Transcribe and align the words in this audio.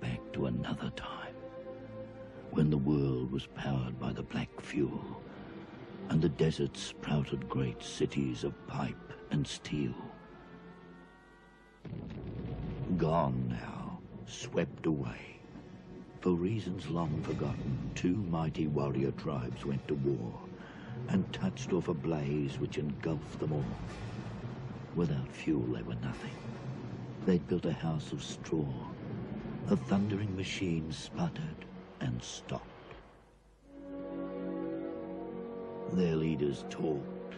back 0.00 0.20
to 0.32 0.46
another 0.46 0.90
time 0.90 1.34
when 2.50 2.70
the 2.70 2.78
world 2.78 3.30
was 3.30 3.46
powered 3.54 3.98
by 4.00 4.12
the 4.12 4.22
black 4.22 4.48
fuel 4.60 5.22
and 6.10 6.22
the 6.22 6.28
desert 6.28 6.76
sprouted 6.76 7.48
great 7.48 7.82
cities 7.82 8.44
of 8.44 8.66
pipe 8.66 9.12
and 9.30 9.46
steel. 9.46 9.94
Gone 12.96 13.48
now, 13.48 14.00
swept 14.26 14.86
away. 14.86 15.40
For 16.20 16.32
reasons 16.34 16.88
long 16.88 17.22
forgotten, 17.22 17.92
two 17.94 18.16
mighty 18.16 18.66
warrior 18.66 19.12
tribes 19.12 19.64
went 19.64 19.86
to 19.88 19.94
war 19.94 20.40
and 21.10 21.32
touched 21.32 21.72
off 21.72 21.88
a 21.88 21.94
blaze 21.94 22.58
which 22.58 22.78
engulfed 22.78 23.38
them 23.40 23.52
all. 23.52 23.78
Without 24.94 25.32
fuel, 25.32 25.66
they 25.74 25.82
were 25.82 25.94
nothing. 25.96 26.36
They'd 27.24 27.46
built 27.46 27.66
a 27.66 27.72
house 27.72 28.12
of 28.12 28.22
straw. 28.22 28.87
A 29.70 29.76
thundering 29.76 30.34
machine 30.34 30.90
sputtered 30.90 31.66
and 32.00 32.22
stopped. 32.22 32.64
Their 35.92 36.16
leaders 36.16 36.64
talked 36.70 37.34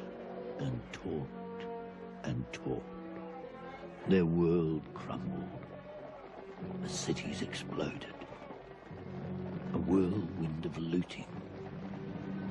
and 0.60 0.80
talked 0.92 1.64
and 2.22 2.44
talked. 2.52 2.84
Their 4.08 4.26
world 4.26 4.82
crumbled. 4.94 5.48
The 6.84 6.88
cities 6.88 7.42
exploded. 7.42 8.14
A 9.74 9.78
whirlwind 9.78 10.64
of 10.64 10.78
looting. 10.78 11.26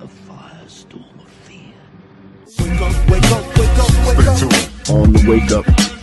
A 0.01 0.07
firestorm 0.07 1.23
of 1.23 1.29
fear. 1.29 1.73
Wake 2.59 2.81
up, 2.81 3.09
wake 3.09 3.31
up, 3.31 3.57
wake 3.57 3.77
up, 3.77 4.17
wake 4.17 4.27
up. 4.27 4.89
On 4.89 5.13
the 5.13 5.25
wake 5.25 5.51
up. 5.51 5.98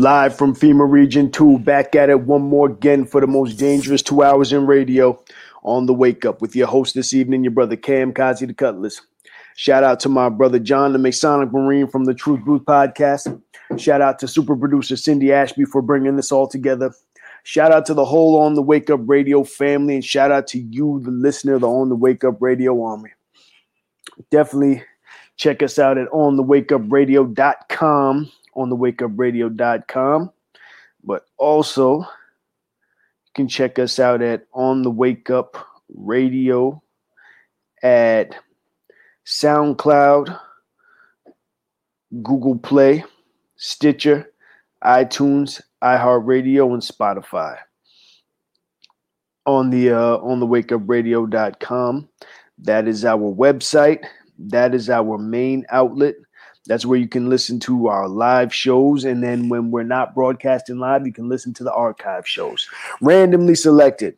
Live 0.00 0.34
from 0.34 0.56
FEMA 0.56 0.90
Region 0.90 1.30
2, 1.30 1.58
back 1.58 1.94
at 1.94 2.08
it 2.08 2.22
one 2.22 2.40
more 2.40 2.70
again 2.70 3.04
for 3.04 3.20
the 3.20 3.26
most 3.26 3.58
dangerous 3.58 4.00
two 4.00 4.22
hours 4.22 4.50
in 4.50 4.66
radio 4.66 5.22
on 5.62 5.84
the 5.84 5.92
wake 5.92 6.24
up 6.24 6.40
with 6.40 6.56
your 6.56 6.68
host 6.68 6.94
this 6.94 7.12
evening, 7.12 7.44
your 7.44 7.50
brother 7.50 7.76
Cam 7.76 8.14
Kazi 8.14 8.46
the 8.46 8.54
Cutlass. 8.54 9.02
Shout 9.56 9.84
out 9.84 10.00
to 10.00 10.08
my 10.08 10.30
brother 10.30 10.58
John, 10.58 10.94
the 10.94 10.98
Masonic 10.98 11.52
Marine 11.52 11.86
from 11.86 12.06
the 12.06 12.14
Truth 12.14 12.46
Booth 12.46 12.64
podcast. 12.64 13.42
Shout 13.76 14.00
out 14.00 14.18
to 14.20 14.26
super 14.26 14.56
producer 14.56 14.96
Cindy 14.96 15.34
Ashby 15.34 15.66
for 15.66 15.82
bringing 15.82 16.16
this 16.16 16.32
all 16.32 16.48
together. 16.48 16.94
Shout 17.42 17.70
out 17.70 17.84
to 17.84 17.92
the 17.92 18.06
whole 18.06 18.40
On 18.40 18.54
the 18.54 18.62
Wake 18.62 18.88
Up 18.88 19.00
Radio 19.04 19.44
family, 19.44 19.96
and 19.96 20.02
shout 20.02 20.32
out 20.32 20.46
to 20.46 20.58
you, 20.58 21.02
the 21.04 21.10
listener, 21.10 21.58
the 21.58 21.68
On 21.68 21.90
the 21.90 21.94
Wake 21.94 22.24
Up 22.24 22.40
Radio 22.40 22.82
Army. 22.82 23.10
Definitely 24.30 24.82
check 25.36 25.62
us 25.62 25.78
out 25.78 25.98
at 25.98 26.08
onthewakeupradio.com, 26.08 28.32
onthewakeupradio.com. 28.56 30.32
But 31.02 31.26
also, 31.38 32.00
you 32.00 32.06
can 33.34 33.48
check 33.48 33.78
us 33.78 33.98
out 33.98 34.22
at 34.22 34.46
On 34.52 34.82
the 34.82 34.90
Wake 34.90 35.30
Up 35.30 35.56
Radio 35.88 36.82
at 37.82 38.34
SoundCloud, 39.26 40.38
Google 42.22 42.58
Play, 42.58 43.04
Stitcher, 43.56 44.32
iTunes, 44.84 45.60
iHeartRadio, 45.82 46.72
and 46.72 46.82
Spotify. 46.82 47.58
On 49.46 49.70
the 49.70 49.90
uh, 49.90 50.16
on 50.18 50.38
the 50.38 50.46
wakeupradio.com. 50.46 52.08
That 52.58 52.86
is 52.86 53.04
our 53.04 53.34
website. 53.34 54.04
That 54.38 54.74
is 54.74 54.90
our 54.90 55.16
main 55.16 55.64
outlet. 55.70 56.14
That's 56.70 56.86
where 56.86 57.00
you 57.00 57.08
can 57.08 57.28
listen 57.28 57.58
to 57.60 57.88
our 57.88 58.06
live 58.06 58.54
shows. 58.54 59.04
And 59.04 59.24
then 59.24 59.48
when 59.48 59.72
we're 59.72 59.82
not 59.82 60.14
broadcasting 60.14 60.78
live, 60.78 61.04
you 61.04 61.12
can 61.12 61.28
listen 61.28 61.52
to 61.54 61.64
the 61.64 61.74
archive 61.74 62.28
shows. 62.28 62.68
Randomly 63.00 63.56
selected. 63.56 64.16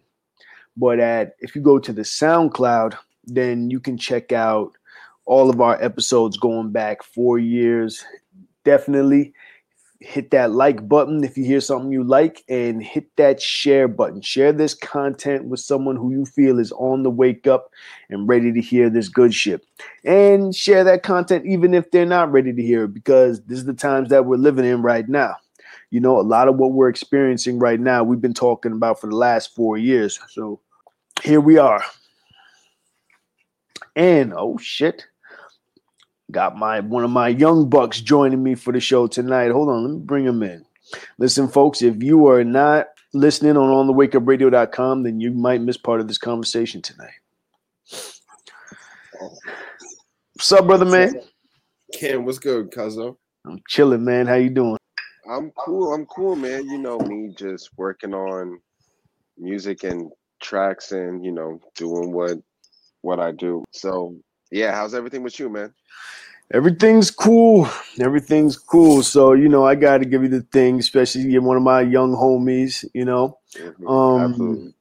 But 0.76 1.00
at 1.00 1.34
if 1.38 1.56
you 1.56 1.62
go 1.62 1.78
to 1.78 1.94
the 1.94 2.02
SoundCloud, 2.02 2.94
then 3.24 3.70
you 3.70 3.80
can 3.80 3.96
check 3.96 4.32
out 4.32 4.76
all 5.24 5.48
of 5.48 5.62
our 5.62 5.82
episodes 5.82 6.36
going 6.36 6.72
back 6.72 7.02
four 7.02 7.38
years. 7.38 8.04
Definitely 8.66 9.32
hit 10.04 10.30
that 10.30 10.52
like 10.52 10.88
button 10.88 11.24
if 11.24 11.36
you 11.36 11.44
hear 11.44 11.60
something 11.60 11.92
you 11.92 12.04
like 12.04 12.44
and 12.48 12.82
hit 12.82 13.14
that 13.16 13.40
share 13.40 13.88
button. 13.88 14.20
Share 14.20 14.52
this 14.52 14.74
content 14.74 15.46
with 15.46 15.60
someone 15.60 15.96
who 15.96 16.10
you 16.10 16.24
feel 16.24 16.58
is 16.58 16.72
on 16.72 17.02
the 17.02 17.10
wake 17.10 17.46
up 17.46 17.70
and 18.10 18.28
ready 18.28 18.52
to 18.52 18.60
hear 18.60 18.90
this 18.90 19.08
good 19.08 19.34
shit. 19.34 19.64
And 20.04 20.54
share 20.54 20.84
that 20.84 21.02
content 21.02 21.46
even 21.46 21.74
if 21.74 21.90
they're 21.90 22.06
not 22.06 22.32
ready 22.32 22.52
to 22.52 22.62
hear 22.62 22.84
it 22.84 22.94
because 22.94 23.42
this 23.44 23.58
is 23.58 23.64
the 23.64 23.74
times 23.74 24.08
that 24.10 24.26
we're 24.26 24.36
living 24.36 24.64
in 24.64 24.82
right 24.82 25.08
now. 25.08 25.36
You 25.90 26.00
know, 26.00 26.18
a 26.18 26.22
lot 26.22 26.48
of 26.48 26.56
what 26.56 26.72
we're 26.72 26.88
experiencing 26.88 27.58
right 27.58 27.78
now, 27.78 28.02
we've 28.02 28.20
been 28.20 28.34
talking 28.34 28.72
about 28.72 29.00
for 29.00 29.08
the 29.08 29.16
last 29.16 29.54
four 29.54 29.76
years. 29.76 30.18
So 30.28 30.60
here 31.22 31.40
we 31.40 31.58
are. 31.58 31.84
And 33.94 34.32
oh 34.34 34.56
shit. 34.58 35.06
Got 36.32 36.56
my 36.56 36.80
one 36.80 37.04
of 37.04 37.10
my 37.10 37.28
young 37.28 37.68
bucks 37.68 38.00
joining 38.00 38.42
me 38.42 38.54
for 38.54 38.72
the 38.72 38.80
show 38.80 39.06
tonight. 39.06 39.50
Hold 39.50 39.68
on, 39.68 39.84
let 39.84 39.92
me 39.92 40.00
bring 40.00 40.24
him 40.24 40.42
in. 40.42 40.64
Listen, 41.18 41.46
folks, 41.46 41.82
if 41.82 42.02
you 42.02 42.26
are 42.26 42.42
not 42.42 42.86
listening 43.12 43.56
on 43.56 43.68
onthewakeupradio.com, 43.68 45.02
then 45.02 45.20
you 45.20 45.30
might 45.30 45.60
miss 45.60 45.76
part 45.76 46.00
of 46.00 46.08
this 46.08 46.18
conversation 46.18 46.80
tonight. 46.80 47.12
What's 50.34 50.50
up, 50.52 50.66
brother 50.66 50.86
man? 50.86 51.20
Cam, 51.92 52.24
what's 52.24 52.38
good, 52.38 52.70
Cuzzo? 52.70 53.16
I'm 53.46 53.60
chilling, 53.68 54.04
man. 54.04 54.26
How 54.26 54.34
you 54.34 54.48
doing? 54.48 54.78
I'm 55.30 55.50
cool. 55.52 55.92
I'm 55.92 56.06
cool, 56.06 56.34
man. 56.34 56.64
You 56.64 56.78
know 56.78 56.98
me, 56.98 57.34
just 57.36 57.70
working 57.76 58.14
on 58.14 58.58
music 59.36 59.84
and 59.84 60.10
tracks, 60.42 60.92
and 60.92 61.24
you 61.24 61.32
know, 61.32 61.60
doing 61.76 62.10
what 62.10 62.38
what 63.02 63.20
I 63.20 63.32
do. 63.32 63.64
So 63.72 64.16
yeah, 64.52 64.72
how's 64.72 64.94
everything 64.94 65.22
with 65.22 65.38
you, 65.40 65.48
man? 65.48 65.72
Everything's 66.52 67.10
cool. 67.10 67.66
Everything's 67.98 68.58
cool. 68.58 69.02
So, 69.02 69.32
you 69.32 69.48
know, 69.48 69.64
I 69.66 69.74
got 69.74 69.98
to 69.98 70.04
give 70.04 70.22
you 70.22 70.28
the 70.28 70.42
thing, 70.42 70.78
especially 70.78 71.22
you're 71.22 71.40
one 71.42 71.56
of 71.56 71.62
my 71.62 71.80
young 71.80 72.14
homies, 72.14 72.84
you 72.92 73.04
know. 73.06 73.38
Mhm, 73.56 73.88
Um, 73.88 74.30
Absolutely. 74.32 74.74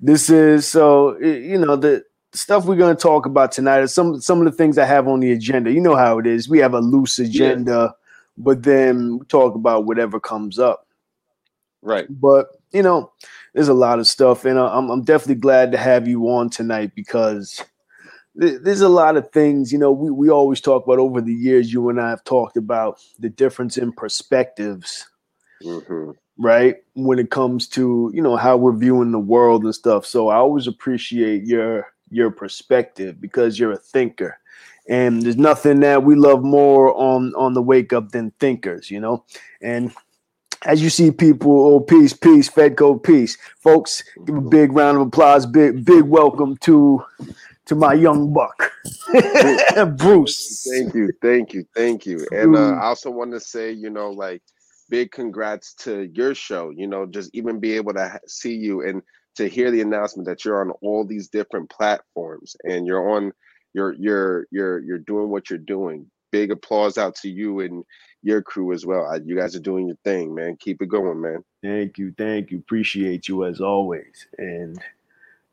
This 0.00 0.30
is 0.30 0.66
so, 0.66 1.18
you 1.20 1.58
know, 1.58 1.76
the 1.76 2.04
stuff 2.32 2.64
we're 2.66 2.76
going 2.76 2.94
to 2.96 3.00
talk 3.00 3.26
about 3.26 3.52
tonight 3.52 3.80
is 3.82 3.94
some 3.94 4.20
some 4.20 4.38
of 4.40 4.44
the 4.44 4.52
things 4.56 4.76
I 4.78 4.84
have 4.86 5.06
on 5.08 5.20
the 5.20 5.32
agenda. 5.32 5.70
You 5.72 5.80
know 5.80 5.96
how 5.96 6.18
it 6.18 6.26
is. 6.26 6.48
We 6.48 6.58
have 6.58 6.74
a 6.74 6.80
loose 6.80 7.18
agenda, 7.18 7.94
but 8.36 8.62
then 8.64 9.20
talk 9.28 9.54
about 9.54 9.86
whatever 9.86 10.18
comes 10.20 10.58
up. 10.58 10.86
Right. 11.82 12.06
But, 12.10 12.48
you 12.72 12.82
know, 12.82 13.12
there's 13.54 13.68
a 13.68 13.74
lot 13.74 13.98
of 14.00 14.06
stuff 14.06 14.44
and 14.44 14.58
I- 14.58 14.76
I'm 14.76 14.90
I'm 14.90 15.02
definitely 15.02 15.40
glad 15.40 15.70
to 15.72 15.78
have 15.78 16.08
you 16.08 16.28
on 16.28 16.50
tonight 16.50 16.92
because 16.94 17.62
there's 18.38 18.80
a 18.80 18.88
lot 18.88 19.16
of 19.16 19.30
things, 19.32 19.72
you 19.72 19.78
know, 19.78 19.90
we, 19.90 20.10
we 20.10 20.30
always 20.30 20.60
talk 20.60 20.84
about 20.84 20.98
over 20.98 21.20
the 21.20 21.34
years, 21.34 21.72
you 21.72 21.88
and 21.88 22.00
I 22.00 22.10
have 22.10 22.22
talked 22.22 22.56
about 22.56 23.00
the 23.18 23.28
difference 23.28 23.76
in 23.76 23.92
perspectives, 23.92 25.08
hmm 25.62 26.12
right? 26.40 26.76
When 26.94 27.18
it 27.18 27.30
comes 27.30 27.66
to, 27.70 28.12
you 28.14 28.22
know, 28.22 28.36
how 28.36 28.56
we're 28.56 28.76
viewing 28.76 29.10
the 29.10 29.18
world 29.18 29.64
and 29.64 29.74
stuff. 29.74 30.06
So 30.06 30.28
I 30.28 30.36
always 30.36 30.68
appreciate 30.68 31.44
your 31.44 31.92
your 32.10 32.30
perspective 32.30 33.20
because 33.20 33.58
you're 33.58 33.72
a 33.72 33.76
thinker. 33.76 34.38
And 34.88 35.20
there's 35.20 35.36
nothing 35.36 35.80
that 35.80 36.04
we 36.04 36.14
love 36.14 36.44
more 36.44 36.94
on 36.94 37.34
on 37.34 37.54
the 37.54 37.62
wake 37.62 37.92
up 37.92 38.12
than 38.12 38.30
thinkers, 38.38 38.88
you 38.88 39.00
know. 39.00 39.24
And 39.60 39.92
as 40.64 40.82
you 40.82 40.90
see 40.90 41.10
people, 41.10 41.74
oh 41.74 41.80
peace, 41.80 42.12
peace, 42.12 42.48
Fedco, 42.48 43.02
peace, 43.02 43.36
folks. 43.58 44.04
Give 44.24 44.36
a 44.36 44.40
big 44.40 44.72
round 44.72 44.96
of 44.96 45.08
applause, 45.08 45.44
big 45.44 45.84
big 45.84 46.04
welcome 46.04 46.56
to 46.58 47.04
to 47.68 47.74
my 47.74 47.92
young 47.92 48.32
buck, 48.32 48.72
Bruce. 49.96 50.66
Thank 50.70 50.94
you, 50.94 51.10
thank 51.22 51.52
you, 51.52 51.64
thank 51.74 52.06
you. 52.06 52.26
And 52.32 52.56
uh. 52.56 52.72
I 52.72 52.86
also 52.86 53.10
want 53.10 53.32
to 53.32 53.40
say, 53.40 53.70
you 53.72 53.90
know, 53.90 54.10
like 54.10 54.42
big 54.88 55.12
congrats 55.12 55.74
to 55.74 56.10
your 56.14 56.34
show. 56.34 56.70
You 56.70 56.86
know, 56.86 57.06
just 57.06 57.30
even 57.34 57.60
be 57.60 57.74
able 57.74 57.92
to 57.94 58.20
see 58.26 58.54
you 58.54 58.82
and 58.82 59.02
to 59.36 59.48
hear 59.48 59.70
the 59.70 59.82
announcement 59.82 60.26
that 60.26 60.44
you're 60.44 60.60
on 60.60 60.70
all 60.82 61.04
these 61.04 61.28
different 61.28 61.70
platforms 61.70 62.56
and 62.64 62.86
you're 62.86 63.10
on, 63.10 63.32
you're 63.74 63.94
you're 63.94 64.46
you're 64.50 64.78
you're 64.80 64.98
doing 64.98 65.28
what 65.28 65.50
you're 65.50 65.58
doing. 65.58 66.06
Big 66.32 66.50
applause 66.50 66.98
out 66.98 67.14
to 67.16 67.28
you 67.28 67.60
and 67.60 67.84
your 68.22 68.42
crew 68.42 68.72
as 68.72 68.84
well. 68.84 69.06
Uh, 69.06 69.18
You 69.24 69.36
guys 69.36 69.54
are 69.54 69.60
doing 69.60 69.86
your 69.86 69.96
thing, 70.04 70.34
man. 70.34 70.56
Keep 70.58 70.82
it 70.82 70.86
going, 70.88 71.20
man. 71.20 71.44
Thank 71.62 71.98
you, 71.98 72.14
thank 72.16 72.50
you. 72.50 72.58
Appreciate 72.58 73.28
you 73.28 73.44
as 73.44 73.60
always. 73.60 74.26
And 74.38 74.78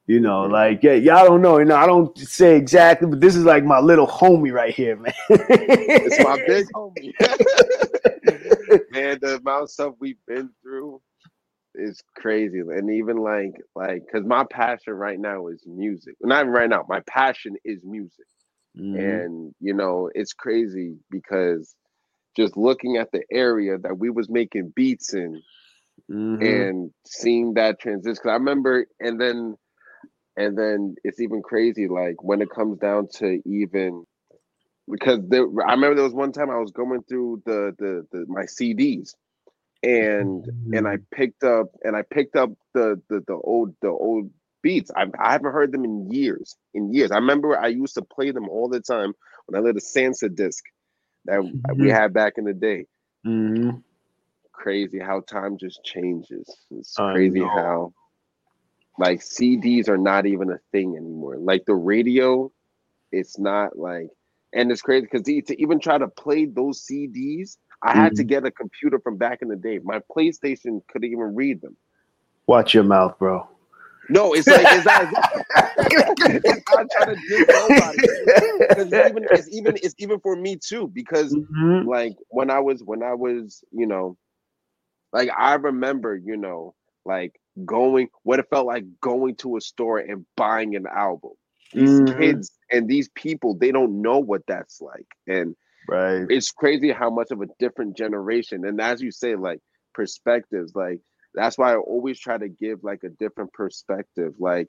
you 0.08 0.20
know, 0.20 0.44
like 0.44 0.84
yeah, 0.84 0.94
y'all 0.94 1.26
don't 1.26 1.42
know, 1.42 1.58
you 1.60 1.66
know, 1.66 1.76
I 1.76 1.86
don't 1.88 2.18
say 2.18 2.58
exactly, 2.58 3.08
but 3.08 3.22
this 3.22 3.36
is 3.36 3.46
like 3.46 3.64
my 3.64 3.80
little 3.80 4.08
homie 4.08 4.52
right 4.54 4.74
here, 4.74 4.96
man. 4.98 5.14
It's 5.30 6.20
my 6.20 6.38
big 6.48 6.68
homie. 6.74 7.14
man, 8.92 9.20
the 9.22 9.38
amount 9.38 9.64
of 9.64 9.70
stuff 9.72 9.96
we've 10.00 10.20
been 10.28 10.50
through 10.62 11.02
is 11.76 12.02
crazy. 12.16 12.60
And 12.60 12.90
even 12.92 13.18
like 13.18 13.54
like 13.76 14.04
because 14.06 14.26
my 14.26 14.46
passion 14.52 14.94
right 14.94 15.20
now 15.20 15.48
is 15.48 15.64
music. 15.66 16.16
Not 16.22 16.42
even 16.42 16.54
right 16.54 16.70
now, 16.70 16.86
my 16.88 17.02
passion 17.08 17.56
is 17.66 17.82
music. 17.84 18.26
Mhm. 18.78 19.26
And 19.26 19.56
you 19.60 19.74
know, 19.74 20.10
it's 20.16 20.34
crazy 20.34 20.98
because 21.12 21.76
just 22.38 22.58
looking 22.58 22.98
at 22.98 23.12
the 23.12 23.24
area 23.32 23.78
that 23.80 23.98
we 23.98 24.10
was 24.10 24.30
making 24.30 24.74
beats 24.76 25.14
in 25.14 25.42
Mhm. 26.10 26.42
and 26.70 26.92
seeing 27.06 27.54
that 27.56 27.80
transition. 27.80 28.16
Cause 28.22 28.30
I 28.30 28.34
remember, 28.36 28.88
and 29.00 29.20
then, 29.20 29.56
and 30.38 30.58
then 30.58 30.96
it's 31.04 31.20
even 31.20 31.42
crazy. 31.42 31.88
Like 31.88 32.22
when 32.24 32.42
it 32.42 32.50
comes 32.50 32.78
down 32.80 33.08
to 33.20 33.42
even 33.46 34.06
because 34.90 35.20
there, 35.28 35.46
I 35.66 35.72
remember 35.72 35.96
there 35.96 36.04
was 36.04 36.14
one 36.14 36.32
time 36.32 36.50
I 36.50 36.60
was 36.60 36.72
going 36.72 37.04
through 37.04 37.44
the 37.46 37.74
the, 37.78 38.06
the 38.12 38.26
my 38.28 38.44
CDs, 38.44 39.16
and 39.84 40.46
and 40.74 40.88
I 40.88 40.98
picked 41.12 41.44
up 41.44 41.68
and 41.84 41.96
I 41.96 42.04
picked 42.04 42.36
up 42.36 42.52
the 42.74 43.02
the 43.10 43.22
the 43.28 43.36
old 43.36 43.76
the 43.82 43.90
old 43.90 44.30
beats. 44.62 44.92
I 44.96 45.06
I 45.20 45.32
haven't 45.34 45.54
heard 45.54 45.72
them 45.72 45.86
in 45.86 46.12
years, 46.12 46.56
in 46.74 46.94
years. 46.94 47.12
I 47.12 47.16
remember 47.18 47.58
I 47.58 47.68
used 47.68 47.96
to 47.96 48.02
play 48.04 48.32
them 48.32 48.50
all 48.50 48.70
the 48.70 48.82
time 48.82 49.14
when 49.46 49.60
I 49.60 49.64
lit 49.64 49.78
a 49.78 49.80
Sansa 49.80 50.34
disc 50.34 50.64
that 51.26 51.44
we 51.78 51.88
Mhm. 51.88 51.90
had 51.90 52.14
back 52.14 52.34
in 52.38 52.46
the 52.46 52.54
day. 52.54 52.86
Mhm. 53.26 53.84
Crazy 54.54 55.00
how 55.00 55.22
time 55.22 55.58
just 55.58 55.84
changes. 55.84 56.48
It's 56.72 57.00
crazy 57.10 57.42
how 57.42 57.94
like 58.98 59.22
CDs 59.22 59.90
are 59.90 59.98
not 59.98 60.26
even 60.26 60.50
a 60.52 60.60
thing 60.72 60.96
anymore. 60.98 61.38
Like 61.38 61.66
the 61.66 61.76
radio, 61.76 62.52
it's 63.12 63.40
not 63.40 63.78
like, 63.78 64.08
and 64.54 64.72
it's 64.72 64.82
crazy 64.82 65.08
because 65.12 65.24
to 65.24 65.62
even 65.62 65.80
try 65.80 65.98
to 65.98 66.08
play 66.08 66.46
those 66.46 66.86
CDs, 66.86 67.58
I 67.84 67.94
had 67.94 68.16
to 68.16 68.24
Mhm. 68.24 68.26
get 68.26 68.46
a 68.46 68.52
computer 68.52 69.00
from 69.00 69.18
back 69.18 69.40
in 69.42 69.50
the 69.50 69.56
day. 69.56 69.80
My 69.84 70.00
PlayStation 70.16 70.82
couldn't 70.88 71.12
even 71.12 71.36
read 71.36 71.62
them. 71.62 71.78
Watch 72.48 72.74
your 72.74 72.84
mouth, 72.84 73.18
bro. 73.20 73.48
No, 74.10 74.34
it's 74.34 74.50
like 74.50 74.68
it's 74.72 74.86
not, 74.86 75.06
it's 76.46 76.64
not 76.70 76.88
trying 76.92 77.08
to 77.16 77.18
nobody. 77.52 78.00
It's 78.76 78.94
even, 79.04 79.28
it's 79.32 79.50
even 79.52 79.76
it's 79.78 79.96
even 80.00 80.20
for 80.20 80.36
me 80.36 80.58
too 80.58 80.88
because 80.94 81.38
Mhm. 81.38 81.82
like 81.82 82.14
when 82.30 82.50
I 82.50 82.60
was 82.60 82.84
when 82.84 83.04
I 83.04 83.14
was, 83.14 83.64
you 83.72 83.88
know, 83.88 84.18
like 85.14 85.30
I 85.38 85.54
remember, 85.56 86.16
you 86.16 86.38
know, 86.38 86.76
like 87.06 87.40
going 87.64 88.08
what 88.24 88.40
it 88.40 88.48
felt 88.50 88.66
like 88.66 88.84
going 89.02 89.36
to 89.36 89.56
a 89.58 89.62
store 89.62 90.00
and 90.00 90.26
buying 90.36 90.76
an 90.76 90.86
album. 90.88 91.32
These 91.74 92.00
Mhm. 92.00 92.16
kids 92.18 92.52
and 92.72 92.88
these 92.88 93.10
people, 93.16 93.56
they 93.56 93.72
don't 93.72 94.02
know 94.02 94.20
what 94.20 94.42
that's 94.48 94.82
like. 94.82 95.08
And 95.28 95.56
Right. 95.88 96.30
it's 96.30 96.52
crazy 96.52 96.92
how 96.92 97.10
much 97.10 97.32
of 97.32 97.42
a 97.42 97.48
different 97.60 97.96
generation. 97.98 98.66
And 98.66 98.80
as 98.82 99.02
you 99.02 99.12
say, 99.12 99.36
like 99.36 99.60
perspectives, 99.94 100.74
like 100.76 101.00
that's 101.34 101.58
why 101.58 101.74
I 101.74 101.78
always 101.78 102.20
try 102.20 102.38
to 102.38 102.48
give 102.48 102.84
like 102.84 103.04
a 103.04 103.10
different 103.10 103.54
perspective. 103.54 104.34
Like 104.40 104.68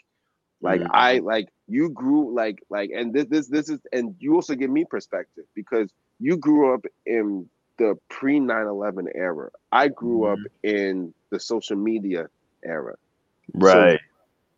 like 0.60 0.82
Mhm. 0.82 0.90
I 0.90 1.18
like 1.18 1.48
you 1.66 1.90
grew 1.90 2.34
like 2.34 2.58
like 2.70 2.90
and 2.94 3.12
this 3.12 3.26
this 3.26 3.48
this 3.48 3.68
is 3.68 3.80
and 3.92 4.14
you 4.18 4.34
also 4.34 4.54
give 4.54 4.70
me 4.70 4.84
perspective 4.84 5.44
because 5.54 5.92
you 6.18 6.36
grew 6.36 6.74
up 6.74 6.84
in 7.06 7.48
the 7.78 7.94
pre 8.08 8.40
9-11 8.40 9.06
era. 9.14 9.50
I 9.72 9.88
grew 9.88 10.24
up 10.26 10.40
in 10.62 11.12
the 11.30 11.38
social 11.40 11.76
media 11.76 12.28
era. 12.66 12.94
Right. 13.54 14.00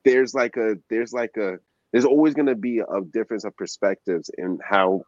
There's 0.04 0.34
like 0.34 0.56
a 0.56 0.76
there's 0.88 1.12
like 1.12 1.36
a 1.36 1.58
there's 1.92 2.04
always 2.04 2.34
gonna 2.34 2.54
be 2.54 2.78
a 2.78 3.00
difference 3.12 3.44
of 3.44 3.56
perspectives 3.56 4.30
in 4.38 4.58
how 4.66 5.02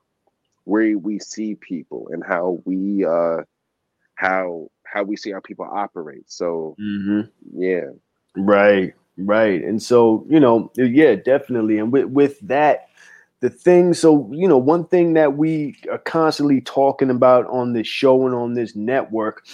where 0.64 0.96
we 0.98 1.18
see 1.18 1.54
people 1.54 2.08
and 2.12 2.22
how 2.24 2.60
we 2.64 3.04
uh 3.04 3.38
how 4.14 4.68
how 4.84 5.02
we 5.02 5.16
see 5.16 5.30
how 5.30 5.40
people 5.40 5.66
operate. 5.70 6.30
So 6.30 6.76
hmm 6.78 7.22
yeah. 7.54 7.90
Right, 8.36 8.94
right. 9.16 9.62
And 9.62 9.82
so, 9.82 10.24
you 10.28 10.38
know, 10.38 10.70
yeah, 10.76 11.16
definitely. 11.16 11.78
And 11.78 11.92
with 11.92 12.06
with 12.06 12.38
that, 12.40 12.88
the 13.40 13.50
thing, 13.50 13.94
so 13.94 14.30
you 14.32 14.46
know, 14.46 14.58
one 14.58 14.86
thing 14.86 15.14
that 15.14 15.36
we 15.36 15.76
are 15.90 15.98
constantly 15.98 16.60
talking 16.60 17.10
about 17.10 17.46
on 17.46 17.72
this 17.72 17.86
show 17.86 18.26
and 18.26 18.34
on 18.34 18.54
this 18.54 18.76
network, 18.76 19.46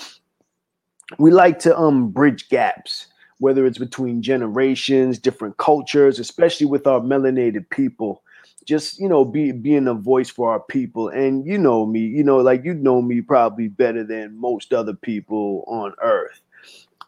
we 1.18 1.30
like 1.30 1.58
to 1.60 1.76
um 1.78 2.08
bridge 2.10 2.48
gaps, 2.48 3.06
whether 3.38 3.66
it's 3.66 3.78
between 3.78 4.22
generations, 4.22 5.18
different 5.18 5.56
cultures, 5.56 6.18
especially 6.18 6.66
with 6.66 6.86
our 6.86 7.00
melanated 7.00 7.68
people. 7.70 8.22
Just 8.64 8.98
you 8.98 9.08
know, 9.08 9.24
be 9.24 9.52
being 9.52 9.86
a 9.86 9.94
voice 9.94 10.28
for 10.28 10.50
our 10.50 10.60
people. 10.60 11.08
And 11.08 11.46
you 11.46 11.56
know 11.56 11.86
me, 11.86 12.00
you 12.00 12.24
know, 12.24 12.38
like 12.38 12.64
you 12.64 12.74
know 12.74 13.00
me 13.00 13.20
probably 13.20 13.68
better 13.68 14.02
than 14.02 14.36
most 14.36 14.72
other 14.72 14.94
people 14.94 15.64
on 15.68 15.94
earth. 16.02 16.40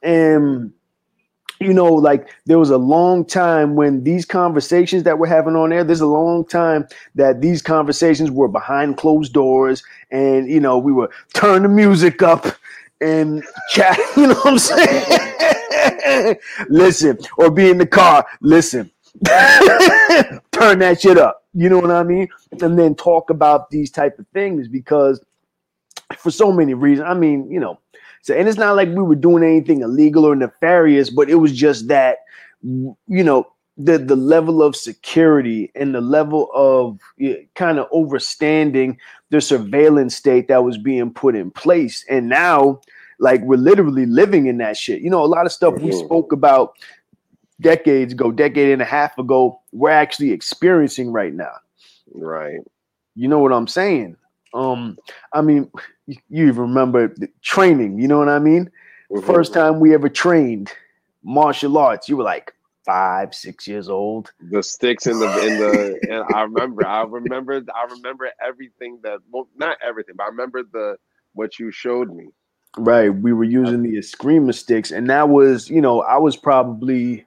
And 0.02 0.72
you 1.60 1.75
know, 1.75 1.92
like 1.92 2.28
there 2.46 2.58
was 2.58 2.70
a 2.70 2.78
long 2.78 3.25
time 3.25 3.75
when 3.75 4.04
these 4.04 4.25
conversations 4.25 5.02
that 5.02 5.19
we're 5.19 5.26
having 5.26 5.56
on 5.56 5.72
air, 5.72 5.82
there's 5.82 6.00
a 6.00 6.06
long 6.06 6.46
time 6.46 6.86
that 7.16 7.40
these 7.40 7.62
conversations 7.62 8.30
were 8.30 8.48
behind 8.48 8.96
closed 8.96 9.32
doors 9.32 9.82
and, 10.10 10.48
you 10.48 10.60
know, 10.60 10.78
we 10.78 10.92
were 10.92 11.10
turn 11.34 11.62
the 11.62 11.69
music 11.69 12.22
up 12.22 12.46
and 13.00 13.44
chat, 13.70 13.98
you 14.16 14.28
know 14.28 14.34
what 14.34 14.46
I'm 14.46 14.58
saying? 14.58 16.36
listen, 16.68 17.18
or 17.36 17.50
be 17.50 17.70
in 17.70 17.78
the 17.78 17.86
car, 17.86 18.26
listen, 18.40 18.90
turn 20.52 20.78
that 20.80 20.98
shit 21.00 21.18
up. 21.18 21.44
You 21.54 21.68
know 21.68 21.78
what 21.78 21.90
I 21.90 22.02
mean? 22.02 22.28
And 22.60 22.78
then 22.78 22.94
talk 22.94 23.30
about 23.30 23.70
these 23.70 23.90
type 23.90 24.18
of 24.18 24.26
things 24.28 24.68
because 24.68 25.24
for 26.16 26.30
so 26.30 26.52
many 26.52 26.74
reasons, 26.74 27.06
I 27.08 27.14
mean, 27.14 27.50
you 27.50 27.60
know, 27.60 27.78
so, 28.22 28.34
and 28.34 28.48
it's 28.48 28.58
not 28.58 28.76
like 28.76 28.88
we 28.88 29.02
were 29.02 29.14
doing 29.14 29.42
anything 29.42 29.82
illegal 29.82 30.24
or 30.24 30.36
nefarious, 30.36 31.10
but 31.10 31.30
it 31.30 31.36
was 31.36 31.52
just 31.52 31.88
that, 31.88 32.18
you 32.62 32.96
know, 33.08 33.46
the 33.78 33.96
the 33.96 34.16
level 34.16 34.60
of 34.62 34.75
security 34.75 35.70
and 35.76 35.94
the 35.94 36.00
level 36.00 36.50
of 36.52 36.98
kind 37.54 37.78
of 37.78 37.88
overstanding 37.90 38.96
the 39.30 39.40
surveillance 39.40 40.16
state 40.16 40.48
that 40.48 40.64
was 40.64 40.76
being 40.76 41.12
put 41.12 41.36
in 41.36 41.50
place. 41.50 42.04
And 42.10 42.28
now, 42.28 42.80
like, 43.20 43.40
we're 43.42 43.56
literally 43.56 44.04
living 44.06 44.46
in 44.46 44.58
that 44.58 44.76
shit. 44.76 45.00
You 45.00 45.10
know, 45.10 45.25
a 45.25 45.26
lot 45.26 45.46
of 45.46 45.52
stuff 45.52 45.75
we 45.75 45.90
Mhm. 45.90 46.04
spoke 46.04 46.32
about 46.32 46.76
decades 47.60 48.12
ago, 48.12 48.32
decade 48.32 48.70
and 48.72 48.82
a 48.82 48.84
half 48.84 49.16
ago, 49.19 49.60
we're 49.72 49.90
actually 49.90 50.32
experiencing 50.32 51.12
right 51.12 51.34
now. 51.34 51.54
Right. 52.14 52.60
You 53.14 53.28
know 53.28 53.38
what 53.38 53.52
I'm 53.52 53.66
saying? 53.66 54.16
Um, 54.54 54.96
I 55.32 55.40
mean, 55.40 55.70
you 56.06 56.52
remember 56.52 57.08
the 57.08 57.28
training, 57.42 57.98
you 57.98 58.08
know 58.08 58.19
what 58.19 58.28
I 58.28 58.38
mean? 58.38 58.70
Mhm. 59.10 59.25
First 59.25 59.52
time 59.52 59.78
we 59.80 59.92
ever 59.94 60.08
trained 60.08 60.72
martial 61.22 61.76
arts, 61.78 62.08
you 62.08 62.16
were 62.16 62.25
like 62.25 62.54
five, 62.88 63.35
six 63.35 63.69
years 63.69 63.88
old. 63.90 64.32
the 64.40 64.62
sticks 64.62 65.06
in 65.06 65.19
the 65.19 65.26
in 65.46 65.58
the 65.58 65.99
and 66.11 66.25
I 66.35 66.43
remember 66.43 66.87
I 66.87 67.02
remember 67.02 67.62
I 67.75 67.93
remember 67.93 68.31
everything 68.43 69.00
that 69.02 69.19
well 69.31 69.49
not 69.56 69.76
everything 69.87 70.14
but 70.17 70.25
I 70.25 70.29
remember 70.29 70.62
the 70.62 70.96
what 71.35 71.58
you 71.58 71.70
showed 71.70 72.14
me 72.14 72.29
Right. 72.76 73.08
We 73.08 73.32
were 73.32 73.44
using 73.44 73.82
the 73.82 73.96
escrima 73.96 74.55
sticks, 74.55 74.90
and 74.90 75.09
that 75.11 75.28
was, 75.28 75.71
you 75.71 75.80
know, 75.80 76.02
I 76.02 76.18
was 76.18 76.37
probably 76.37 77.26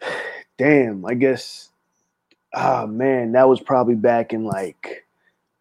damn, 0.58 1.04
I 1.06 1.14
guess 1.14 1.70
ah 2.54 2.86
man, 2.86 3.32
that 3.32 3.48
was 3.48 3.60
probably 3.60 3.94
back 3.94 4.32
in 4.32 4.44
like 4.44 5.06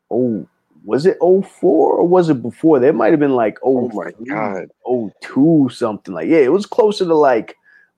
oh 0.10 0.48
was 0.84 1.06
it 1.06 1.18
04 1.20 1.44
or 1.62 2.08
was 2.08 2.30
it 2.30 2.42
before? 2.42 2.80
That 2.80 2.96
might 2.96 3.12
have 3.12 3.20
been 3.20 3.36
like 3.36 3.58
oh 3.63 3.90
oh 3.92 3.96
my 3.96 4.12
god 4.28 4.70
oh 4.86 5.12
two 5.22 5.70
something 5.72 6.13
like 6.13 6.28
yeah, 6.28 6.40
it 6.40 6.51
was 6.51 6.66
closer 6.66 7.06
to 7.06 7.16
like 7.16 7.56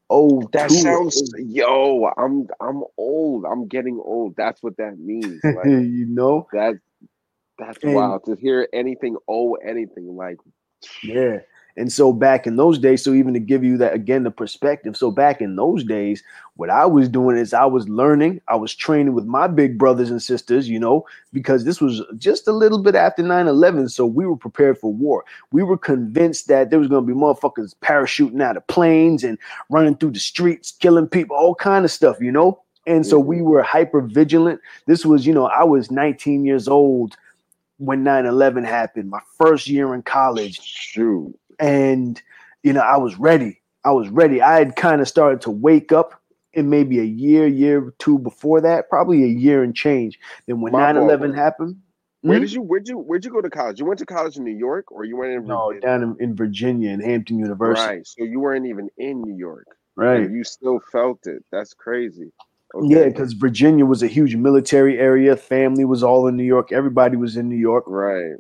oh 0.10 0.42
that 0.54 0.70
sounds 0.72 1.22
yo 1.38 2.10
I'm 2.18 2.48
I'm 2.60 2.84
old. 2.98 3.46
I'm 3.46 3.68
getting 3.68 4.00
old. 4.04 4.36
That's 4.36 4.62
what 4.62 4.78
that 4.78 4.98
means 5.00 5.42
like 5.44 5.66
you 5.66 6.06
know? 6.08 6.48
that 6.54 6.76
that's 7.58 7.84
And- 7.84 7.94
wild 7.96 8.26
to 8.26 8.36
hear 8.36 8.68
anything 8.74 9.16
oh 9.28 9.56
anything 9.56 10.16
like 10.16 10.38
Yeah. 11.04 11.40
And 11.76 11.92
so 11.92 12.14
back 12.14 12.46
in 12.46 12.56
those 12.56 12.78
days, 12.78 13.04
so 13.04 13.14
even 13.14 13.34
to 13.34 13.40
give 13.40 13.64
you 13.64 13.78
that 13.78 13.94
again, 13.94 14.24
the 14.24 14.32
perspective. 14.32 14.96
So 14.96 15.10
back 15.10 15.42
in 15.42 15.56
those 15.56 15.84
days, 15.84 16.24
what 16.56 16.70
I 16.70 16.86
was 16.86 17.10
doing 17.10 17.36
is 17.36 17.54
I 17.54 17.66
was 17.66 17.90
learning, 17.90 18.42
I 18.48 18.56
was 18.56 18.76
training 18.76 19.14
with 19.14 19.26
my 19.26 19.48
big 19.48 19.78
brothers 19.78 20.12
and 20.12 20.22
sisters, 20.22 20.70
you 20.70 20.80
know, 20.80 21.06
because 21.32 21.66
this 21.66 21.82
was 21.82 22.02
just 22.18 22.48
a 22.48 22.52
little 22.52 22.78
bit 22.78 22.94
after 22.94 23.24
9 23.24 23.48
11. 23.48 23.90
So 23.90 24.06
we 24.06 24.28
were 24.28 24.38
prepared 24.38 24.78
for 24.78 24.94
war. 24.94 25.26
We 25.52 25.64
were 25.64 25.78
convinced 25.78 26.48
that 26.50 26.70
there 26.70 26.80
was 26.80 26.90
going 26.90 27.08
to 27.08 27.14
be 27.14 27.20
motherfuckers 27.20 27.74
parachuting 27.82 28.42
out 28.42 28.58
of 28.58 28.68
planes 28.68 29.24
and 29.24 29.40
running 29.70 29.96
through 29.96 30.12
the 30.12 30.20
streets, 30.20 30.72
killing 30.72 31.08
people, 31.08 31.36
all 31.36 31.56
kind 31.56 31.86
of 31.86 31.92
stuff, 31.92 32.18
you 32.22 32.32
know. 32.32 32.60
And 32.86 33.06
so 33.06 33.18
we 33.18 33.38
mm-hmm. 33.38 33.46
were 33.46 33.64
hyper 33.64 34.02
vigilant. 34.02 34.62
This 34.86 35.06
was, 35.06 35.26
you 35.26 35.34
know, 35.34 35.46
I 35.46 35.64
was 35.64 35.90
19 35.90 36.46
years 36.46 36.68
old 36.68 37.16
when 37.78 38.04
9 38.04 38.26
11 38.26 38.64
happened, 38.64 39.10
my 39.10 39.22
first 39.38 39.68
year 39.68 39.94
in 39.96 40.04
college 40.04 40.62
shoot 40.62 41.34
and 41.60 42.22
you 42.64 42.74
know 42.74 42.82
i 42.82 42.98
was 42.98 43.16
ready. 43.18 43.60
I 43.86 43.92
was 43.92 44.08
ready. 44.08 44.42
I 44.42 44.60
had 44.60 44.78
kind 44.78 45.02
of 45.02 45.10
started 45.10 45.42
to 45.42 45.52
wake 45.52 45.92
up 45.92 46.22
in 46.54 46.70
maybe 46.70 47.00
a 47.00 47.04
year 47.04 47.48
year 47.48 47.88
or 47.88 47.92
two 48.00 48.18
before 48.18 48.62
that 48.62 48.88
probably 48.90 49.24
a 49.24 49.28
year 49.28 49.62
and 49.64 49.76
change 49.76 50.20
then 50.48 50.62
when 50.62 50.72
My 50.72 50.94
9-11 50.94 51.20
fault. 51.20 51.36
happened. 51.36 51.76
Where 52.22 52.38
Hmm? 52.38 52.44
did 52.44 52.54
you 52.54 52.62
where'd 52.62 52.88
you 52.88 52.98
where'd 52.98 53.26
you 53.26 53.32
go 53.32 53.42
to 53.42 53.50
college? 53.50 53.80
You 53.82 53.86
went 53.86 54.00
to 54.00 54.06
college 54.06 54.38
in 54.38 54.46
New 54.46 54.56
York 54.56 54.90
or 54.92 55.04
you 55.04 55.18
went 55.18 55.34
in 55.34 55.46
no 55.46 55.74
down 55.82 56.02
in, 56.04 56.16
in 56.22 56.34
virginia 56.36 56.92
in 56.92 57.02
hampton 57.02 57.40
university. 57.40 57.86
Right 57.98 58.08
so 58.08 58.24
you 58.24 58.40
weren't 58.40 58.66
even 58.68 58.88
in 58.98 59.22
New 59.22 59.36
York. 59.36 59.68
Right, 59.98 60.30
you 60.32 60.44
still 60.46 60.80
felt 60.92 61.28
it. 61.28 61.44
That's 61.52 61.74
crazy. 61.74 62.32
Yeah 62.82 63.06
because 63.06 63.34
virginia 63.34 63.86
was 63.86 64.02
a 64.02 64.08
huge 64.08 64.36
military 64.38 64.98
area. 64.98 65.36
Family 65.36 65.84
was 65.84 66.04
all 66.04 66.28
in 66.28 66.38
new 66.38 66.44
york. 66.44 66.72
Everybody 66.72 67.18
was 67.18 67.36
in 67.36 67.50
new 67.50 67.58
york. 67.58 67.84
Right 67.88 68.38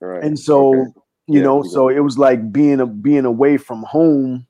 Right. 0.00 0.24
and 0.24 0.36
so 0.36 0.74
Okay. 0.74 0.90
You 1.28 1.40
Yeah, 1.40 1.42
know 1.42 1.62
keep 1.62 1.72
so 1.72 1.88
it 1.88 2.00
was 2.00 2.18
like 2.18 2.52
being 2.52 2.80
a 2.80 2.86
being 2.86 3.24
away 3.24 3.56
from 3.56 3.82
home 3.84 4.46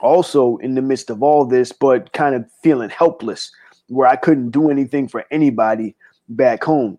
also 0.00 0.56
in 0.58 0.74
the 0.74 0.82
midst 0.82 1.10
of 1.10 1.22
all 1.22 1.44
this 1.44 1.72
but 1.72 2.12
kind 2.12 2.34
of 2.34 2.44
feeling 2.62 2.90
helpless 2.90 3.52
where 3.88 4.08
i 4.08 4.16
couldn't 4.16 4.50
do 4.50 4.70
anything 4.70 5.08
for 5.08 5.24
anybody 5.30 5.94
back 6.30 6.64
home. 6.64 6.98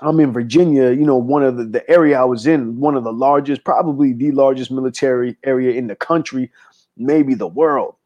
I'm 0.00 0.20
in 0.20 0.32
virginia 0.32 0.90
you 0.90 1.06
know 1.06 1.16
one 1.16 1.42
of 1.42 1.56
the, 1.56 1.64
the 1.64 1.88
area 1.90 2.20
i 2.20 2.24
was 2.24 2.46
in 2.46 2.78
one 2.78 2.96
of 2.96 3.04
the 3.04 3.12
largest 3.12 3.64
probably 3.64 4.12
the 4.12 4.32
largest 4.32 4.70
military 4.70 5.36
area 5.44 5.72
in 5.72 5.86
the 5.86 5.96
country 5.96 6.50
maybe 6.96 7.34
the 7.34 7.46
world. 7.46 7.96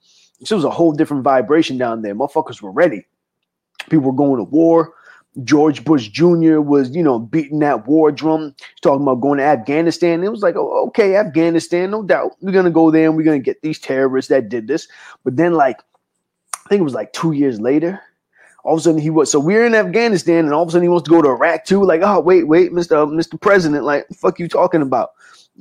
So 0.45 0.54
it 0.54 0.59
was 0.59 0.64
a 0.64 0.71
whole 0.71 0.92
different 0.92 1.25
vibration 1.25 1.78
down 1.78 2.02
there. 2.02 2.14
Motherfuckers 2.14 2.62
were 2.62 2.71
ready. 2.71 3.04
People 3.90 4.07
were 4.07 4.12
going 4.12 4.38
to 4.38 4.45
war 4.45 4.95
George 5.44 5.85
Bush 5.85 6.08
Jr. 6.08 6.61
was, 6.61 6.90
you 6.90 7.02
know, 7.02 7.18
beating 7.18 7.61
that 7.61 7.87
war 7.87 8.11
drum, 8.11 8.54
talking 8.80 9.02
about 9.02 9.20
going 9.20 9.38
to 9.38 9.44
Afghanistan. 9.44 10.25
It 10.25 10.30
was 10.30 10.42
like, 10.42 10.56
oh, 10.56 10.87
okay, 10.88 11.16
Afghanistan, 11.16 11.90
no 11.90 12.02
doubt. 12.02 12.32
We're 12.40 12.52
gonna 12.52 12.70
go 12.70 12.90
there 12.90 13.06
and 13.06 13.16
we're 13.16 13.25
gonna 13.25 13.38
get 13.38 13.62
these 13.62 13.78
terrorists 13.78 14.30
that 14.30 14.49
did 14.49 14.66
this. 14.66 14.88
But 15.25 15.37
then, 15.37 15.54
like, 15.54 15.78
I 16.54 16.68
think 16.68 16.80
it 16.80 16.85
was 16.85 16.94
like 16.94 17.12
two 17.12 17.32
years 17.32 17.61
later, 17.61 18.00
all 18.64 18.75
of 18.75 18.80
a 18.80 18.82
sudden 18.82 19.00
he 19.00 19.11
was 19.11 19.30
so 19.30 19.38
we're 19.38 19.64
in 19.64 19.75
Afghanistan, 19.75 20.44
and 20.44 20.52
all 20.52 20.62
of 20.62 20.68
a 20.68 20.73
sudden 20.73 20.82
he 20.82 20.88
wants 20.88 21.08
to 21.08 21.14
go 21.14 21.23
to 21.23 21.28
Iraq 21.28 21.64
too. 21.64 21.85
Like, 21.85 22.00
oh, 22.02 22.20
wait, 22.20 22.49
wait, 22.49 22.73
Mr. 22.73 23.06
Mr. 23.06 23.40
President, 23.40 23.85
like, 23.85 24.06
fuck 24.14 24.38
you 24.38 24.49
talking 24.49 24.82
about? 24.82 25.11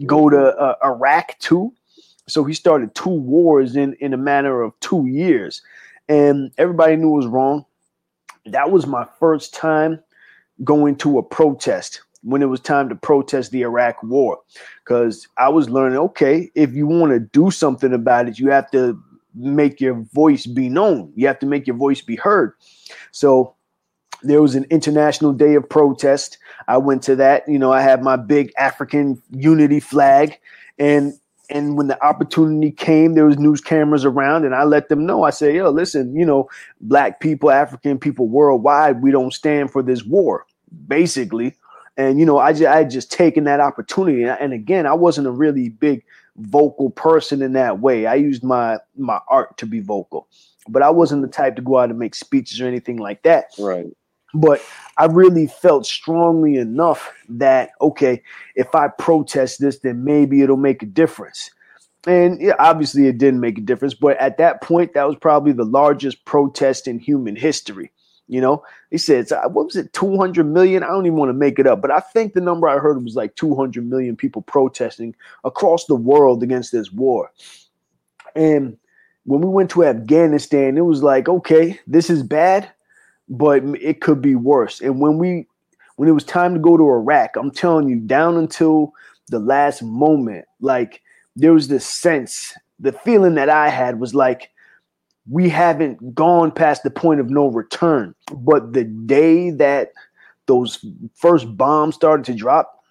Go 0.05 0.29
to 0.29 0.55
uh, 0.57 0.75
Iraq 0.83 1.38
too. 1.39 1.74
So 2.27 2.43
he 2.43 2.53
started 2.53 2.95
two 2.95 3.09
wars 3.09 3.75
in 3.75 3.93
in 4.00 4.13
a 4.13 4.17
matter 4.17 4.62
of 4.62 4.77
two 4.79 5.05
years, 5.05 5.62
and 6.09 6.51
everybody 6.57 6.95
knew 6.95 7.13
it 7.13 7.17
was 7.17 7.27
wrong 7.27 7.65
that 8.53 8.71
was 8.71 8.87
my 8.87 9.05
first 9.19 9.53
time 9.53 9.99
going 10.63 10.95
to 10.97 11.17
a 11.17 11.23
protest 11.23 12.01
when 12.23 12.41
it 12.41 12.47
was 12.47 12.59
time 12.59 12.89
to 12.89 12.95
protest 12.95 13.51
the 13.51 13.61
Iraq 13.61 14.01
war 14.03 14.39
because 14.83 15.27
I 15.37 15.49
was 15.49 15.69
learning 15.69 15.99
okay, 15.99 16.51
if 16.55 16.73
you 16.73 16.87
want 16.87 17.11
to 17.11 17.19
do 17.19 17.51
something 17.51 17.93
about 17.93 18.27
it, 18.27 18.39
you 18.39 18.49
have 18.49 18.69
to 18.71 19.01
make 19.35 19.79
your 19.79 20.03
voice 20.13 20.45
be 20.45 20.67
known, 20.67 21.11
you 21.15 21.27
have 21.27 21.39
to 21.39 21.45
make 21.45 21.67
your 21.67 21.75
voice 21.75 22.01
be 22.01 22.15
heard. 22.15 22.53
So 23.11 23.55
there 24.23 24.41
was 24.41 24.55
an 24.55 24.65
international 24.69 25.31
day 25.31 25.53
of 25.55 25.69
protest. 25.69 26.39
I 26.67 26.77
went 26.77 27.03
to 27.03 27.15
that, 27.17 27.47
you 27.47 27.59
know, 27.59 27.71
I 27.71 27.81
had 27.81 28.01
my 28.01 28.15
big 28.15 28.51
African 28.57 29.21
unity 29.31 29.79
flag 29.79 30.39
and 30.79 31.13
and 31.49 31.77
when 31.77 31.87
the 31.87 32.03
opportunity 32.03 32.71
came, 32.71 33.13
there 33.13 33.25
was 33.25 33.37
news 33.37 33.61
cameras 33.61 34.05
around, 34.05 34.45
and 34.45 34.53
I 34.53 34.63
let 34.63 34.89
them 34.89 35.05
know. 35.05 35.23
I 35.23 35.29
said, 35.29 35.55
"Yo, 35.55 35.69
listen, 35.69 36.15
you 36.15 36.25
know, 36.25 36.49
black 36.81 37.19
people, 37.19 37.51
African 37.51 37.97
people 37.99 38.27
worldwide, 38.27 39.01
we 39.01 39.11
don't 39.11 39.33
stand 39.33 39.71
for 39.71 39.81
this 39.81 40.03
war, 40.03 40.45
basically." 40.87 41.55
And 41.95 42.19
you 42.19 42.25
know, 42.25 42.37
I 42.37 42.53
just, 42.53 42.65
I 42.65 42.77
had 42.77 42.89
just 42.91 43.11
taken 43.11 43.45
that 43.45 43.59
opportunity, 43.59 44.23
and 44.25 44.53
again, 44.53 44.85
I 44.85 44.93
wasn't 44.93 45.27
a 45.27 45.31
really 45.31 45.69
big 45.69 46.03
vocal 46.37 46.89
person 46.91 47.41
in 47.41 47.53
that 47.53 47.79
way. 47.79 48.05
I 48.05 48.15
used 48.15 48.43
my 48.43 48.79
my 48.95 49.19
art 49.29 49.57
to 49.57 49.65
be 49.65 49.79
vocal, 49.79 50.27
but 50.67 50.83
I 50.83 50.89
wasn't 50.89 51.21
the 51.23 51.27
type 51.27 51.55
to 51.55 51.61
go 51.61 51.79
out 51.79 51.89
and 51.89 51.97
make 51.97 52.13
speeches 52.15 52.61
or 52.61 52.67
anything 52.67 52.97
like 52.97 53.23
that 53.23 53.45
Right. 53.57 53.87
But 54.34 54.62
I 54.98 55.05
really 55.05 55.48
felt 55.48 55.86
strongly 55.86 56.57
enough 56.57 57.12
that 57.29 57.72
okay, 57.81 58.22
if 58.55 58.74
I 58.75 58.88
protest 58.89 59.60
this, 59.60 59.79
then 59.79 60.03
maybe 60.03 60.41
it'll 60.41 60.57
make 60.57 60.84
a 60.84 60.88
difference. 60.88 61.51
And 62.05 62.39
yeah, 62.39 62.55
obviously 62.60 63.07
it 63.07 63.17
didn't 63.17 63.41
make 63.41 63.57
a 63.57 63.62
difference, 63.62 63.93
but 63.93 64.17
at 64.17 64.38
that 64.38 64.62
point, 64.62 64.93
that 64.93 65.07
was 65.07 65.17
probably 65.17 65.51
the 65.51 65.65
largest 65.65 66.24
protest 66.25 66.88
in 66.88 67.00
human 67.00 67.36
history. 67.36 67.91
You 68.29 68.41
know, 68.41 68.63
they 68.91 68.98
said 68.98 69.29
what 69.29 69.65
was 69.65 69.75
it, 69.75 69.93
200 69.93 70.46
million? 70.46 70.84
I 70.84 70.88
don't 70.88 71.05
even 71.05 71.17
want 71.17 71.29
to 71.29 71.34
make 71.34 71.60
it 71.60 71.67
up, 71.67 71.81
but 71.81 71.91
I 71.91 72.00
think 72.00 72.34
the 72.34 72.41
number 72.41 72.67
I 72.67 72.77
heard 72.77 73.01
was 73.03 73.15
like 73.15 73.36
200 73.36 73.88
million 73.88 74.17
people 74.17 74.41
protesting 74.41 75.15
across 75.46 75.86
the 75.86 75.96
world 75.96 76.43
against 76.43 76.72
this 76.72 76.91
war. 76.91 77.31
And 78.36 78.77
when 79.24 79.41
we 79.41 79.48
went 79.48 79.72
to 79.72 79.86
Afghanistan, 79.86 80.77
it 80.77 80.86
was 80.86 81.03
like, 81.03 81.29
okay, 81.29 81.79
this 81.88 82.10
is 82.10 82.22
bad, 82.22 82.69
but 83.29 83.63
it 83.81 84.01
could 84.01 84.22
be 84.22 84.36
worse. 84.36 84.81
And 84.81 85.00
when 85.00 85.17
we 85.17 85.48
when 85.96 86.07
it 86.07 86.13
was 86.13 86.24
time 86.24 86.53
to 86.53 86.60
go 86.60 86.77
to 86.77 86.84
Iraq, 86.84 87.36
I'm 87.36 87.51
telling 87.51 87.89
you, 87.89 87.96
down 87.96 88.38
until 88.38 88.93
the 89.29 89.39
last 89.39 89.81
moment, 89.81 90.46
like 90.62 91.01
there 91.36 91.53
was 91.53 91.67
this 91.67 91.86
sense, 91.86 92.53
the 92.79 92.91
feeling 92.91 93.36
that 93.36 93.50
I 93.50 93.69
had 93.69 94.00
was 94.00 94.13
like 94.13 94.51
we 95.29 95.50
haven't 95.50 96.15
gone 96.15 96.51
past 96.51 96.84
the 96.84 96.89
point 96.89 97.19
of 97.19 97.29
no 97.29 97.48
return. 97.48 98.15
But 98.31 98.74
the 98.74 98.86
day 98.86 99.50
that 99.51 99.91
those 100.46 100.86
first 101.15 101.57
bombs 101.57 101.96
started 101.96 102.25
to 102.27 102.34
drop, 102.34 102.84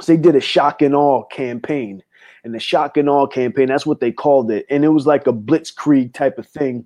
so 0.00 0.12
they 0.12 0.20
did 0.20 0.36
a 0.36 0.40
shock 0.40 0.82
and 0.82 0.94
awe 0.94 1.24
campaign. 1.24 2.02
And 2.42 2.54
the 2.54 2.60
shock 2.60 2.96
and 2.96 3.08
awe 3.08 3.26
campaign, 3.26 3.68
that's 3.68 3.86
what 3.86 4.00
they 4.00 4.12
called 4.12 4.50
it. 4.50 4.66
And 4.70 4.84
it 4.84 4.88
was 4.88 5.06
like 5.06 5.26
a 5.26 5.32
blitzkrieg 5.32 6.14
type 6.14 6.38
of 6.38 6.46
thing 6.46 6.84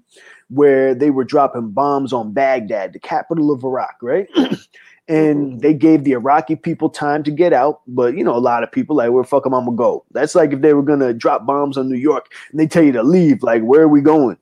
where 0.48 0.94
they 0.94 1.10
were 1.10 1.24
dropping 1.24 1.70
bombs 1.70 2.12
on 2.12 2.32
Baghdad, 2.32 2.92
the 2.92 2.98
capital 2.98 3.50
of 3.50 3.64
Iraq, 3.64 3.96
right? 4.02 4.28
and 5.08 5.60
they 5.60 5.74
gave 5.74 6.04
the 6.04 6.12
Iraqi 6.12 6.56
people 6.56 6.88
time 6.88 7.22
to 7.24 7.30
get 7.30 7.52
out, 7.52 7.82
but 7.86 8.16
you 8.16 8.24
know, 8.24 8.34
a 8.34 8.38
lot 8.38 8.62
of 8.62 8.72
people 8.72 8.96
like, 8.96 9.10
where 9.10 9.22
the 9.22 9.28
fuck 9.28 9.46
am 9.46 9.54
I 9.54 9.60
gonna 9.60 9.76
go? 9.76 10.04
That's 10.12 10.34
like 10.34 10.52
if 10.52 10.60
they 10.60 10.74
were 10.74 10.82
gonna 10.82 11.12
drop 11.12 11.44
bombs 11.46 11.76
on 11.76 11.88
New 11.88 11.96
York 11.98 12.32
and 12.50 12.60
they 12.60 12.66
tell 12.66 12.82
you 12.82 12.92
to 12.92 13.02
leave, 13.02 13.42
like, 13.42 13.62
where 13.62 13.82
are 13.82 13.88
we 13.88 14.00
going? 14.00 14.38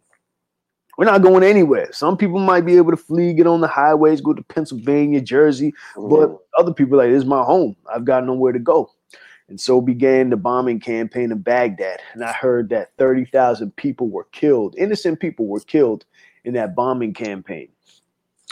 We're 0.98 1.06
not 1.06 1.22
going 1.22 1.42
anywhere. 1.42 1.88
Some 1.92 2.16
people 2.16 2.38
might 2.38 2.66
be 2.66 2.76
able 2.76 2.90
to 2.90 2.96
flee, 2.98 3.32
get 3.32 3.46
on 3.46 3.60
the 3.62 3.66
highways, 3.66 4.20
go 4.20 4.34
to 4.34 4.42
Pennsylvania, 4.42 5.20
Jersey, 5.20 5.72
but 5.96 6.28
Mhm. 6.28 6.38
other 6.58 6.72
people 6.74 6.98
like, 6.98 7.10
this 7.10 7.22
is 7.22 7.28
my 7.28 7.42
home. 7.42 7.74
I've 7.92 8.04
got 8.04 8.26
nowhere 8.26 8.52
to 8.52 8.58
go. 8.58 8.90
And 9.48 9.60
so 9.60 9.80
began 9.80 10.30
the 10.30 10.36
bombing 10.36 10.80
campaign 10.80 11.32
in 11.32 11.38
Baghdad. 11.38 12.00
And 12.14 12.24
I 12.24 12.32
heard 12.32 12.70
that 12.70 12.92
30,000 12.98 13.74
people 13.76 14.08
were 14.08 14.24
killed, 14.32 14.74
innocent 14.78 15.20
people 15.20 15.46
were 15.46 15.60
killed 15.60 16.04
in 16.44 16.54
that 16.54 16.74
bombing 16.74 17.14
campaign. 17.14 17.68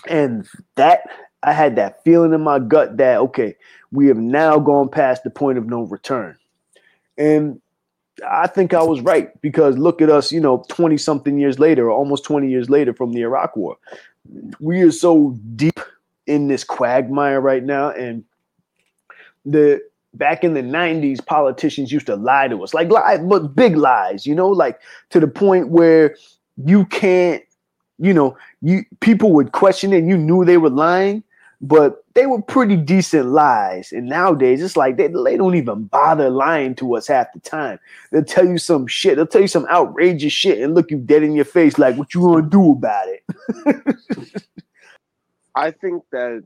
And 0.07 0.47
that, 0.77 1.09
I 1.43 1.53
had 1.53 1.77
that 1.77 2.05
feeling 2.05 2.33
in 2.35 2.43
my 2.43 2.59
gut 2.59 2.97
that, 2.99 3.19
okay, 3.19 3.57
we 3.93 4.07
have 4.09 4.19
now 4.19 4.59
gone 4.59 4.89
past 4.89 5.25
the 5.25 5.31
point 5.31 5.59
of 5.59 5.67
no 5.67 5.83
return. 5.83 6.37
And 7.17 7.61
I 8.29 8.47
think 8.47 8.75
I 8.75 8.83
was 8.83 9.01
right 9.01 9.41
because 9.41 9.79
look 9.79 10.03
at 10.03 10.11
us, 10.11 10.33
you 10.33 10.41
know, 10.41 10.65
20 10.69 10.97
something 10.99 11.39
years 11.39 11.59
later, 11.59 11.91
almost 11.91 12.25
20 12.25 12.49
years 12.49 12.69
later 12.69 12.93
from 12.93 13.13
the 13.13 13.23
Iraq 13.23 13.57
war. 13.57 13.77
We 14.59 14.83
are 14.83 14.93
so 14.93 15.37
deep 15.57 15.81
in 16.27 16.49
this 16.49 16.65
quagmire 16.65 17.41
right 17.41 17.65
now. 17.65 17.91
And 17.91 18.25
the 19.45 19.83
back 20.15 20.45
in 20.45 20.55
the 20.55 20.63
90s, 20.63 21.25
politicians 21.25 21.93
used 21.93 22.07
to 22.07 22.17
lie 22.17 22.49
to 22.49 22.63
us, 22.63 22.75
like 22.75 22.91
lie, 22.91 23.19
but 23.19 23.55
big 23.55 23.77
lies, 23.77 24.27
you 24.27 24.35
know, 24.35 24.49
like 24.49 24.81
to 25.11 25.21
the 25.21 25.29
point 25.29 25.69
where 25.69 26.17
you 26.65 26.85
can't, 26.87 27.43
you 27.99 28.13
know, 28.13 28.37
you 28.63 28.85
people 29.01 29.33
would 29.33 29.53
question 29.53 29.93
it 29.93 29.99
and 29.99 30.09
you 30.09 30.17
knew 30.17 30.45
they 30.45 30.57
were 30.57 30.71
lying, 30.71 31.23
but 31.61 32.05
they 32.15 32.27
were 32.27 32.41
pretty 32.41 32.77
decent 32.77 33.27
lies. 33.27 33.93
And 33.93 34.09
nowadays 34.09 34.63
it's 34.63 34.77
like 34.77 34.97
they, 34.97 35.09
they 35.09 35.37
don't 35.37 35.55
even 35.55 35.85
bother 35.85 36.31
lying 36.31 36.75
to 36.77 36.97
us 36.97 37.07
half 37.07 37.33
the 37.33 37.41
time. 37.41 37.79
They'll 38.11 38.25
tell 38.25 38.47
you 38.47 38.59
some 38.59 38.87
shit, 38.87 39.17
they'll 39.17 39.27
tell 39.27 39.43
you 39.43 39.49
some 39.49 39.67
outrageous 39.67 40.33
shit 40.33 40.59
and 40.59 40.75
look 40.75 40.91
you 40.91 40.99
dead 40.99 41.23
in 41.23 41.35
your 41.35 41.45
face 41.45 41.79
like 41.79 41.97
what 41.97 42.15
you 42.15 42.23
gonna 42.23 42.49
do 42.49 42.73
about 42.73 43.07
it? 43.09 43.97
I 45.55 45.71
think 45.71 46.05
that 46.13 46.45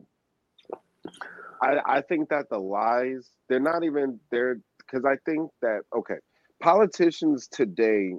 I 1.65 1.99
I 1.99 2.01
think 2.03 2.29
that 2.31 2.49
the 2.51 2.59
lies 2.59 3.31
they're 3.49 3.61
not 3.61 3.85
even 3.85 4.21
there 4.31 4.59
because 4.79 5.05
I 5.05 5.17
think 5.25 5.51
that 5.63 5.81
okay 5.95 6.17
politicians 6.61 7.49
today 7.49 8.15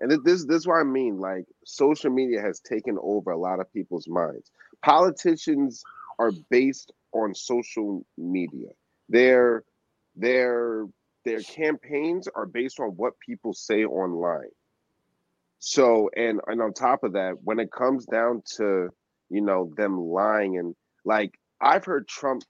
and 0.00 0.10
this 0.10 0.44
this 0.46 0.58
is 0.58 0.66
what 0.66 0.80
I 0.80 0.84
mean 0.84 1.18
like 1.18 1.44
social 1.64 2.10
media 2.10 2.40
has 2.40 2.60
taken 2.60 2.98
over 3.02 3.30
a 3.30 3.38
lot 3.38 3.60
of 3.60 3.72
people's 3.72 4.08
minds. 4.08 4.50
Politicians 4.84 5.82
are 6.18 6.32
based 6.50 6.92
on 7.12 7.34
social 7.34 8.04
media. 8.16 8.68
Their 9.08 9.64
their 10.14 10.86
their 11.24 11.40
campaigns 11.40 12.28
are 12.34 12.46
based 12.46 12.80
on 12.80 12.90
what 12.90 13.18
people 13.20 13.52
say 13.52 13.84
online. 13.84 14.50
So 15.58 16.10
and 16.16 16.40
and 16.46 16.62
on 16.62 16.72
top 16.74 17.02
of 17.02 17.14
that, 17.14 17.42
when 17.42 17.58
it 17.58 17.72
comes 17.72 18.06
down 18.06 18.42
to 18.56 18.90
you 19.30 19.40
know 19.40 19.72
them 19.76 19.98
lying 19.98 20.58
and 20.58 20.76
like 21.04 21.32
I've 21.60 21.84
heard 21.84 22.08
Trump 22.08 22.42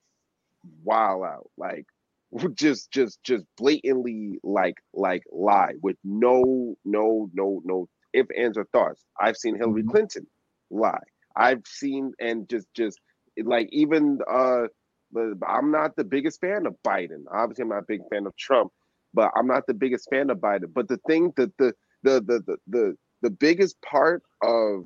wow 0.85 1.23
out 1.25 1.50
like 1.57 1.87
just 2.55 2.91
just 2.91 3.23
just 3.23 3.45
blatantly 3.57 4.38
like 4.43 4.77
like 4.95 5.23
lie 5.33 5.73
with 5.83 5.97
no 6.05 6.77
no 6.85 7.31
no 7.33 7.61
no 7.65 7.88
if 8.12 8.27
ands 8.37 8.59
or 8.59 8.65
thoughts. 8.73 9.05
I've 9.21 9.37
seen 9.37 9.57
Hillary 9.57 9.83
Mhm. 9.83 9.91
Clinton 9.91 10.27
lie. 10.71 11.03
I've 11.37 11.67
seen 11.67 12.12
and 12.21 12.49
just 12.49 12.67
just 12.75 13.00
like 13.45 13.69
even 13.73 14.19
uh 14.31 14.67
but 15.12 15.29
I'm 15.47 15.71
not 15.71 15.97
the 15.97 16.05
biggest 16.05 16.41
fan 16.41 16.67
of 16.67 16.77
Biden. 16.87 17.25
Obviously, 17.33 17.62
I'm 17.62 17.69
not 17.71 17.79
a 17.79 17.87
big 17.88 18.00
fan 18.11 18.27
of 18.27 18.37
Trump, 18.37 18.73
but 19.15 19.31
I'm 19.37 19.47
not 19.47 19.67
the 19.67 19.75
biggest 19.75 20.09
fan 20.11 20.31
of 20.31 20.38
Biden. 20.38 20.73
But 20.75 20.88
the 20.88 20.99
thing 21.07 21.33
that 21.37 21.57
the 21.59 21.73
the 22.03 22.21
the 22.21 22.43
the 22.47 22.57
the, 22.67 22.97
the 23.23 23.31
biggest 23.31 23.81
part 23.83 24.23
of 24.43 24.85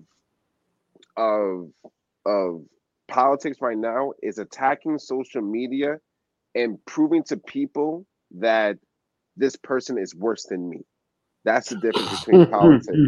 of 1.17 1.71
of 2.27 2.63
politics 3.13 3.59
right 3.63 3.79
now 3.79 4.13
is 4.23 4.39
attacking 4.39 4.99
social 4.99 5.43
media 5.43 5.99
and 6.57 6.79
proving 6.87 7.25
to 7.25 7.39
people 7.39 8.07
that 8.33 8.79
this 9.37 9.57
person 9.57 9.99
is 9.99 10.15
worse 10.15 10.47
than 10.47 10.69
me. 10.69 10.81
That's 11.45 11.71
the 11.71 11.77
difference 11.77 12.11
between 12.11 12.43
politics. 12.51 13.03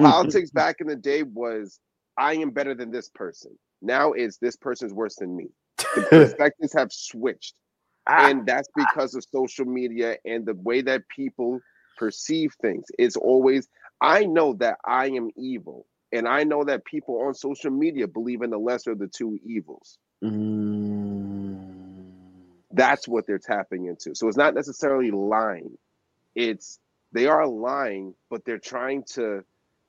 Politics 0.00 0.50
back 0.52 0.76
in 0.80 0.88
the 0.88 0.96
day 0.96 1.24
was 1.24 1.80
I 2.18 2.34
am 2.36 2.50
better 2.52 2.74
than 2.74 2.92
this 2.92 3.10
person. 3.10 3.52
Now 3.82 4.12
it's 4.12 4.38
this 4.38 4.56
person's 4.56 4.94
worse 4.94 5.16
than 5.16 5.36
me. 5.36 5.48
The 5.96 6.02
perspectives 6.14 6.74
have 6.74 6.92
switched. 6.92 7.54
Ah, 8.08 8.30
And 8.30 8.46
that's 8.46 8.68
because 8.76 9.14
of 9.16 9.24
social 9.24 9.66
media 9.66 10.16
and 10.26 10.46
the 10.46 10.54
way 10.54 10.82
that 10.82 11.08
people 11.14 11.60
perceive 11.98 12.52
things. 12.62 12.86
It's 12.98 13.16
always, 13.16 13.68
I 14.02 14.26
know 14.26 14.54
that 14.54 14.78
I 14.86 15.08
am 15.08 15.30
evil. 15.36 15.86
And 16.12 16.28
I 16.28 16.44
know 16.44 16.64
that 16.64 16.84
people 16.84 17.22
on 17.22 17.34
social 17.34 17.70
media 17.70 18.08
believe 18.08 18.42
in 18.42 18.50
the 18.50 18.58
lesser 18.58 18.92
of 18.92 18.98
the 18.98 19.08
two 19.08 19.38
evils. 19.44 19.98
mm, 20.24 21.58
That's 22.72 23.08
what 23.08 23.26
they're 23.26 23.38
tapping 23.38 23.86
into. 23.86 24.14
So 24.14 24.28
it's 24.28 24.36
not 24.36 24.54
necessarily 24.54 25.10
lying. 25.10 25.76
It's 26.34 26.80
they 27.12 27.26
are 27.26 27.46
lying, 27.46 28.14
but 28.30 28.44
they're 28.44 28.58
trying 28.58 29.04
to, 29.14 29.44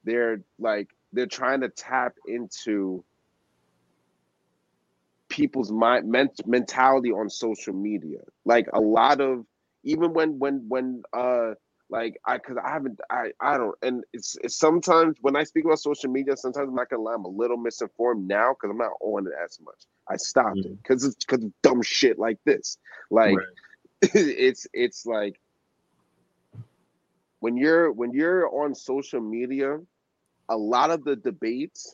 they're 0.06 0.42
like, 0.60 0.90
they're 1.14 1.28
trying 1.28 1.62
to 1.62 1.70
tap 1.70 2.16
into 2.28 3.04
people's 5.30 5.72
mind 5.72 6.10
ment- 6.10 6.46
mentality 6.48 7.12
on 7.12 7.30
social 7.30 7.74
media. 7.74 8.20
Like 8.46 8.68
a 8.74 8.80
lot 8.80 9.22
of 9.22 9.46
even 9.84 10.14
when 10.14 10.40
when 10.40 10.66
when 10.68 11.04
uh 11.14 11.54
like 11.92 12.20
I 12.26 12.38
because 12.38 12.58
I 12.58 12.72
haven't 12.72 13.00
I 13.12 13.32
I 13.40 13.58
don't 13.58 13.76
and 13.82 14.04
it's, 14.14 14.38
it's 14.42 14.56
sometimes 14.56 15.18
when 15.22 15.36
I 15.36 15.44
speak 15.44 15.66
about 15.66 15.80
social 15.80 16.10
media 16.10 16.38
sometimes 16.38 16.70
I'm 16.70 16.76
not 16.76 16.90
gonna 16.90 17.04
lie 17.04 17.14
I'm 17.14 17.26
a 17.26 17.30
little 17.30 17.58
misinformed 17.58 18.28
now 18.28 18.54
because 18.54 18.72
I'm 18.72 18.78
not 18.78 18.94
on 19.02 19.28
it 19.28 19.34
as 19.44 19.60
much. 19.64 19.84
I 20.10 20.16
stopped 20.16 20.60
it 20.60 20.72
mm. 20.72 20.78
because 20.78 21.04
it's 21.04 21.24
because 21.26 21.44
of 21.44 21.52
dumb 21.62 21.82
shit 21.82 22.18
like 22.18 22.40
this. 22.46 22.78
Like 23.12 23.36
it's 24.02 24.66
it's 24.74 25.06
like 25.06 25.40
when 27.42 27.58
you're 27.58 27.92
when 27.92 28.14
you're 28.14 28.50
on 28.50 28.74
social 28.74 29.20
media, 29.20 29.80
a 30.48 30.58
lot 30.58 30.92
of 30.92 31.04
the 31.04 31.18
debates 31.18 31.94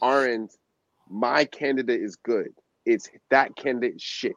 aren't 0.00 0.50
my 1.10 1.44
candidate 1.44 2.00
is 2.00 2.16
good. 2.16 2.48
It's 2.86 3.10
that 3.28 3.54
candidate 3.54 4.00
shit. 4.00 4.34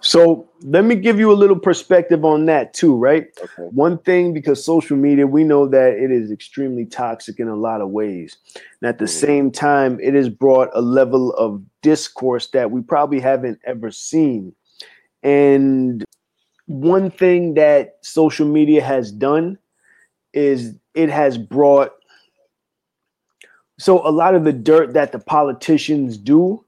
So 0.00 0.48
let 0.62 0.84
me 0.84 0.94
give 0.94 1.18
you 1.18 1.32
a 1.32 1.34
little 1.34 1.58
perspective 1.58 2.24
on 2.24 2.46
that 2.46 2.72
too, 2.72 2.96
right? 2.96 3.26
Okay. 3.42 3.68
One 3.70 3.98
thing, 3.98 4.32
because 4.32 4.64
social 4.64 4.96
media, 4.96 5.26
we 5.26 5.42
know 5.44 5.66
that 5.68 5.94
it 5.94 6.10
is 6.10 6.30
extremely 6.30 6.84
toxic 6.84 7.40
in 7.40 7.48
a 7.48 7.56
lot 7.56 7.80
of 7.80 7.90
ways. 7.90 8.36
And 8.80 8.88
at 8.88 8.98
the 8.98 9.06
Mhm. 9.06 9.08
same 9.08 9.50
time, 9.50 9.98
it 10.00 10.14
has 10.14 10.28
brought 10.28 10.70
a 10.74 10.80
level 10.80 11.32
of 11.34 11.62
discourse 11.82 12.48
that 12.48 12.70
we 12.70 12.82
probably 12.82 13.20
haven't 13.20 13.58
ever 13.64 13.90
seen. 13.90 14.54
And 15.22 16.04
one 16.66 17.10
thing 17.10 17.54
that 17.54 17.98
social 18.02 18.46
media 18.46 18.82
has 18.82 19.10
done 19.10 19.58
is 20.32 20.74
it 20.94 21.10
has 21.10 21.38
brought 21.38 21.92
so 23.78 24.06
a 24.06 24.10
lot 24.10 24.34
of 24.34 24.44
the 24.44 24.52
dirt 24.52 24.94
that 24.94 25.12
the 25.12 25.18
politicians 25.18 26.16
do 26.16 26.64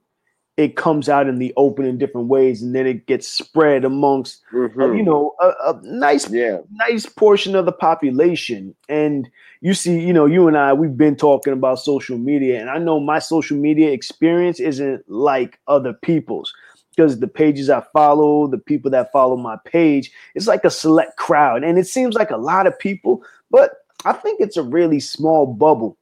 it 0.59 0.75
comes 0.75 1.07
out 1.07 1.29
in 1.29 1.39
the 1.39 1.53
open 1.55 1.85
in 1.85 1.97
different 1.97 2.27
ways 2.27 2.61
and 2.61 2.75
then 2.75 2.85
it 2.85 3.05
gets 3.07 3.25
spread 3.25 3.85
amongst 3.85 4.41
uh, 4.53 4.57
Mhm. 4.67 4.97
you 4.97 5.03
know 5.03 5.33
a, 5.41 5.47
a 5.71 5.79
nice 5.83 6.29
yeah. 6.29 6.57
nice 6.73 7.05
portion 7.05 7.55
of 7.55 7.65
the 7.65 7.71
population 7.71 8.75
and 8.89 9.29
you 9.61 9.73
see 9.73 9.97
you 9.99 10.11
know 10.11 10.25
you 10.25 10.47
and 10.49 10.57
i 10.57 10.73
we've 10.73 10.97
been 10.97 11.15
talking 11.15 11.53
about 11.53 11.79
social 11.79 12.17
media 12.17 12.59
and 12.59 12.69
i 12.69 12.77
know 12.77 12.99
my 12.99 13.19
social 13.19 13.55
media 13.57 13.91
experience 13.91 14.59
isn't 14.59 15.09
like 15.09 15.57
other 15.67 15.93
people's 15.93 16.53
because 16.93 17.19
the 17.19 17.27
pages 17.27 17.69
i 17.69 17.81
follow 17.93 18.45
the 18.47 18.57
people 18.57 18.91
that 18.91 19.11
follow 19.13 19.37
my 19.37 19.55
page 19.63 20.11
it's 20.35 20.47
like 20.47 20.65
a 20.65 20.69
select 20.69 21.15
crowd 21.15 21.63
and 21.63 21.77
it 21.79 21.87
seems 21.87 22.15
like 22.15 22.31
a 22.31 22.37
lot 22.51 22.67
of 22.67 22.77
people 22.77 23.23
but 23.49 23.75
i 24.03 24.11
think 24.11 24.41
it's 24.41 24.57
a 24.57 24.63
really 24.63 24.99
small 24.99 25.45
bubble 25.45 25.97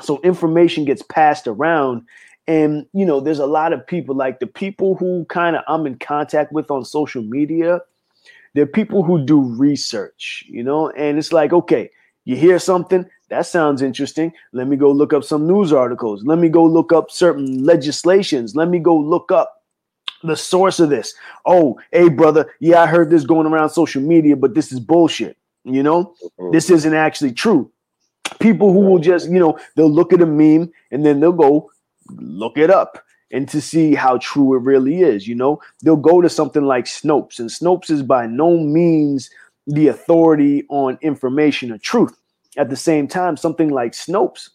so 0.00 0.18
information 0.22 0.86
gets 0.86 1.02
passed 1.02 1.46
around 1.46 2.00
and 2.46 2.86
you 2.92 3.04
know 3.04 3.20
there's 3.20 3.38
a 3.38 3.46
lot 3.46 3.72
of 3.72 3.86
people 3.86 4.14
like 4.14 4.40
the 4.40 4.46
people 4.46 4.94
who 4.96 5.24
kind 5.26 5.56
of 5.56 5.62
i'm 5.68 5.86
in 5.86 5.96
contact 5.96 6.52
with 6.52 6.70
on 6.70 6.84
social 6.84 7.22
media 7.22 7.80
they're 8.54 8.66
people 8.66 9.02
who 9.02 9.24
do 9.24 9.40
research 9.40 10.44
you 10.48 10.62
know? 10.62 10.90
And 10.90 11.18
it's 11.18 11.32
like 11.32 11.52
okay 11.52 11.90
you 12.24 12.36
hear 12.36 12.58
something 12.58 13.08
that 13.32 13.46
sounds 13.46 13.80
interesting. 13.80 14.30
Let 14.52 14.68
me 14.68 14.76
go 14.76 14.92
look 14.92 15.14
up 15.14 15.24
some 15.24 15.46
news 15.46 15.72
articles. 15.72 16.22
Let 16.22 16.38
me 16.38 16.50
go 16.50 16.66
look 16.66 16.92
up 16.92 17.10
certain 17.10 17.64
legislations. 17.64 18.54
Let 18.54 18.68
me 18.68 18.78
go 18.78 18.94
look 18.94 19.32
up 19.32 19.62
the 20.22 20.36
source 20.36 20.78
of 20.80 20.90
this. 20.90 21.14
Oh 21.46 21.80
hey 21.92 22.08
brother 22.10 22.52
yeah 22.60 22.82
i 22.82 22.86
heard 22.86 23.08
this 23.10 23.24
going 23.24 23.46
around 23.46 23.70
social 23.70 24.02
media 24.02 24.36
but 24.36 24.54
this 24.54 24.70
is 24.70 24.80
bullshit 24.80 25.36
you 25.64 25.82
know? 25.82 26.14
Mhm. 26.38 26.52
this 26.52 26.70
isn't 26.70 26.94
actually 26.94 27.32
true. 27.32 27.70
People 28.38 28.72
who 28.72 28.80
will 28.80 28.98
just 28.98 29.30
you 29.30 29.38
know 29.38 29.58
they'll 29.76 29.90
look 29.90 30.12
at 30.12 30.20
a 30.20 30.26
meme 30.26 30.70
and 30.90 31.04
then 31.06 31.18
they'll 31.20 31.32
go 31.32 31.71
look 32.18 32.58
it 32.58 32.70
up 32.70 33.02
and 33.30 33.48
to 33.48 33.60
see 33.60 33.94
how 33.94 34.18
true 34.18 34.54
it 34.54 34.62
really 34.62 35.00
is 35.00 35.26
you 35.26 35.34
know? 35.34 35.60
They'll 35.82 35.96
go 35.96 36.20
to 36.20 36.28
something 36.28 36.64
like 36.64 36.84
snopes 36.84 37.38
and 37.38 37.48
snopes 37.48 37.90
is 37.90 38.02
by 38.02 38.26
no 38.26 38.58
means 38.58 39.30
the 39.66 39.88
authority 39.88 40.64
on 40.68 40.98
information 41.02 41.72
or 41.72 41.78
truth. 41.78 42.16
At 42.56 42.70
the 42.70 42.76
same 42.76 43.08
time 43.08 43.36
something 43.36 43.70
like 43.70 43.92
snopes 43.92 44.50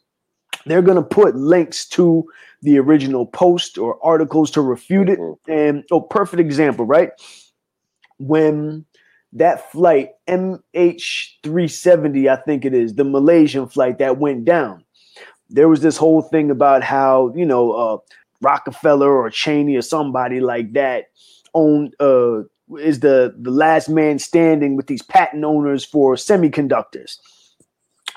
they're 0.65 0.81
going 0.81 0.97
to 0.97 1.03
put 1.03 1.35
links 1.35 1.85
to 1.87 2.27
the 2.61 2.77
original 2.77 3.25
post 3.25 3.77
or 3.77 3.97
articles 4.03 4.51
to 4.51 4.61
refute 4.61 5.09
it. 5.09 5.19
Mhm. 5.19 5.37
and 5.47 5.83
oh 5.91 6.01
perfect 6.01 6.39
example 6.39 6.85
right? 6.85 7.11
When 8.17 8.85
that 9.33 9.71
flight 9.71 10.11
MH370 10.27 12.29
I 12.29 12.35
think 12.37 12.65
it 12.65 12.73
is 12.73 12.95
the 12.95 13.03
Malaysian 13.03 13.67
flight 13.67 13.97
that 13.99 14.17
went 14.19 14.45
down 14.45 14.83
there 15.49 15.69
was 15.69 15.81
this 15.81 15.97
whole 15.97 16.21
thing 16.21 16.51
about 16.51 16.83
how 16.83 17.33
you 17.35 17.45
know 17.45 17.71
uh, 17.73 17.97
Rockefeller 18.41 19.11
or 19.11 19.29
Cheney 19.29 19.75
or 19.75 19.81
somebody 19.81 20.39
like 20.39 20.73
that 20.73 21.09
owned 21.53 21.95
uh, 21.99 22.43
is 22.77 22.99
the 22.99 23.35
the 23.37 23.51
last 23.51 23.89
man 23.89 24.19
standing 24.19 24.75
with 24.75 24.87
these 24.87 25.01
patent 25.01 25.43
owners 25.43 25.85
for 25.85 26.15
semiconductors 26.15 27.17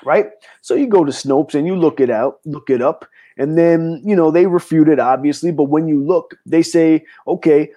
right? 0.03 0.31
So 0.61 0.73
you 0.73 0.87
go 0.87 1.03
to 1.03 1.11
Snopes 1.11 1.53
and 1.53 1.67
you 1.67 1.75
look 1.75 1.99
it 1.99 2.09
out 2.09 2.39
look 2.45 2.69
it 2.69 2.81
up 2.81 3.05
and 3.37 3.57
then 3.57 4.01
you 4.05 4.15
know 4.15 4.31
they 4.31 4.45
refute 4.45 4.87
it 4.87 4.99
obviously 4.99 5.51
but 5.51 5.65
when 5.65 5.87
you 5.87 6.03
look 6.03 6.35
they 6.45 6.61
say 6.61 7.03
okay 7.27 7.71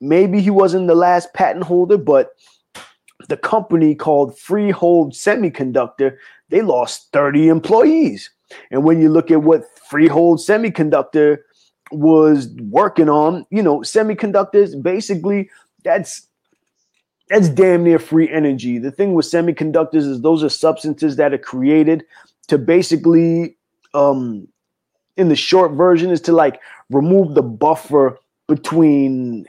maybe 0.00 0.40
he 0.40 0.50
wasn't 0.50 0.86
the 0.86 0.94
last 0.94 1.32
patent 1.34 1.64
holder 1.64 1.98
but 1.98 2.32
the 3.28 3.36
company 3.36 3.94
called 3.94 4.36
Freescale 4.36 5.12
Semiconductor 5.12 6.16
they 6.48 6.62
lost 6.62 7.12
30 7.12 7.48
employees 7.48 8.30
and 8.70 8.84
when 8.84 9.00
you 9.00 9.08
look 9.08 9.30
at 9.30 9.42
what 9.42 9.62
Freescale 9.90 10.38
Semiconductor 10.38 11.38
was 11.92 12.48
working 12.60 13.08
on, 13.08 13.46
you 13.50 13.62
know, 13.62 13.80
semiconductors 13.80 14.80
basically 14.82 15.50
that's 15.84 16.26
that's 17.28 17.48
damn 17.48 17.84
near 17.84 17.98
free 17.98 18.30
energy. 18.30 18.78
The 18.78 18.90
thing 18.90 19.14
with 19.14 19.26
semiconductors 19.26 20.06
is 20.08 20.20
those 20.20 20.42
are 20.42 20.48
substances 20.48 21.16
that 21.16 21.32
are 21.32 21.38
created 21.38 22.04
to 22.48 22.58
basically 22.58 23.56
um 23.94 24.48
in 25.16 25.28
the 25.28 25.36
short 25.36 25.72
version 25.72 26.10
is 26.10 26.20
to 26.22 26.32
like 26.32 26.60
remove 26.90 27.34
the 27.34 27.42
buffer 27.42 28.18
between 28.48 29.46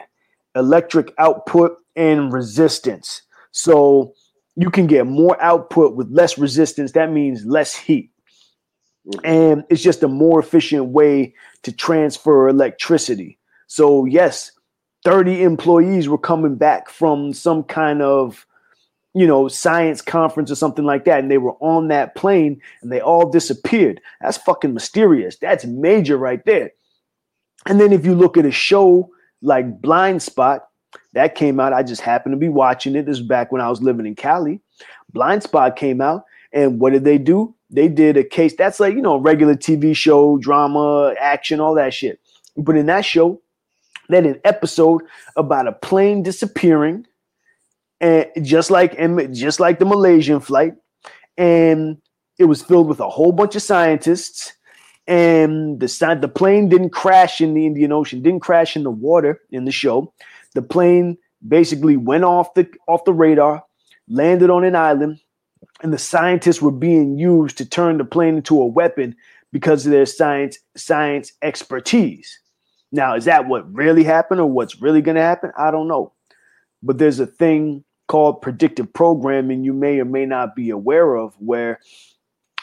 electric 0.55 1.13
output 1.17 1.77
and 1.95 2.31
resistance. 2.31 3.21
So 3.51 4.13
you 4.55 4.69
can 4.69 4.87
get 4.87 5.07
more 5.07 5.41
output 5.41 5.95
with 5.95 6.09
less 6.11 6.37
resistance. 6.37 6.91
That 6.91 7.11
means 7.11 7.45
less 7.45 7.73
heat 7.73 8.11
Mm-hmm. 9.05 9.25
and 9.25 9.63
it's 9.69 9.83
just 9.83 10.01
a 10.03 10.07
more 10.07 10.39
efficient 10.39 10.85
way 10.85 11.35
to 11.63 11.73
transfer 11.73 12.47
electricity. 12.47 13.37
So 13.67 14.05
yes, 14.05 14.51
30 15.03 15.43
employees 15.43 16.07
were 16.07 16.17
coming 16.17 16.55
back 16.55 16.89
from 16.89 17.33
some 17.33 17.63
kind 17.63 18.01
of 18.01 18.45
you 19.13 19.27
know 19.27 19.49
science 19.49 20.01
conference 20.01 20.49
or 20.49 20.55
something 20.55 20.85
like 20.85 21.03
that 21.03 21.19
and 21.19 21.29
they 21.29 21.37
were 21.37 21.55
on 21.59 21.89
that 21.89 22.15
plane 22.15 22.61
and 22.81 22.93
they 22.93 23.01
all 23.01 23.29
disappeared. 23.29 23.99
That's 24.21 24.37
fucking 24.37 24.73
mysterious. 24.73 25.35
That's 25.35 25.65
major 25.65 26.17
right 26.17 26.43
there. 26.45 26.71
And 27.65 27.81
then 27.81 27.91
if 27.91 28.05
you 28.05 28.15
look 28.15 28.37
at 28.37 28.45
a 28.45 28.51
show 28.51 29.09
like 29.41 29.81
Blind 29.81 30.23
Spot 30.23 30.65
that 31.11 31.35
came 31.35 31.59
out, 31.59 31.73
I 31.73 31.83
just 31.83 32.01
happened 32.01 32.33
to 32.33 32.39
be 32.39 32.47
watching 32.47 32.95
it. 32.95 33.05
This 33.05 33.19
was 33.19 33.27
back 33.27 33.51
when 33.51 33.61
I 33.61 33.69
was 33.69 33.81
living 33.81 34.05
in 34.05 34.15
Cali. 34.15 34.61
Blind 35.11 35.43
Spot 35.43 35.75
came 35.75 35.99
out 35.99 36.23
and 36.53 36.79
what 36.79 36.93
did 36.93 37.03
they 37.03 37.17
do? 37.17 37.53
They 37.73 37.87
did 37.87 38.17
a 38.17 38.23
case 38.23 38.55
that's 38.55 38.79
like, 38.79 38.93
you 38.93 39.01
know, 39.01 39.17
regular 39.17 39.55
TV 39.55 39.95
show, 39.95 40.37
drama, 40.37 41.15
action, 41.19 41.59
all 41.59 41.73
that 41.75 41.93
shit. 41.93 42.19
But 42.55 42.77
in 42.77 42.85
that 42.85 43.03
show, 43.03 43.41
had 44.09 44.25
an 44.25 44.39
episode 44.43 45.01
about 45.35 45.67
a 45.67 45.71
plane 45.71 46.23
disappearing, 46.23 47.07
and 47.99 48.27
just 48.41 48.69
like 48.69 48.95
M- 48.97 49.33
just 49.33 49.59
like 49.59 49.79
the 49.79 49.85
Malaysian 49.85 50.39
flight, 50.39 50.75
and 51.37 51.97
it 52.37 52.45
was 52.45 52.61
filled 52.61 52.87
with 52.87 52.99
a 52.99 53.09
whole 53.09 53.31
bunch 53.31 53.55
of 53.55 53.61
scientists, 53.61 54.53
and 55.07 55.79
the 55.79 56.17
the 56.19 56.27
plane 56.27 56.69
didn't 56.69 56.91
crash 56.91 57.41
in 57.41 57.53
the 57.53 57.65
Indian 57.65 57.91
Ocean, 57.91 58.21
didn't 58.21 58.41
crash 58.41 58.75
in 58.75 58.83
the 58.83 58.91
water 58.91 59.41
in 59.51 59.65
the 59.65 59.71
show. 59.71 60.13
The 60.53 60.61
plane 60.61 61.17
basically 61.47 61.97
went 61.97 62.23
off 62.23 62.53
the 62.53 62.67
off 62.87 63.05
the 63.05 63.13
radar, 63.13 63.63
landed 64.07 64.49
on 64.49 64.63
an 64.63 64.75
island, 64.75 65.19
and 65.81 65.93
the 65.93 65.97
scientists 65.97 66.61
were 66.61 66.71
being 66.71 67.17
used 67.17 67.57
to 67.57 67.65
turn 67.65 67.97
the 67.97 68.05
plane 68.05 68.37
into 68.37 68.61
a 68.61 68.65
weapon 68.65 69.15
because 69.51 69.85
of 69.85 69.91
their 69.91 70.05
science 70.05 70.57
science 70.75 71.33
expertise. 71.41 72.39
Now, 72.91 73.15
is 73.15 73.25
that 73.25 73.47
what 73.47 73.71
really 73.73 74.03
happened 74.03 74.39
or 74.39 74.45
what's 74.49 74.81
really 74.81 75.01
going 75.01 75.15
to 75.15 75.21
happen? 75.21 75.51
I 75.57 75.71
don't 75.71 75.87
know. 75.87 76.13
But 76.81 76.97
there's 76.97 77.19
a 77.19 77.25
thing 77.25 77.83
called 78.07 78.41
predictive 78.41 78.91
programming 78.93 79.63
you 79.63 79.73
may 79.73 79.99
or 79.99 80.05
may 80.05 80.25
not 80.25 80.55
be 80.55 80.69
aware 80.69 81.15
of 81.15 81.33
where 81.39 81.79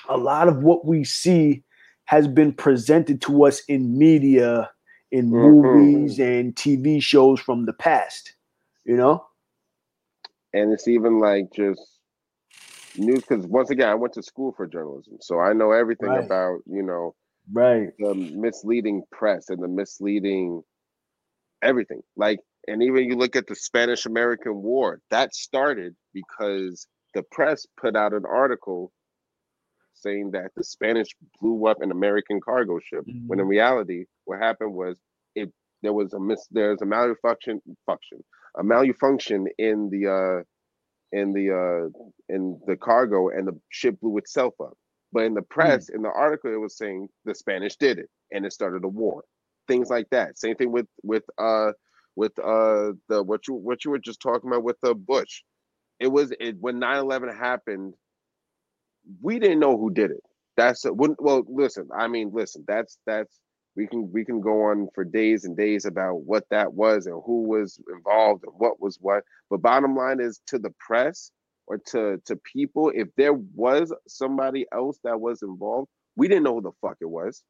a 0.09 0.17
lot 0.17 0.49
of 0.49 0.63
what 0.63 0.85
we 0.85 1.05
see 1.05 1.65
has 2.05 2.29
been 2.29 2.53
presented 2.53 3.23
to 3.23 3.45
us 3.45 3.61
in 3.69 3.97
media, 3.97 4.71
in 5.11 5.31
Mhm. 5.31 5.43
movies 5.43 6.19
and 6.19 6.55
TV 6.55 7.01
shows 7.01 7.41
from 7.41 7.67
the 7.67 7.73
past. 7.73 8.35
You 8.85 8.97
know? 8.97 9.25
and 10.53 10.73
it's 10.73 10.89
even 10.89 11.21
like 11.21 11.53
just 11.53 12.00
news 12.97 13.25
because 13.29 13.47
once 13.47 13.71
again 13.71 13.89
i 13.89 13.95
went 13.95 14.13
to 14.15 14.23
school 14.23 14.53
for 14.57 14.67
journalism 14.67 15.17
so 15.21 15.41
i 15.41 15.53
know 15.53 15.73
everything 15.73 16.17
Right. 16.17 16.25
about 16.25 16.59
you 16.67 16.83
know 16.83 17.15
Right. 17.53 17.91
the 17.99 18.15
misleading 18.15 19.03
press 19.13 19.51
and 19.51 19.63
the 19.63 19.69
misleading 19.69 20.63
everything 21.63 22.03
like 22.17 22.41
and 22.69 22.83
even 22.83 23.05
you 23.05 23.17
look 23.17 23.37
at 23.37 23.47
the 23.47 23.55
spanish 23.55 24.07
american 24.07 24.63
war 24.63 25.01
that 25.11 25.35
started 25.35 25.95
because 26.15 26.87
the 27.15 27.23
press 27.33 27.67
put 27.81 27.97
out 27.97 28.13
an 28.15 28.25
article 28.31 28.93
saying 29.95 30.31
that 30.33 30.51
the 30.57 30.65
spanish 30.65 31.09
blew 31.41 31.67
up 31.67 31.79
an 31.83 31.91
american 31.91 32.41
cargo 32.41 32.79
ship 32.81 33.05
when 33.27 33.41
in 33.41 33.47
reality 33.47 34.05
what 34.25 34.41
happened 34.41 34.73
was 34.75 34.99
it 35.35 35.53
there 35.83 35.93
was 35.93 36.13
a 36.15 36.21
mis 36.21 36.47
there's 36.51 36.83
a 36.83 36.87
malfunction 36.87 37.61
function 37.87 38.23
a 38.59 38.65
malfunction 38.65 39.47
in 39.59 39.91
the 39.91 40.07
uh 40.11 40.43
in 41.13 41.33
the 41.33 41.53
uh 41.53 42.35
in 42.35 42.61
the 42.67 42.77
cargo 42.77 43.31
and 43.31 43.49
the 43.49 43.59
ship 43.71 44.01
blew 44.01 44.19
itself 44.19 44.55
up. 44.61 44.75
But 45.13 45.25
in 45.25 45.35
the 45.35 45.43
press 45.43 45.89
in 45.91 46.03
the 46.03 46.11
article 46.11 46.53
it 46.53 46.59
was 46.61 46.77
saying 46.77 47.09
the 47.25 47.35
spanish 47.35 47.77
did 47.77 47.99
it 47.99 48.11
and 48.33 48.47
it 48.47 48.53
started 48.53 48.85
a 48.85 48.89
war. 48.89 49.25
Things 49.69 49.91
like 49.91 50.09
that. 50.11 50.39
Same 50.39 50.57
thing 50.57 50.73
with 50.73 50.87
with 51.03 51.25
uh 51.39 51.73
with 52.17 52.39
uh 52.41 52.93
the 53.09 53.23
what 53.23 53.49
you 53.49 53.55
what 53.55 53.85
you 53.85 53.91
were 53.93 53.99
just 53.99 54.21
talking 54.21 54.51
about 54.51 54.65
with 54.65 54.77
the 54.83 54.95
bush. 54.95 55.43
It 56.01 56.09
was 56.09 56.33
it 56.41 56.57
when 56.61 56.81
9-11 56.81 57.37
happened 57.39 57.95
we 59.23 59.39
didn't 59.39 59.61
know 59.61 59.79
who 59.79 59.91
did 59.93 60.11
it. 60.13 60.23
That's 60.57 60.85
when 60.85 61.17
well 61.19 61.45
listen 61.49 61.89
i 61.97 62.09
mean 62.09 62.31
listen 62.35 62.65
that's 62.69 62.99
that's 63.07 63.41
we 63.77 63.87
can 63.87 64.11
we 64.13 64.25
can 64.25 64.41
go 64.41 64.65
on 64.65 64.89
for 64.95 65.05
days 65.05 65.45
and 65.45 65.57
days 65.57 65.85
about 65.87 66.23
what 66.23 66.45
that 66.51 66.73
was 66.73 67.07
and 67.07 67.23
who 67.25 67.43
was 67.43 67.81
involved 67.93 68.45
and 68.45 68.53
what 68.59 68.81
was 68.81 68.99
what. 69.01 69.25
But 69.51 69.63
bottom 69.63 69.97
line 69.97 70.21
is 70.21 70.41
to 70.49 70.59
the 70.59 70.73
press 70.79 71.31
or 71.67 71.79
to 71.89 72.21
to 72.27 72.37
people 72.37 72.93
if 72.95 73.09
there 73.17 73.35
was 73.35 73.95
somebody 74.09 74.67
else 74.73 74.99
that 75.05 75.21
was 75.21 75.43
involved 75.43 75.89
we 76.17 76.29
didn't 76.29 76.45
know 76.45 76.55
who 76.57 76.63
the 76.63 76.73
fuck 76.83 76.99
it 77.01 77.09
was. 77.09 77.43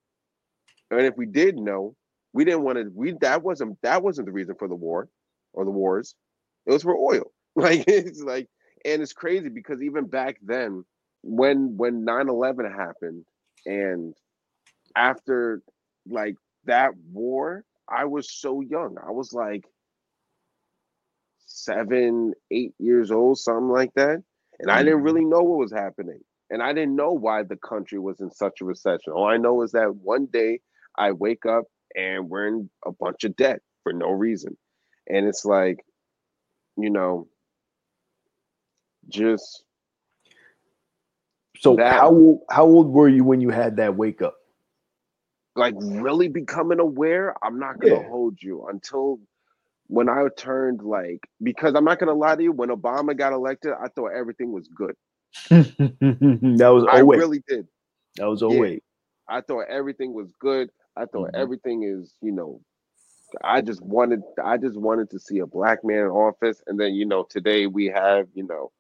And 0.90 1.00
if 1.02 1.16
we 1.16 1.26
did 1.26 1.56
know 1.56 1.96
we 2.32 2.44
didn't 2.44 2.62
want 2.62 2.78
to 2.78 2.90
we 2.94 3.14
that 3.20 3.42
wasn't 3.42 3.78
that 3.82 4.02
wasn't 4.02 4.26
the 4.26 4.32
reason 4.32 4.54
for 4.58 4.68
the 4.68 4.74
war 4.76 5.08
or 5.52 5.64
the 5.64 5.70
wars. 5.70 6.14
It 6.66 6.72
was 6.72 6.82
for 6.82 6.96
oil. 6.96 7.32
Like 7.56 7.84
it's 7.88 8.22
like 8.22 8.48
and 8.84 9.02
it's 9.02 9.12
crazy 9.12 9.48
because 9.48 9.82
even 9.82 10.06
back 10.06 10.36
then 10.40 10.84
when 11.22 11.76
when 11.76 12.06
9-11 12.06 12.72
happened 12.74 13.24
and 13.66 14.14
after 14.96 15.62
like 16.08 16.34
that 16.64 16.90
war 17.12 17.64
i 17.88 18.04
was 18.04 18.30
so 18.32 18.60
young. 18.60 18.96
I 19.06 19.10
was 19.10 19.32
like 19.32 19.64
seven 21.46 22.32
eight 22.50 22.74
years 22.78 23.10
old 23.10 23.38
something 23.38 23.68
like 23.68 23.92
that 23.94 24.22
and 24.60 24.70
i 24.70 24.82
didn't 24.82 24.98
mm-hmm. 24.98 25.04
really 25.04 25.24
know 25.24 25.42
what 25.42 25.58
was 25.58 25.72
happening 25.72 26.20
and 26.50 26.62
i 26.62 26.72
didn't 26.72 26.96
know 26.96 27.12
why 27.12 27.42
the 27.42 27.56
country 27.56 27.98
was 27.98 28.20
in 28.20 28.30
such 28.30 28.60
a 28.60 28.64
recession. 28.64 29.12
All 29.12 29.26
i 29.26 29.36
know 29.36 29.62
is 29.62 29.72
that 29.72 29.94
one 29.96 30.26
day 30.26 30.60
i 30.98 31.12
wake 31.12 31.46
up 31.46 31.64
and 31.96 32.28
we're 32.28 32.46
in 32.46 32.70
a 32.86 32.92
bunch 32.92 33.24
of 33.24 33.34
debt 33.36 33.60
for 33.82 33.92
no 33.92 34.10
reason 34.10 34.56
and 35.08 35.26
it's 35.26 35.44
like 35.44 35.84
you 36.76 36.90
know 36.90 37.26
just 39.08 39.64
So 41.60 41.76
That- 41.76 41.92
how 41.92 42.10
old, 42.10 42.40
how 42.50 42.64
old 42.64 42.88
were 42.88 43.08
you 43.08 43.24
when 43.24 43.40
you 43.40 43.50
had 43.50 43.76
that 43.76 43.96
wake 43.96 44.22
up? 44.22 44.39
Like 45.56 45.74
really 45.78 46.28
becoming 46.28 46.78
aware 46.80 47.34
i'm 47.44 47.58
not 47.58 47.78
gonna 47.80 47.94
Yeah. 47.94 48.02
hold 48.02 48.40
you 48.42 48.66
until 48.70 49.18
when 49.88 50.08
i 50.08 50.24
turned 50.36 50.82
like 50.82 51.20
because 51.42 51.74
i'm 51.74 51.84
not 51.84 51.98
gonna 51.98 52.12
lie 52.14 52.36
to 52.36 52.42
you 52.42 52.52
when 52.52 52.68
obama 52.70 53.16
got 53.16 53.32
elected 53.32 53.72
i 53.82 53.88
thought 53.88 54.08
everything 54.14 54.52
was 54.52 54.68
good 54.68 54.94
that 55.50 56.68
was 56.68 56.84
i 56.86 56.98
really 56.98 57.42
did 57.48 57.66
that 58.16 58.26
was 58.26 58.42
Yeah. 58.46 58.64
i 59.28 59.40
thought 59.40 59.66
everything 59.68 60.12
was 60.12 60.32
good 60.40 60.70
i 60.96 61.04
thought 61.06 61.30
Mhm. 61.30 61.34
everything 61.34 61.82
is 61.84 62.14
you 62.22 62.32
know 62.32 62.60
i 63.44 63.60
just 63.60 63.82
wanted 63.82 64.20
i 64.44 64.56
just 64.56 64.76
wanted 64.78 65.10
to 65.10 65.18
see 65.18 65.38
a 65.38 65.46
black 65.46 65.84
man 65.84 66.04
in 66.04 66.06
office 66.10 66.62
and 66.66 66.78
then 66.78 66.94
you 66.94 67.06
know 67.06 67.24
today 67.28 67.66
we 67.66 67.86
have 67.86 68.26
you 68.34 68.44
know 68.46 68.70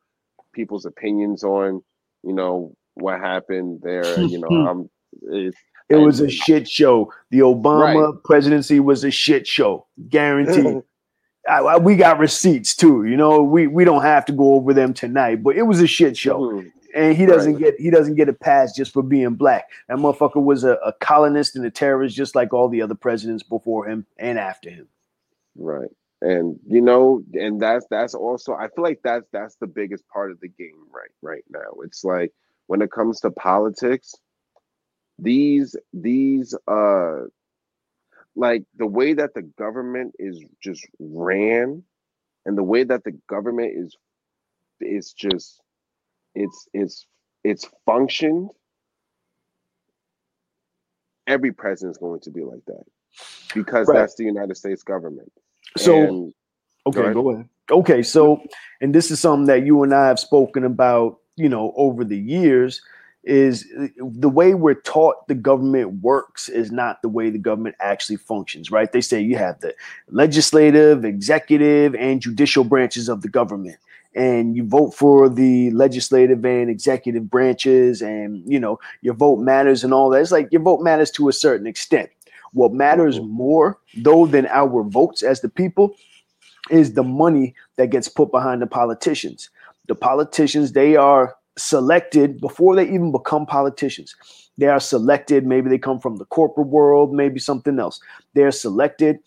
people's 0.52 0.86
opinions 0.86 1.44
on 1.44 1.82
you 2.22 2.32
know 2.32 2.74
what 2.94 3.20
happened 3.20 3.80
there 3.82 4.22
you 4.22 4.38
know 4.38 4.56
i'm 4.64 4.88
it's 5.22 5.56
It 5.90 5.96
was 5.96 6.20
a 6.20 6.30
shit 6.30 6.68
show. 6.68 7.12
The 7.30 7.40
Obama 7.40 8.22
presidency 8.24 8.80
was 8.80 9.04
a 9.04 9.10
shit 9.10 9.46
show, 9.46 9.86
guaranteed. 10.08 10.82
I, 11.48 11.58
I- 11.60 11.78
we 11.78 11.96
got 11.96 12.18
receipts 12.18 12.76
too. 12.76 13.04
You 13.04 13.16
know, 13.16 13.42
we 13.42 13.66
we 13.66 13.84
don't 13.84 14.02
have 14.02 14.24
to 14.26 14.32
go 14.32 14.54
over 14.54 14.72
them 14.72 14.94
tonight, 14.94 15.42
but 15.42 15.56
it 15.56 15.62
was 15.62 15.80
a 15.80 15.86
shit 15.86 16.16
show. 16.16 16.40
Mhm. 16.40 16.70
and 16.94 17.16
he 17.16 17.24
doesn't 17.26 17.54
Right. 17.54 17.62
get 17.62 17.80
he 17.80 17.90
doesn't 17.90 18.14
get 18.16 18.28
a 18.28 18.32
pass 18.32 18.74
just 18.74 18.92
for 18.92 19.02
being 19.02 19.34
black. 19.34 19.68
That 19.88 19.98
motherfucker 19.98 20.42
was 20.42 20.64
a, 20.64 20.72
a 20.84 20.92
colonist 21.00 21.56
and 21.56 21.64
a 21.64 21.70
terrorist, 21.70 22.16
just 22.16 22.34
like 22.34 22.52
all 22.52 22.68
the 22.68 22.82
other 22.82 22.94
presidents 22.96 23.42
before 23.42 23.88
him 23.88 24.06
and 24.18 24.38
after 24.38 24.70
him. 24.70 24.86
Right. 25.56 25.88
And 26.20 26.58
you 26.66 26.82
know, 26.82 27.22
and 27.34 27.60
that's 27.60 27.86
that's 27.90 28.14
also 28.14 28.52
I 28.54 28.68
feel 28.68 28.84
like 28.84 29.00
that's 29.02 29.26
that's 29.32 29.56
the 29.56 29.66
biggest 29.66 30.06
part 30.08 30.30
of 30.30 30.38
the 30.40 30.48
game 30.48 30.76
right 30.92 31.10
right 31.22 31.44
now. 31.48 31.70
It's 31.84 32.04
like 32.04 32.32
when 32.66 32.82
it 32.82 32.90
comes 32.92 33.20
to 33.20 33.30
politics, 33.30 34.14
these 35.22 35.76
these 35.92 36.54
uh 36.68 37.22
like 38.36 38.62
the 38.76 38.86
way 38.86 39.12
that 39.12 39.34
the 39.34 39.42
government 39.42 40.14
is 40.18 40.42
just 40.62 40.86
ran 40.98 41.82
and 42.46 42.56
the 42.56 42.62
way 42.62 42.84
that 42.84 43.04
the 43.04 43.12
government 43.28 43.72
is 43.76 43.96
is 44.80 45.12
just 45.12 45.60
it's 46.34 46.68
it's 46.72 47.06
it's 47.44 47.68
functioned 47.84 48.48
every 51.26 51.52
president 51.52 51.92
is 51.92 51.98
going 51.98 52.20
to 52.20 52.30
be 52.30 52.42
like 52.42 52.64
that 52.66 52.84
because 53.54 53.88
Right. 53.88 53.96
that's 54.00 54.14
the 54.16 54.24
united 54.24 54.56
states 54.56 54.82
government 54.82 55.30
So 55.76 56.04
And- 56.04 56.34
okay, 56.86 57.12
go 57.12 57.30
ahead. 57.30 57.48
Okay, 57.70 58.02
so 58.02 58.42
and 58.80 58.92
this 58.94 59.10
is 59.12 59.20
something 59.20 59.46
that 59.46 59.64
you 59.64 59.82
and 59.84 59.94
I 59.94 60.08
have 60.08 60.18
spoken 60.18 60.64
about, 60.64 61.18
you 61.36 61.48
know, 61.48 61.72
over 61.76 62.02
the 62.04 62.18
years. 62.18 62.82
Is 63.22 63.66
the 63.98 64.30
way 64.30 64.54
we're 64.54 64.80
taught 64.80 65.28
the 65.28 65.34
government 65.34 66.00
works 66.00 66.48
is 66.48 66.72
not 66.72 67.02
the 67.02 67.08
way 67.10 67.28
the 67.28 67.38
government 67.38 67.76
actually 67.78 68.16
functions, 68.16 68.70
right? 68.70 68.90
They 68.90 69.02
say 69.02 69.20
you 69.20 69.36
have 69.36 69.60
the 69.60 69.74
legislative, 70.08 71.04
executive, 71.04 71.94
and 71.94 72.22
judicial 72.22 72.64
branches 72.64 73.10
of 73.10 73.20
the 73.20 73.28
government. 73.28 73.76
And 74.14 74.56
you 74.56 74.64
vote 74.64 74.94
for 74.94 75.28
the 75.28 75.70
legislative 75.72 76.44
and 76.46 76.70
executive 76.70 77.30
branches, 77.30 78.00
and 78.00 78.42
you 78.50 78.58
know, 78.58 78.80
your 79.02 79.14
vote 79.14 79.38
matters 79.38 79.84
and 79.84 79.92
all 79.92 80.08
that. 80.10 80.22
It's 80.22 80.32
like 80.32 80.50
your 80.50 80.62
vote 80.62 80.80
matters 80.80 81.10
to 81.12 81.28
a 81.28 81.32
certain 81.32 81.66
extent. 81.66 82.08
What 82.52 82.72
matters 82.72 83.20
Mhm. 83.20 83.28
more, 83.28 83.78
though, 83.98 84.26
than 84.26 84.46
our 84.46 84.82
votes 84.82 85.22
as 85.22 85.42
the 85.42 85.48
people 85.50 85.94
is 86.70 86.94
the 86.94 87.04
money 87.04 87.54
that 87.76 87.90
gets 87.90 88.08
put 88.08 88.30
behind 88.32 88.62
the 88.62 88.66
politicians. 88.66 89.50
The 89.88 89.94
politicians, 89.94 90.72
they 90.72 90.96
are 90.96 91.36
selected 91.60 92.40
before 92.40 92.74
they 92.74 92.84
even 92.84 93.12
become 93.12 93.46
politicians. 93.46 94.14
They 94.58 94.66
are 94.66 94.80
selected, 94.80 95.46
maybe 95.46 95.70
they 95.70 95.78
come 95.78 96.00
from 96.00 96.16
the 96.16 96.24
corporate 96.26 96.68
world, 96.68 97.12
maybe 97.12 97.38
something 97.38 97.78
else. 97.78 98.00
They're 98.34 98.50
selected 98.50 99.20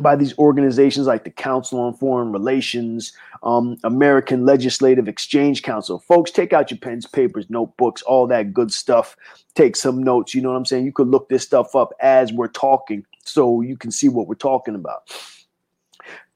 by 0.00 0.16
these 0.16 0.36
organizations 0.38 1.06
like 1.06 1.24
the 1.24 1.30
Council 1.30 1.80
on 1.80 1.94
Foreign 1.94 2.32
Relations, 2.32 3.12
um, 3.42 3.76
American 3.84 4.44
Legislative 4.44 5.08
Exchange 5.08 5.62
Council. 5.62 5.98
Folks, 6.00 6.30
take 6.30 6.52
out 6.52 6.70
your 6.70 6.78
pens, 6.78 7.06
papers, 7.06 7.46
notebooks, 7.48 8.02
all 8.02 8.26
that 8.26 8.52
good 8.52 8.72
stuff. 8.72 9.16
Take 9.54 9.76
some 9.76 10.02
notes. 10.02 10.34
You 10.34 10.42
know 10.42 10.50
what 10.50 10.56
I'm 10.56 10.66
saying? 10.66 10.84
You 10.84 10.92
could 10.92 11.08
look 11.08 11.28
this 11.28 11.42
stuff 11.42 11.74
up 11.74 11.92
as 12.00 12.32
we're 12.32 12.48
talking 12.48 13.04
so 13.24 13.60
you 13.60 13.76
can 13.76 13.90
see 13.90 14.08
what 14.08 14.26
we're 14.26 14.34
talking 14.34 14.74
about. 14.74 15.10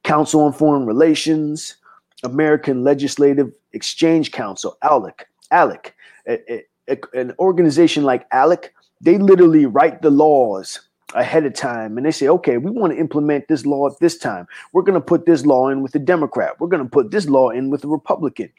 Council 0.03 0.41
on 0.41 0.53
Foreign 0.53 0.87
Relations, 0.87 1.77
American 2.25 2.85
Legislative 2.85 3.53
Exchange 3.73 4.33
Council, 4.33 4.77
ALEC. 4.83 5.25
ALEC. 5.51 5.93
A- 6.29 6.65
a- 6.89 6.99
an 7.15 7.33
organization 7.39 8.03
like 8.05 8.29
ALEC 8.31 8.71
they 9.03 9.19
literally 9.19 9.67
write 9.67 10.01
the 10.01 10.11
laws 10.11 10.81
ahead 11.15 11.45
of 11.45 11.53
time 11.53 11.99
and 11.99 12.07
they 12.07 12.11
say, 12.11 12.29
okay, 12.29 12.57
we 12.57 12.71
want 12.71 12.93
to 12.93 12.99
implement 12.99 13.47
this 13.49 13.67
law 13.67 13.87
at 13.89 13.99
this 13.99 14.17
time. 14.17 14.47
We're 14.73 14.83
going 14.83 14.95
to 14.95 15.01
put 15.05 15.27
this 15.27 15.45
law 15.45 15.69
in 15.69 15.83
with 15.83 15.93
the 15.93 15.99
Democrat. 15.99 16.59
We're 16.59 16.69
going 16.69 16.85
to 16.85 16.89
put 16.89 17.11
this 17.11 17.29
law 17.29 17.51
in 17.51 17.69
with 17.69 17.83
the 17.83 17.89
Republican. 17.89 18.51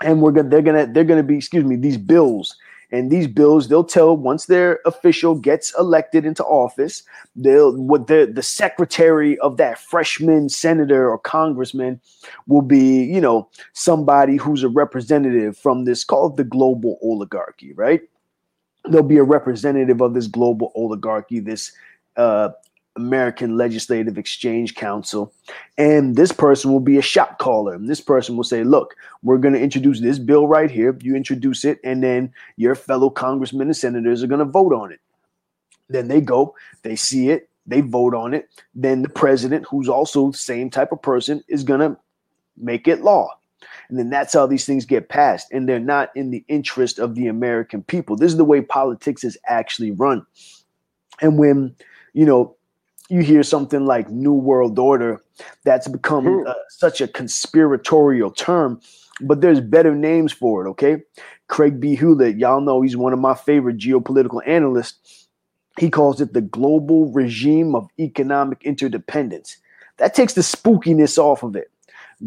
And 0.00 0.22
we're 0.22 0.30
going 0.30 0.46
to, 0.46 0.50
they're 0.50 0.62
going 0.62 0.86
to, 0.86 0.90
they're 0.90 1.04
going 1.04 1.20
to 1.20 1.26
be, 1.26 1.36
excuse 1.36 1.64
me, 1.64 1.76
these 1.76 1.98
bills 1.98 2.56
and 2.90 3.10
these 3.10 3.26
bills 3.26 3.68
they'll 3.68 3.84
tell 3.84 4.16
once 4.16 4.46
their 4.46 4.80
official 4.84 5.34
gets 5.34 5.72
elected 5.78 6.24
into 6.24 6.44
office 6.44 7.02
they'll 7.36 7.76
what 7.76 8.06
the 8.06 8.30
the 8.32 8.42
secretary 8.42 9.38
of 9.38 9.56
that 9.56 9.78
freshman 9.78 10.48
senator 10.48 11.08
or 11.08 11.18
congressman 11.18 12.00
will 12.46 12.62
be 12.62 13.04
you 13.04 13.20
know 13.20 13.48
somebody 13.72 14.36
who's 14.36 14.62
a 14.62 14.68
representative 14.68 15.56
from 15.56 15.84
this 15.84 16.02
called 16.02 16.36
the 16.36 16.44
global 16.44 16.98
oligarchy 17.02 17.72
right? 17.76 18.02
There'll 18.84 19.06
be 19.06 19.18
a 19.18 19.24
representative 19.24 20.00
of 20.00 20.14
this 20.14 20.26
global 20.26 20.72
oligarchy 20.74 21.40
this 21.40 21.72
uh, 22.16 22.50
American 22.96 23.56
Legislative 23.56 24.18
Exchange 24.18 24.74
Council. 24.74 25.32
And 25.78 26.16
this 26.16 26.32
person 26.32 26.72
will 26.72 26.80
be 26.80 26.98
a 26.98 27.02
shot 27.02 27.38
caller. 27.38 27.74
And 27.74 27.88
this 27.88 28.00
person 28.00 28.36
will 28.36 28.44
say, 28.44 28.64
Look, 28.64 28.94
we're 29.22 29.38
going 29.38 29.54
to 29.54 29.60
introduce 29.60 30.00
this 30.00 30.18
bill 30.18 30.48
right 30.48 30.70
here. 30.70 30.96
You 31.00 31.14
introduce 31.14 31.64
it, 31.64 31.78
and 31.84 32.02
then 32.02 32.32
your 32.56 32.74
fellow 32.74 33.10
congressmen 33.10 33.68
and 33.68 33.76
senators 33.76 34.22
are 34.22 34.28
going 34.28 34.40
to 34.40 34.44
vote 34.44 34.72
on 34.72 34.92
it. 34.92 35.00
Then 35.88 36.08
they 36.08 36.20
go, 36.20 36.54
they 36.82 36.96
see 36.96 37.30
it, 37.30 37.48
they 37.66 37.80
vote 37.80 38.14
on 38.14 38.34
it. 38.34 38.48
Then 38.74 39.02
the 39.02 39.08
president, 39.08 39.66
who's 39.68 39.88
also 39.88 40.30
the 40.30 40.38
same 40.38 40.70
type 40.70 40.92
of 40.92 41.02
person, 41.02 41.44
is 41.48 41.64
going 41.64 41.80
to 41.80 41.96
make 42.56 42.88
it 42.88 43.02
law. 43.02 43.30
And 43.88 43.98
then 43.98 44.10
that's 44.10 44.34
how 44.34 44.46
these 44.46 44.64
things 44.64 44.84
get 44.84 45.08
passed. 45.08 45.52
And 45.52 45.68
they're 45.68 45.78
not 45.78 46.10
in 46.16 46.30
the 46.30 46.44
interest 46.48 46.98
of 46.98 47.14
the 47.14 47.28
American 47.28 47.82
people. 47.82 48.16
This 48.16 48.32
is 48.32 48.36
the 48.36 48.44
way 48.44 48.60
politics 48.60 49.24
is 49.24 49.38
actually 49.46 49.92
run. 49.92 50.26
And 51.20 51.38
when, 51.38 51.74
you 52.12 52.26
know, 52.26 52.55
you 53.08 53.20
hear 53.20 53.42
something 53.42 53.86
like 53.86 54.10
New 54.10 54.32
World 54.32 54.78
Order, 54.78 55.22
that's 55.64 55.88
become 55.88 56.24
hmm. 56.24 56.46
uh, 56.46 56.54
such 56.68 57.00
a 57.00 57.08
conspiratorial 57.08 58.30
term, 58.30 58.80
but 59.20 59.40
there's 59.40 59.60
better 59.60 59.94
names 59.94 60.32
for 60.32 60.66
it, 60.66 60.70
okay? 60.70 61.02
Craig 61.48 61.80
B. 61.80 61.96
Hulet, 61.96 62.38
y'all 62.38 62.60
know 62.60 62.82
he's 62.82 62.96
one 62.96 63.12
of 63.12 63.18
my 63.18 63.34
favorite 63.34 63.78
geopolitical 63.78 64.40
analysts. 64.46 65.28
He 65.78 65.90
calls 65.90 66.20
it 66.20 66.32
the 66.32 66.40
global 66.40 67.12
regime 67.12 67.74
of 67.74 67.88
economic 67.98 68.62
interdependence. 68.64 69.58
That 69.98 70.14
takes 70.14 70.34
the 70.34 70.40
spookiness 70.40 71.18
off 71.18 71.42
of 71.42 71.54
it. 71.54 71.70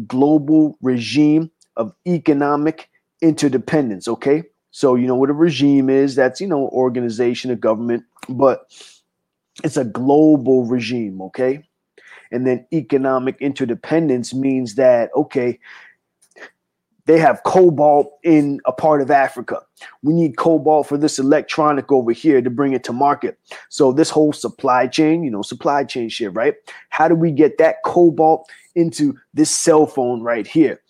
Global 0.06 0.78
regime 0.80 1.50
of 1.76 1.92
economic 2.06 2.88
interdependence, 3.20 4.08
okay? 4.08 4.44
So, 4.70 4.94
you 4.94 5.06
know 5.06 5.16
what 5.16 5.30
a 5.30 5.34
regime 5.34 5.90
is 5.90 6.14
that's, 6.14 6.40
you 6.40 6.46
know, 6.46 6.68
organization, 6.68 7.50
of 7.50 7.60
government, 7.60 8.04
but 8.28 8.72
it's 9.64 9.76
a 9.76 9.84
global 9.84 10.64
regime, 10.64 11.20
okay? 11.22 11.62
And 12.32 12.46
then 12.46 12.66
economic 12.72 13.36
interdependence 13.40 14.32
means 14.32 14.76
that, 14.76 15.10
okay, 15.16 15.58
they 17.06 17.18
have 17.18 17.42
cobalt 17.44 18.12
in 18.22 18.60
a 18.66 18.72
part 18.72 19.02
of 19.02 19.10
Africa. 19.10 19.62
We 20.02 20.12
need 20.12 20.36
cobalt 20.36 20.86
for 20.86 20.96
this 20.96 21.18
electronic 21.18 21.90
over 21.90 22.12
here 22.12 22.40
to 22.40 22.50
bring 22.50 22.72
it 22.72 22.84
to 22.84 22.92
market. 22.92 23.38
So 23.68 23.90
this 23.90 24.10
whole 24.10 24.32
supply 24.32 24.86
chain, 24.86 25.24
you 25.24 25.30
know, 25.30 25.42
supply 25.42 25.82
chain 25.84 26.08
shit, 26.08 26.32
right? 26.34 26.54
How 26.90 27.08
do 27.08 27.16
we 27.16 27.32
get 27.32 27.58
that 27.58 27.76
cobalt 27.84 28.48
into 28.76 29.18
this 29.34 29.50
cell 29.50 29.86
phone 29.86 30.22
right 30.22 30.46
here? 30.46 30.80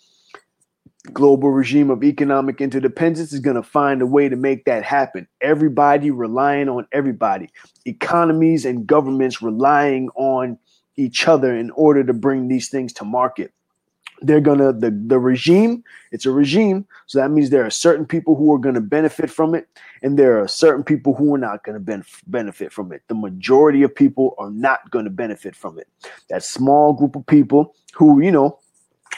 Global 1.12 1.50
regime 1.50 1.90
of 1.90 2.04
economic 2.04 2.60
interdependence 2.60 3.32
is 3.32 3.40
going 3.40 3.56
to 3.56 3.62
find 3.62 4.02
a 4.02 4.06
way 4.06 4.28
to 4.28 4.36
make 4.36 4.64
that 4.66 4.84
happen. 4.84 5.26
Everybody 5.40 6.10
relying 6.10 6.68
on 6.68 6.86
everybody, 6.92 7.50
economies 7.86 8.64
and 8.64 8.86
governments 8.86 9.40
relying 9.42 10.10
on 10.14 10.58
each 10.96 11.26
other 11.26 11.54
in 11.56 11.70
order 11.70 12.04
to 12.04 12.12
bring 12.12 12.48
these 12.48 12.68
things 12.68 12.92
to 12.94 13.04
market. 13.04 13.52
They're 14.22 14.42
gonna 14.42 14.74
the 14.74 14.90
the 14.90 15.18
regime. 15.18 15.82
It's 16.12 16.26
a 16.26 16.30
regime, 16.30 16.86
so 17.06 17.18
that 17.18 17.30
means 17.30 17.48
there 17.48 17.64
are 17.64 17.70
certain 17.70 18.04
people 18.04 18.36
who 18.36 18.52
are 18.52 18.58
going 18.58 18.74
to 18.74 18.80
benefit 18.82 19.30
from 19.30 19.54
it, 19.54 19.66
and 20.02 20.18
there 20.18 20.38
are 20.42 20.46
certain 20.46 20.84
people 20.84 21.14
who 21.14 21.34
are 21.34 21.38
not 21.38 21.64
going 21.64 21.72
to 21.72 21.80
ben- 21.80 22.04
benefit 22.26 22.70
from 22.70 22.92
it. 22.92 23.00
The 23.08 23.14
majority 23.14 23.82
of 23.82 23.94
people 23.94 24.34
are 24.36 24.50
not 24.50 24.90
going 24.90 25.06
to 25.06 25.10
benefit 25.10 25.56
from 25.56 25.78
it. 25.78 25.88
That 26.28 26.44
small 26.44 26.92
group 26.92 27.16
of 27.16 27.26
people 27.26 27.74
who 27.94 28.20
you 28.20 28.30
know 28.30 28.58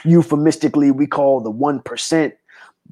euphemistically 0.05 0.91
we 0.91 1.07
call 1.07 1.41
the 1.41 1.53
1%, 1.53 2.33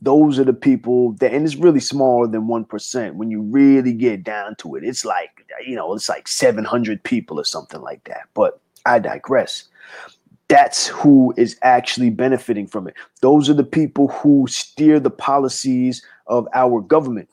those 0.03 0.39
are 0.39 0.45
the 0.45 0.53
people 0.53 1.13
that, 1.15 1.33
and 1.33 1.45
it's 1.45 1.57
really 1.57 1.81
smaller 1.81 2.27
than 2.27 2.47
1% 2.47 3.15
when 3.15 3.31
you 3.31 3.43
really 3.43 3.93
get 3.93 4.25
down 4.25 4.57
to 4.57 4.77
it. 4.77 4.85
It's 4.85 5.05
like, 5.05 5.45
you 5.67 5.77
know, 5.77 5.93
it's 5.95 6.09
like 6.09 6.29
700 6.29 7.03
people 7.03 7.39
or 7.39 7.45
something 7.45 7.81
like 7.81 8.05
that. 8.05 8.23
But 8.35 8.61
I 8.87 8.99
digress. 8.99 9.65
That's 10.49 10.89
who 10.89 11.35
is 11.37 11.57
actually 11.63 12.11
benefiting 12.11 12.67
from 12.67 12.89
it. 12.89 12.95
Those 13.21 13.49
are 13.51 13.55
the 13.55 13.63
people 13.63 14.09
who 14.09 14.47
steer 14.49 14.99
the 14.99 15.11
policies 15.11 16.05
of 16.27 16.49
our 16.55 16.81
government. 16.81 17.29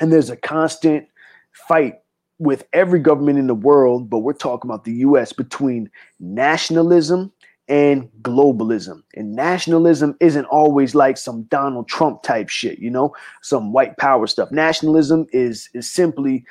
And 0.00 0.12
there's 0.12 0.30
a 0.30 0.36
constant 0.36 1.08
fight 1.52 2.00
with 2.38 2.64
every 2.72 3.00
government 3.00 3.38
in 3.38 3.48
the 3.48 3.54
world, 3.54 4.08
but 4.08 4.20
we're 4.20 4.32
talking 4.32 4.70
about 4.70 4.84
the 4.84 4.92
US 4.92 5.32
between 5.32 5.90
nationalism 6.20 7.32
and 7.68 8.08
globalism. 8.22 9.02
And 9.14 9.34
nationalism 9.34 10.16
isn't 10.20 10.46
always 10.46 10.94
like 10.94 11.18
some 11.18 11.42
Donald 11.44 11.88
Trump 11.88 12.22
type 12.22 12.48
shit, 12.48 12.78
you 12.78 12.90
know, 12.90 13.14
some 13.42 13.72
white 13.72 13.96
power 13.98 14.26
stuff. 14.26 14.50
Nationalism 14.50 15.26
is 15.32 15.68
is 15.74 15.90
simply 15.90 16.44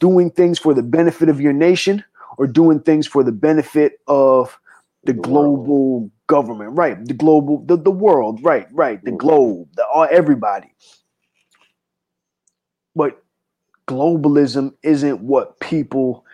doing 0.00 0.30
things 0.30 0.58
for 0.58 0.74
the 0.74 0.82
benefit 0.82 1.28
of 1.28 1.40
your 1.40 1.52
nation 1.52 2.04
or 2.38 2.46
doing 2.46 2.80
things 2.80 3.06
for 3.06 3.22
the 3.22 3.32
benefit 3.32 4.00
of 4.08 4.58
the, 5.04 5.12
the 5.12 5.20
global 5.20 6.00
world. 6.00 6.10
government, 6.26 6.76
right? 6.76 7.04
The 7.04 7.14
global, 7.14 7.64
the, 7.64 7.76
the 7.76 7.90
world, 7.90 8.40
right, 8.42 8.66
right, 8.72 9.02
the 9.04 9.12
mm. 9.12 9.18
globe, 9.18 9.68
the 9.76 9.86
all 9.86 10.08
everybody. 10.10 10.72
But 12.94 13.22
globalism 13.86 14.74
isn't 14.82 15.20
what 15.20 15.60
people 15.60 16.24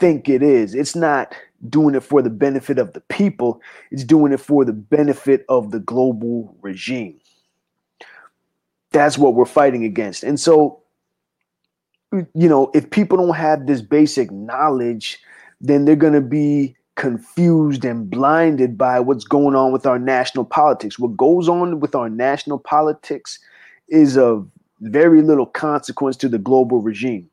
think 0.00 0.28
it 0.28 0.42
is. 0.42 0.74
It's 0.74 0.96
not 0.96 1.34
doing 1.68 1.94
it 1.94 2.02
for 2.02 2.22
the 2.22 2.30
benefit 2.30 2.78
of 2.78 2.92
the 2.92 3.00
people, 3.02 3.60
it's 3.90 4.04
doing 4.04 4.32
it 4.32 4.40
for 4.40 4.64
the 4.64 4.72
benefit 4.72 5.44
of 5.48 5.70
the 5.70 5.80
global 5.80 6.56
regime. 6.60 7.18
That's 8.92 9.18
what 9.18 9.34
we're 9.34 9.44
fighting 9.44 9.84
against. 9.84 10.22
And 10.22 10.38
so, 10.38 10.82
you 12.12 12.48
know, 12.48 12.70
if 12.74 12.90
people 12.90 13.18
don't 13.18 13.34
have 13.34 13.66
this 13.66 13.82
basic 13.82 14.30
knowledge, 14.30 15.18
then 15.60 15.84
they're 15.84 15.96
going 15.96 16.14
to 16.14 16.20
be 16.20 16.76
confused 16.94 17.84
and 17.84 18.10
blinded 18.10 18.76
by 18.76 18.98
what's 18.98 19.24
going 19.24 19.54
on 19.54 19.72
with 19.72 19.86
our 19.86 19.98
national 19.98 20.44
politics. 20.44 20.98
What 20.98 21.16
goes 21.16 21.48
on 21.48 21.80
with 21.80 21.94
our 21.94 22.08
national 22.08 22.58
politics 22.58 23.38
is 23.88 24.16
of 24.16 24.48
very 24.80 25.22
little 25.22 25.46
consequence 25.46 26.16
to 26.18 26.28
the 26.28 26.38
global 26.38 26.80
regime. 26.80 27.28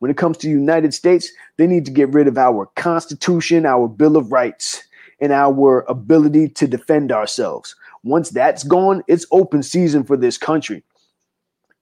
When 0.00 0.10
it 0.10 0.16
comes 0.16 0.36
to 0.38 0.46
the 0.46 0.52
United 0.52 0.92
States, 0.92 1.30
they 1.56 1.66
need 1.66 1.84
to 1.84 1.90
get 1.90 2.12
rid 2.12 2.26
of 2.26 2.36
our 2.36 2.66
Constitution, 2.74 3.64
our 3.64 3.86
Bill 3.86 4.16
of 4.16 4.32
Rights, 4.32 4.82
and 5.20 5.32
our 5.32 5.84
ability 5.88 6.48
to 6.48 6.66
defend 6.66 7.12
ourselves. 7.12 7.76
Once 8.02 8.30
that's 8.30 8.64
gone, 8.64 9.04
it's 9.06 9.26
open 9.30 9.62
season 9.62 10.02
for 10.02 10.16
this 10.16 10.38
country. 10.38 10.82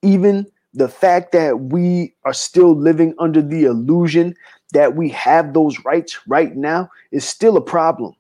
Even 0.03 0.47
the 0.75 0.89
fact 0.89 1.33
that 1.33 1.61
we 1.61 2.13
are 2.25 2.33
still 2.33 2.75
living 2.75 3.15
under 3.19 3.41
the 3.41 3.65
illusion 3.65 4.35
that 4.73 4.97
we 4.97 5.09
have 5.11 5.55
those 5.55 5.83
rights 5.85 6.19
right 6.27 6.57
now 6.57 6.91
is 7.11 7.25
still 7.25 7.57
a 7.57 7.61
problem. 7.61 8.15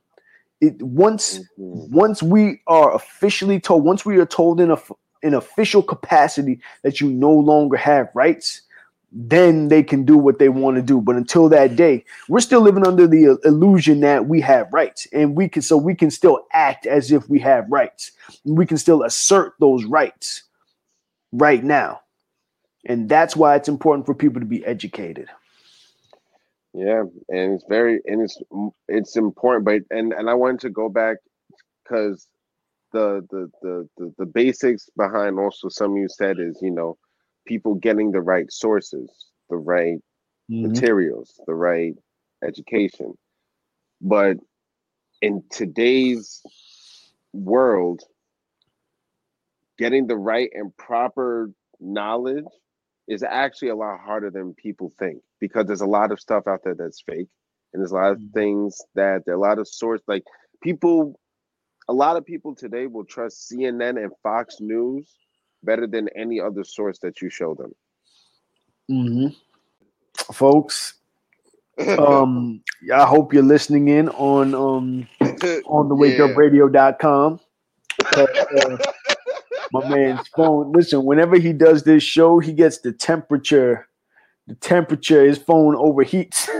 It 0.60 0.80
once 0.82 1.38
mm-hmm. 1.38 1.94
once 1.94 2.22
we 2.22 2.60
are 2.66 2.94
officially 2.94 3.60
told, 3.60 3.84
once 3.84 4.04
we 4.04 4.18
are 4.18 4.26
told 4.26 4.60
in 4.60 4.70
a 4.70 4.78
in 5.22 5.34
official 5.34 5.82
capacity 5.82 6.60
that 6.82 7.00
you 7.00 7.10
no 7.10 7.32
longer 7.32 7.76
have 7.76 8.08
rights, 8.14 8.62
then 9.10 9.68
they 9.68 9.82
can 9.82 10.04
do 10.04 10.18
what 10.18 10.38
they 10.38 10.48
want 10.48 10.76
to 10.76 10.82
do. 10.82 11.00
But 11.00 11.16
until 11.16 11.48
that 11.48 11.76
day, 11.76 12.04
we're 12.28 12.40
still 12.40 12.60
living 12.60 12.86
under 12.86 13.06
the 13.06 13.38
illusion 13.44 14.00
that 14.00 14.26
we 14.26 14.40
have 14.42 14.72
rights, 14.72 15.06
and 15.12 15.34
we 15.36 15.48
can 15.48 15.62
so 15.62 15.76
we 15.76 15.94
can 15.94 16.10
still 16.10 16.46
act 16.52 16.86
as 16.86 17.10
if 17.10 17.28
we 17.28 17.38
have 17.40 17.70
rights. 17.70 18.12
We 18.44 18.66
can 18.66 18.76
still 18.76 19.02
assert 19.02 19.54
those 19.60 19.84
rights 19.84 20.42
right 21.32 21.64
now, 21.64 22.00
and 22.84 23.08
that's 23.08 23.34
why 23.34 23.56
it's 23.56 23.68
important 23.68 24.06
for 24.06 24.14
people 24.14 24.40
to 24.40 24.46
be 24.46 24.64
educated. 24.64 25.28
Yeah, 26.74 27.04
and 27.28 27.54
it's 27.54 27.64
very 27.68 28.00
and 28.06 28.22
it's 28.22 28.38
it's 28.88 29.16
important, 29.16 29.64
but 29.64 29.96
and 29.96 30.12
and 30.12 30.28
I 30.28 30.34
wanted 30.34 30.60
to 30.60 30.70
go 30.70 30.88
back 30.88 31.16
because 31.82 32.28
the, 32.92 33.26
the 33.30 33.50
the 33.62 33.88
the 33.96 34.14
the 34.18 34.26
basics 34.26 34.88
behind 34.96 35.38
also 35.38 35.68
some 35.68 35.96
you 35.96 36.08
said 36.08 36.38
is 36.38 36.58
you 36.60 36.70
know 36.70 36.98
people 37.48 37.74
getting 37.74 38.12
the 38.12 38.20
right 38.20 38.52
sources, 38.52 39.10
the 39.48 39.56
right 39.56 39.98
mm-hmm. 40.50 40.68
materials, 40.68 41.40
the 41.46 41.54
right 41.54 41.94
education. 42.46 43.14
But 44.00 44.36
in 45.22 45.42
today's 45.50 46.40
world, 47.32 48.02
getting 49.78 50.06
the 50.06 50.16
right 50.16 50.50
and 50.52 50.76
proper 50.76 51.50
knowledge 51.80 52.44
is 53.08 53.22
actually 53.22 53.70
a 53.70 53.76
lot 53.76 53.98
harder 53.98 54.30
than 54.30 54.54
people 54.54 54.92
think 54.98 55.18
because 55.40 55.66
there's 55.66 55.80
a 55.80 55.86
lot 55.86 56.12
of 56.12 56.20
stuff 56.20 56.44
out 56.46 56.60
there 56.62 56.74
that's 56.74 57.02
fake 57.02 57.28
and 57.72 57.80
there's 57.80 57.92
a 57.92 57.94
lot 57.94 58.12
of 58.12 58.18
Mhm. 58.18 58.32
things 58.34 58.82
that 58.94 59.24
there 59.24 59.34
are 59.34 59.38
a 59.38 59.40
lot 59.40 59.58
of 59.58 59.66
source 59.66 60.02
like 60.06 60.24
people 60.62 61.18
a 61.90 61.94
lot 61.94 62.18
of 62.18 62.24
people 62.26 62.54
today 62.54 62.86
will 62.86 63.04
trust 63.04 63.48
CNN 63.48 63.96
and 63.96 64.12
Fox 64.22 64.60
News 64.60 65.16
better 65.62 65.86
than 65.86 66.08
any 66.16 66.40
other 66.40 66.64
source 66.64 66.98
that 67.00 67.20
you 67.20 67.30
show 67.30 67.54
them. 67.54 67.72
hmm 68.88 69.28
Folks, 70.32 70.94
um, 71.98 72.60
I 72.92 73.06
hope 73.06 73.32
you're 73.32 73.42
listening 73.42 73.88
in 73.88 74.08
on 74.10 74.54
um 74.54 75.08
on 75.66 75.88
the 75.88 75.94
wakeupradio.com. 75.94 77.40
Uh, 78.16 78.26
uh, 78.62 78.76
my 79.72 79.88
man's 79.88 80.26
phone. 80.28 80.72
Listen, 80.72 81.04
whenever 81.04 81.38
he 81.38 81.52
does 81.52 81.84
this 81.84 82.02
show, 82.02 82.38
he 82.40 82.52
gets 82.52 82.78
the 82.78 82.92
temperature. 82.92 83.86
The 84.48 84.54
temperature, 84.54 85.24
his 85.24 85.38
phone 85.38 85.76
overheats. 85.76 86.48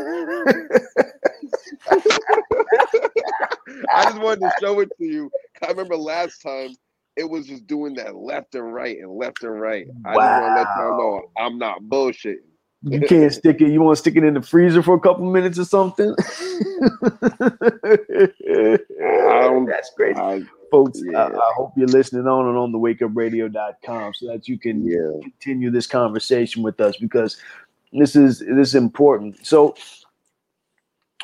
I 3.91 4.05
just 4.05 4.19
wanted 4.21 4.41
to 4.41 4.53
show 4.61 4.81
it 4.81 4.91
to 4.99 5.05
you. 5.05 5.31
I 5.63 5.69
remember 5.69 5.97
last 5.97 6.43
time 6.43 6.77
it 7.19 7.29
was 7.29 7.47
just 7.47 7.67
doing 7.67 7.95
that 7.95 8.15
left 8.15 8.55
and 8.55 8.73
right 8.73 8.97
and 8.99 9.11
left 9.11 9.43
and 9.43 9.61
right. 9.61 9.87
I 10.07 10.15
just 10.15 10.17
want 10.17 10.45
to 10.45 10.55
let 10.55 10.69
y'all 10.79 10.99
know 10.99 11.23
I'm 11.37 11.59
not 11.59 11.83
bullshitting. 11.83 12.37
you 12.83 13.01
can't 13.01 13.33
stick 13.41 13.61
it. 13.61 13.71
You 13.71 13.83
want 13.83 13.97
to 13.97 14.01
stick 14.01 14.15
it 14.17 14.23
in 14.23 14.35
the 14.35 14.43
freezer 14.43 14.83
for 14.83 14.95
a 14.95 15.01
couple 15.01 15.31
minutes 15.31 15.59
or 15.59 15.65
something? 15.65 16.15
That's 19.67 19.91
great. 19.97 20.17
I, 20.17 20.43
Folks, 20.71 21.01
I, 21.17 21.25
I 21.25 21.53
hope 21.57 21.73
you're 21.77 21.89
listening 21.89 22.27
on 22.27 22.47
and 22.47 22.57
on 22.57 22.73
the 22.73 22.79
wakeupradio.com 22.79 24.15
so 24.15 24.27
that 24.27 24.49
you 24.49 24.59
can 24.59 24.87
yeah. 24.87 25.19
continue 25.23 25.71
this 25.71 25.87
conversation 25.87 26.63
with 26.63 26.79
us 26.81 26.97
because 26.99 27.39
this 27.93 28.15
is 28.15 28.41
this 28.41 28.69
is 28.69 28.75
important. 28.75 29.45
So 29.45 29.75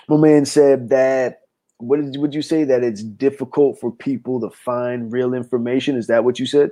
my 0.09 0.17
man 0.17 0.47
said 0.47 0.89
that 0.89 1.44
what 1.79 2.01
would 2.17 2.35
you 2.35 2.43
say 2.43 2.65
that 2.65 2.85
it's 2.85 3.03
difficult 3.03 3.81
for 3.81 3.91
people 3.91 4.41
to 4.41 4.51
find 4.51 5.13
real 5.13 5.35
information? 5.35 5.97
Is 5.97 6.07
that 6.07 6.25
what 6.25 6.39
you 6.39 6.47
said? 6.47 6.71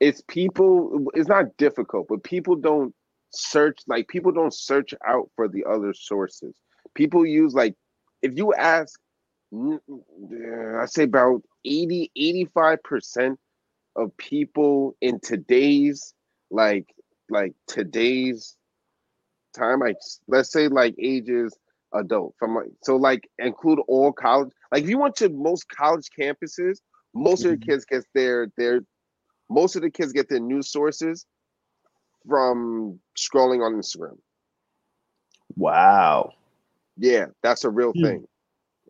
It's 0.00 0.22
people, 0.28 1.06
it's 1.14 1.28
not 1.28 1.56
difficult, 1.56 2.08
but 2.08 2.22
people 2.22 2.56
don't 2.56 2.94
search, 3.30 3.78
like, 3.86 4.08
people 4.08 4.32
don't 4.32 4.54
search 4.54 4.94
out 5.06 5.30
for 5.36 5.48
the 5.48 5.64
other 5.64 5.94
sources. 5.94 6.54
People 6.94 7.24
use, 7.24 7.54
like, 7.54 7.74
if 8.22 8.36
you 8.36 8.52
ask, 8.54 8.98
I 9.54 10.86
say 10.86 11.04
about 11.04 11.42
80, 11.64 12.10
85% 12.16 13.36
of 13.94 14.16
people 14.16 14.96
in 15.00 15.20
today's, 15.20 16.14
like, 16.50 16.94
like 17.30 17.54
today's 17.66 18.56
time, 19.54 19.80
like, 19.80 19.96
let's 20.28 20.50
say, 20.50 20.68
like, 20.68 20.94
ages 20.98 21.56
adult 21.94 22.34
from 22.38 22.54
like 22.54 22.68
so 22.82 22.96
like 22.96 23.28
include 23.38 23.78
all 23.88 24.12
college 24.12 24.50
like 24.72 24.82
if 24.82 24.88
you 24.88 24.98
went 24.98 25.14
to 25.14 25.28
most 25.30 25.66
college 25.68 26.08
campuses 26.18 26.78
most 27.14 27.44
of 27.44 27.50
Mhm. 27.50 27.52
the 27.52 27.58
kids 27.58 27.84
get 27.84 28.02
their 28.14 28.48
their 28.56 28.80
most 29.50 29.76
of 29.76 29.82
the 29.82 29.90
kids 29.90 30.12
get 30.12 30.28
their 30.28 30.40
news 30.40 30.70
sources 30.70 31.26
from 32.28 33.00
scrolling 33.16 33.64
on 33.64 33.74
instagram 33.74 34.18
Wow. 35.56 36.34
yeah 36.96 37.26
that's 37.42 37.64
a 37.64 37.70
real 37.70 37.92
Hmm. 37.94 38.02
thing 38.02 38.24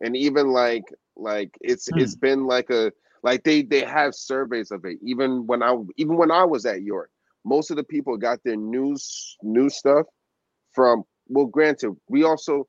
and 0.01 0.15
even 0.15 0.49
like 0.51 0.83
like 1.15 1.51
it's 1.61 1.89
Hmm. 1.89 1.95
it's 1.95 2.15
been 2.15 2.45
like 2.45 2.69
a 2.69 2.91
like 3.23 3.43
they 3.43 3.61
they 3.63 3.81
have 3.81 4.13
surveys 4.15 4.71
of 4.71 4.83
it 4.85 4.97
even 5.03 5.45
when 5.47 5.61
i 5.63 5.75
even 5.97 6.17
when 6.17 6.31
i 6.31 6.43
was 6.43 6.65
at 6.65 6.81
york 6.81 7.09
most 7.45 7.69
of 7.71 7.77
the 7.77 7.83
people 7.83 8.17
got 8.17 8.39
their 8.43 8.55
news 8.57 9.37
news 9.43 9.75
stuff 9.77 10.05
from 10.73 11.03
well 11.27 11.45
granted 11.45 11.91
we 12.09 12.23
also 12.23 12.67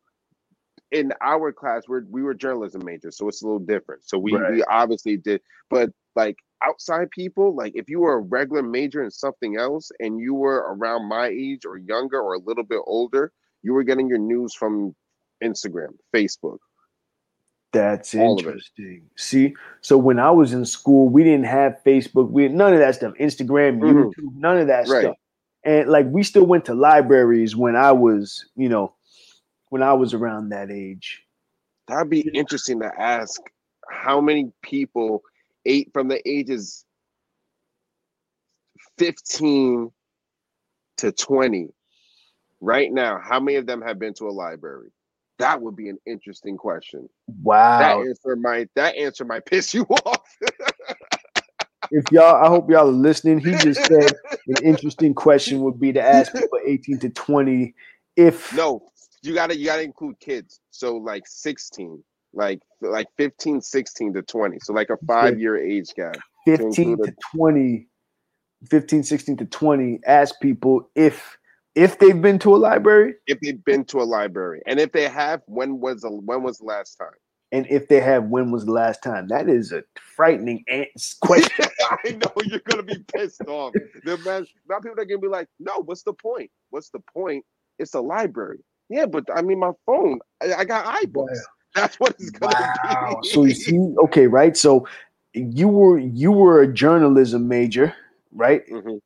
in 0.90 1.12
our 1.20 1.52
class 1.52 1.82
we're 1.86 2.04
we 2.08 2.22
were 2.22 2.34
journalism 2.34 2.82
majors 2.84 3.16
so 3.16 3.28
it's 3.28 3.42
a 3.42 3.44
little 3.44 3.58
different 3.58 4.02
so 4.04 4.18
we, 4.18 4.32
we 4.50 4.62
obviously 4.64 5.16
did 5.16 5.40
but 5.68 5.90
like 6.16 6.36
outside 6.62 7.10
people 7.10 7.54
like 7.54 7.72
if 7.76 7.88
you 7.90 8.00
were 8.00 8.14
a 8.14 8.20
regular 8.20 8.62
major 8.62 9.02
in 9.02 9.10
something 9.10 9.56
else 9.56 9.92
and 10.00 10.18
you 10.18 10.34
were 10.34 10.74
around 10.74 11.08
my 11.08 11.26
age 11.26 11.64
or 11.66 11.76
younger 11.76 12.20
or 12.20 12.34
a 12.34 12.38
little 12.38 12.64
bit 12.64 12.80
older 12.86 13.32
you 13.62 13.72
were 13.72 13.82
getting 13.82 14.08
your 14.08 14.18
news 14.18 14.54
from 14.54 14.94
instagram 15.44 15.90
facebook 16.14 16.58
That's 17.72 18.14
All 18.14 18.38
interesting. 18.38 19.02
See, 19.16 19.54
so 19.82 19.98
when 19.98 20.18
I 20.18 20.30
was 20.30 20.54
in 20.54 20.64
school, 20.64 21.10
we 21.10 21.22
didn't 21.22 21.44
have 21.44 21.78
Facebook. 21.84 22.30
We 22.30 22.48
none 22.48 22.72
of 22.72 22.78
that 22.78 22.94
stuff. 22.94 23.12
Instagram, 23.20 23.78
Mhm. 23.78 24.10
YouTube, 24.14 24.34
none 24.34 24.56
of 24.56 24.68
that 24.68 24.88
Right. 24.88 25.02
stuff. 25.02 25.16
And 25.64 25.90
like 25.90 26.06
we 26.08 26.22
still 26.22 26.46
went 26.46 26.64
to 26.64 26.74
libraries 26.74 27.54
when 27.56 27.76
I 27.76 27.92
was, 27.92 28.46
you 28.56 28.70
know, 28.70 28.94
when 29.70 29.82
I 29.82 29.92
was 29.92 30.14
around 30.14 30.50
that 30.50 30.70
age. 30.70 31.22
that'd 31.88 32.10
be 32.10 32.20
interesting 32.34 32.80
to 32.80 32.90
ask 33.00 33.40
how 33.90 34.20
many 34.20 34.52
people 34.62 35.22
eight 35.66 35.90
from 35.92 36.08
the 36.08 36.20
ages 36.28 36.84
15 38.98 39.90
to 40.98 41.12
20 41.12 41.68
right 42.60 42.92
now 42.92 43.18
how 43.22 43.38
many 43.40 43.56
of 43.56 43.66
them 43.66 43.80
have 43.82 43.98
been 43.98 44.14
to 44.14 44.28
a 44.28 44.30
library 44.30 44.90
that 45.38 45.60
would 45.62 45.76
be 45.76 45.88
an 45.88 45.98
interesting 46.06 46.56
question 46.56 47.08
Wow. 47.42 47.78
that 47.78 47.96
answer 47.96 48.36
might 48.36 48.68
that 48.74 48.96
answer 48.96 49.24
might 49.24 49.44
piss 49.46 49.72
you 49.74 49.84
off 49.84 50.36
If 51.90 52.04
y'all, 52.12 52.34
I 52.44 52.48
hope 52.48 52.70
y'all 52.70 52.88
are 52.88 52.92
listening. 52.92 53.38
He 53.38 53.50
just 53.52 53.80
said 53.86 54.12
an 54.48 54.56
interesting 54.62 55.14
question 55.14 55.62
would 55.62 55.80
be 55.80 55.90
to 55.94 56.02
ask 56.02 56.30
people 56.34 56.58
18 56.66 56.98
to 56.98 57.08
20 57.08 57.74
if 58.16 58.52
no 58.54 58.82
you 59.22 59.34
gotta 59.34 59.56
you 59.56 59.66
gotta 59.66 59.82
include 59.82 60.18
kids 60.20 60.60
so 60.70 60.96
like 60.96 61.24
16 61.26 62.02
like 62.32 62.60
like 62.80 63.06
15 63.16 63.60
16 63.60 64.14
to 64.14 64.22
20 64.22 64.58
so 64.60 64.72
like 64.72 64.90
a 64.90 64.96
five 65.06 65.38
year 65.40 65.56
age 65.56 65.94
gap 65.94 66.16
15 66.46 66.90
include 66.90 67.04
to 67.04 67.14
20 67.36 67.88
15 68.70 69.02
16 69.02 69.36
to 69.38 69.44
20 69.44 70.00
ask 70.06 70.40
people 70.40 70.90
if 70.94 71.36
if 71.74 71.98
they've 71.98 72.20
been 72.20 72.38
to 72.38 72.54
a 72.54 72.58
library 72.58 73.14
if 73.26 73.38
they've 73.40 73.64
been 73.64 73.84
to 73.84 74.00
a 74.00 74.04
library 74.04 74.60
and 74.66 74.78
if 74.78 74.92
they 74.92 75.08
have 75.08 75.42
when 75.46 75.80
was 75.80 76.02
the 76.02 76.10
when 76.10 76.42
was 76.42 76.58
the 76.58 76.64
last 76.64 76.96
time 76.96 77.08
and 77.50 77.66
if 77.70 77.88
they 77.88 78.00
have 78.00 78.24
when 78.24 78.50
was 78.50 78.66
the 78.66 78.72
last 78.72 79.02
time 79.02 79.28
that 79.28 79.48
is 79.48 79.72
a 79.72 79.82
frightening 80.16 80.64
question 81.22 81.66
I 81.90 82.10
know 82.10 82.32
you're 82.44 82.60
gonna 82.60 82.82
be 82.82 82.98
pissed 83.14 83.42
off. 83.46 83.72
The 84.04 84.18
man, 84.18 84.46
now 84.68 84.78
people 84.78 85.00
are 85.00 85.04
gonna 85.04 85.18
be 85.18 85.28
like, 85.28 85.48
"No, 85.58 85.82
what's 85.84 86.02
the 86.02 86.12
point? 86.12 86.50
What's 86.70 86.90
the 86.90 87.00
point? 87.12 87.44
It's 87.78 87.94
a 87.94 88.00
library." 88.00 88.58
Yeah, 88.88 89.06
but 89.06 89.24
I 89.34 89.42
mean, 89.42 89.58
my 89.60 89.72
phone. 89.86 90.20
I, 90.42 90.54
I 90.54 90.64
got 90.64 90.84
iBooks. 91.02 91.38
That's 91.74 92.00
what 92.00 92.14
it's 92.18 92.30
gonna 92.30 92.54
wow 92.56 93.20
be. 93.22 93.28
so 93.28 93.44
you 93.44 93.54
see 93.54 93.78
okay 94.04 94.26
right 94.26 94.56
so 94.56 94.86
you 95.34 95.68
were 95.68 95.98
you 95.98 96.32
were 96.32 96.62
a 96.62 96.72
journalism 96.72 97.46
major 97.46 97.94
right 98.32 98.66
Mhm. 98.68 98.98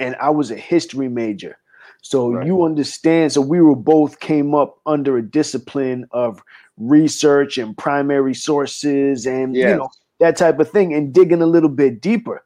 and 0.00 0.16
I 0.20 0.30
was 0.30 0.50
a 0.50 0.56
history 0.56 1.08
major. 1.08 1.56
So 2.02 2.32
Right. 2.32 2.46
you 2.46 2.64
understand. 2.64 3.32
So 3.32 3.40
we 3.40 3.60
were 3.60 3.76
both 3.76 4.20
came 4.20 4.54
up 4.54 4.78
under 4.86 5.16
a 5.18 5.22
discipline 5.22 6.06
of 6.10 6.42
research 6.78 7.58
and 7.58 7.76
primary 7.76 8.34
sources 8.34 9.26
and 9.26 9.54
Yeah, 9.54 9.70
you 9.70 9.76
know 9.76 9.88
that 10.18 10.36
type 10.36 10.58
of 10.58 10.68
thing 10.70 10.92
and 10.92 11.12
digging 11.12 11.40
a 11.42 11.46
little 11.46 11.68
bit 11.70 12.00
deeper. 12.00 12.42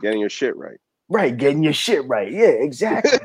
getting 0.00 0.20
your 0.20 0.30
shit 0.30 0.56
right. 0.56 0.78
Right, 1.08 1.36
getting 1.36 1.62
your 1.62 1.74
shit 1.74 2.06
right. 2.06 2.30
Yeah, 2.32 2.46
exactly. 2.68 3.18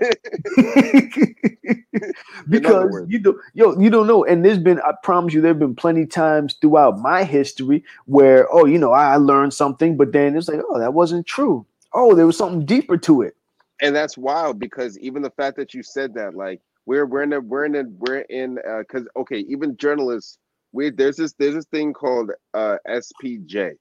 because 2.49 2.91
you 3.07 3.19
do 3.19 3.39
yo, 3.53 3.77
you 3.79 3.89
don't 3.89 4.07
know. 4.07 4.23
And 4.25 4.43
there's 4.45 4.57
been, 4.57 4.79
I 4.81 4.93
promise 5.03 5.33
you, 5.33 5.41
there 5.41 5.51
have 5.51 5.60
been 5.60 5.75
plenty 5.75 6.05
times 6.05 6.55
throughout 6.62 6.99
my 6.99 7.23
history 7.23 7.83
where, 8.05 8.47
oh, 8.51 8.65
you 8.65 8.77
know, 8.77 8.91
I 8.91 9.17
learned 9.17 9.53
something, 9.53 9.97
but 9.97 10.13
then 10.13 10.36
it's 10.36 10.47
like, 10.47 10.62
oh, 10.69 10.79
that 10.79 10.93
wasn't 10.93 11.25
true. 11.25 11.65
Oh, 11.93 12.15
there 12.15 12.25
was 12.25 12.38
something 12.38 12.65
deeper 12.65 12.97
to 12.97 13.21
it. 13.21 13.36
and 13.81 13.95
that's 13.95 14.17
wild 14.17 14.60
because 14.60 14.97
even 14.99 15.21
the 15.21 15.31
fact 15.31 15.57
that 15.57 15.73
you 15.73 15.83
said 15.83 16.13
that, 16.15 16.36
like, 16.36 16.62
we're 16.86 17.06
we're 17.06 17.23
in 17.23 17.33
a 17.33 17.41
we're 17.41 17.65
in 17.65 17.75
a 17.75 17.83
we're 17.83 18.19
in 18.19 18.56
because 18.79 19.08
okay, 19.15 19.39
even 19.39 19.75
journalists, 19.77 20.39
we 20.71 20.89
there's 20.89 21.17
this 21.17 21.33
there's 21.33 21.56
this 21.56 21.65
thing 21.65 21.93
called 21.93 22.31
uh 22.54 22.77
SPJ. 22.87 23.73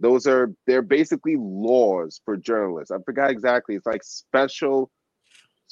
Those 0.00 0.26
are 0.26 0.52
they're 0.66 0.82
basically 0.82 1.36
laws 1.36 2.20
for 2.24 2.36
journalists. 2.36 2.90
I 2.92 2.98
forgot 3.04 3.30
exactly. 3.30 3.74
It's 3.74 3.86
like 3.86 4.04
special 4.04 4.90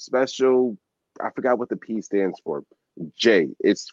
special. 0.00 0.76
I 1.20 1.30
forgot 1.30 1.58
what 1.58 1.68
the 1.68 1.76
P 1.76 2.00
stands 2.00 2.40
for. 2.44 2.64
J. 3.16 3.48
It's 3.60 3.92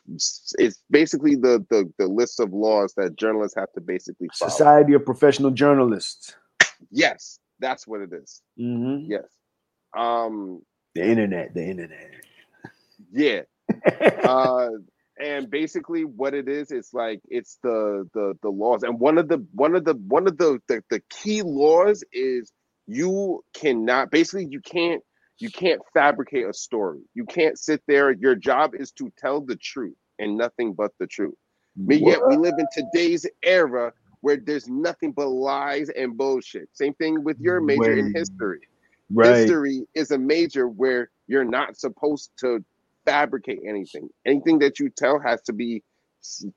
it's 0.58 0.84
basically 0.90 1.36
the 1.36 1.66
the 1.70 1.92
the 1.98 2.08
list 2.08 2.40
of 2.40 2.52
laws 2.54 2.94
that 2.98 3.16
journalists 3.16 3.56
have 3.58 3.72
to 3.74 3.82
basically 3.82 4.30
follow. 4.38 4.50
Society 4.50 4.94
of 4.94 5.06
Professional 5.06 5.52
Journalists. 5.52 6.36
Yes, 6.92 7.40
that's 7.60 7.88
what 7.88 8.02
it 8.02 8.12
is. 8.14 8.42
Mhm. 8.60 9.06
Yes. 9.08 9.26
Um. 9.96 10.62
The 10.96 11.04
internet, 11.04 11.54
the 11.54 11.64
internet. 11.64 12.12
Yeah. 13.12 13.42
uh 14.24 14.70
and 15.20 15.50
basically 15.50 16.06
what 16.06 16.34
it 16.34 16.48
is 16.48 16.72
it's 16.72 16.94
like 16.94 17.20
it's 17.28 17.58
the 17.64 18.08
the 18.14 18.34
the 18.42 18.50
laws 18.50 18.84
and 18.84 19.00
one 19.00 19.18
of 19.18 19.28
the 19.28 19.46
one 19.54 19.76
of 19.76 19.84
the 19.84 19.94
one 19.94 20.28
of 20.28 20.38
the 20.38 20.60
the, 20.68 20.82
the 20.90 21.02
key 21.10 21.42
laws 21.42 22.04
is 22.14 22.52
you 22.88 23.44
cannot 23.54 24.12
basically 24.12 24.48
you 24.50 24.62
can't 24.62 25.04
You 25.40 25.50
can't 25.50 25.82
fabricate 25.94 26.46
a 26.48 26.54
story. 26.54 27.02
You 27.14 27.26
can't 27.26 27.60
sit 27.60 27.82
there. 27.88 28.12
Your 28.12 28.36
job 28.36 28.74
is 28.76 28.92
to 28.94 29.12
tell 29.18 29.42
the 29.42 29.56
truth 29.56 29.96
and 30.20 30.38
nothing 30.38 30.74
but 30.74 30.92
the 31.00 31.08
truth. 31.08 31.36
But 31.76 32.00
yet 32.00 32.20
we 32.28 32.38
live 32.38 32.56
in 32.58 32.66
today's 32.72 33.26
era 33.44 33.94
where 34.22 34.38
there's 34.38 34.68
nothing 34.68 35.12
but 35.12 35.28
lies 35.28 35.90
and 35.90 36.18
bullshit. 36.18 36.70
Same 36.74 36.94
thing 36.96 37.24
with 37.24 37.40
your 37.40 37.62
major 37.62 37.94
in 37.94 38.14
history. 38.16 38.62
Right. 39.14 39.38
History 39.38 39.88
is 39.94 40.12
a 40.12 40.18
major 40.18 40.68
where 40.68 41.12
you're 41.28 41.46
not 41.46 41.78
supposed 41.78 42.32
to 42.40 42.64
fabricate 43.06 43.60
anything. 43.66 44.10
Anything 44.26 44.60
that 44.60 44.80
you 44.80 44.90
tell 44.90 45.20
has 45.20 45.42
to 45.44 45.54
be 45.54 45.84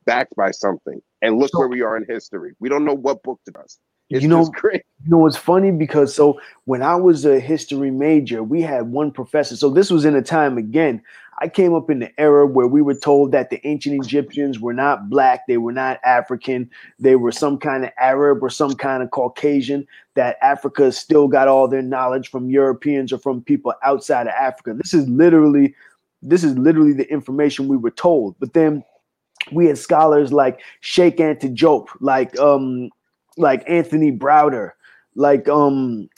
backed 0.06 0.34
by 0.36 0.50
something. 0.52 1.00
And 1.22 1.38
look 1.38 1.52
where 1.56 1.68
we 1.68 1.82
are 1.82 1.96
in 1.98 2.06
history. 2.08 2.54
We 2.58 2.70
don't 2.70 2.84
know 2.84 2.96
what 2.96 3.22
book 3.22 3.40
to 3.46 3.58
us. 3.60 3.78
It's 4.10 4.22
You 4.22 4.28
know- 4.28 4.46
great. 4.46 4.82
You 5.04 5.10
know, 5.12 5.26
it's 5.26 5.36
funny 5.36 5.70
because 5.70 6.14
so 6.14 6.38
when 6.64 6.82
I 6.82 6.94
was 6.96 7.24
a 7.24 7.40
history 7.40 7.90
major, 7.90 8.42
we 8.42 8.60
had 8.60 8.90
one 8.92 9.10
professor. 9.12 9.56
So 9.56 9.70
this 9.70 9.90
was 9.90 10.04
in 10.04 10.14
a 10.14 10.22
time 10.22 10.58
again. 10.58 11.00
I 11.42 11.48
came 11.48 11.74
up 11.74 11.88
in 11.88 12.00
the 12.00 12.20
era 12.20 12.46
where 12.46 12.66
we 12.66 12.82
were 12.82 12.94
told 12.94 13.32
that 13.32 13.48
the 13.48 13.66
ancient 13.66 14.04
Egyptians 14.04 14.60
were 14.60 14.74
not 14.74 15.08
black, 15.08 15.46
they 15.46 15.56
were 15.56 15.72
not 15.72 15.98
African, 16.04 16.68
they 16.98 17.16
were 17.16 17.32
some 17.32 17.56
kind 17.56 17.82
of 17.82 17.90
Arab 17.98 18.42
or 18.42 18.50
some 18.50 18.74
kind 18.74 19.02
of 19.02 19.10
Caucasian. 19.10 19.86
That 20.16 20.36
Africa 20.42 20.92
still 20.92 21.28
got 21.28 21.48
all 21.48 21.66
their 21.66 21.80
knowledge 21.80 22.28
from 22.30 22.50
Europeans 22.50 23.10
or 23.10 23.18
from 23.18 23.40
people 23.40 23.72
outside 23.82 24.26
of 24.26 24.34
Africa. 24.34 24.74
This 24.74 24.92
is 24.92 25.08
literally, 25.08 25.74
this 26.20 26.44
is 26.44 26.58
literally 26.58 26.92
the 26.92 27.10
information 27.10 27.68
we 27.68 27.78
were 27.78 27.92
told. 27.92 28.34
But 28.38 28.52
then 28.52 28.84
we 29.50 29.66
had 29.66 29.78
scholars 29.78 30.34
like 30.34 30.60
Cheikh 30.82 31.16
Anta 31.16 31.56
Diop, 31.56 31.86
like 32.00 32.38
um, 32.38 32.90
like 33.40 33.62
Anthony 33.68 34.12
Browder, 34.12 34.72
like 35.14 35.48
um 35.48 36.08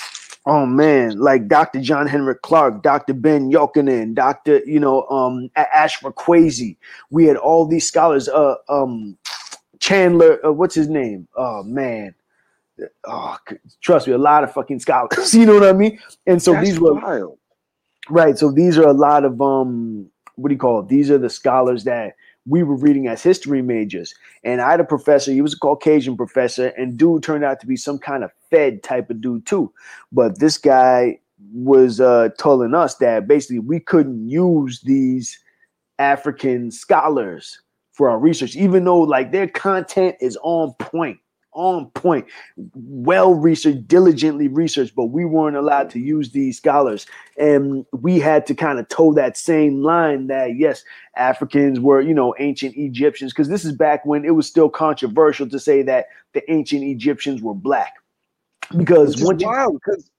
oh 0.45 0.66
man 0.66 1.16
like 1.18 1.47
dr 1.47 1.81
John 1.81 2.09
Henrik 2.09 2.43
Clarke 2.43 2.83
dr 2.83 3.14
Ben 3.14 3.49
Jochannan 3.51 4.12
dr 4.12 4.59
you 4.66 4.81
know 4.81 5.07
um 5.09 5.49
A- 5.55 5.66
ashra 5.73 6.77
we 7.11 7.25
had 7.27 7.37
all 7.37 7.64
these 7.64 7.87
scholars 7.87 8.29
uh 8.29 8.57
um 8.68 9.16
chandler 9.79 10.45
uh, 10.45 10.51
what's 10.51 10.75
his 10.75 10.89
name 10.89 11.29
oh 11.37 11.62
man 11.62 12.12
oh 13.05 13.37
trust 13.81 14.09
me 14.09 14.14
a 14.14 14.18
lot 14.18 14.43
of 14.43 14.53
fucking 14.53 14.81
scholars 14.81 15.33
you 15.33 15.47
know 15.47 15.55
what 15.55 15.64
i 15.64 15.73
mean 15.73 15.97
and 16.27 16.43
so 16.43 16.53
That's 16.53 16.66
these 16.66 16.81
were 16.81 16.95
wild. 16.95 17.39
Right. 18.09 18.37
So 18.39 18.51
these 18.51 18.79
are 18.79 18.87
a 18.87 18.93
lot 18.93 19.25
of 19.25 19.41
um 19.41 20.11
what 20.37 20.49
do 20.49 20.55
you 20.55 20.59
call 20.59 20.81
it? 20.81 20.89
These 20.89 21.11
are 21.11 21.18
the 21.18 21.31
scholars 21.31 21.85
that 21.85 22.16
we 22.47 22.62
were 22.62 22.76
reading 22.76 23.07
as 23.07 23.22
history 23.22 23.62
majors. 23.62 24.14
And 24.45 24.61
I 24.61 24.70
had 24.70 24.80
a 24.80 24.84
professor, 24.84 25.30
he 25.30 25.43
was 25.43 25.55
a 25.55 25.59
Caucasian 25.59 26.16
professor, 26.16 26.68
and 26.68 26.97
dude 26.97 27.22
turned 27.22 27.45
out 27.45 27.61
to 27.61 27.66
be 27.66 27.76
some 27.76 27.99
kind 27.99 28.24
of 28.24 28.30
Fed 28.51 28.82
type 28.82 29.11
of 29.11 29.20
dude 29.20 29.47
too. 29.47 29.72
But 30.11 30.38
this 30.40 30.59
guy 30.59 31.18
was 31.53 32.01
uh 32.01 32.28
telling 32.38 32.74
us 32.74 32.97
that 32.97 33.26
basically 33.26 33.59
we 33.59 33.80
couldn't 33.80 34.28
use 34.28 34.80
these 34.82 35.38
African 35.99 36.70
scholars 36.70 37.61
for 37.93 38.09
our 38.09 38.18
research, 38.18 38.57
even 38.57 38.84
though 38.84 39.01
like 39.01 39.32
their 39.32 39.49
content 39.49 40.16
is 40.20 40.38
on 40.43 40.72
point, 40.74 41.18
on 41.55 41.87
point, 41.91 42.27
well 42.75 43.35
researched, 43.35 43.87
diligently 43.87 44.49
researched, 44.49 44.95
but 44.95 45.07
we 45.07 45.25
weren't 45.25 45.57
allowed 45.57 45.91
to 45.91 45.99
use 45.99 46.31
these 46.31 46.57
scholars. 46.57 47.07
And 47.39 47.85
we 47.93 48.19
had 48.19 48.47
to 48.47 48.55
kind 48.55 48.79
of 48.79 48.89
toe 48.89 49.13
that 49.15 49.37
same 49.37 49.83
line 49.83 50.27
that 50.29 50.57
yes 50.57 50.85
africans 51.17 51.79
were 51.79 52.01
you 52.01 52.15
know 52.15 52.35
ancient 52.39 52.75
egyptians 52.75 53.33
because 53.33 53.51
this 53.51 53.67
is 53.67 53.73
back 53.73 54.07
when 54.07 54.25
it 54.25 54.31
was 54.31 54.47
still 54.47 54.71
controversial 54.71 55.47
to 55.47 55.59
say 55.59 55.83
that 55.83 56.07
the 56.33 56.51
ancient 56.51 56.83
egyptians 56.83 57.43
were 57.43 57.55
black. 57.55 57.95
Because 58.77 59.23
once 59.23 59.43
you, 59.43 59.49
wild 59.49 59.75
because 59.75 60.11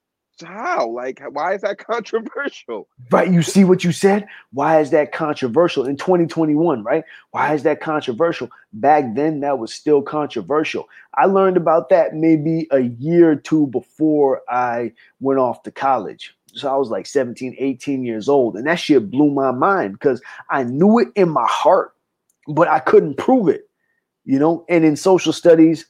how? 0.42 0.88
Like, 0.88 1.22
why 1.30 1.54
is 1.54 1.62
that 1.62 1.78
controversial? 1.86 2.88
right 3.10 3.30
you 3.30 3.42
see 3.42 3.64
what 3.64 3.84
you 3.84 3.92
said? 3.92 4.26
Why 4.52 4.80
is 4.80 4.90
that 4.90 5.12
controversial 5.12 5.84
in 5.86 5.96
2021 5.96 6.82
right? 6.82 7.04
Why 7.30 7.54
is 7.54 7.62
that 7.64 7.80
controversial? 7.80 8.48
Back 8.72 9.14
then 9.14 9.40
that 9.40 9.58
was 9.58 9.72
still 9.72 10.02
controversial. 10.02 10.88
I 11.14 11.26
learned 11.26 11.56
about 11.56 11.88
that 11.90 12.14
maybe 12.14 12.66
a 12.70 12.80
year 12.80 13.32
or 13.32 13.36
two 13.36 13.66
before 13.68 14.42
i 14.48 14.92
went 15.20 15.38
off 15.38 15.62
to 15.64 15.70
college. 15.70 16.34
So 16.54 16.72
i 16.72 16.76
was 16.76 16.88
like 16.88 17.06
17 17.06 17.56
18 17.58 18.04
years 18.04 18.28
old 18.28 18.56
and 18.56 18.66
that 18.66 18.76
shit 18.76 19.10
blew 19.10 19.30
my 19.30 19.50
mind 19.50 19.94
because 19.94 20.22
i 20.50 20.62
knew 20.62 21.00
it 21.00 21.08
in 21.16 21.28
my 21.28 21.46
heart 21.50 21.94
but 22.46 22.68
i 22.68 22.78
couldn't 22.78 23.16
prove 23.16 23.48
it 23.48 23.68
you 24.24 24.38
know? 24.38 24.64
And 24.68 24.84
in 24.84 24.96
social 24.96 25.32
studies 25.32 25.86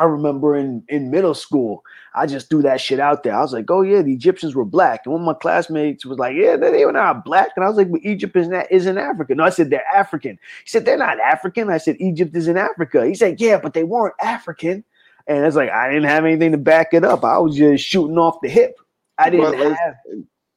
i 0.00 0.04
remember 0.04 0.56
in 0.56 0.82
in 0.88 1.10
middle 1.10 1.34
school 1.34 1.84
I 2.14 2.26
just 2.26 2.50
threw 2.50 2.62
that 2.62 2.80
shit 2.80 3.00
out 3.00 3.22
there. 3.22 3.34
I 3.34 3.40
was 3.40 3.52
like, 3.52 3.70
oh 3.70 3.82
yeah, 3.82 4.02
the 4.02 4.12
Egyptians 4.12 4.54
were 4.54 4.64
black. 4.64 5.02
And 5.04 5.12
one 5.12 5.22
of 5.22 5.26
my 5.26 5.34
classmates 5.34 6.04
was 6.04 6.18
like, 6.18 6.34
yeah, 6.36 6.56
they 6.56 6.84
were 6.84 6.92
not 6.92 7.24
black. 7.24 7.50
And 7.56 7.64
I 7.64 7.68
was 7.68 7.76
like, 7.76 7.90
but 7.90 8.00
Egypt 8.02 8.36
is 8.36 8.48
not 8.48 8.66
isn't 8.72 8.98
Africa. 8.98 9.34
No, 9.34 9.44
I 9.44 9.50
said 9.50 9.70
they're 9.70 9.86
African. 9.94 10.38
He 10.64 10.68
said 10.68 10.84
they're 10.84 10.98
not 10.98 11.20
African. 11.20 11.70
I 11.70 11.78
said 11.78 11.96
Egypt 12.00 12.36
is 12.36 12.48
in 12.48 12.56
Africa. 12.56 13.06
He 13.06 13.14
said, 13.14 13.40
yeah, 13.40 13.58
but 13.62 13.74
they 13.74 13.84
weren't 13.84 14.14
African. 14.20 14.84
And 15.28 15.46
it's 15.46 15.56
like 15.56 15.70
I 15.70 15.88
didn't 15.88 16.08
have 16.08 16.24
anything 16.24 16.52
to 16.52 16.58
back 16.58 16.94
it 16.94 17.04
up. 17.04 17.24
I 17.24 17.38
was 17.38 17.56
just 17.56 17.84
shooting 17.84 18.18
off 18.18 18.38
the 18.42 18.48
hip. 18.48 18.76
I 19.18 19.30
didn't 19.30 19.42
Well, 19.42 19.74
have 19.74 19.94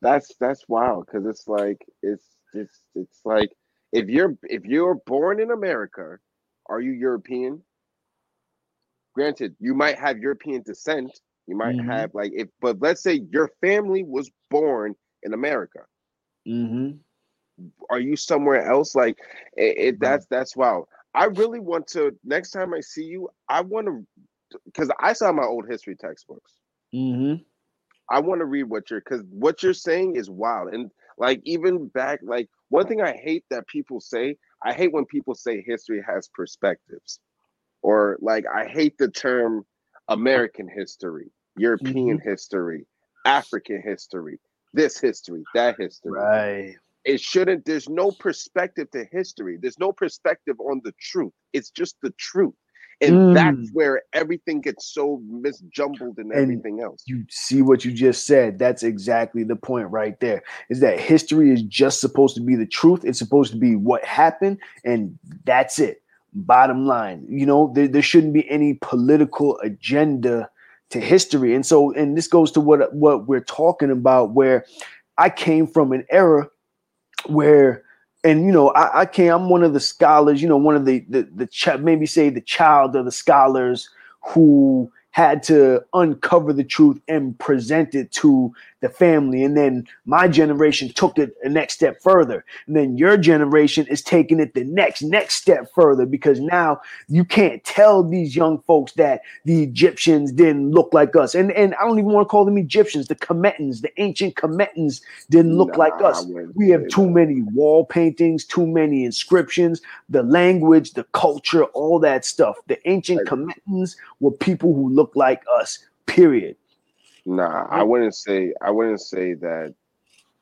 That's 0.02 0.34
that's 0.40 0.68
wild 0.68 1.06
because 1.06 1.26
it's 1.28 1.48
like 1.48 1.86
it's 2.02 2.26
it's 2.54 2.82
it's 2.96 3.20
like 3.26 3.52
if 3.94 4.10
you're 4.10 4.36
if 4.44 4.66
you're 4.66 4.96
born 5.06 5.40
in 5.40 5.52
America, 5.52 6.18
are 6.68 6.82
you 6.82 6.92
European? 6.92 7.62
Granted, 9.14 9.56
you 9.60 9.74
might 9.74 9.98
have 10.00 10.18
European 10.20 10.62
descent. 10.64 11.22
You 11.48 11.56
might 11.58 11.76
Mhm. 11.76 11.92
have 11.92 12.14
like 12.14 12.32
if, 12.36 12.50
but 12.62 12.80
let's 12.82 13.02
say 13.02 13.22
your 13.32 13.50
family 13.62 14.04
was 14.04 14.32
born 14.50 14.96
in 15.24 15.34
America. 15.34 15.80
Mhm. 16.46 17.04
Are 17.90 18.00
you 18.00 18.16
somewhere 18.16 18.66
else? 18.70 18.96
Like 18.96 19.18
it, 19.56 19.78
it 19.78 20.00
that's 20.00 20.26
that's 20.28 20.56
wild. 20.56 20.88
I 21.14 21.26
really 21.26 21.60
want 21.60 21.88
to 21.90 22.18
next 22.24 22.52
time 22.52 22.74
I 22.74 22.80
see 22.82 23.04
you, 23.04 23.30
I 23.50 23.62
want 23.62 23.88
to 23.88 24.06
because 24.66 24.90
I 25.00 25.14
saw 25.14 25.32
my 25.32 25.44
old 25.44 25.68
history 25.68 25.96
textbooks. 25.96 26.60
Mhm. 26.94 27.46
I 28.10 28.20
want 28.20 28.40
to 28.40 28.46
read 28.46 28.64
what 28.64 28.90
you're 28.90 29.00
because 29.02 29.24
what 29.30 29.64
you're 29.64 29.74
saying 29.74 30.16
is 30.16 30.30
wild. 30.30 30.74
And 30.74 30.92
like 31.18 31.42
even 31.46 31.88
back, 31.88 32.20
like 32.24 32.50
one 32.70 32.88
thing 32.88 33.02
I 33.02 33.14
hate 33.14 33.46
that 33.50 33.68
people 33.68 34.00
say, 34.00 34.38
I 34.64 34.74
hate 34.74 34.92
when 34.94 35.06
people 35.06 35.36
say 35.36 35.62
history 35.62 36.04
has 36.06 36.30
perspectives. 36.34 37.20
Or 37.82 38.18
like 38.22 38.46
I 38.54 38.66
hate 38.66 38.98
the 38.98 39.10
term 39.10 39.66
American 40.08 40.68
history, 40.68 41.32
European 41.58 42.20
history, 42.24 42.86
African 43.26 43.82
history, 43.82 44.40
this 44.74 45.00
history, 45.00 45.44
that 45.56 45.78
history. 45.80 46.12
Right. 46.12 46.76
It 47.04 47.20
shouldn't, 47.20 47.66
there's 47.66 47.90
no 47.90 48.12
perspective 48.12 48.92
to 48.92 49.06
history. 49.12 49.58
There's 49.60 49.80
no 49.80 49.92
perspective 49.92 50.56
on 50.60 50.82
the 50.84 50.94
truth. 51.00 51.34
It's 51.54 51.72
just 51.72 51.96
the 52.04 52.12
truth. 52.20 52.54
And 53.02 53.16
Mm. 53.16 53.34
that's 53.34 53.72
where 53.74 54.04
everything 54.14 54.62
gets 54.62 54.94
so 54.94 55.24
misjumbled 55.28 56.20
and 56.20 56.32
And 56.32 56.44
everything 56.44 56.82
else. 56.82 57.02
you 57.08 57.26
see 57.30 57.64
what 57.64 57.84
you 57.84 57.92
just 57.92 58.28
said 58.28 58.60
that's 58.60 58.84
exactly 58.84 59.44
the 59.44 59.56
point 59.56 59.90
right 59.90 60.20
there 60.20 60.44
is 60.70 60.80
that 60.82 61.00
history 61.00 61.52
is 61.52 61.64
just 61.64 62.00
supposed 62.00 62.36
to 62.36 62.42
be 62.42 62.56
the 62.56 62.68
truth 62.68 63.04
it's 63.04 63.18
supposed 63.18 63.52
to 63.54 63.58
be 63.58 63.76
what 63.76 64.06
happened 64.06 64.60
and 64.86 65.18
that's 65.46 65.80
it 65.80 66.01
bottom 66.34 66.86
line. 66.86 67.26
You 67.30 67.46
know 67.46 67.72
there, 67.74 67.88
there 67.88 68.02
shouldn't 68.02 68.34
be 68.34 68.50
any 68.50 68.78
political 68.82 69.60
agenda 69.60 70.50
to 70.90 71.00
history. 71.00 71.56
And 71.56 71.66
so 71.66 71.94
and 71.94 72.18
this 72.18 72.28
goes 72.28 72.52
to 72.52 72.62
what 72.62 72.94
what 72.94 73.28
we're 73.28 73.42
talking 73.42 73.92
about 73.92 74.32
where 74.32 74.66
i 75.18 75.30
came 75.30 75.68
from 75.68 75.92
an 75.92 76.06
era 76.10 76.50
where 77.28 77.84
and 78.24 78.46
you 78.46 78.52
know 78.52 78.70
I, 78.70 79.02
I 79.02 79.06
came 79.06 79.32
i'm 79.32 79.50
one 79.50 79.64
of 79.64 79.74
the 79.74 79.80
scholars 79.80 80.42
you 80.42 80.50
know 80.50 80.58
one 80.58 80.76
of 80.76 80.86
the 80.86 81.06
the, 81.10 81.24
the 81.36 81.48
ch- 81.48 81.80
maybe 81.80 82.06
say 82.06 82.30
the 82.30 82.42
child 82.42 82.96
of 82.96 83.06
the 83.06 83.12
scholars 83.12 83.90
who 84.22 84.92
had 85.12 85.44
to 85.44 85.84
uncover 85.94 86.54
the 86.54 86.64
truth 86.64 87.00
and 87.08 87.38
present 87.38 87.96
it 87.96 88.12
to 88.14 88.54
the 88.82 88.90
family 88.90 89.44
and 89.44 89.56
then 89.56 89.88
my 90.06 90.28
generation 90.28 90.90
took 90.94 91.18
it 91.18 91.36
a 91.44 91.50
next 91.50 91.76
step 91.76 92.02
further. 92.02 92.44
And 92.68 92.76
then 92.76 92.98
your 92.98 93.16
generation 93.18 93.88
is 93.88 94.02
taking 94.02 94.40
it 94.40 94.54
the 94.54 94.64
next 94.66 95.02
next 95.02 95.36
step 95.36 95.72
further 95.74 96.06
because 96.06 96.40
now 96.40 96.82
you 97.08 97.24
can't 97.24 97.64
tell 97.64 98.04
these 98.04 98.36
young 98.36 98.60
folks 98.64 98.94
that 98.94 99.22
the 99.46 99.64
egyptians 99.64 100.32
didn't 100.32 100.72
look 100.72 100.94
like 100.94 101.16
us. 101.16 101.36
And 101.36 101.52
and 101.52 101.76
i 101.76 101.84
don't 101.86 102.00
even 102.00 102.12
want 102.12 102.28
to 102.28 102.30
call 102.30 102.46
them 102.46 102.58
egyptians 102.58 103.08
the 103.08 103.16
Kemetans, 103.16 103.82
the 103.82 103.92
ancient 104.02 104.36
Kemetans 104.36 105.02
didn't 105.30 105.58
look 105.58 105.78
like 105.78 105.94
Nah, 106.00 106.08
I 106.08 106.10
us. 106.12 106.26
we 106.56 106.70
have 106.70 106.88
too 106.88 107.10
many 107.10 107.42
wall 107.54 107.86
paintings, 107.86 108.46
too 108.46 108.66
many 108.66 109.06
inscriptions, 109.06 109.82
the 110.10 110.24
language, 110.24 110.94
the 110.94 111.04
culture, 111.14 111.66
all 111.66 112.00
that 112.00 112.26
stuff. 112.26 112.58
The 112.68 112.80
ancient 112.90 113.28
Kemetans 113.28 113.96
were 114.20 114.32
people 114.32 114.74
who 114.74 114.90
looked 114.90 115.16
like 115.16 115.44
us, 115.54 115.80
period. 116.06 116.56
Nah, 117.26 117.68
I 117.70 117.84
wouldn't 117.84 118.16
say 118.16 118.54
I 118.62 118.72
wouldn't 118.72 119.02
say 119.02 119.34
that 119.36 119.74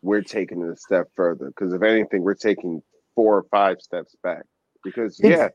we're 0.02 0.22
taking 0.22 0.62
it 0.62 0.70
a 0.70 0.76
step 0.78 1.10
further 1.16 1.48
because 1.48 1.74
if 1.74 1.84
anything, 1.84 2.22
we're 2.22 2.34
taking 2.36 2.82
four 3.16 3.38
or 3.38 3.44
five 3.52 3.82
steps 3.82 4.16
back. 4.24 4.44
Because 4.84 5.20
It's- 5.20 5.38
yeah, 5.38 5.50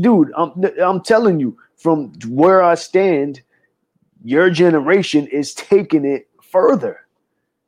Dude, 0.00 0.32
I'm, 0.34 0.52
I'm 0.82 1.02
telling 1.02 1.38
you, 1.38 1.58
from 1.76 2.14
where 2.26 2.62
I 2.62 2.76
stand, 2.76 3.42
your 4.24 4.48
generation 4.48 5.26
is 5.26 5.52
taking 5.52 6.06
it 6.06 6.28
further. 6.42 7.00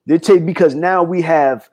They 0.07 0.19
take 0.19 0.47
because 0.47 0.75
now 0.75 1.03
we 1.03 1.21
have 1.21 1.69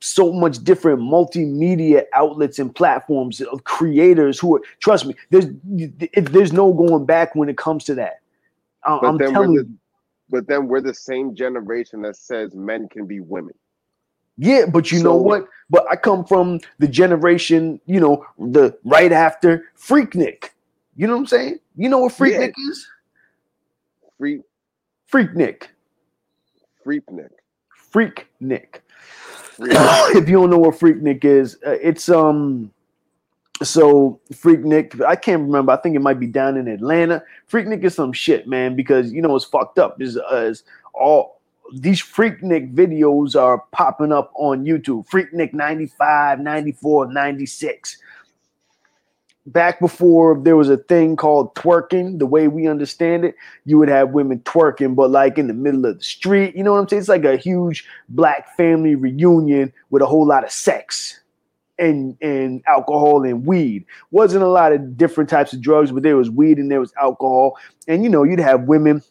so 0.00 0.32
much 0.32 0.62
different 0.62 1.00
multimedia 1.00 2.04
outlets 2.12 2.60
and 2.60 2.72
platforms 2.74 3.40
of 3.40 3.64
creators 3.64 4.38
who 4.38 4.56
are 4.56 4.60
trust 4.80 5.06
me. 5.06 5.14
There's 5.30 5.46
there's 5.64 6.52
no 6.52 6.72
going 6.72 7.04
back 7.04 7.34
when 7.34 7.48
it 7.48 7.56
comes 7.56 7.82
to 7.84 7.94
that. 7.96 8.20
I- 8.84 8.98
I'm 9.02 9.18
telling 9.18 9.52
you. 9.52 9.68
But 10.30 10.46
then 10.46 10.68
we're 10.68 10.80
the 10.80 10.94
same 10.94 11.34
generation 11.34 12.02
that 12.02 12.16
says 12.16 12.54
men 12.54 12.88
can 12.88 13.06
be 13.06 13.20
women. 13.20 13.54
Yeah, 14.38 14.66
but 14.66 14.92
you 14.92 15.02
know 15.02 15.16
what? 15.16 15.48
But 15.70 15.86
I 15.90 15.96
come 15.96 16.24
from 16.24 16.60
the 16.78 16.88
generation, 16.88 17.80
you 17.86 18.00
know, 18.00 18.26
the 18.38 18.76
right 18.84 19.12
after 19.12 19.70
Freaknik. 19.78 20.50
You 20.94 21.06
know 21.06 21.14
what 21.14 21.20
I'm 21.20 21.26
saying? 21.26 21.58
You 21.76 21.88
know 21.88 22.00
what 22.00 22.12
Freaknik 22.12 22.52
is? 22.68 22.86
Free 24.18 24.42
Freaknik. 25.10 25.68
freaknik. 26.84 27.30
Freaknik. 27.92 28.80
Freak. 29.56 29.72
if 30.16 30.28
you 30.28 30.36
don't 30.36 30.50
know 30.50 30.58
what 30.58 30.78
Freaknik 30.78 31.24
is, 31.24 31.56
uh, 31.66 31.76
it's 31.82 32.08
um 32.08 32.70
so 33.62 34.20
Freaknik, 34.32 35.02
I 35.04 35.16
can't 35.16 35.42
remember. 35.42 35.72
I 35.72 35.76
think 35.76 35.96
it 35.96 36.00
might 36.00 36.20
be 36.20 36.26
down 36.26 36.56
in 36.56 36.68
Atlanta. 36.68 37.22
Freaknik 37.50 37.84
is 37.84 37.94
some 37.94 38.12
shit, 38.12 38.46
man, 38.46 38.76
because 38.76 39.12
you 39.12 39.22
know 39.22 39.34
it's 39.36 39.44
fucked 39.44 39.78
up. 39.78 40.00
Is 40.00 40.16
uh, 40.16 40.54
all 40.94 41.40
these 41.72 42.02
Freaknik 42.02 42.74
videos 42.74 43.40
are 43.40 43.64
popping 43.72 44.12
up 44.12 44.32
on 44.34 44.64
YouTube. 44.64 45.08
Freaknik 45.08 45.52
95, 45.52 46.40
94, 46.40 47.12
96. 47.12 47.98
Back 49.46 49.78
before 49.78 50.40
there 50.42 50.56
was 50.56 50.68
a 50.68 50.76
thing 50.76 51.14
called 51.14 51.54
twerking, 51.54 52.18
the 52.18 52.26
way 52.26 52.48
we 52.48 52.66
understand 52.66 53.24
it, 53.24 53.36
you 53.64 53.78
would 53.78 53.88
have 53.88 54.10
women 54.10 54.40
twerking, 54.40 54.96
but 54.96 55.10
like 55.10 55.38
in 55.38 55.46
the 55.46 55.54
middle 55.54 55.86
of 55.86 55.98
the 55.98 56.04
street. 56.04 56.56
You 56.56 56.64
know 56.64 56.72
what 56.72 56.80
I'm 56.80 56.88
saying? 56.88 57.00
It's 57.00 57.08
like 57.08 57.24
a 57.24 57.36
huge 57.36 57.86
black 58.08 58.56
family 58.56 58.96
reunion 58.96 59.72
with 59.90 60.02
a 60.02 60.06
whole 60.06 60.26
lot 60.26 60.44
of 60.44 60.50
sex 60.50 61.20
and 61.78 62.16
and 62.20 62.62
alcohol 62.66 63.24
and 63.24 63.46
weed. 63.46 63.84
Wasn't 64.10 64.42
a 64.42 64.48
lot 64.48 64.72
of 64.72 64.96
different 64.96 65.30
types 65.30 65.52
of 65.52 65.60
drugs, 65.60 65.92
but 65.92 66.02
there 66.02 66.16
was 66.16 66.30
weed 66.30 66.58
and 66.58 66.70
there 66.70 66.80
was 66.80 66.92
alcohol. 67.00 67.58
And 67.88 68.02
you 68.02 68.10
know, 68.10 68.22
you'd 68.22 68.40
have 68.40 68.62
women 68.62 69.02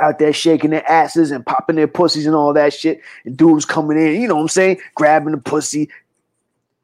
out 0.00 0.18
there 0.18 0.32
shaking 0.32 0.70
their 0.70 0.88
asses 0.90 1.30
and 1.30 1.44
popping 1.44 1.76
their 1.76 1.88
pussies 1.88 2.26
and 2.26 2.34
all 2.34 2.52
that 2.52 2.74
shit. 2.74 3.00
And 3.24 3.36
dudes 3.36 3.64
coming 3.64 3.98
in, 3.98 4.20
you 4.20 4.28
know 4.28 4.36
what 4.36 4.42
I'm 4.42 4.48
saying, 4.48 4.78
grabbing 4.94 5.32
the 5.32 5.38
pussy, 5.38 5.88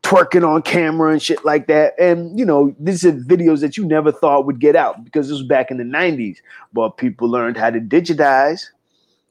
twerking 0.02 0.46
on 0.46 0.62
camera 0.62 1.12
and 1.12 1.22
shit 1.22 1.44
like 1.44 1.66
that. 1.68 1.94
And 1.98 2.38
you 2.38 2.44
know, 2.44 2.74
these 2.78 3.04
are 3.04 3.12
videos 3.12 3.60
that 3.60 3.76
you 3.76 3.84
never 3.84 4.12
thought 4.12 4.46
would 4.46 4.58
get 4.58 4.76
out 4.76 5.04
because 5.04 5.28
this 5.28 5.38
was 5.38 5.46
back 5.46 5.70
in 5.70 5.76
the 5.76 5.84
90s. 5.84 6.38
But 6.72 6.96
people 6.96 7.28
learned 7.28 7.56
how 7.56 7.70
to 7.70 7.80
digitize, 7.80 8.66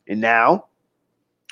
and 0.08 0.22
now 0.22 0.66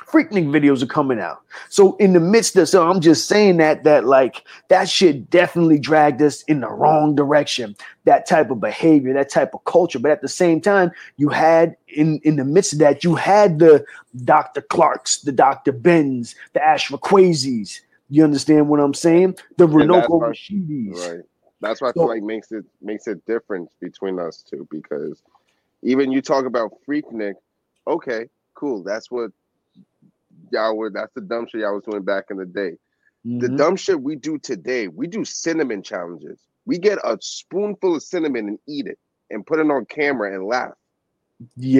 Freaknik 0.07 0.47
videos 0.47 0.81
are 0.81 0.87
coming 0.87 1.19
out. 1.19 1.41
So 1.69 1.95
in 1.97 2.13
the 2.13 2.19
midst 2.19 2.55
of 2.55 2.67
so 2.69 2.89
I'm 2.89 3.01
just 3.01 3.27
saying 3.27 3.57
that 3.57 3.83
that 3.83 4.05
like 4.05 4.43
that 4.69 4.89
shit 4.89 5.29
definitely 5.29 5.79
dragged 5.79 6.21
us 6.21 6.41
in 6.43 6.61
the 6.61 6.69
wrong 6.69 7.15
direction. 7.15 7.75
That 8.05 8.27
type 8.27 8.49
of 8.49 8.59
behavior, 8.59 9.13
that 9.13 9.29
type 9.29 9.53
of 9.53 9.63
culture. 9.65 9.99
But 9.99 10.11
at 10.11 10.21
the 10.21 10.27
same 10.27 10.61
time, 10.61 10.91
you 11.17 11.29
had 11.29 11.75
in 11.87 12.19
in 12.23 12.37
the 12.37 12.45
midst 12.45 12.73
of 12.73 12.79
that, 12.79 13.03
you 13.03 13.15
had 13.15 13.59
the 13.59 13.85
Dr. 14.23 14.61
Clarkes, 14.61 15.21
the 15.21 15.31
Dr. 15.31 15.71
Bens, 15.71 16.35
the 16.53 16.59
Ashra 16.59 16.99
Kwesis. 16.99 17.81
You 18.09 18.23
understand 18.23 18.69
what 18.69 18.79
I'm 18.79 18.95
saying? 18.95 19.37
The 19.57 19.67
Runoko 19.67 20.09
Rashidis. 20.09 20.95
Right. 20.95 21.25
That's 21.61 21.81
what 21.81 21.89
I 21.89 21.93
feel 21.93 22.07
like 22.07 22.23
makes 22.23 22.51
it 22.51 22.65
makes 22.81 23.07
a 23.07 23.15
difference 23.15 23.75
between 23.79 24.19
us 24.19 24.43
two 24.49 24.67
because 24.71 25.21
even 25.83 26.11
you 26.11 26.21
talk 26.21 26.45
about 26.45 26.71
Freaknik, 26.87 27.35
okay, 27.87 28.27
cool. 28.55 28.81
That's 28.83 29.11
what 29.11 29.31
y'all 30.51 30.77
were 30.77 30.89
that's 30.91 31.13
the 31.15 31.21
dumb 31.21 31.47
shit 31.47 31.61
y'all 31.61 31.75
was 31.75 31.83
doing 31.83 32.03
back 32.03 32.25
in 32.31 32.37
the 32.37 32.45
day. 32.45 32.77
The 33.39 33.49
Mhm. 33.49 33.57
dumb 33.57 33.75
shit 33.75 34.01
we 34.01 34.15
do 34.15 34.37
today, 34.39 34.87
we 34.87 35.07
do 35.07 35.25
cinnamon 35.25 35.83
challenges. 35.83 36.41
We 36.65 36.77
get 36.79 36.99
a 37.03 37.17
spoonful 37.21 37.95
of 37.95 38.03
cinnamon 38.03 38.47
and 38.49 38.59
eat 38.67 38.87
it 38.87 38.99
and 39.29 39.45
put 39.45 39.59
it 39.59 39.69
on 39.69 39.85
camera 39.85 40.33
and 40.33 40.45
laugh. 40.45 40.73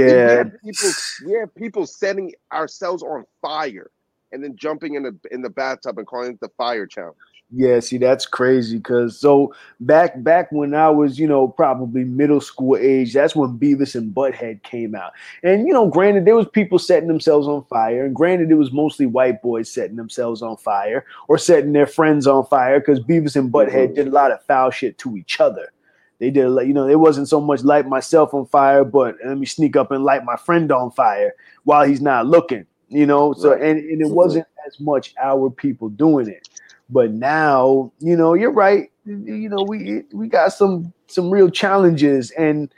We 0.05 0.22
Yeah. 0.22 0.36
have 0.36 0.47
people, 0.63 0.95
we 1.24 1.34
have 1.34 1.53
people 1.55 1.86
setting 1.88 2.34
ourselves 2.51 3.03
on 3.03 3.26
fire 3.41 3.91
and 4.32 4.43
then 4.43 4.55
jumping 4.57 4.95
in 4.95 5.03
the 5.03 5.17
in 5.32 5.41
the 5.41 5.49
bathtub 5.49 5.97
and 5.97 6.07
calling 6.07 6.34
it 6.34 6.39
the 6.39 6.49
fire 6.57 6.88
challenge. 6.88 7.17
Yeah, 7.51 7.79
see, 7.79 7.97
that's 7.97 8.27
crazy. 8.27 8.79
Cause 8.79 9.17
so 9.19 9.55
back 9.79 10.21
back 10.23 10.51
when 10.51 10.75
I 10.75 10.89
was, 10.89 11.17
you 11.17 11.27
know, 11.27 11.47
probably 11.47 12.03
middle 12.03 12.41
school 12.41 12.77
age, 12.77 13.13
that's 13.13 13.35
when 13.35 13.57
Beavis 13.57 13.95
and 13.95 14.13
Butthead 14.13 14.61
came 14.61 14.93
out. 14.93 15.13
And 15.41 15.65
you 15.65 15.73
know, 15.73 15.87
granted, 15.87 16.25
there 16.25 16.35
was 16.35 16.47
people 16.47 16.77
setting 16.77 17.07
themselves 17.07 17.47
on 17.47 17.63
fire, 17.65 18.05
and 18.05 18.15
granted, 18.15 18.51
it 18.51 18.55
was 18.55 18.71
mostly 18.71 19.07
white 19.07 19.41
boys 19.41 19.71
setting 19.71 19.95
themselves 19.95 20.43
on 20.43 20.57
fire 20.57 21.05
or 21.27 21.39
setting 21.39 21.73
their 21.73 21.87
friends 21.87 22.27
on 22.27 22.45
fire. 22.45 22.79
Because 22.79 22.99
Beavis 22.99 23.35
and 23.35 23.51
Butthead 23.51 23.95
did 23.95 24.07
a 24.07 24.11
lot 24.11 24.31
of 24.31 24.43
foul 24.45 24.69
shit 24.69 24.99
to 24.99 25.17
each 25.17 25.39
other. 25.39 25.71
They 26.19 26.29
did, 26.29 26.45
a 26.45 26.49
lot- 26.49 26.67
you 26.67 26.73
know, 26.73 26.87
it 26.87 26.99
wasn't 26.99 27.29
so 27.29 27.41
much 27.41 27.63
light 27.63 27.87
myself 27.87 28.31
on 28.35 28.45
fire, 28.45 28.83
but 28.83 29.15
let 29.25 29.37
me 29.39 29.47
sneak 29.47 29.75
up 29.75 29.89
and 29.89 30.03
light 30.03 30.23
my 30.23 30.35
friend 30.35 30.71
on 30.71 30.91
fire 30.91 31.33
while 31.63 31.83
he's 31.83 32.01
not 32.01 32.27
looking. 32.27 32.67
You 32.89 33.07
know, 33.07 33.33
so 33.33 33.53
and, 33.53 33.79
and 33.79 34.01
it 34.01 34.09
wasn't 34.09 34.45
as 34.67 34.79
much 34.79 35.15
our 35.19 35.49
people 35.49 35.89
doing 35.89 36.27
it. 36.27 36.47
But 36.89 37.11
now, 37.11 37.91
you 37.99 38.15
know, 38.15 38.33
you're 38.33 38.51
right. 38.51 38.91
You 39.05 39.49
know, 39.49 39.63
we 39.67 40.03
we 40.13 40.27
got 40.27 40.53
some 40.53 40.93
some 41.07 41.29
real 41.29 41.49
challenges, 41.49 42.31
and 42.31 42.73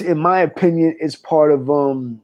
in 0.00 0.18
my 0.18 0.40
opinion, 0.40 0.96
it's 1.00 1.16
part 1.16 1.52
of 1.52 1.70
um 1.70 2.20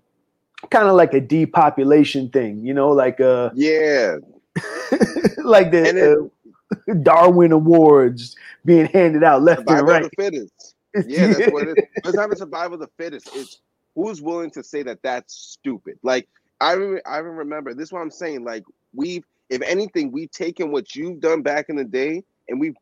kind 0.70 0.88
of 0.88 0.94
like 0.94 1.14
a 1.14 1.20
depopulation 1.20 2.28
thing. 2.28 2.64
You 2.64 2.74
know, 2.74 2.90
like 2.90 3.20
uh 3.20 3.50
Yeah, 3.54 4.16
like 5.38 5.70
the 5.70 6.30
uh, 6.88 6.94
Darwin 7.02 7.52
Awards 7.52 8.36
being 8.64 8.86
handed 8.86 9.24
out 9.24 9.42
left 9.42 9.68
and 9.68 9.86
right. 9.86 10.04
of 10.04 10.10
the 10.10 10.22
fittest. 10.22 10.76
Yeah, 11.06 11.28
that's 11.28 11.52
what 11.52 11.68
it 11.68 11.78
is. 11.78 11.84
It's 12.04 12.14
not 12.14 12.32
a 12.32 12.36
survival 12.36 12.74
of 12.74 12.80
the 12.80 12.90
fittest. 12.98 13.30
It's 13.32 13.60
who's 13.94 14.20
willing 14.20 14.50
to 14.50 14.64
say 14.64 14.82
that 14.82 14.98
that's 15.04 15.32
stupid. 15.34 16.00
Like 16.02 16.28
I, 16.60 16.72
re- 16.72 17.00
I 17.06 17.20
even 17.20 17.36
remember 17.36 17.74
this. 17.74 17.88
Is 17.88 17.92
what 17.92 18.00
I'm 18.00 18.10
saying. 18.10 18.42
Like 18.42 18.64
we've, 18.92 19.24
if 19.50 19.60
anything, 19.62 20.12
we've 20.12 20.30
taken 20.30 20.70
what 20.72 20.94
you've 20.94 21.20
done 21.20 21.42
back 21.42 21.68
in 21.68 21.76
the 21.76 21.84
day 21.84 22.22
and 22.48 22.58
we've 22.60 22.76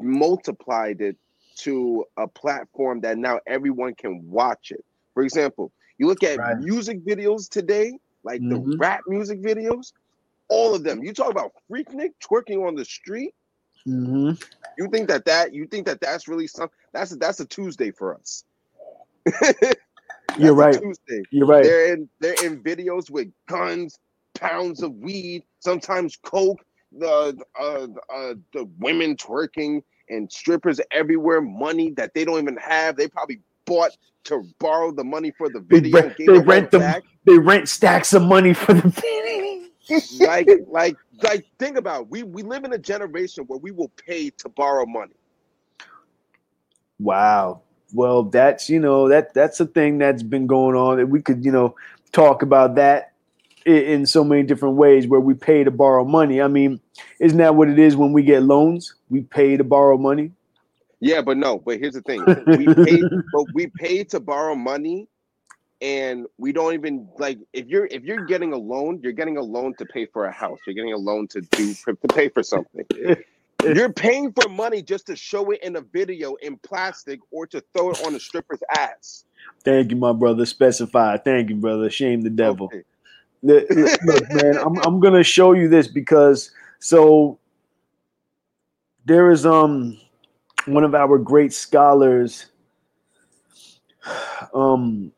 multiplied 0.00 1.00
it 1.00 1.16
to 1.56 2.04
a 2.16 2.26
platform 2.26 3.00
that 3.02 3.18
now 3.18 3.40
everyone 3.46 3.94
can 3.94 4.22
watch 4.30 4.70
it. 4.70 4.84
For 5.14 5.22
example, 5.22 5.72
you 5.98 6.06
look 6.06 6.22
at 6.22 6.38
Right. 6.38 6.58
music 6.58 7.04
videos 7.04 7.48
today, 7.48 7.98
like 8.24 8.40
the 8.48 8.56
Mhm. 8.56 8.78
rap 8.78 9.00
music 9.06 9.40
videos, 9.42 9.92
all 10.48 10.74
of 10.74 10.84
them. 10.84 11.02
You 11.02 11.12
talk 11.12 11.30
about 11.30 11.52
Freaknik 11.68 12.14
twerking 12.20 12.66
on 12.66 12.74
the 12.76 12.84
street. 12.84 13.34
Mhm. 13.86 14.42
You 14.78 14.88
think 14.88 15.08
that 15.08 15.24
that 15.26 15.52
you 15.52 15.66
think 15.66 15.86
that 15.86 16.00
that's 16.00 16.28
really 16.28 16.46
something? 16.46 16.76
That's 16.92 17.12
a, 17.12 17.16
that's 17.16 17.40
a 17.40 17.46
Tuesday 17.46 17.90
for 17.90 18.14
us. 18.14 18.44
You're 20.38 20.54
right. 20.54 20.80
Tuesday. 20.80 21.22
You're 21.30 21.46
right. 21.46 21.64
They're 21.64 21.94
in 21.94 22.08
they're 22.20 22.44
in 22.44 22.62
videos 22.62 23.10
with 23.10 23.32
guns, 23.48 23.98
pounds 24.42 24.82
of 24.82 24.94
weed, 24.96 25.44
sometimes 25.60 26.16
coke. 26.16 26.64
The 26.98 27.38
uh, 27.58 27.86
uh, 28.14 28.34
the 28.52 28.68
women 28.78 29.16
twerking 29.16 29.82
and 30.10 30.30
strippers 30.30 30.78
everywhere, 30.90 31.40
money 31.40 31.92
that 31.96 32.12
they 32.14 32.24
don't 32.26 32.38
even 32.38 32.56
have. 32.58 32.96
They 32.96 33.08
probably 33.08 33.40
bought 33.64 33.92
to 34.24 34.42
borrow 34.58 34.92
the 34.92 35.04
money 35.04 35.32
for 35.38 35.48
the 35.48 35.60
They 35.60 35.80
video. 35.80 36.02
rent- 36.02 36.16
gave 36.18 36.26
they 36.26 36.38
rent 36.38 36.70
them- 36.70 36.80
back. 36.82 37.02
They 37.24 37.38
rent 37.38 37.68
stacks 37.68 38.12
of 38.12 38.22
money 38.22 38.52
for 38.52 38.74
the 38.74 38.88
video. 38.88 39.62
like 40.26 40.48
like 40.68 40.96
like 41.22 41.46
think 41.58 41.78
about 41.78 42.02
it. 42.02 42.08
we 42.10 42.22
we 42.24 42.42
live 42.42 42.64
in 42.64 42.72
a 42.74 42.78
generation 42.78 43.44
where 43.46 43.58
we 43.58 43.70
will 43.70 43.90
pay 44.06 44.28
to 44.30 44.48
borrow 44.50 44.84
money. 44.84 45.14
Wow. 46.98 47.62
Well, 47.94 48.24
that's 48.24 48.68
you 48.68 48.80
know 48.80 49.08
that 49.08 49.34
that's 49.34 49.60
a 49.60 49.66
thing 49.66 49.98
that's 49.98 50.22
been 50.22 50.46
going 50.46 50.76
on. 50.76 51.00
And 51.00 51.10
we 51.10 51.22
could 51.22 51.44
you 51.44 51.52
know 51.52 51.74
talk 52.12 52.42
about 52.42 52.74
that 52.74 53.11
in 53.66 54.06
so 54.06 54.24
many 54.24 54.42
different 54.42 54.76
ways 54.76 55.06
where 55.06 55.20
we 55.20 55.34
pay 55.34 55.64
to 55.64 55.70
borrow 55.70 56.04
money. 56.04 56.40
I 56.40 56.48
mean, 56.48 56.80
isn't 57.20 57.38
that 57.38 57.54
what 57.54 57.68
it 57.68 57.78
is 57.78 57.96
when 57.96 58.12
we 58.12 58.22
get 58.22 58.42
loans? 58.42 58.94
We 59.10 59.22
pay 59.22 59.56
to 59.56 59.64
borrow 59.64 59.96
money. 59.96 60.32
Yeah, 61.00 61.22
but 61.22 61.36
no. 61.36 61.58
But 61.58 61.78
here's 61.78 61.94
the 61.94 62.02
thing: 62.02 62.24
we 62.46 62.72
pay, 62.74 63.02
but 63.32 63.44
we 63.52 63.66
pay 63.66 64.04
to 64.04 64.20
borrow 64.20 64.54
money, 64.54 65.08
and 65.80 66.26
we 66.38 66.52
don't 66.52 66.74
even 66.74 67.08
like 67.18 67.38
if 67.52 67.66
you're 67.66 67.86
if 67.86 68.04
you're 68.04 68.24
getting 68.24 68.52
a 68.52 68.58
loan, 68.58 69.00
you're 69.02 69.12
getting 69.12 69.36
a 69.36 69.42
loan 69.42 69.74
to 69.78 69.84
pay 69.84 70.06
for 70.06 70.26
a 70.26 70.32
house. 70.32 70.58
You're 70.66 70.74
getting 70.74 70.92
a 70.92 70.98
loan 70.98 71.26
to 71.28 71.40
do 71.40 71.74
to 71.74 71.94
pay 72.08 72.28
for 72.28 72.42
something. 72.42 72.86
You're 73.64 73.92
paying 73.92 74.32
for 74.32 74.48
money 74.48 74.82
just 74.82 75.06
to 75.06 75.16
show 75.16 75.50
it 75.50 75.62
in 75.62 75.76
a 75.76 75.80
video 75.80 76.34
in 76.34 76.56
plastic 76.58 77.20
or 77.30 77.46
to 77.48 77.62
throw 77.72 77.90
it 77.90 78.04
on 78.04 78.14
a 78.14 78.20
stripper's 78.20 78.60
ass. 78.76 79.24
Thank 79.64 79.90
you, 79.90 79.96
my 79.96 80.12
brother. 80.12 80.44
Specify. 80.46 81.18
Thank 81.18 81.50
you, 81.50 81.56
brother. 81.56 81.88
Shame 81.88 82.22
the 82.22 82.30
devil. 82.30 82.66
Okay. 82.66 82.82
Look, 83.42 83.68
man, 84.30 84.56
I'm 84.58 84.78
I'm 84.78 85.00
gonna 85.00 85.24
show 85.24 85.52
you 85.52 85.68
this 85.68 85.88
because 85.88 86.50
so 86.78 87.38
there 89.04 89.30
is 89.30 89.44
um 89.44 89.98
one 90.66 90.84
of 90.84 90.94
our 90.94 91.18
great 91.18 91.52
scholars, 91.52 92.46
um 94.54 95.12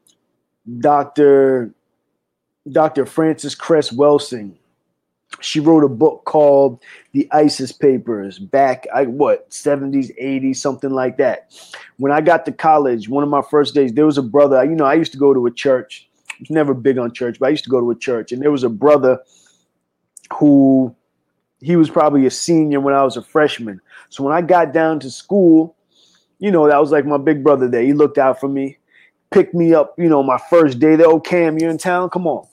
Dr. 0.79 1.75
Dr. 2.71 3.05
Frances 3.05 3.55
Cress 3.55 3.91
Welsing. 3.91 4.55
She 5.41 5.61
wrote 5.61 5.85
a 5.85 5.89
book 5.89 6.25
called 6.25 6.81
The 7.13 7.29
ISIS 7.33 7.73
Papers 7.73 8.39
back, 8.39 8.87
I 8.95 9.05
what, 9.05 9.51
70s, 9.51 10.17
80s, 10.23 10.57
something 10.57 10.91
like 10.91 11.17
that. 11.19 11.53
When 11.99 12.13
I 12.13 12.21
got 12.21 12.47
to 12.47 12.53
college, 12.53 13.09
one 13.09 13.25
of 13.25 13.29
my 13.29 13.43
first 13.43 13.75
days, 13.75 13.93
there 13.93 14.07
was 14.07 14.17
a 14.17 14.23
brother, 14.23 14.65
you 14.65 14.77
know, 14.77 14.85
I 14.85 14.95
used 14.95 15.13
to 15.13 15.19
go 15.19 15.35
to 15.35 15.47
a 15.47 15.51
church. 15.51 16.09
Was 16.41 16.51
never 16.51 16.75
big 16.75 16.99
on 16.99 17.13
church, 17.13 17.39
but 17.39 17.47
I 17.47 17.51
used 17.51 17.65
to 17.65 17.71
go 17.71 17.81
to 17.81 17.91
a 17.91 17.99
church, 17.99 18.33
and 18.33 18.43
there 18.43 18.51
was 18.51 18.65
a 18.65 18.69
brother 18.69 19.21
who 20.35 20.95
he 21.61 21.77
was 21.77 21.89
probably 21.89 22.27
a 22.27 22.31
senior 22.31 22.81
when 22.81 22.95
I 22.95 23.05
was 23.05 23.17
a 23.17 23.23
freshman. 23.23 23.81
So 24.11 24.23
when 24.25 24.35
I 24.35 24.43
got 24.43 24.73
down 24.73 25.01
to 25.01 25.11
school, 25.11 25.77
you 26.39 26.51
know, 26.51 26.69
that 26.69 26.81
was 26.81 26.91
like 26.91 27.07
my 27.07 27.17
big 27.17 27.43
brother 27.43 27.69
there. 27.69 27.83
He 27.83 27.93
looked 27.93 28.19
out 28.19 28.39
for 28.41 28.49
me, 28.49 28.79
picked 29.31 29.55
me 29.55 29.73
up, 29.73 29.95
you 29.99 30.09
know, 30.09 30.23
my 30.23 30.39
first 30.51 30.79
day 30.79 30.97
there. 30.97 31.07
Oh, 31.07 31.21
Cam, 31.21 31.59
you're 31.59 31.71
in 31.71 31.79
town? 31.79 32.11
Come 32.11 32.27
on. 32.27 32.47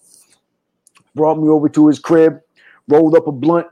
Brought 1.14 1.40
me 1.40 1.50
over 1.50 1.68
to 1.70 1.88
his 1.88 2.00
crib, 2.00 2.40
rolled 2.88 3.16
up 3.16 3.28
a 3.28 3.32
blunt, 3.32 3.68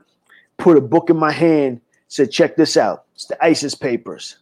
put 0.58 0.76
a 0.76 0.80
book 0.80 1.08
in 1.08 1.16
my 1.16 1.32
hand, 1.32 1.80
said, 2.08 2.30
check 2.30 2.56
this 2.56 2.76
out. 2.76 3.04
It's 3.14 3.26
the 3.26 3.42
ISIS 3.42 3.74
papers. 3.74 4.36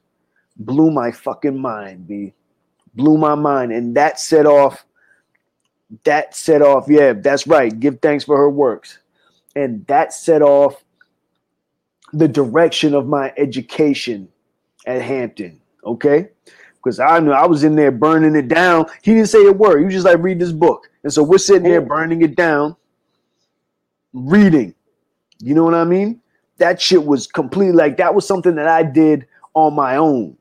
Blew 0.56 0.90
my 0.90 1.12
fucking 1.12 1.60
mind, 1.60 2.08
B. 2.08 2.32
Blew 2.94 3.16
my 3.16 3.36
mind. 3.36 3.70
And 3.70 3.96
that 3.96 4.18
set 4.18 4.46
off, 4.46 4.84
that 6.04 6.36
set 6.36 6.62
off, 6.62 6.86
yeah, 6.88 7.12
that's 7.14 7.46
right. 7.46 7.78
Give 7.78 7.98
thanks 8.00 8.24
for 8.24 8.36
her 8.36 8.50
works. 8.50 8.98
And 9.56 9.86
that 9.86 10.12
set 10.12 10.42
off 10.42 10.84
the 12.12 12.28
direction 12.28 12.94
of 12.94 13.06
my 13.06 13.32
education 13.36 14.28
at 14.86 15.02
Hampton. 15.02 15.60
Okay. 15.84 16.28
Because 16.76 17.00
I 17.00 17.18
knew 17.18 17.32
I 17.32 17.46
was 17.46 17.64
in 17.64 17.74
there 17.74 17.90
burning 17.90 18.36
it 18.36 18.48
down. 18.48 18.86
He 19.02 19.14
didn't 19.14 19.28
say 19.28 19.44
a 19.46 19.52
word. 19.52 19.78
He 19.78 19.84
was 19.84 19.94
just 19.94 20.06
like, 20.06 20.18
read 20.18 20.38
this 20.38 20.52
book. 20.52 20.90
And 21.02 21.12
so 21.12 21.22
we're 21.22 21.38
sitting 21.38 21.64
there 21.64 21.80
burning 21.80 22.22
it 22.22 22.36
down, 22.36 22.76
reading. 24.12 24.74
You 25.40 25.54
know 25.54 25.64
what 25.64 25.74
I 25.74 25.84
mean? 25.84 26.20
That 26.58 26.80
shit 26.80 27.04
was 27.04 27.26
completely 27.26 27.74
like 27.74 27.96
that 27.98 28.14
was 28.14 28.26
something 28.26 28.54
that 28.56 28.68
I 28.68 28.82
did 28.82 29.26
on 29.54 29.74
my 29.74 29.96
own. 29.96 30.36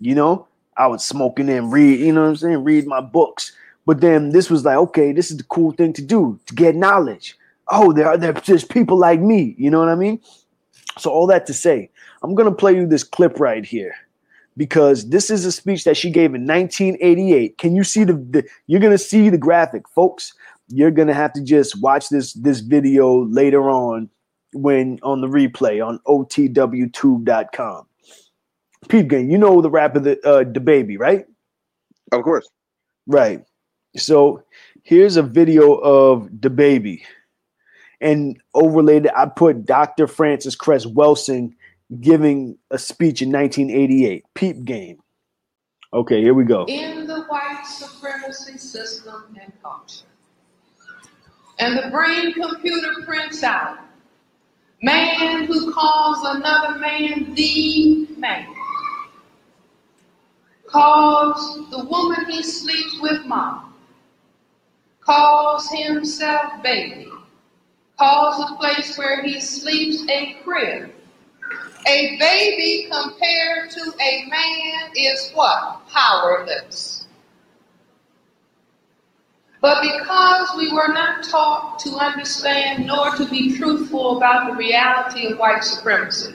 You 0.00 0.14
know, 0.14 0.46
I 0.76 0.86
was 0.86 1.04
smoking 1.04 1.48
and 1.48 1.72
read, 1.72 2.00
you 2.00 2.12
know 2.12 2.22
what 2.22 2.28
I'm 2.28 2.36
saying? 2.36 2.64
Read 2.64 2.86
my 2.86 3.00
books. 3.00 3.52
But 3.88 4.02
then 4.02 4.32
this 4.32 4.50
was 4.50 4.66
like, 4.66 4.76
okay, 4.76 5.12
this 5.12 5.30
is 5.30 5.38
the 5.38 5.44
cool 5.44 5.72
thing 5.72 5.94
to 5.94 6.02
do 6.02 6.38
to 6.44 6.54
get 6.54 6.76
knowledge. 6.76 7.38
Oh, 7.68 7.90
there 7.90 8.06
are 8.06 8.18
there's 8.18 8.62
people 8.62 8.98
like 8.98 9.18
me. 9.18 9.54
You 9.56 9.70
know 9.70 9.78
what 9.78 9.88
I 9.88 9.94
mean? 9.94 10.20
So 10.98 11.10
all 11.10 11.26
that 11.28 11.46
to 11.46 11.54
say, 11.54 11.88
I'm 12.22 12.34
gonna 12.34 12.52
play 12.52 12.76
you 12.76 12.86
this 12.86 13.02
clip 13.02 13.40
right 13.40 13.64
here 13.64 13.94
because 14.58 15.08
this 15.08 15.30
is 15.30 15.46
a 15.46 15.52
speech 15.52 15.84
that 15.84 15.96
she 15.96 16.10
gave 16.10 16.34
in 16.34 16.46
1988. 16.46 17.56
Can 17.56 17.74
you 17.74 17.82
see 17.82 18.04
the, 18.04 18.12
the 18.12 18.44
you're 18.66 18.78
gonna 18.78 18.98
see 18.98 19.30
the 19.30 19.38
graphic, 19.38 19.88
folks? 19.88 20.34
You're 20.68 20.90
gonna 20.90 21.14
have 21.14 21.32
to 21.32 21.42
just 21.42 21.80
watch 21.80 22.10
this 22.10 22.34
this 22.34 22.60
video 22.60 23.24
later 23.24 23.70
on 23.70 24.10
when 24.52 24.98
on 25.02 25.22
the 25.22 25.28
replay 25.28 25.82
on 25.82 25.98
otw2.com. 26.06 27.86
Peep 28.90 29.08
game, 29.08 29.30
you 29.30 29.38
know 29.38 29.62
the 29.62 29.70
rapper 29.70 29.98
the 29.98 30.20
uh 30.28 30.44
DaBaby, 30.44 30.98
right? 30.98 31.24
Of 32.12 32.22
course. 32.22 32.46
Right. 33.06 33.47
So 33.98 34.42
here's 34.82 35.16
a 35.16 35.22
video 35.22 35.74
of 35.74 36.28
DaBaby. 36.28 37.02
And 38.00 38.40
overlaid, 38.54 39.08
I 39.16 39.26
put 39.26 39.66
Dr. 39.66 40.06
Frances 40.06 40.54
Cress 40.54 40.86
Welsing 40.86 41.54
giving 42.00 42.58
a 42.70 42.78
speech 42.78 43.22
in 43.22 43.32
1988. 43.32 44.24
Peep 44.34 44.64
game. 44.64 44.98
Okay, 45.92 46.20
here 46.20 46.34
we 46.34 46.44
go. 46.44 46.66
in 46.66 47.06
the 47.06 47.22
white 47.22 47.64
supremacy 47.64 48.58
system 48.58 49.36
and 49.40 49.52
culture. 49.62 50.04
And 51.58 51.78
the 51.78 51.90
brain 51.90 52.34
computer 52.34 53.02
prints 53.04 53.42
out 53.42 53.78
man 54.82 55.44
who 55.44 55.72
calls 55.72 56.18
another 56.36 56.78
man 56.78 57.34
the 57.34 58.06
man, 58.16 58.46
calls 60.66 61.70
the 61.70 61.84
woman 61.84 62.26
he 62.30 62.42
sleeps 62.42 62.98
with 63.00 63.24
mom, 63.26 63.67
calls 65.08 65.70
himself 65.70 66.62
baby, 66.62 67.08
calls 67.98 68.36
the 68.36 68.56
place 68.56 68.98
where 68.98 69.22
he 69.22 69.40
sleeps 69.40 70.06
a 70.10 70.34
crib. 70.44 70.92
A 71.86 72.18
baby 72.18 72.90
compared 72.92 73.70
to 73.70 73.94
a 74.02 74.26
man 74.28 74.90
is 74.94 75.30
what? 75.32 75.80
Powerless. 75.88 77.06
But 79.62 79.80
because 79.80 80.50
we 80.58 80.70
were 80.70 80.92
not 80.92 81.24
taught 81.24 81.78
to 81.80 81.90
understand 81.96 82.86
nor 82.86 83.10
to 83.16 83.26
be 83.30 83.56
truthful 83.56 84.18
about 84.18 84.50
the 84.50 84.56
reality 84.56 85.32
of 85.32 85.38
white 85.38 85.64
supremacy, 85.64 86.34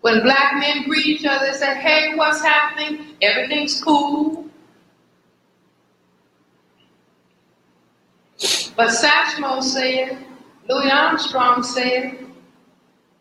when 0.00 0.22
black 0.22 0.54
men 0.58 0.82
greet 0.82 1.06
each 1.06 1.24
other 1.24 1.46
and 1.46 1.56
say, 1.56 1.74
hey, 1.80 2.16
what's 2.16 2.42
happening? 2.42 3.14
Everything's 3.22 3.80
cool. 3.80 4.45
But 8.76 8.90
Satchmo 8.90 9.62
said, 9.62 10.18
Louis 10.68 10.90
Armstrong 10.90 11.62
said, 11.62 12.26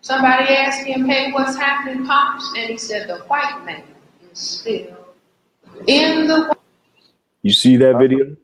somebody 0.02 0.54
asked 0.54 0.86
him, 0.86 1.06
hey, 1.06 1.32
what's 1.32 1.56
happening, 1.56 2.06
Pops? 2.06 2.54
And 2.58 2.72
he 2.72 2.78
said, 2.78 3.08
the 3.08 3.20
white 3.20 3.64
man 3.66 3.84
is 4.32 4.40
still 4.40 4.98
in 5.88 6.28
the 6.28 6.56
You 7.42 7.54
see 7.54 7.78
that 7.78 7.98
video? 7.98 8.36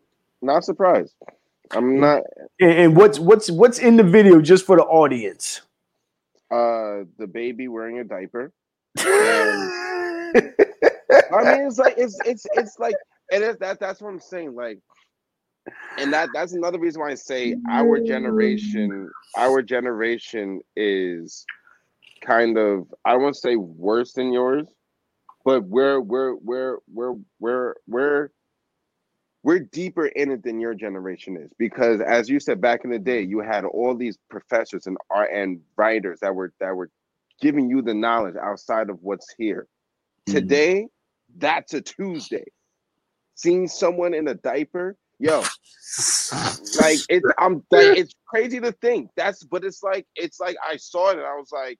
Not 0.42 0.64
surprised. 0.64 1.14
I'm 1.72 2.00
not 2.00 2.24
And, 2.60 2.72
and 2.72 2.96
what's 2.98 3.20
what's 3.20 3.50
what's 3.50 3.80
in 3.80 3.96
the 3.96 4.04
video 4.04 4.42
just 4.42 4.66
for 4.66 4.76
the 4.78 4.84
audience? 4.84 5.62
uh 6.50 7.06
DaBaby 7.18 7.70
wearing 7.70 8.00
a 8.00 8.04
diaper. 8.04 8.52
I 9.00 10.44
mean 11.44 11.66
it's 11.66 11.78
like 11.78 11.96
it's 11.98 12.18
it's 12.26 12.46
it's 12.54 12.78
like 12.78 12.96
it 13.32 13.42
is 13.42 13.58
that 13.58 13.80
that's 13.80 14.02
what 14.02 14.10
I'm 14.10 14.20
saying. 14.20 14.54
Like 14.54 14.80
and 15.98 16.14
that 16.14 16.30
that's 16.34 16.54
another 16.54 16.80
reason 16.80 17.02
why 17.02 17.12
I 17.12 17.16
say 17.16 17.56
our 17.70 18.00
generation, 18.00 19.10
our 19.38 19.62
generation 19.62 20.62
is 20.76 21.46
kind 22.22 22.58
of 22.58 22.94
I 23.06 23.14
don't 23.14 23.24
want 23.24 23.36
to 23.36 23.42
say 23.42 23.56
worse 23.56 24.14
than 24.14 24.32
yours, 24.32 24.68
but 25.44 25.64
we're 25.66 26.00
we're 26.00 26.36
we're 26.36 26.78
we're 26.92 27.16
we're 27.40 27.76
we're 27.88 28.30
we're 29.44 29.60
deeper 29.60 30.06
in 30.06 30.32
it 30.32 30.44
than 30.44 30.60
your 30.60 30.76
generation 30.76 31.36
is. 31.38 31.52
Because 31.58 32.00
as 32.02 32.30
you 32.30 32.40
said 32.40 32.62
back 32.62 32.82
in 32.84 32.92
the 32.92 33.00
day 33.00 33.22
you 33.22 33.40
had 33.40 33.66
all 33.66 33.96
these 33.96 34.18
professors 34.30 34.86
and 34.88 34.98
art 35.10 35.30
and 35.34 35.60
writers 35.78 36.20
that 36.22 36.34
were 36.36 36.54
that 36.60 36.76
were 36.76 36.90
giving 37.42 37.70
you 37.70 37.82
the 37.82 37.94
knowledge 37.94 38.36
outside 38.42 38.90
of 38.90 39.00
what's 39.02 39.34
here. 39.38 39.68
Mhm. 40.28 40.34
today 40.34 40.88
that's 41.38 41.74
a 41.74 41.82
tuesday. 41.82 42.44
Seeing 43.36 43.68
someone 43.68 44.14
in 44.14 44.28
a 44.28 44.36
diaper 44.36 44.96
yo 45.22 45.44
like 46.80 47.00
it's 47.10 47.26
i'm 47.38 47.56
like 47.72 47.98
it's 47.98 48.14
crazy 48.28 48.60
to 48.60 48.72
think 48.74 49.10
that's 49.16 49.44
but 49.44 49.64
it's 49.64 49.84
like 49.84 50.06
it's 50.16 50.40
like 50.40 50.56
i 50.68 50.76
saw 50.78 51.10
it 51.10 51.18
and 51.18 51.26
i 51.26 51.36
was 51.36 51.52
like 51.52 51.78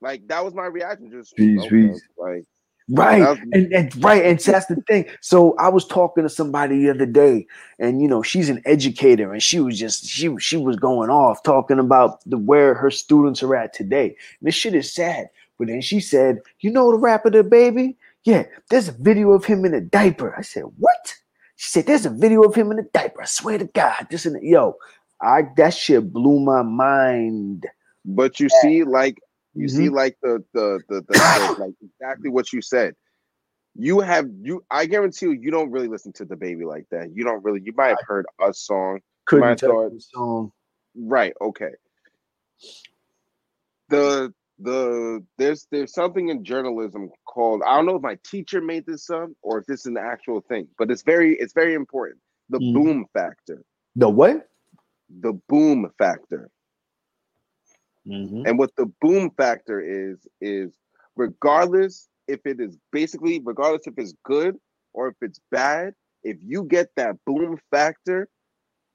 like 0.00 0.26
that 0.28 0.44
was 0.44 0.54
my 0.54 0.66
reaction 0.66 1.10
just 1.10 1.34
Peace, 1.36 1.58
okay, 1.60 1.68
peace. 1.68 2.02
like 2.16 2.44
Right. 2.90 3.20
Was- 3.20 3.38
And, 3.52 3.72
and 3.72 4.04
right. 4.04 4.24
And 4.24 4.38
that's 4.38 4.66
the 4.66 4.76
thing. 4.88 5.04
So 5.20 5.54
I 5.58 5.68
was 5.68 5.86
talking 5.86 6.22
to 6.22 6.28
somebody 6.30 6.78
the 6.78 6.90
other 6.90 7.04
day, 7.06 7.46
and 7.78 8.00
you 8.00 8.08
know, 8.08 8.22
she's 8.22 8.48
an 8.48 8.62
educator, 8.64 9.30
and 9.32 9.42
she 9.42 9.60
was 9.60 9.78
just 9.78 10.06
she 10.06 10.34
she 10.38 10.56
was 10.56 10.76
going 10.76 11.10
off 11.10 11.42
talking 11.42 11.78
about 11.78 12.20
the 12.24 12.38
where 12.38 12.74
her 12.74 12.90
students 12.90 13.42
are 13.42 13.54
at 13.54 13.74
today. 13.74 14.06
And 14.40 14.46
this 14.46 14.54
shit 14.54 14.74
is 14.74 14.92
sad. 14.92 15.28
But 15.58 15.68
then 15.68 15.80
she 15.82 16.00
said, 16.00 16.38
you 16.60 16.70
know 16.70 16.90
the 16.90 16.96
rapper 16.98 17.30
DaBaby? 17.30 17.96
Yeah, 18.24 18.44
there's 18.70 18.88
a 18.88 18.92
video 18.92 19.32
of 19.32 19.44
him 19.44 19.64
in 19.64 19.74
a 19.74 19.80
diaper. 19.80 20.34
I 20.36 20.42
said, 20.42 20.64
What? 20.78 21.14
She 21.60 21.70
said, 21.70 21.86
There's 21.86 22.06
a 22.06 22.10
video 22.10 22.42
of 22.44 22.54
him 22.54 22.70
in 22.70 22.78
a 22.78 22.84
diaper. 22.84 23.22
I 23.22 23.24
swear 23.26 23.58
to 23.58 23.64
God. 23.66 24.06
This 24.10 24.26
and 24.26 24.40
yo, 24.42 24.76
I 25.20 25.42
that 25.56 25.74
shit 25.74 26.12
blew 26.12 26.38
my 26.38 26.62
mind. 26.62 27.66
But 28.04 28.38
you 28.38 28.48
see, 28.48 28.84
like 28.84 29.18
you 29.54 29.66
Mm-hmm. 29.66 29.76
see, 29.76 29.88
like 29.88 30.16
the 30.22 30.44
the 30.54 30.80
the, 30.88 31.00
the, 31.00 31.12
the 31.56 31.56
like 31.58 31.74
exactly 31.82 32.30
what 32.30 32.52
you 32.52 32.62
said. 32.62 32.94
You 33.74 33.98
have 33.98 34.28
you. 34.40 34.64
I 34.70 34.86
guarantee 34.86 35.26
you, 35.26 35.32
you 35.32 35.50
don't 35.50 35.72
really 35.72 35.88
listen 35.88 36.12
to 36.14 36.24
DaBaby 36.26 36.64
like 36.64 36.86
that. 36.92 37.10
You 37.12 37.24
don't 37.24 37.42
really. 37.42 37.60
You 37.64 37.72
might 37.76 37.88
have 37.88 37.98
heard 38.06 38.26
a 38.40 38.54
song, 38.54 39.00
Couldn't 39.26 39.56
tell 39.58 39.70
thought- 39.70 39.92
the 39.94 40.00
song. 40.00 40.52
right? 40.96 41.32
Okay. 41.40 41.70
The 43.88 44.32
the 44.58 45.24
there's 45.38 45.66
there's 45.70 45.92
something 45.92 46.28
in 46.28 46.44
journalism 46.44 47.10
called 47.26 47.62
I 47.64 47.76
don't 47.76 47.86
know 47.86 47.96
if 47.96 48.02
my 48.02 48.18
teacher 48.24 48.60
made 48.60 48.86
this 48.86 49.08
up 49.10 49.30
or 49.42 49.58
if 49.58 49.66
this 49.66 49.80
is 49.80 49.86
an 49.86 49.96
actual 49.98 50.40
thing, 50.40 50.68
but 50.78 50.90
it's 50.90 51.02
very 51.02 51.36
it's 51.36 51.52
very 51.52 51.74
important. 51.74 52.20
The 52.50 52.60
Mhm. 52.60 52.72
boom 52.74 53.06
factor. 53.14 53.62
The 53.96 54.08
what? 54.08 54.48
The 55.20 55.32
boom 55.48 55.90
factor. 55.98 56.50
Mhm. 58.06 58.46
And 58.46 58.58
what 58.58 58.74
the 58.76 58.86
boom 59.00 59.30
factor 59.36 59.80
is, 59.80 60.26
is 60.40 60.78
regardless 61.16 62.08
if 62.26 62.40
it 62.46 62.60
is 62.60 62.78
basically, 62.92 63.40
regardless 63.44 63.86
if 63.86 63.94
it's 63.98 64.14
good 64.24 64.56
or 64.94 65.08
if 65.08 65.16
it's 65.20 65.40
bad, 65.50 65.94
if 66.24 66.38
you 66.42 66.64
get 66.64 66.88
that 66.96 67.16
boom 67.26 67.58
factor, 67.70 68.28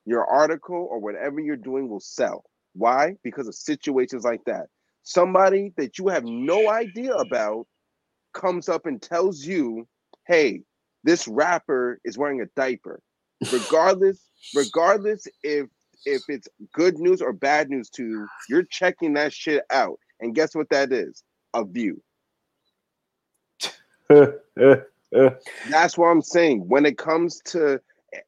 your 0.06 0.26
article 0.26 0.88
or 0.90 1.00
whatever 1.00 1.40
you're 1.40 1.56
doing 1.56 1.90
will 1.90 2.00
sell. 2.00 2.44
Why? 2.74 3.18
Because 3.24 3.48
of 3.48 3.56
situations 3.56 4.24
like 4.24 4.44
that. 4.46 4.68
Somebody 5.04 5.74
that 5.78 5.98
you 5.98 6.08
have 6.08 6.24
no 6.24 6.70
idea 6.70 7.14
about 7.14 7.68
comes 8.34 8.70
up 8.70 8.86
and 8.86 9.02
tells 9.02 9.46
you, 9.46 9.88
hey, 10.28 10.62
this 11.04 11.28
rapper 11.28 12.00
is 12.06 12.18
wearing 12.18 12.42
a 12.42 12.46
diaper. 12.56 13.02
Regardless, 13.52 14.30
regardless 14.56 15.28
if 15.44 15.68
if 16.06 16.22
it's 16.28 16.48
good 16.74 16.98
news 16.98 17.22
or 17.22 17.32
bad 17.32 17.70
news 17.70 17.90
to 17.92 18.04
you, 18.04 18.28
you're 18.50 18.64
checking 18.64 19.14
that 19.14 19.32
shit 19.32 19.64
out. 19.72 20.00
And 20.20 20.36
guess 20.36 20.54
what 20.56 20.70
that 20.70 20.92
is? 20.92 21.24
A 21.54 21.64
view. 21.64 22.02
That's 25.70 25.98
what 25.98 26.08
I'm 26.08 26.22
saying. 26.22 26.68
When 26.68 26.86
it 26.86 26.98
comes 26.98 27.40
to 27.46 27.80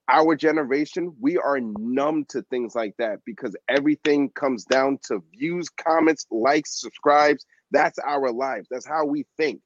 our 0.07 0.35
generation, 0.35 1.15
we 1.19 1.37
are 1.37 1.59
numb 1.59 2.25
to 2.29 2.41
things 2.43 2.75
like 2.75 2.95
that 2.97 3.19
because 3.25 3.55
everything 3.69 4.29
comes 4.31 4.65
down 4.65 4.99
to 5.07 5.23
views, 5.37 5.69
comments, 5.69 6.25
likes, 6.31 6.81
subscribes. 6.81 7.45
That's 7.71 7.99
our 7.99 8.31
lives. 8.31 8.67
That's 8.69 8.85
how 8.85 9.05
we 9.05 9.25
think. 9.37 9.61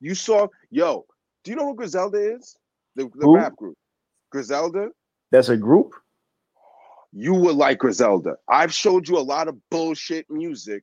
You 0.00 0.14
saw, 0.14 0.48
yo, 0.70 1.06
do 1.44 1.50
you 1.50 1.56
know 1.56 1.66
who 1.66 1.74
Griselda 1.74 2.34
is? 2.34 2.56
The, 2.96 3.08
the 3.14 3.28
rap 3.28 3.56
group. 3.56 3.76
Griselda? 4.30 4.88
That's 5.30 5.48
a 5.48 5.56
group. 5.56 5.94
You 7.12 7.34
would 7.34 7.56
like 7.56 7.78
Griselda. 7.78 8.36
I've 8.48 8.72
showed 8.72 9.08
you 9.08 9.18
a 9.18 9.20
lot 9.20 9.48
of 9.48 9.56
bullshit 9.70 10.26
music. 10.30 10.82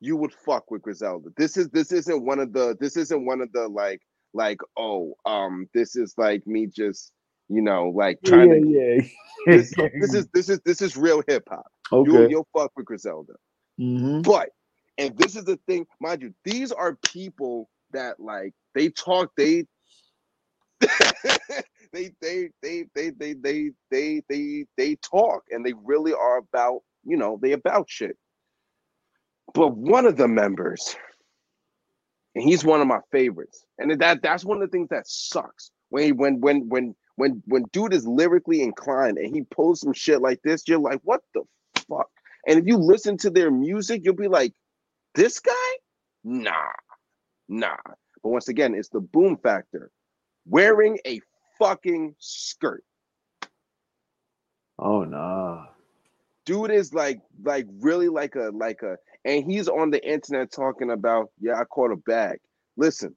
You 0.00 0.16
would 0.16 0.32
fuck 0.32 0.70
with 0.70 0.82
Griselda. 0.82 1.30
This 1.36 1.56
is 1.56 1.68
this 1.70 1.92
isn't 1.92 2.24
one 2.24 2.40
of 2.40 2.52
the 2.52 2.76
this 2.80 2.96
isn't 2.96 3.24
one 3.24 3.40
of 3.40 3.52
the 3.52 3.68
like 3.68 4.00
like 4.34 4.58
oh 4.76 5.14
um 5.24 5.68
this 5.72 5.96
is 5.96 6.14
like 6.16 6.46
me 6.46 6.66
just 6.66 7.12
you 7.48 7.62
know 7.62 7.92
like 7.94 8.18
trying 8.24 8.50
to 8.50 8.68
yeah, 8.68 9.02
this, 9.46 9.72
this 10.00 10.14
is 10.14 10.28
this 10.32 10.48
is 10.48 10.60
this 10.64 10.82
is 10.82 10.96
real 10.96 11.22
hip 11.26 11.44
hop. 11.48 11.66
okay. 11.92 12.10
You'll 12.10 12.30
you'll 12.30 12.48
fuck 12.52 12.72
with 12.76 12.86
Griselda. 12.86 13.34
Mhm. 13.80 14.22
But 14.22 14.50
and 14.98 15.16
this 15.16 15.36
is 15.36 15.44
the 15.44 15.58
thing, 15.66 15.86
mind 16.00 16.22
you, 16.22 16.34
these 16.44 16.70
are 16.72 16.96
people 17.06 17.68
that 17.92 18.20
like 18.20 18.52
they 18.74 18.88
talk, 18.90 19.30
they 19.36 19.64
they 21.92 22.10
they 22.20 22.50
they 22.62 22.84
they 22.94 23.10
they 23.10 23.34
they 23.34 23.70
they 23.90 24.22
they 24.28 24.66
they 24.76 24.96
talk 24.96 25.42
and 25.50 25.64
they 25.64 25.72
really 25.84 26.12
are 26.12 26.38
about, 26.38 26.80
you 27.04 27.16
know, 27.16 27.38
they 27.40 27.52
about 27.52 27.88
shit. 27.88 28.16
But 29.54 29.76
one 29.76 30.06
of 30.06 30.16
the 30.16 30.28
members, 30.28 30.96
and 32.34 32.44
he's 32.44 32.64
one 32.64 32.80
of 32.80 32.86
my 32.86 33.00
favorites. 33.10 33.64
And 33.78 34.00
that 34.00 34.22
that's 34.22 34.44
one 34.44 34.62
of 34.62 34.70
the 34.70 34.72
things 34.76 34.88
that 34.90 35.06
sucks. 35.06 35.70
When 35.90 36.16
when 36.16 36.40
when 36.40 36.68
when 36.68 36.94
when 37.16 37.42
when 37.46 37.64
dude 37.72 37.92
is 37.92 38.06
lyrically 38.06 38.62
inclined 38.62 39.18
and 39.18 39.34
he 39.34 39.42
pulls 39.42 39.80
some 39.80 39.92
shit 39.92 40.20
like 40.20 40.40
this, 40.42 40.66
you're 40.66 40.78
like, 40.78 41.00
what 41.04 41.22
the 41.34 41.42
fuck? 41.88 42.08
And 42.46 42.58
if 42.58 42.66
you 42.66 42.76
listen 42.76 43.16
to 43.18 43.30
their 43.30 43.50
music, 43.50 44.02
you'll 44.04 44.14
be 44.14 44.28
like, 44.28 44.52
this 45.14 45.38
guy? 45.38 45.52
Nah, 46.24 46.72
nah. 47.48 47.76
But 48.22 48.30
once 48.30 48.48
again, 48.48 48.74
it's 48.74 48.88
the 48.88 49.00
boom 49.00 49.36
factor. 49.36 49.90
Wearing 50.46 50.98
a 51.06 51.20
fucking 51.58 52.14
skirt. 52.18 52.84
Oh 54.78 55.04
no. 55.04 55.66
Dude 56.44 56.72
is 56.72 56.92
like 56.92 57.20
like 57.44 57.66
really 57.80 58.08
like 58.08 58.34
a 58.34 58.50
like 58.52 58.82
a 58.82 58.96
and 59.24 59.44
he's 59.44 59.68
on 59.68 59.90
the 59.90 60.04
internet 60.04 60.50
talking 60.50 60.90
about, 60.90 61.30
yeah, 61.40 61.60
I 61.60 61.64
caught 61.64 61.92
a 61.92 61.96
bag. 61.96 62.38
Listen, 62.76 63.14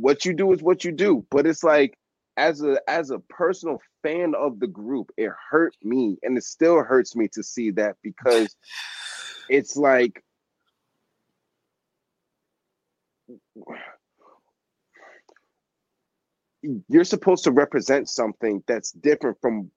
what 0.00 0.24
you 0.24 0.34
do 0.34 0.52
is 0.52 0.62
what 0.62 0.84
you 0.84 0.92
do, 0.92 1.26
but 1.30 1.46
it's 1.46 1.64
like 1.64 1.98
as 2.36 2.62
a 2.62 2.78
as 2.88 3.10
a 3.10 3.18
personal 3.18 3.80
fan 4.02 4.34
of 4.36 4.60
the 4.60 4.66
group, 4.66 5.10
it 5.16 5.30
hurt 5.50 5.74
me 5.82 6.18
and 6.22 6.36
it 6.36 6.44
still 6.44 6.82
hurts 6.82 7.16
me 7.16 7.28
to 7.32 7.42
see 7.42 7.70
that 7.72 7.96
because 8.02 8.56
it's 9.48 9.76
like 9.76 10.22
you're 16.88 17.04
supposed 17.04 17.44
to 17.44 17.52
represent 17.52 18.08
something 18.08 18.62
that's 18.66 18.92
different 18.92 19.38
from 19.40 19.70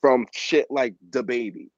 from 0.00 0.26
shit 0.32 0.66
like 0.70 0.94
DaBaby. 1.10 1.70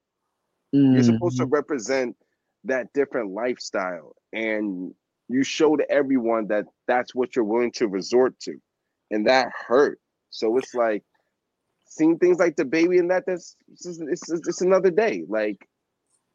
You're 0.91 1.03
supposed 1.03 1.37
to 1.37 1.45
Mhm. 1.45 1.51
represent 1.51 2.17
that 2.65 2.93
different 2.93 3.31
lifestyle, 3.31 4.15
and 4.31 4.95
you 5.33 5.43
showed 5.43 5.83
everyone 5.89 6.47
that 6.47 6.65
that's 6.87 7.15
what 7.15 7.35
you're 7.35 7.45
willing 7.45 7.71
to 7.73 7.87
resort 7.87 8.39
to, 8.41 8.55
and 9.11 9.27
that 9.27 9.51
hurt. 9.67 9.99
So 10.29 10.57
it's 10.57 10.73
like 10.73 11.03
seeing 11.85 12.17
things 12.17 12.39
like 12.39 12.55
DaBaby 12.55 12.99
and 12.99 13.11
that. 13.11 13.25
That's 13.25 13.55
it's, 13.71 13.83
just- 13.83 14.01
it's, 14.01 14.29
it's, 14.29 14.61
another 14.61 14.91
day. 14.91 15.23
Like 15.27 15.67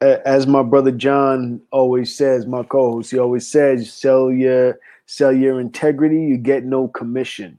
as 0.01 0.47
my 0.47 0.63
brother 0.63 0.91
John 0.91 1.61
always 1.71 2.15
says, 2.15 2.45
my 2.45 2.63
co-host, 2.63 3.11
he 3.11 3.19
always 3.19 3.47
says, 3.47 3.91
sell 3.91 4.31
your 4.31 4.79
sell 5.05 5.33
your 5.33 5.59
integrity, 5.59 6.21
you 6.21 6.37
get 6.37 6.63
no 6.63 6.87
commission. 6.87 7.57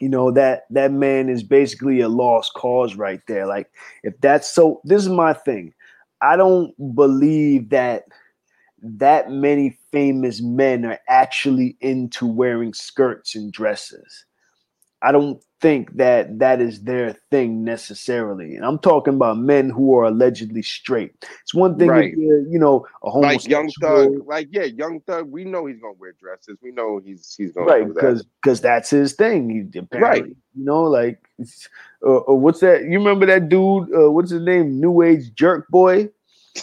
You 0.00 0.08
know 0.08 0.30
that 0.32 0.64
that 0.70 0.92
man 0.92 1.28
is 1.28 1.42
basically 1.42 2.00
a 2.00 2.08
lost 2.08 2.54
cause 2.54 2.96
right 2.96 3.20
there. 3.28 3.46
Like 3.46 3.70
if 4.02 4.20
that's 4.20 4.52
so, 4.52 4.80
this 4.84 5.02
is 5.02 5.08
my 5.08 5.32
thing. 5.32 5.74
I 6.20 6.36
don't 6.36 6.74
believe 6.94 7.70
that 7.70 8.04
that 8.82 9.30
many 9.30 9.78
famous 9.92 10.40
men 10.42 10.84
are 10.84 10.98
actually 11.08 11.76
into 11.80 12.26
wearing 12.26 12.74
skirts 12.74 13.34
and 13.34 13.52
dresses. 13.52 14.24
I 15.04 15.10
don't 15.10 15.42
think 15.60 15.96
that 15.96 16.38
that 16.38 16.60
is 16.60 16.82
their 16.82 17.12
thing 17.30 17.64
necessarily. 17.64 18.54
And 18.54 18.64
I'm 18.64 18.78
talking 18.78 19.14
about 19.14 19.36
men 19.36 19.68
who 19.68 19.96
are 19.98 20.04
allegedly 20.04 20.62
straight. 20.62 21.12
It's 21.42 21.54
one 21.54 21.76
thing 21.76 21.88
Right. 21.88 22.12
if 22.12 22.18
you're, 22.18 22.46
you 22.46 22.58
know, 22.58 22.86
a 23.02 23.08
like 23.08 23.46
Young 23.48 23.68
Thug, 23.80 24.26
like 24.26 24.48
yeah, 24.52 24.62
Young 24.64 25.00
Thug. 25.00 25.30
We 25.30 25.44
know 25.44 25.66
he's 25.66 25.80
gonna 25.80 25.94
wear 25.94 26.12
dresses. 26.12 26.56
We 26.62 26.70
know 26.70 27.00
he's 27.04 27.34
he's 27.36 27.52
gonna 27.52 27.66
right? 27.66 27.86
do 27.86 27.94
that. 27.94 28.00
Because 28.00 28.24
because 28.42 28.60
that's 28.60 28.90
his 28.90 29.14
thing. 29.14 29.50
He 29.72 29.78
apparently, 29.78 30.20
Right. 30.22 30.36
you 30.54 30.64
know, 30.64 30.82
like, 30.84 31.18
uh, 32.06 32.18
uh, 32.28 32.34
what's 32.34 32.60
that? 32.60 32.82
You 32.84 32.98
remember 32.98 33.26
that 33.26 33.48
dude? 33.48 33.92
Uh, 33.92 34.10
what's 34.10 34.30
his 34.30 34.42
name? 34.42 34.80
New 34.80 35.02
Age 35.02 35.34
Jerk 35.34 35.68
Boy. 35.68 36.10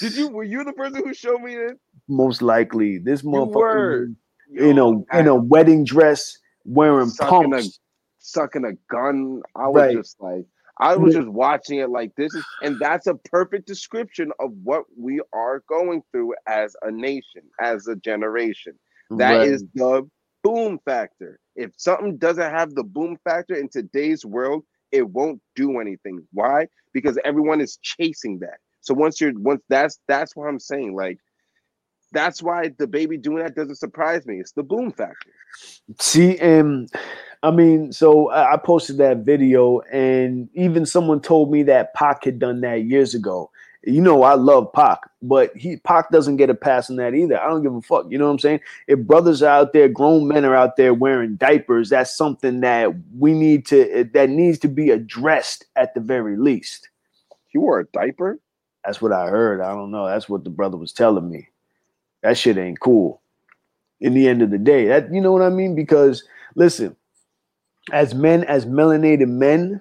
Did 0.00 0.16
you 0.16 0.28
were 0.28 0.44
you 0.44 0.64
the 0.64 0.72
person 0.72 1.02
who 1.04 1.12
showed 1.14 1.40
me 1.42 1.56
this? 1.56 1.74
Most 2.08 2.42
likely, 2.42 2.98
this 2.98 3.22
motherfucker, 3.22 4.14
in 4.56 4.76
Yo, 4.76 5.04
a 5.12 5.18
in 5.18 5.26
a 5.28 5.34
wedding 5.36 5.84
dress, 5.84 6.36
wearing 6.64 7.08
Sucking 7.08 7.52
a- 7.52 7.56
pumps. 7.56 7.80
sucking 8.18 8.64
a 8.64 8.72
gun. 8.92 9.42
I 9.54 9.68
was 9.68 9.82
Right. 9.82 9.96
just 9.96 10.20
like, 10.20 10.44
I 10.78 10.96
was 10.96 11.14
just 11.14 11.28
watching 11.28 11.78
it 11.78 11.90
like 11.90 12.14
this 12.16 12.34
is, 12.34 12.44
and 12.62 12.78
that's 12.80 13.06
a 13.06 13.14
perfect 13.14 13.66
description 13.66 14.32
of 14.40 14.52
what 14.64 14.84
we 14.98 15.20
are 15.32 15.62
going 15.68 16.02
through 16.10 16.34
as 16.48 16.74
a 16.82 16.90
nation, 16.90 17.42
as 17.60 17.86
a 17.86 17.96
generation. 17.96 18.78
That 19.10 19.42
is 19.44 19.62
Right. 19.62 19.70
the 19.74 20.10
boom 20.42 20.78
factor. 20.84 21.38
If 21.56 21.72
something 21.76 22.16
doesn't 22.16 22.50
have 22.50 22.74
the 22.74 22.84
boom 22.84 23.18
factor 23.24 23.54
in 23.54 23.68
today's 23.68 24.24
world, 24.24 24.64
it 24.90 25.08
won't 25.08 25.40
do 25.54 25.78
anything. 25.80 26.26
Why? 26.32 26.66
Because 26.92 27.18
everyone 27.24 27.60
is 27.60 27.76
chasing 27.82 28.38
that. 28.40 28.58
So 28.80 28.94
once 28.94 29.20
you're 29.20 29.32
once 29.38 29.62
that's 29.68 29.98
that's 30.08 30.34
what 30.34 30.48
I'm 30.48 30.60
saying. 30.60 30.94
Like 30.94 31.18
that's 32.12 32.42
why 32.42 32.68
DaBaby 32.68 33.22
doing 33.22 33.42
that 33.42 33.54
doesn't 33.54 33.76
surprise 33.76 34.26
me. 34.26 34.40
It's 34.40 34.52
the 34.52 34.62
boom 34.62 34.90
factor. 34.92 35.30
See, 35.98 36.38
and 36.38 36.90
I 37.42 37.50
mean, 37.50 37.92
so 37.92 38.30
I 38.30 38.56
posted 38.56 38.98
that 38.98 39.18
video, 39.18 39.80
and 39.92 40.48
even 40.54 40.86
someone 40.86 41.20
told 41.20 41.50
me 41.50 41.62
that 41.64 41.94
Pac 41.94 42.24
had 42.24 42.38
done 42.38 42.60
that 42.62 42.84
years 42.84 43.14
ago. 43.14 43.50
You 43.82 44.02
know, 44.02 44.24
I 44.24 44.34
love 44.34 44.70
Pac, 44.74 44.98
but 45.22 45.56
he 45.56 45.78
Pac 45.78 46.10
doesn't 46.10 46.36
get 46.36 46.50
a 46.50 46.54
pass 46.54 46.90
on 46.90 46.96
that 46.96 47.14
either. 47.14 47.40
I 47.40 47.48
don't 47.48 47.62
give 47.62 47.74
a 47.74 47.80
fuck. 47.80 48.06
You 48.10 48.18
know 48.18 48.26
what 48.26 48.32
I'm 48.32 48.38
saying? 48.38 48.60
If 48.88 48.98
brothers 49.00 49.42
are 49.42 49.48
out 49.60 49.72
there, 49.72 49.88
grown 49.88 50.28
men 50.28 50.44
are 50.44 50.54
out 50.54 50.76
there 50.76 50.92
wearing 50.92 51.36
diapers, 51.36 51.88
that's 51.88 52.14
something 52.14 52.60
that 52.60 52.92
we 53.16 53.32
need 53.32 53.64
to 53.66 54.04
that 54.12 54.28
needs 54.28 54.58
to 54.58 54.68
be 54.68 54.90
addressed 54.90 55.64
at 55.76 55.94
the 55.94 56.00
very 56.00 56.36
least. 56.36 56.90
You 57.54 57.62
wore 57.62 57.80
a 57.80 57.86
diaper? 57.86 58.38
That's 58.84 59.02
what 59.02 59.12
I 59.12 59.28
heard. 59.28 59.60
I 59.60 59.74
don't 59.74 59.90
know. 59.90 60.06
That's 60.06 60.28
what 60.28 60.44
the 60.44 60.50
brother 60.50 60.76
was 60.76 60.92
telling 60.92 61.30
me. 61.30 61.48
That 62.22 62.38
shit 62.38 62.58
ain't 62.58 62.80
cool. 62.80 63.20
In 64.00 64.14
the 64.14 64.28
end 64.28 64.40
of 64.40 64.50
the 64.50 64.58
day, 64.58 64.86
that 64.86 65.12
you 65.12 65.20
know 65.20 65.32
what 65.32 65.42
I 65.42 65.50
mean? 65.50 65.74
Because 65.74 66.24
listen, 66.54 66.96
as 67.92 68.14
men, 68.14 68.44
as 68.44 68.64
melanated 68.64 69.28
men, 69.28 69.80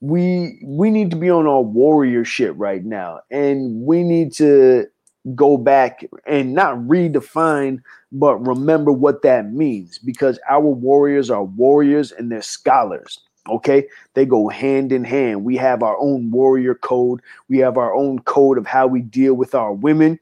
we 0.00 0.60
we 0.64 0.90
need 0.90 1.10
to 1.10 1.16
be 1.16 1.30
on 1.30 1.46
our 1.46 1.62
warrior 1.62 2.24
shit 2.24 2.56
right 2.56 2.84
now, 2.84 3.20
and 3.30 3.84
we 3.84 4.04
need 4.04 4.32
to 4.34 4.86
go 5.34 5.56
back 5.56 6.04
and 6.26 6.54
not 6.54 6.76
redefine, 6.78 7.78
but 8.12 8.36
remember 8.46 8.92
what 8.92 9.22
that 9.22 9.52
means. 9.52 9.98
Because 9.98 10.38
our 10.48 10.60
warriors 10.60 11.30
are 11.30 11.44
warriors 11.44 12.12
and 12.12 12.30
they're 12.30 12.42
scholars. 12.42 13.18
Okay, 13.48 13.88
they 14.14 14.24
go 14.24 14.48
hand 14.48 14.92
in 14.92 15.02
hand. 15.02 15.44
We 15.44 15.56
have 15.56 15.82
our 15.82 15.98
own 15.98 16.30
warrior 16.30 16.76
code. 16.76 17.20
We 17.48 17.58
have 17.58 17.76
our 17.76 17.92
own 17.92 18.20
code 18.20 18.56
of 18.56 18.66
how 18.66 18.86
we 18.86 19.02
deal 19.02 19.34
with 19.34 19.54
our 19.54 19.72
women 19.72 20.20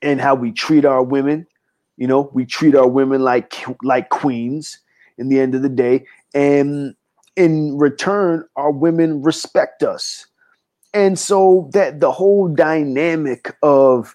and 0.00 0.20
how 0.20 0.36
we 0.36 0.52
treat 0.52 0.84
our 0.84 1.02
women. 1.02 1.46
You 1.96 2.06
know, 2.06 2.30
we 2.32 2.46
treat 2.46 2.74
our 2.74 2.88
women 2.88 3.22
like 3.22 3.54
like 3.82 4.10
queens 4.10 4.78
in 5.18 5.28
the 5.28 5.40
end 5.40 5.54
of 5.54 5.62
the 5.62 5.68
day. 5.68 6.06
And 6.32 6.94
in 7.36 7.76
return, 7.76 8.44
our 8.56 8.70
women 8.70 9.22
respect 9.22 9.82
us. 9.82 10.26
And 10.94 11.18
so 11.18 11.68
that 11.72 12.00
the 12.00 12.10
whole 12.10 12.48
dynamic 12.48 13.56
of 13.62 14.14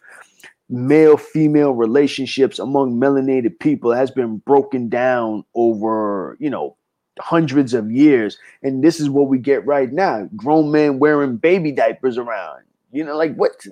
male 0.69 1.17
female 1.17 1.71
relationships 1.71 2.59
among 2.59 2.99
melanated 2.99 3.59
people 3.59 3.91
has 3.91 4.09
been 4.09 4.37
broken 4.37 4.89
down 4.89 5.43
over, 5.53 6.37
you 6.39 6.49
know, 6.49 6.75
hundreds 7.19 7.73
of 7.73 7.91
years. 7.91 8.37
And 8.63 8.83
this 8.83 8.99
is 8.99 9.09
what 9.09 9.27
we 9.27 9.37
get 9.37 9.65
right 9.65 9.91
now 9.91 10.29
grown 10.35 10.71
men 10.71 10.99
wearing 10.99 11.37
baby 11.37 11.71
diapers 11.71 12.17
around. 12.17 12.63
You 12.91 13.03
know, 13.03 13.17
like 13.17 13.35
what? 13.35 13.65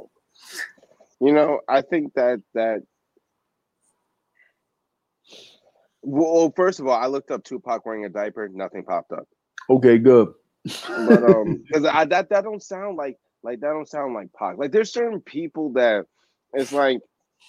You 1.19 1.31
know, 1.31 1.61
I 1.69 1.81
think 1.81 2.13
that 2.15 2.41
that 2.53 2.83
well, 6.01 6.51
first 6.55 6.79
of 6.79 6.87
all, 6.87 6.99
I 6.99 7.07
looked 7.07 7.31
up 7.31 7.43
Tupac 7.43 7.85
wearing 7.85 8.05
a 8.05 8.09
diaper, 8.09 8.49
nothing 8.49 8.83
popped 8.83 9.13
up. 9.13 9.27
Okay, 9.69 9.97
good. 9.97 10.33
But 10.87 11.23
um, 11.23 11.63
because 11.67 11.85
I 11.85 12.05
that 12.05 12.29
that 12.29 12.43
don't 12.43 12.61
sound 12.61 12.97
like 12.97 13.17
like 13.43 13.59
that 13.61 13.69
don't 13.69 13.87
sound 13.87 14.13
like 14.13 14.31
Pac. 14.33 14.57
Like 14.57 14.71
there's 14.71 14.91
certain 14.91 15.21
people 15.21 15.71
that 15.73 16.05
it's 16.53 16.71
like 16.71 16.99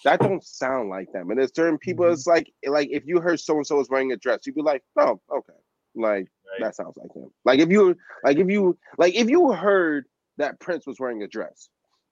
that 0.04 0.20
don't 0.20 0.44
sound 0.44 0.88
like 0.88 1.12
them, 1.12 1.30
and 1.30 1.38
there's 1.38 1.54
certain 1.54 1.78
people 1.78 2.10
it's 2.10 2.26
like 2.26 2.52
like 2.66 2.88
if 2.90 3.04
you 3.06 3.20
heard 3.20 3.40
so 3.40 3.56
and 3.56 3.66
so 3.66 3.80
is 3.80 3.88
wearing 3.88 4.12
a 4.12 4.16
dress, 4.16 4.40
you'd 4.46 4.54
be 4.54 4.62
like, 4.62 4.82
oh, 4.96 5.20
okay, 5.32 5.52
like 5.94 6.28
that 6.60 6.76
sounds 6.76 6.96
like 6.96 7.12
him. 7.14 7.30
Like 7.44 7.60
if 7.60 7.70
you 7.70 7.96
like 8.22 8.38
if 8.38 8.48
you 8.48 8.76
like 8.98 9.14
if 9.14 9.28
you 9.28 9.52
heard 9.52 10.06
that 10.38 10.58
Prince 10.60 10.86
was 10.86 10.98
wearing 10.98 11.22
a 11.22 11.28
dress, 11.28 11.68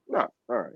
no, 0.08 0.28
all 0.48 0.56
right. 0.56 0.72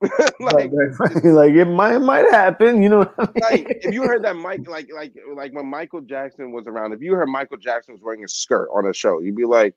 like, 0.40 0.70
like, 0.70 1.24
like 1.24 1.54
it 1.54 1.64
might 1.64 1.98
might 1.98 2.30
happen, 2.30 2.82
you 2.82 2.88
know. 2.88 3.10
I 3.18 3.22
mean? 3.22 3.32
like 3.40 3.78
if 3.82 3.92
you 3.92 4.02
heard 4.04 4.24
that 4.24 4.36
Mike 4.36 4.68
like 4.68 4.88
like 4.94 5.12
like 5.34 5.52
when 5.52 5.66
Michael 5.66 6.00
Jackson 6.02 6.52
was 6.52 6.66
around, 6.68 6.92
if 6.92 7.02
you 7.02 7.14
heard 7.14 7.28
Michael 7.28 7.56
Jackson 7.56 7.94
was 7.94 8.02
wearing 8.02 8.22
a 8.22 8.28
skirt 8.28 8.68
on 8.72 8.86
a 8.86 8.92
show, 8.92 9.18
you'd 9.18 9.34
be 9.34 9.44
like, 9.44 9.74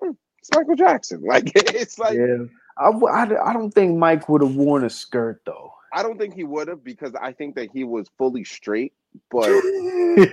hmm, 0.00 0.12
it's 0.38 0.50
Michael 0.54 0.76
Jackson. 0.76 1.22
Like 1.26 1.52
it's 1.54 1.98
like 1.98 2.14
yeah, 2.14 2.44
I, 2.78 2.86
w- 2.90 3.06
I, 3.06 3.26
d- 3.26 3.34
I 3.36 3.52
don't 3.52 3.70
think 3.70 3.98
Mike 3.98 4.28
would 4.30 4.42
have 4.42 4.54
worn 4.54 4.84
a 4.84 4.90
skirt 4.90 5.42
though. 5.44 5.72
I 5.92 6.02
don't 6.02 6.18
think 6.18 6.34
he 6.34 6.44
would 6.44 6.68
have 6.68 6.82
because 6.82 7.12
I 7.20 7.32
think 7.32 7.54
that 7.56 7.68
he 7.70 7.84
was 7.84 8.08
fully 8.16 8.44
straight. 8.44 8.94
But 9.30 9.48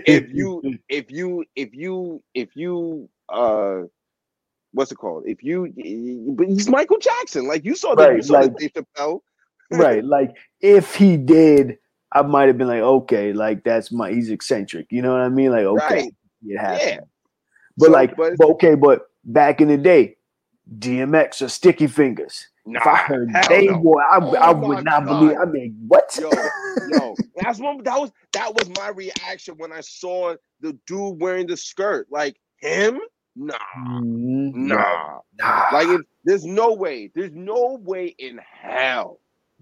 if 0.07 0.29
you 0.33 0.77
if 0.89 1.11
you 1.11 1.45
if 1.55 1.73
you 1.75 2.21
if 2.33 2.55
you 2.55 3.09
uh 3.29 3.81
what's 4.73 4.91
it 4.91 4.95
called? 4.95 5.23
If 5.25 5.43
you 5.43 5.71
but 6.35 6.47
he's 6.47 6.69
Michael 6.69 6.97
Jackson. 6.99 7.47
Like 7.47 7.65
you 7.65 7.75
saw 7.75 7.95
that 7.95 8.09
you 8.09 8.15
Right, 8.15 8.23
saw 8.23 8.33
like- 8.39 8.57
the 8.57 8.69
Dave 8.69 8.85
Chappelle. 8.97 9.19
right, 9.71 10.03
like 10.03 10.35
if 10.59 10.95
he 10.95 11.15
did, 11.15 11.77
I 12.11 12.23
might 12.23 12.47
have 12.47 12.57
been 12.57 12.67
like, 12.67 12.81
okay, 12.81 13.31
like 13.31 13.63
that's 13.63 13.91
my 13.91 14.11
he's 14.11 14.29
eccentric. 14.29 14.87
You 14.89 15.01
know 15.01 15.11
what 15.13 15.21
I 15.21 15.29
mean? 15.29 15.51
Like 15.51 15.65
okay, 15.65 15.85
Right. 15.95 16.13
it 16.45 16.57
happened. 16.57 16.81
Yeah. 16.83 16.99
But 17.77 17.85
So, 17.85 17.91
like, 17.91 18.17
but- 18.17 18.33
but, 18.37 18.47
okay, 18.49 18.75
but 18.75 19.03
back 19.23 19.61
in 19.61 19.69
the 19.69 19.77
day, 19.77 20.17
DMX 20.77 21.41
or 21.41 21.47
Sticky 21.49 21.87
Fingaz. 21.87 22.45
Nah, 22.65 22.79
if 22.79 22.87
I 22.87 22.95
heard 22.97 23.29
they 23.49 23.67
no. 23.67 23.79
wore, 23.79 24.03
I, 24.03 24.19
Oh 24.21 24.35
I 24.35 24.51
would 24.51 24.83
not 24.85 25.05
God. 25.05 25.19
believe. 25.19 25.37
I 25.41 25.45
mean, 25.45 25.75
what? 25.87 26.15
Yo, 26.19 26.31
yo, 26.87 27.15
that's 27.35 27.59
one. 27.59 27.83
That 27.83 27.99
was 27.99 28.11
that 28.33 28.53
was 28.53 28.69
my 28.77 28.89
reaction 28.89 29.55
when 29.57 29.71
I 29.71 29.81
saw 29.81 30.35
the 30.59 30.77
dude 30.85 31.19
wearing 31.19 31.47
the 31.47 31.57
skirt. 31.57 32.07
Like 32.11 32.37
him? 32.57 32.99
Nah, 33.35 33.55
Mhm. 33.79 34.53
nah. 34.53 35.19
Nah. 35.39 35.65
Like 35.73 35.87
it, 35.87 36.01
there's 36.23 36.45
no 36.45 36.73
way. 36.73 37.11
There's 37.15 37.31
no 37.33 37.79
way 37.81 38.07
in 38.19 38.39
hell 38.43 39.19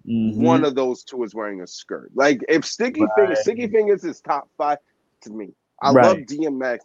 Mhm. 0.07 0.35
one 0.37 0.63
of 0.65 0.75
those 0.75 1.03
two 1.03 1.23
is 1.23 1.35
wearing 1.35 1.61
a 1.61 1.67
skirt. 1.67 2.11
Like 2.15 2.41
if 2.49 2.65
Sticky 2.65 3.01
Right. 3.01 3.11
Fingers, 3.15 3.41
Sticky 3.41 3.67
Fingaz 3.67 4.03
is 4.05 4.19
top 4.21 4.49
five 4.57 4.79
to 5.21 5.29
me. 5.31 5.53
I 5.81 5.91
love 5.91 5.95
Right. 6.17 6.25
DMX. 6.27 6.79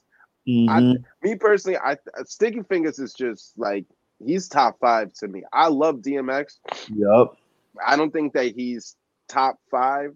Mhm. 0.47 1.03
Me 1.23 1.35
personally, 1.37 1.79
I 1.79 1.97
Sticky 2.27 2.61
Fingaz 2.61 3.01
is 3.01 3.15
just 3.15 3.59
like 3.59 3.87
he's 4.25 4.49
top 4.49 4.79
five 4.81 5.13
to 5.15 5.29
me. 5.29 5.43
I 5.53 5.69
love 5.69 5.97
DMX. 5.97 6.59
Yup. 6.95 7.37
I 7.85 7.97
don't 7.97 8.13
think 8.13 8.35
that 8.35 8.55
he's 8.55 8.97
top 9.29 9.59
five. 9.71 10.15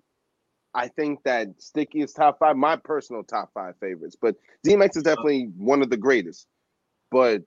I 0.75 0.89
think 0.89 1.23
that 1.25 1.49
Sticky 1.59 2.03
is 2.03 2.13
top 2.13 2.39
five, 2.39 2.57
my 2.57 2.77
personal 2.77 3.25
top 3.25 3.51
five 3.55 3.75
favorites. 3.81 4.17
But 4.21 4.37
DMX 4.67 4.97
is 4.97 5.03
definitely 5.03 5.51
one 5.57 5.83
of 5.83 5.91
the 5.91 5.97
greatest. 5.97 6.47
But 7.11 7.43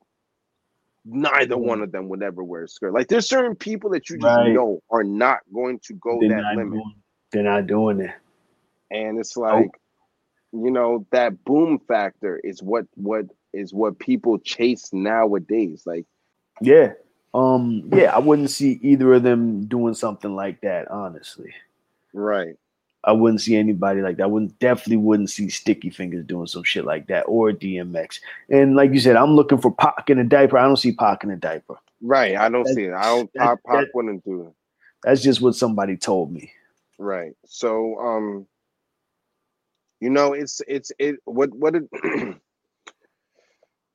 neither 1.06 1.56
mm-hmm. 1.56 1.68
one 1.68 1.82
of 1.82 1.92
them 1.92 2.10
would 2.10 2.24
ever 2.24 2.44
wear 2.44 2.64
a 2.64 2.68
skirt. 2.68 2.94
Like 2.94 3.08
there's 3.08 3.28
certain 3.28 3.56
people 3.56 3.92
that 3.92 4.10
you 4.10 4.18
just 4.18 4.26
Right. 4.26 4.52
know 4.54 4.82
are 4.90 5.04
not 5.04 5.40
going 5.54 5.80
to 5.86 5.94
go 5.94 6.20
They're 6.20 6.30
that 6.30 6.56
limit. 6.56 6.74
doing. 6.74 6.96
They're 7.32 7.44
not 7.44 7.68
doing 7.68 8.02
it. 8.02 8.12
And 8.90 9.20
it's 9.20 9.38
like, 9.38 9.70
you 10.52 10.72
know, 10.72 11.06
that 11.12 11.46
boom 11.46 11.80
factor 11.88 12.40
is 12.44 12.62
what 12.62 12.86
what 12.96 13.26
is 13.54 13.74
what 13.74 14.00
people 14.00 14.38
chase 14.40 14.92
nowadays. 14.92 15.84
Like 15.86 16.06
Yeah. 16.62 16.94
Um. 17.34 17.90
Yeah. 17.94 18.16
I 18.16 18.20
wouldn't 18.20 18.50
see 18.52 18.80
either 18.82 19.14
of 19.14 19.24
them 19.24 19.66
doing 19.66 19.94
something 19.94 20.36
like 20.36 20.62
that. 20.62 20.90
Honestly, 20.92 21.54
right. 22.14 22.56
I 23.04 23.14
wouldn't 23.14 23.42
see 23.42 23.56
anybody 23.56 24.02
like 24.02 24.18
that. 24.18 24.24
I 24.24 24.28
wouldn't 24.28 24.60
definitely 24.60 24.98
wouldn't 24.98 25.32
see 25.32 25.50
Sticky 25.50 25.90
Fingaz 25.90 26.28
doing 26.28 26.46
some 26.46 26.64
shit 26.64 26.86
like 26.86 27.08
that 27.08 27.24
or 27.24 27.52
DMX. 27.52 28.20
And 28.50 28.76
like 28.76 28.94
you 28.94 29.00
said, 29.00 29.16
I'm 29.16 29.32
looking 29.32 29.58
for 29.58 29.74
Pac 29.74 30.10
in 30.12 30.20
a 30.20 30.24
diaper. 30.24 30.60
I 30.60 30.64
don't 30.68 30.78
see 30.78 30.92
Pac 30.92 31.24
in 31.24 31.32
a 31.32 31.36
diaper. 31.36 31.78
Right. 32.02 32.36
I 32.36 32.48
don't 32.50 32.64
That- 32.64 32.74
see 32.76 32.84
it. 32.84 32.94
I 32.94 33.04
don't 33.06 33.32
that- 33.34 33.40
pop 33.44 33.60
pop 33.64 33.80
that- 33.82 33.96
wouldn't 33.96 34.24
do 34.24 34.44
it. 34.48 34.54
That's 35.04 35.24
just 35.24 35.42
what 35.42 35.56
somebody 35.56 35.98
told 35.98 36.32
me. 36.32 36.52
Right. 37.00 37.34
So 37.48 37.98
um 38.00 38.46
you 40.00 40.10
know 40.12 40.34
it's 40.34 40.62
it's 40.68 40.92
it 41.00 41.16
what 41.26 41.52
what 41.56 41.76
it 41.76 41.84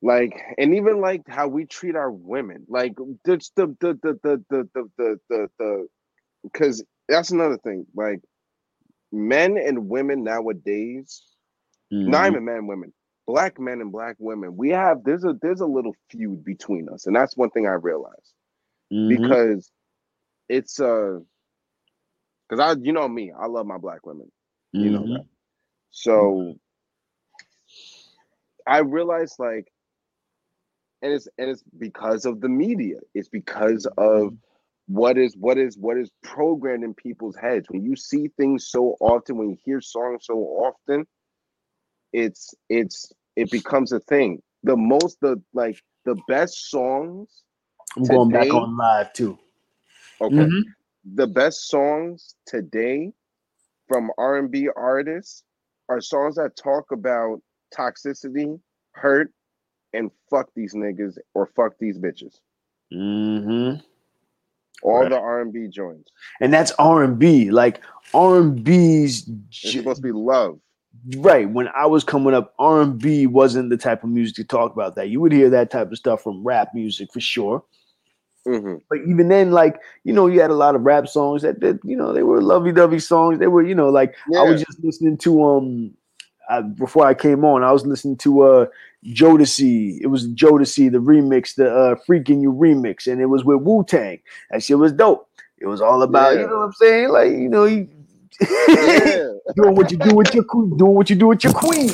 like 0.06 0.34
and 0.58 0.76
even 0.76 1.02
like 1.02 1.22
how 1.28 1.48
we 1.48 1.66
treat 1.66 1.96
our 1.96 2.12
women 2.12 2.66
like 2.70 2.94
just 3.26 3.52
the 3.56 3.68
the 3.80 3.98
the 4.02 4.20
the 4.24 4.44
the 4.50 4.68
the 4.74 4.90
the 4.98 5.20
the, 5.30 5.48
the 5.60 5.88
because 6.44 6.84
that's 7.08 7.30
another 7.32 7.58
thing 7.58 7.86
like 7.96 8.20
men 9.12 9.58
and 9.58 9.88
women 9.88 10.24
nowadays 10.24 11.22
not 12.06 12.28
Mhm. 12.28 12.30
even 12.30 12.44
men 12.44 12.56
and 12.58 12.68
women 12.68 12.92
black 13.26 13.60
men 13.60 13.80
and 13.82 13.92
black 13.92 14.16
women 14.20 14.56
we 14.56 14.70
have 14.70 15.04
there's 15.04 15.24
a 15.24 15.34
there's 15.42 15.62
a 15.62 15.66
little 15.66 15.94
feud 16.10 16.44
between 16.44 16.88
us 16.90 17.06
and 17.06 17.16
that's 17.16 17.36
one 17.36 17.50
thing 17.50 17.66
i 17.66 17.72
realized 17.72 18.34
Mhm. 18.92 19.38
because 19.38 19.70
it's 20.48 20.80
uh 20.80 21.18
because 22.48 22.60
i 22.60 22.80
you 22.82 22.92
know 22.92 23.08
me 23.08 23.32
i 23.40 23.46
love 23.46 23.66
my 23.66 23.78
black 23.78 24.06
women 24.06 24.30
you 24.78 24.90
know 24.90 25.06
Mhm. 25.06 25.14
that 25.14 25.24
so 25.90 26.56
i 28.66 28.78
realized 28.80 29.36
like 29.38 29.66
and 31.02 31.12
it's 31.12 31.28
and 31.38 31.50
it's 31.50 31.62
because 31.78 32.24
of 32.24 32.40
the 32.40 32.48
media. 32.48 32.96
It's 33.14 33.28
because 33.28 33.86
of 33.98 34.34
what 34.88 35.18
is 35.18 35.36
what 35.36 35.58
is 35.58 35.76
what 35.78 35.96
is 35.96 36.10
programmed 36.22 36.84
in 36.84 36.94
people's 36.94 37.36
heads. 37.36 37.66
When 37.68 37.82
you 37.84 37.96
see 37.96 38.28
things 38.36 38.68
so 38.68 38.96
often 39.00 39.36
when 39.36 39.50
you 39.50 39.58
hear 39.64 39.80
songs 39.80 40.26
so 40.26 40.34
often 40.38 41.06
it's 42.12 42.54
it's 42.68 43.12
it 43.36 43.50
becomes 43.50 43.92
a 43.92 44.00
thing. 44.00 44.42
The 44.62 44.76
most 44.76 45.18
the 45.20 45.42
like 45.52 45.82
the 46.04 46.16
best 46.28 46.70
songs 46.70 47.42
I'm 47.96 48.06
going 48.06 48.30
back 48.30 48.54
on 48.54 48.76
live 48.76 49.12
too. 49.12 49.38
okay. 50.20 50.46
Mhm. 50.46 50.64
the 51.14 51.26
best 51.26 51.68
songs 51.68 52.36
today 52.46 53.12
from 53.88 54.10
R&B 54.18 54.68
artists 54.76 55.44
are 55.88 56.00
songs 56.00 56.36
that 56.36 56.56
talk 56.56 56.90
about 56.90 57.40
toxicity, 57.76 58.60
hurt, 58.92 59.30
and 59.96 60.10
fuck 60.30 60.48
these 60.54 60.74
niggas 60.74 61.18
or 61.34 61.46
fuck 61.46 61.72
these 61.78 61.98
bitches. 61.98 62.40
Mhm. 62.92 63.82
All 64.82 65.00
Right. 65.00 65.10
the 65.10 65.18
R&B 65.18 65.68
joints. 65.68 66.10
And 66.40 66.52
that's 66.52 66.72
R 66.78 67.02
and 67.02 67.18
B. 67.18 67.50
Like 67.50 67.80
R 68.14 68.38
and 68.38 68.62
B's 68.62 69.28
It's 69.62 69.72
supposed 69.72 69.96
to 69.96 70.02
be 70.02 70.12
love. 70.12 70.58
right 71.18 71.48
when 71.50 71.68
i 71.76 71.84
was 71.84 72.02
coming 72.02 72.32
up 72.34 72.54
r&b 72.58 73.26
wasn't 73.26 73.68
the 73.68 73.76
type 73.76 74.02
of 74.02 74.08
music 74.08 74.34
to 74.34 74.44
talk 74.44 74.72
about 74.72 74.94
that 74.96 75.08
you 75.10 75.20
would 75.20 75.30
hear 75.30 75.50
that 75.50 75.70
type 75.70 75.92
of 75.92 75.98
stuff 75.98 76.22
from 76.22 76.42
rap 76.42 76.68
music 76.74 77.12
for 77.12 77.20
sure 77.20 77.62
hmm 78.46 78.76
but 78.88 78.98
even 79.06 79.28
then 79.28 79.50
like 79.52 79.78
you 80.04 80.12
know 80.12 80.26
you 80.26 80.40
had 80.40 80.50
a 80.50 80.54
lot 80.54 80.74
of 80.74 80.82
rap 80.82 81.06
songs 81.06 81.42
that, 81.42 81.60
that 81.60 81.78
you 81.84 81.94
know 81.96 82.12
they 82.14 82.22
were 82.22 82.40
lovey-dovey 82.40 82.98
songs 82.98 83.38
they 83.38 83.46
were 83.46 83.62
you 83.62 83.74
know 83.74 83.90
like 83.90 84.14
i 84.38 84.42
was 84.42 84.62
just 84.62 84.82
listening 84.82 85.18
to 85.18 85.44
um 85.44 85.94
I, 86.48 86.60
before 86.62 87.06
i 87.06 87.14
came 87.14 87.44
on 87.44 87.62
i 87.62 87.72
was 87.72 87.86
listening 87.86 88.16
to 88.18 88.42
uh 88.42 88.66
Jodeci. 89.04 89.98
It 90.00 90.08
was 90.08 90.26
Jodeci, 90.28 90.90
the 90.90 90.98
remix, 90.98 91.54
the 91.54 91.72
uh, 91.72 91.94
Freek'n 92.08 92.42
You 92.42 92.52
remix, 92.52 93.06
and 93.06 93.20
it 93.20 93.26
was 93.26 93.44
with 93.44 93.60
Wu 93.62 93.84
Tang. 93.84 94.18
That 94.50 94.64
shit 94.64 94.78
was 94.78 94.92
dope. 94.92 95.28
It 95.58 95.66
was 95.66 95.80
all 95.80 96.02
about, 96.02 96.34
Yeah. 96.34 96.40
you 96.40 96.46
know 96.48 96.56
what 96.56 96.64
I'm 96.64 96.72
saying? 96.72 97.08
Like, 97.10 97.30
you 97.30 97.48
know, 97.48 97.66
you 97.66 97.88
yeah, 98.40 99.28
doing 99.54 99.76
what 99.76 99.92
you 99.92 99.98
do 99.98 100.14
with 100.14 100.34
your 100.34 100.42
queen, 100.42 100.76
doing 100.76 100.94
what 100.94 101.08
you 101.08 101.14
do 101.14 101.28
with 101.28 101.44
your 101.44 101.52
queen. 101.52 101.90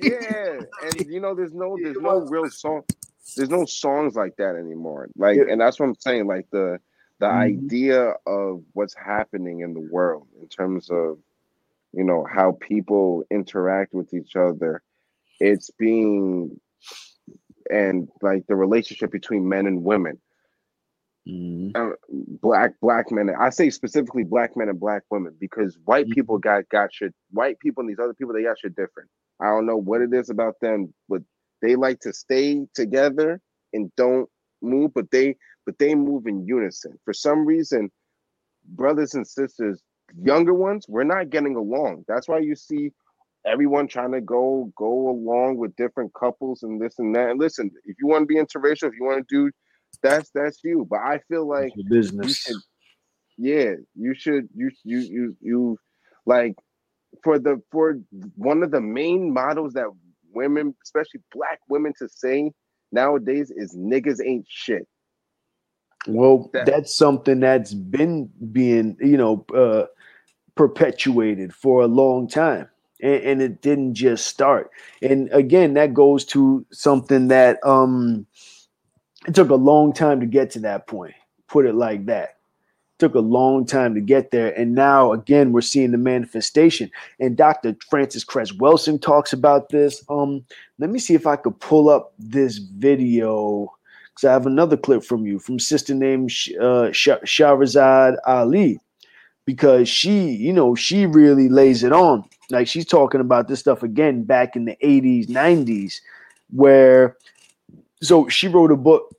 yeah. 0.00 0.60
And 0.84 1.06
you 1.06 1.20
know, 1.20 1.34
there's 1.34 1.52
no 1.52 1.76
there's 1.82 1.98
no 1.98 2.20
real 2.20 2.48
song 2.50 2.82
there's 3.36 3.50
no 3.50 3.64
songs 3.66 4.14
like 4.14 4.36
that 4.36 4.56
anymore. 4.56 5.08
Like 5.16 5.36
Yeah. 5.36 5.44
and 5.50 5.60
that's 5.60 5.78
what 5.78 5.86
I'm 5.86 5.96
saying. 6.00 6.26
Like 6.26 6.46
the 6.50 6.80
the 7.18 7.26
Mhm. 7.26 7.32
idea 7.66 8.14
of 8.26 8.62
what's 8.72 8.94
happening 8.94 9.60
in 9.60 9.74
the 9.74 9.80
world 9.80 10.28
in 10.40 10.48
terms 10.48 10.88
of 10.90 11.18
you 11.92 12.04
know 12.04 12.26
how 12.32 12.52
people 12.60 13.24
interact 13.30 13.94
with 13.94 14.12
each 14.14 14.36
other 14.36 14.82
it's 15.40 15.70
being 15.78 16.58
and 17.70 18.08
like 18.22 18.46
the 18.48 18.56
relationship 18.56 19.10
between 19.10 19.48
men 19.48 19.66
and 19.66 19.82
women 19.84 20.20
Mhm. 21.28 21.70
uh, 21.76 21.94
black 22.08 22.72
black 22.80 23.10
men 23.12 23.30
i 23.38 23.48
say 23.48 23.70
specifically 23.70 24.24
black 24.24 24.56
men 24.56 24.68
and 24.68 24.80
black 24.80 25.04
women 25.10 25.36
because 25.38 25.78
white 25.84 26.08
Mhm. 26.08 26.14
people 26.14 26.38
got 26.38 26.68
got 26.68 26.92
shit 26.92 27.14
white 27.30 27.58
people 27.60 27.82
and 27.82 27.90
these 27.90 28.00
other 28.00 28.14
people 28.14 28.34
they 28.34 28.42
got 28.42 28.58
shit 28.58 28.74
different 28.74 29.08
i 29.40 29.46
don't 29.46 29.66
know 29.66 29.76
what 29.76 30.00
it 30.00 30.12
is 30.12 30.30
about 30.30 30.58
them 30.60 30.92
but 31.08 31.22
they 31.60 31.76
like 31.76 32.00
to 32.00 32.12
stay 32.12 32.66
together 32.74 33.40
and 33.72 33.94
don't 33.96 34.28
move 34.62 34.92
but 34.94 35.10
they 35.12 35.36
but 35.64 35.78
they 35.78 35.94
move 35.94 36.26
in 36.26 36.44
unison 36.44 36.98
for 37.04 37.14
some 37.14 37.46
reason 37.46 37.90
brothers 38.64 39.14
and 39.14 39.26
sisters 39.26 39.80
younger 40.22 40.54
ones 40.54 40.86
we're 40.88 41.04
not 41.04 41.30
getting 41.30 41.56
along. 41.56 42.04
That's 42.08 42.28
why 42.28 42.38
you 42.40 42.54
see 42.56 42.92
everyone 43.46 43.88
trying 43.88 44.12
to 44.12 44.20
go 44.20 44.72
go 44.76 45.10
along 45.10 45.58
with 45.58 45.76
different 45.76 46.12
couples 46.14 46.62
and 46.64 46.80
this 46.80 46.98
and 46.98 47.14
that. 47.16 47.30
And 47.30 47.40
listen 47.40 47.70
if 47.86 47.96
you 48.00 48.08
want 48.08 48.22
to 48.22 48.26
be 48.26 48.36
interracial 48.36 48.88
if 48.88 48.94
you 48.98 49.04
want 49.04 49.26
to 49.28 49.34
do 49.36 49.50
that's 50.02 50.30
that's 50.34 50.60
you. 50.64 50.86
But 50.90 51.00
i 51.00 51.20
feel 51.28 51.48
like 51.48 51.74
Your 51.74 51.84
you 52.20 52.34
business. 52.34 52.34
should 52.34 52.56
yeah 53.38 53.72
you 53.96 54.14
should 54.14 54.48
you 54.54 54.70
you 54.84 54.98
you 55.00 55.36
you 55.40 55.78
like 56.26 56.54
for 57.24 57.38
the 57.38 57.62
for 57.72 57.98
one 58.36 58.62
of 58.62 58.70
the 58.70 58.80
main 58.80 59.32
models 59.32 59.74
that 59.74 59.86
women 60.34 60.74
especially 60.84 61.20
black 61.34 61.60
women 61.68 61.92
to 61.98 62.08
say 62.08 62.52
nowadays 62.92 63.52
is 63.54 63.76
niggas 63.76 64.20
ain't 64.24 64.46
shit. 64.48 64.86
Well, 66.08 66.52
That- 66.52 66.66
that's 66.66 66.94
something 66.94 67.40
that's 67.40 67.74
been 67.74 68.30
being, 68.52 68.96
you 69.00 69.16
know, 69.16 69.46
uh, 69.54 69.86
perpetuated 70.54 71.54
for 71.54 71.82
a 71.82 71.86
long 71.86 72.28
time, 72.28 72.68
and, 73.00 73.22
and 73.22 73.42
it 73.42 73.62
didn't 73.62 73.94
just 73.94 74.26
start. 74.26 74.70
And 75.00 75.28
again, 75.32 75.74
that 75.74 75.94
goes 75.94 76.24
to 76.26 76.64
something 76.72 77.28
that 77.28 77.58
um, 77.66 78.26
it 79.26 79.34
took 79.34 79.50
a 79.50 79.54
long 79.54 79.92
time 79.92 80.20
to 80.20 80.26
get 80.26 80.50
to 80.52 80.60
that 80.60 80.86
point. 80.86 81.14
Put 81.48 81.66
it 81.66 81.74
like 81.74 82.06
that. 82.06 82.36
Took 82.98 83.14
a 83.14 83.20
long 83.20 83.66
time 83.66 83.94
to 83.94 84.00
get 84.00 84.30
there, 84.30 84.52
and 84.58 84.74
now 84.74 85.12
again, 85.12 85.52
we're 85.52 85.60
seeing 85.60 85.90
the 85.90 85.98
manifestation. 85.98 86.90
And 87.18 87.36
Dr. 87.36 87.76
Frances 87.90 88.22
Cress 88.22 88.52
Welsing 88.52 89.02
talks 89.02 89.32
about 89.32 89.70
this. 89.70 90.04
Um, 90.08 90.44
let 90.78 90.90
me 90.90 91.00
see 91.00 91.14
if 91.14 91.26
I 91.26 91.36
could 91.36 91.58
pull 91.58 91.88
up 91.88 92.12
this 92.18 92.58
video 92.58 93.72
because 94.14 94.28
I 94.28 94.32
have 94.32 94.46
another 94.46 94.76
clip 94.76 95.02
from 95.02 95.26
you 95.26 95.38
from 95.38 95.58
sister 95.58 95.94
named 95.94 96.30
uh, 96.60 96.92
Sh- 96.92 97.08
Shahrazad 97.24 98.16
Ali, 98.26 98.78
because 99.44 99.88
she, 99.88 100.30
you 100.30 100.52
know, 100.52 100.74
she 100.74 101.06
really 101.06 101.48
lays 101.48 101.82
it 101.82 101.92
on. 101.92 102.24
Like 102.50 102.68
she's 102.68 102.86
talking 102.86 103.20
about 103.20 103.48
this 103.48 103.60
stuff 103.60 103.82
again 103.82 104.24
back 104.24 104.56
in 104.56 104.64
the 104.64 104.76
80s, 104.82 105.28
90s, 105.28 106.00
where 106.50 107.16
so 108.02 108.28
she 108.28 108.48
wrote 108.48 108.72
a 108.72 108.76
book 108.76 109.14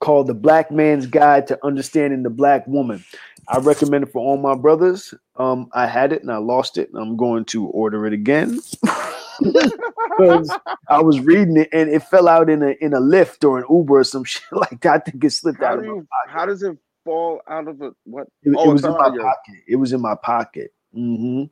called 0.00 0.26
The 0.26 0.34
Black 0.34 0.70
Man's 0.70 1.06
Guide 1.06 1.46
to 1.48 1.58
Understanding 1.64 2.22
the 2.22 2.30
Black 2.30 2.66
Woman. 2.66 3.04
I 3.48 3.58
recommend 3.58 4.04
it 4.04 4.12
for 4.12 4.20
all 4.20 4.36
my 4.36 4.54
brothers. 4.54 5.14
Um, 5.36 5.68
I 5.72 5.86
had 5.86 6.12
it 6.12 6.22
and 6.22 6.30
I 6.30 6.36
lost 6.36 6.76
it. 6.76 6.90
I'm 6.94 7.16
going 7.16 7.46
to 7.46 7.66
order 7.66 8.06
it 8.06 8.12
again. 8.12 8.60
because 9.40 10.50
I 10.88 11.00
was 11.00 11.20
reading 11.20 11.56
it 11.56 11.68
and 11.72 11.88
it 11.90 12.02
fell 12.02 12.28
out 12.28 12.50
in 12.50 12.62
a 12.62 12.70
in 12.80 12.92
a 12.92 13.00
lift 13.00 13.44
or 13.44 13.58
an 13.58 13.64
Uber 13.70 14.00
or 14.00 14.04
some 14.04 14.24
shit 14.24 14.52
like 14.52 14.80
that. 14.80 14.94
I 14.94 15.10
think 15.10 15.24
it 15.24 15.30
slipped 15.30 15.60
how 15.60 15.72
out 15.72 15.80
do 15.80 15.86
my 15.86 15.94
you 15.94 16.08
how 16.28 16.46
does 16.46 16.62
it 16.62 16.76
fall 17.08 17.40
out 17.48 17.68
of 17.68 17.80
a 17.80 17.92
what 18.04 18.26
it, 18.42 18.54
Oh, 18.56 18.70
it 18.70 18.72
was 18.74 18.84
in 18.84 18.92
my 18.92 19.08
your- 19.14 19.22
pocket. 19.22 19.54
It 19.66 19.76
was 19.76 19.92
in 19.94 20.00
my 20.02 20.14
pocket. 20.22 20.74
Mm-hmm. 20.94 21.44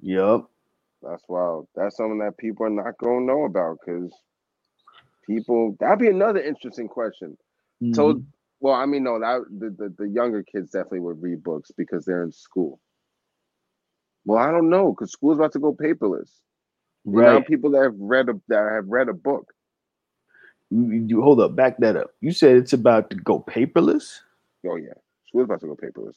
Yep. 0.00 0.44
That's 1.02 1.22
wild. 1.28 1.68
That's 1.74 1.96
something 1.96 2.18
that 2.18 2.36
people 2.36 2.66
are 2.66 2.70
not 2.70 2.98
gonna 2.98 3.24
know 3.24 3.44
about 3.44 3.78
because 3.80 4.12
people. 5.26 5.76
That'd 5.80 5.98
be 5.98 6.08
another 6.08 6.40
interesting 6.42 6.88
question. 6.88 7.38
So, 7.94 8.14
Mhm. 8.14 8.24
well, 8.60 8.74
I 8.74 8.86
mean, 8.86 9.04
no, 9.04 9.18
that 9.18 9.44
the, 9.50 9.70
the 9.70 9.88
the 9.98 10.08
younger 10.08 10.42
kids 10.42 10.70
definitely 10.72 11.00
would 11.00 11.22
read 11.22 11.42
books 11.42 11.70
because 11.76 12.04
they're 12.04 12.22
in 12.22 12.32
school. 12.32 12.80
Well, 14.26 14.38
I 14.38 14.50
don't 14.50 14.70
know 14.70 14.92
because 14.92 15.12
school's 15.12 15.38
about 15.38 15.52
to 15.52 15.58
go 15.58 15.74
paperless. 15.74 16.30
Right. 17.06 17.36
of 17.36 17.46
people 17.46 17.70
that 17.72 17.82
have 17.82 17.96
read 17.98 18.28
a 18.30 18.40
that 18.48 18.70
have 18.72 18.88
read 18.88 19.08
a 19.08 19.14
book. 19.14 19.52
You, 20.70 20.90
you- 21.08 21.22
hold 21.22 21.40
up, 21.40 21.54
back 21.54 21.78
that 21.78 21.96
up. 21.96 22.10
You 22.20 22.32
said 22.32 22.56
it's 22.56 22.72
about 22.72 23.10
to 23.10 23.16
go 23.16 23.40
paperless. 23.40 24.20
Oh 24.66 24.76
yeah, 24.76 24.92
school's 25.26 25.44
about 25.44 25.60
to 25.60 25.66
go 25.66 25.76
paperless. 25.76 26.14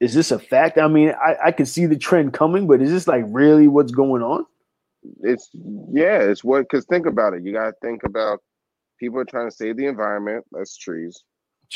Is 0.00 0.14
this 0.14 0.30
a 0.30 0.38
fact? 0.38 0.78
I 0.78 0.86
mean, 0.88 1.10
I, 1.10 1.36
I 1.46 1.52
can 1.52 1.66
see 1.66 1.86
the 1.86 1.96
trend 1.96 2.32
coming, 2.32 2.66
but 2.68 2.80
is 2.80 2.90
this 2.90 3.08
like 3.08 3.24
really 3.28 3.66
what's 3.68 3.90
going 3.92 4.22
on? 4.22 4.46
It's 5.22 5.50
yeah, 5.90 6.20
it's 6.20 6.44
what 6.44 6.60
because 6.62 6.84
think 6.86 7.06
about 7.06 7.34
it. 7.34 7.42
You 7.44 7.52
gotta 7.52 7.72
think 7.82 8.02
about 8.04 8.40
people 9.00 9.18
are 9.18 9.24
trying 9.24 9.48
to 9.50 9.54
save 9.54 9.76
the 9.76 9.86
environment. 9.86 10.44
Less 10.52 10.76
trees. 10.76 11.22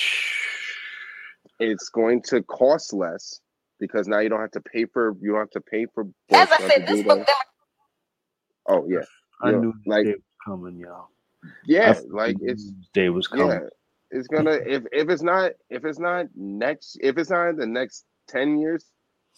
It's 1.60 1.90
going 1.90 2.22
to 2.22 2.42
cost 2.42 2.92
less 2.92 3.40
because 3.78 4.08
now 4.08 4.18
you 4.18 4.28
don't 4.28 4.40
have 4.40 4.50
to 4.52 4.60
pay 4.60 4.84
for 4.84 5.14
you 5.20 5.30
don't 5.32 5.40
have 5.40 5.50
to 5.50 5.60
pay 5.60 5.86
for 5.94 6.04
books. 6.04 6.14
As 6.32 6.48
I 6.52 6.68
said, 6.68 6.86
this 6.88 7.02
book 7.04 7.24
that. 7.24 7.36
Oh 8.68 8.86
yeah, 8.88 9.00
I 9.42 9.50
Yeah, 9.50 9.58
knew 9.58 9.74
like- 9.86 9.98
like, 9.98 10.04
day 10.06 10.12
was 10.14 10.22
coming, 10.44 10.76
y'all. 10.78 11.08
I 11.44 11.48
yeah. 11.66 11.92
fucking 11.92 12.12
Like 12.12 12.36
knew 12.40 12.50
it's 12.50 12.64
day 12.94 13.08
was 13.10 13.28
coming. 13.28 13.48
yeah. 13.48 13.68
It's 14.12 14.28
gonna 14.28 14.58
if 14.66 14.84
if 14.92 15.10
it's 15.10 15.22
not 15.24 15.52
if 15.70 15.86
it's 15.86 16.00
not 16.00 16.26
next 16.36 16.98
if 17.02 17.18
it's 17.18 17.30
not 17.30 17.50
in 17.50 17.56
the 17.58 17.66
next 17.68 18.06
ten 18.28 18.58
years, 18.60 18.86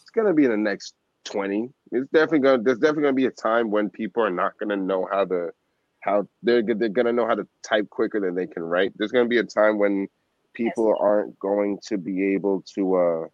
it's 0.01 0.11
gonna 0.13 0.35
be 0.35 0.47
in 0.47 0.53
the 0.53 0.59
next 0.59 0.95
twenty. 1.27 1.71
It's 1.93 2.11
definitely 2.13 2.41
gonna 2.41 2.63
there's 2.65 2.79
definitely 2.81 3.05
gonna 3.05 3.15
be 3.15 3.27
a 3.27 3.33
time 3.33 3.73
when 3.73 3.91
people 3.91 4.25
are 4.25 4.31
not 4.31 4.55
gonna 4.61 4.79
know 4.79 5.09
how 5.13 5.27
to 5.27 5.51
how 6.03 6.29
they're 6.45 6.63
they're 6.63 6.91
gonna 6.91 7.15
know 7.15 7.27
how 7.29 7.37
to 7.37 7.49
type 7.65 7.91
quicker 7.91 8.21
than 8.21 8.37
they 8.37 8.49
can 8.49 8.65
write. 8.65 8.95
There's 8.99 9.13
gonna 9.13 9.29
be 9.29 9.41
a 9.41 9.45
time 9.45 9.79
when 9.79 10.09
people 10.55 10.97
aren't 11.01 11.39
going 11.41 11.81
to 11.89 11.99
be 11.99 12.35
able 12.35 12.65
to 12.77 12.97
uh 12.97 13.29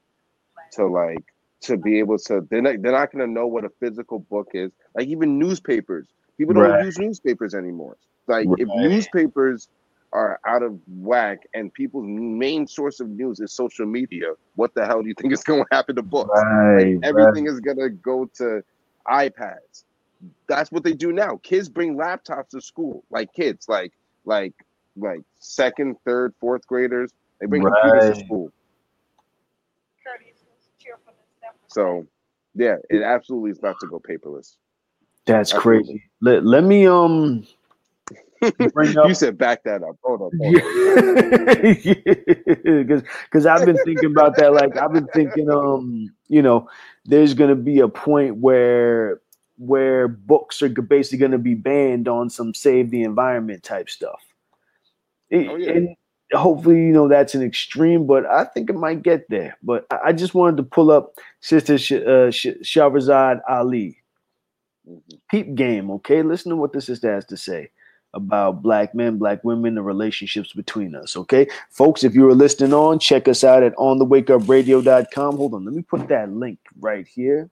to 0.72 0.86
like 0.86 1.24
to 1.62 1.78
be 1.78 2.00
able 2.00 2.18
to 2.18 2.42
they're 2.50 2.62
not 2.62 2.76
they're 2.82 2.92
not 2.92 3.12
gonna 3.12 3.28
know 3.28 3.48
what 3.48 3.66
a 3.66 3.70
physical 3.80 4.20
book 4.20 4.48
is. 4.54 4.72
Like 4.96 5.08
even 5.08 5.38
newspapers. 5.38 6.08
People 6.38 6.54
don't 6.54 6.74
Right. 6.74 6.80
use 6.80 6.98
newspapers 6.98 7.54
anymore. 7.54 7.98
Like 8.28 8.50
if 8.56 8.68
Right. 8.68 8.74
newspapers 8.74 9.68
are 10.12 10.40
out 10.46 10.62
of 10.62 10.78
whack 10.88 11.38
and 11.54 11.72
people's 11.72 12.06
main 12.06 12.66
source 12.66 13.00
of 13.00 13.08
news 13.08 13.40
is 13.40 13.52
social 13.52 13.86
media, 13.86 14.32
what 14.56 14.74
the 14.74 14.84
hell 14.84 15.02
do 15.02 15.08
you 15.08 15.14
think 15.20 15.32
is 15.32 15.42
going 15.44 15.62
to 15.62 15.68
happen 15.70 15.96
to 15.96 16.02
books? 16.02 16.40
Right, 16.40 16.94
Like, 16.94 17.04
everything 17.04 17.46
is 17.46 17.60
going 17.60 17.78
to 17.78 17.90
go 17.90 18.28
to 18.36 18.62
iPads. 19.08 19.84
That's 20.48 20.70
what 20.70 20.84
they 20.84 20.92
do 20.92 21.12
now. 21.12 21.40
Kids 21.42 21.68
bring 21.68 21.96
laptops 21.96 22.48
to 22.50 22.60
school. 22.60 23.04
Like 23.10 23.32
kids, 23.32 23.66
like 23.68 23.92
like 24.24 24.52
like 24.96 25.20
second, 25.38 25.96
third, 26.04 26.34
fourth 26.40 26.66
graders, 26.66 27.10
they 27.40 27.46
bring 27.46 27.64
computers 27.64 28.18
to 28.18 28.24
school. 28.24 28.52
So, 31.68 32.06
yeah, 32.54 32.76
it 32.90 33.02
absolutely 33.02 33.52
is 33.52 33.58
about 33.58 33.76
to 33.80 33.86
go 33.86 34.00
paperless. 34.00 34.56
That's 35.26 35.52
Absolutely. 35.52 35.84
crazy. 35.84 36.02
Let, 36.20 36.44
let 36.44 36.64
me 36.64 36.86
um 36.86 37.38
bring 37.38 37.46
up 38.42 39.08
you 39.08 39.14
said 39.14 39.36
back 39.36 39.64
that 39.64 39.82
up. 39.82 39.96
Hold 40.02 40.22
on. 40.22 40.30
Because 42.64 43.02
because 43.24 43.46
I've 43.46 43.66
been 43.66 43.76
thinking 43.84 44.10
about 44.10 44.36
that. 44.36 44.52
Like 44.52 44.76
I've 44.76 44.92
been 44.92 45.08
thinking, 45.08 45.50
um, 45.50 46.12
you 46.28 46.40
know, 46.42 46.68
there's 47.04 47.34
gonna 47.34 47.54
be 47.54 47.80
a 47.80 47.88
point 47.88 48.36
where 48.36 49.20
where 49.58 50.08
books 50.08 50.62
are 50.62 50.68
basically 50.68 51.18
gonna 51.18 51.38
be 51.38 51.54
banned 51.54 52.08
on 52.08 52.30
some 52.30 52.54
save 52.54 52.90
the 52.90 53.02
environment 53.02 53.62
type 53.62 53.90
stuff. 53.90 54.20
Oh, 55.32 55.56
yeah. 55.56 55.72
And 55.72 55.96
hopefully, 56.32 56.76
you 56.76 56.92
know, 56.92 57.08
that's 57.08 57.34
an 57.34 57.42
extreme, 57.42 58.06
but 58.06 58.24
I 58.26 58.44
think 58.44 58.70
it 58.70 58.76
might 58.76 59.02
get 59.02 59.28
there. 59.28 59.56
But 59.62 59.86
I, 59.90 60.12
just 60.12 60.34
wanted 60.34 60.56
to 60.58 60.62
pull 60.64 60.90
up 60.90 61.12
Sister 61.40 61.78
Sh- 61.78 61.92
uh, 61.92 62.30
Sh- 62.30 62.58
Shahrazad 62.62 63.40
Ali. 63.48 63.98
Mhm. 64.88 65.00
Peep 65.30 65.54
game, 65.54 65.90
okay? 65.92 66.22
Listen 66.22 66.50
to 66.50 66.56
what 66.56 66.72
the 66.72 66.80
sister 66.80 67.12
has 67.12 67.26
to 67.26 67.36
say 67.36 67.70
about 68.14 68.62
black 68.62 68.94
men, 68.94 69.18
black 69.18 69.44
women, 69.44 69.74
the 69.74 69.82
relationships 69.82 70.52
between 70.52 70.94
us. 70.94 71.16
Okay, 71.16 71.48
folks, 71.70 72.04
if 72.04 72.14
you 72.14 72.28
are 72.28 72.34
listening 72.34 72.72
on, 72.72 72.98
check 72.98 73.28
us 73.28 73.44
out 73.44 73.62
at 73.62 73.74
onthewakeupradio.com. 73.76 75.36
Hold 75.36 75.54
on, 75.54 75.64
let 75.64 75.74
me 75.74 75.82
put 75.82 76.08
that 76.08 76.30
link 76.30 76.58
right 76.80 77.06
here 77.06 77.50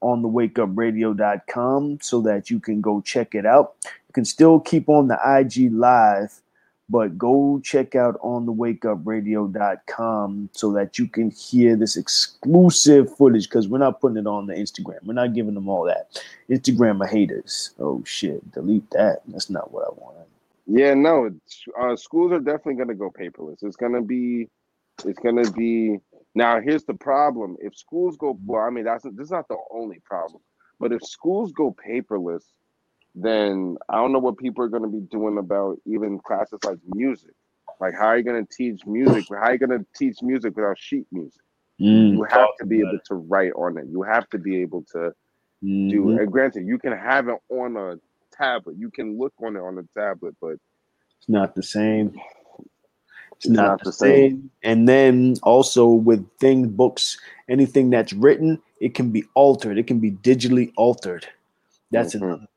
on 0.00 0.22
thewakeupradio.com 0.22 1.98
so 2.02 2.20
that 2.20 2.50
you 2.50 2.60
can 2.60 2.80
go 2.80 3.00
check 3.00 3.34
it 3.34 3.46
out. 3.46 3.74
You 3.84 4.12
can 4.12 4.24
still 4.24 4.60
keep 4.60 4.88
on 4.88 5.08
the 5.08 5.18
IG 5.24 5.72
live, 5.72 6.40
but 6.88 7.16
go 7.16 7.60
check 7.62 7.94
out 7.94 8.18
on 8.20 8.46
thewakeupradio.com 8.46 10.50
so 10.52 10.72
that 10.72 10.98
you 10.98 11.06
can 11.08 11.30
hear 11.30 11.76
this 11.76 11.96
exclusive 11.96 13.16
footage 13.16 13.44
because 13.44 13.68
we're 13.68 13.78
not 13.78 14.00
putting 14.00 14.18
it 14.18 14.26
on 14.26 14.46
the 14.46 14.54
Instagram. 14.54 14.98
We're 15.04 15.14
not 15.14 15.34
giving 15.34 15.54
them 15.54 15.68
all 15.68 15.84
that. 15.84 16.20
Instagram 16.50 17.00
are 17.00 17.06
haters. 17.06 17.70
Oh 17.78 18.02
shit, 18.04 18.50
delete 18.52 18.90
that. 18.90 19.22
That's 19.28 19.48
not 19.48 19.72
what 19.72 19.86
I 19.86 19.90
wanted. 19.96 20.24
Yeah, 20.66 20.94
no, 20.94 21.30
uh, 21.78 21.94
schools 21.96 22.32
are 22.32 22.40
definitely 22.40 22.76
going 22.76 22.88
to 22.88 22.94
go 22.94 23.10
paperless. 23.10 23.62
It's 23.62 23.76
going 23.76 23.92
to 23.92 24.00
be, 24.00 24.48
it's 25.04 25.18
going 25.18 25.42
to 25.42 25.50
be. 25.52 25.98
Now, 26.34 26.58
here's 26.60 26.84
the 26.84 26.94
problem: 26.94 27.56
if 27.60 27.76
schools 27.76 28.16
go, 28.16 28.38
well, 28.44 28.62
I 28.62 28.70
mean, 28.70 28.84
that's 28.84 29.04
this 29.04 29.26
is 29.26 29.30
not 29.30 29.48
the 29.48 29.58
only 29.70 30.00
problem, 30.04 30.40
but 30.80 30.92
if 30.92 31.04
schools 31.04 31.52
go 31.52 31.76
paperless, 31.86 32.44
then 33.14 33.76
I 33.88 33.96
don't 33.96 34.12
know 34.12 34.18
what 34.18 34.38
people 34.38 34.64
are 34.64 34.68
going 34.68 34.82
to 34.82 34.88
be 34.88 35.00
doing 35.10 35.38
about 35.38 35.78
even 35.86 36.18
classes 36.20 36.60
like 36.64 36.78
music. 36.86 37.32
Like, 37.80 37.94
how 37.94 38.06
are 38.06 38.18
you 38.18 38.24
going 38.24 38.44
to 38.46 38.54
teach 38.56 38.86
music? 38.86 39.24
How 39.30 39.36
are 39.48 39.52
you 39.52 39.58
going 39.58 39.78
to 39.78 39.86
teach 39.96 40.22
music 40.22 40.56
without 40.56 40.78
sheet 40.78 41.06
music? 41.12 41.40
Mm, 41.80 42.12
You 42.12 42.24
have 42.24 42.48
to 42.60 42.66
be 42.66 42.80
able 42.80 43.00
to 43.06 43.14
write 43.16 43.52
on 43.54 43.78
it. 43.78 43.86
You 43.90 44.02
have 44.02 44.28
to 44.30 44.38
be 44.38 44.62
able 44.62 44.84
to 44.92 45.12
do 45.88 46.10
Mhm. 46.10 46.16
it. 46.18 46.22
And 46.22 46.32
granted, 46.32 46.66
you 46.66 46.78
can 46.78 46.92
have 46.96 47.28
it 47.28 47.38
on 47.50 47.76
a 47.76 48.00
tablet. 48.32 48.76
You 48.78 48.90
can 48.90 49.18
look 49.18 49.34
on 49.42 49.56
it 49.56 49.60
on 49.60 49.78
a 49.78 50.00
tablet, 50.00 50.34
but 50.40 50.56
It's 51.18 51.28
not 51.28 51.54
the 51.54 51.62
same. 51.62 52.14
It's, 53.36 53.46
It's 53.46 53.48
not, 53.48 53.68
not 53.68 53.78
the 53.80 53.86
the 53.86 53.92
same. 53.92 54.30
same. 54.30 54.50
And 54.62 54.88
then 54.88 55.36
also 55.42 55.88
with 55.88 56.26
things, 56.38 56.68
books, 56.68 57.18
anything 57.48 57.90
that's 57.90 58.12
written, 58.12 58.60
it 58.80 58.94
can 58.94 59.10
be 59.10 59.24
altered. 59.34 59.78
It 59.78 59.86
can 59.86 60.00
be 60.00 60.12
digitally 60.12 60.72
altered. 60.76 61.26
That's 61.90 62.14
Mhm. 62.14 62.22
another 62.22 62.38
thing. 62.38 62.48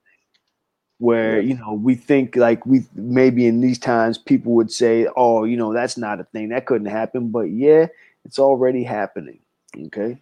Where 1.00 1.40
Yes. 1.40 1.50
you 1.50 1.58
know 1.58 1.74
we 1.74 1.94
think 1.96 2.36
like 2.36 2.66
we 2.66 2.84
maybe 2.96 3.46
in 3.46 3.62
these 3.62 3.78
times 3.78 4.18
people 4.18 4.54
would 4.54 4.72
say, 4.72 5.08
"Oh, 5.16 5.44
you 5.44 5.56
know 5.56 5.72
that's 5.74 5.98
not 5.98 6.20
a 6.20 6.24
thing. 6.24 6.50
That 6.50 6.66
couldn't 6.66 6.88
happen." 6.88 7.30
But 7.30 7.52
yeah, 7.52 7.88
it's 8.26 8.40
already 8.40 8.84
happening. 8.84 9.40
Okay. 9.88 10.18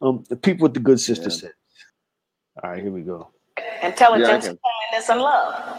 Um, 0.00 0.24
the 0.28 0.36
people 0.36 0.64
with 0.64 0.74
the 0.74 0.80
good 0.80 0.98
sister 1.00 1.30
Yeah. 1.30 1.36
said. 1.36 1.52
All 2.62 2.70
right, 2.70 2.82
here 2.82 2.90
we 2.90 3.02
go. 3.02 3.28
intelligence, 3.82 4.46
Yeah, 4.46 4.54
kindness, 4.90 5.08
and 5.08 5.20
love. 5.20 5.78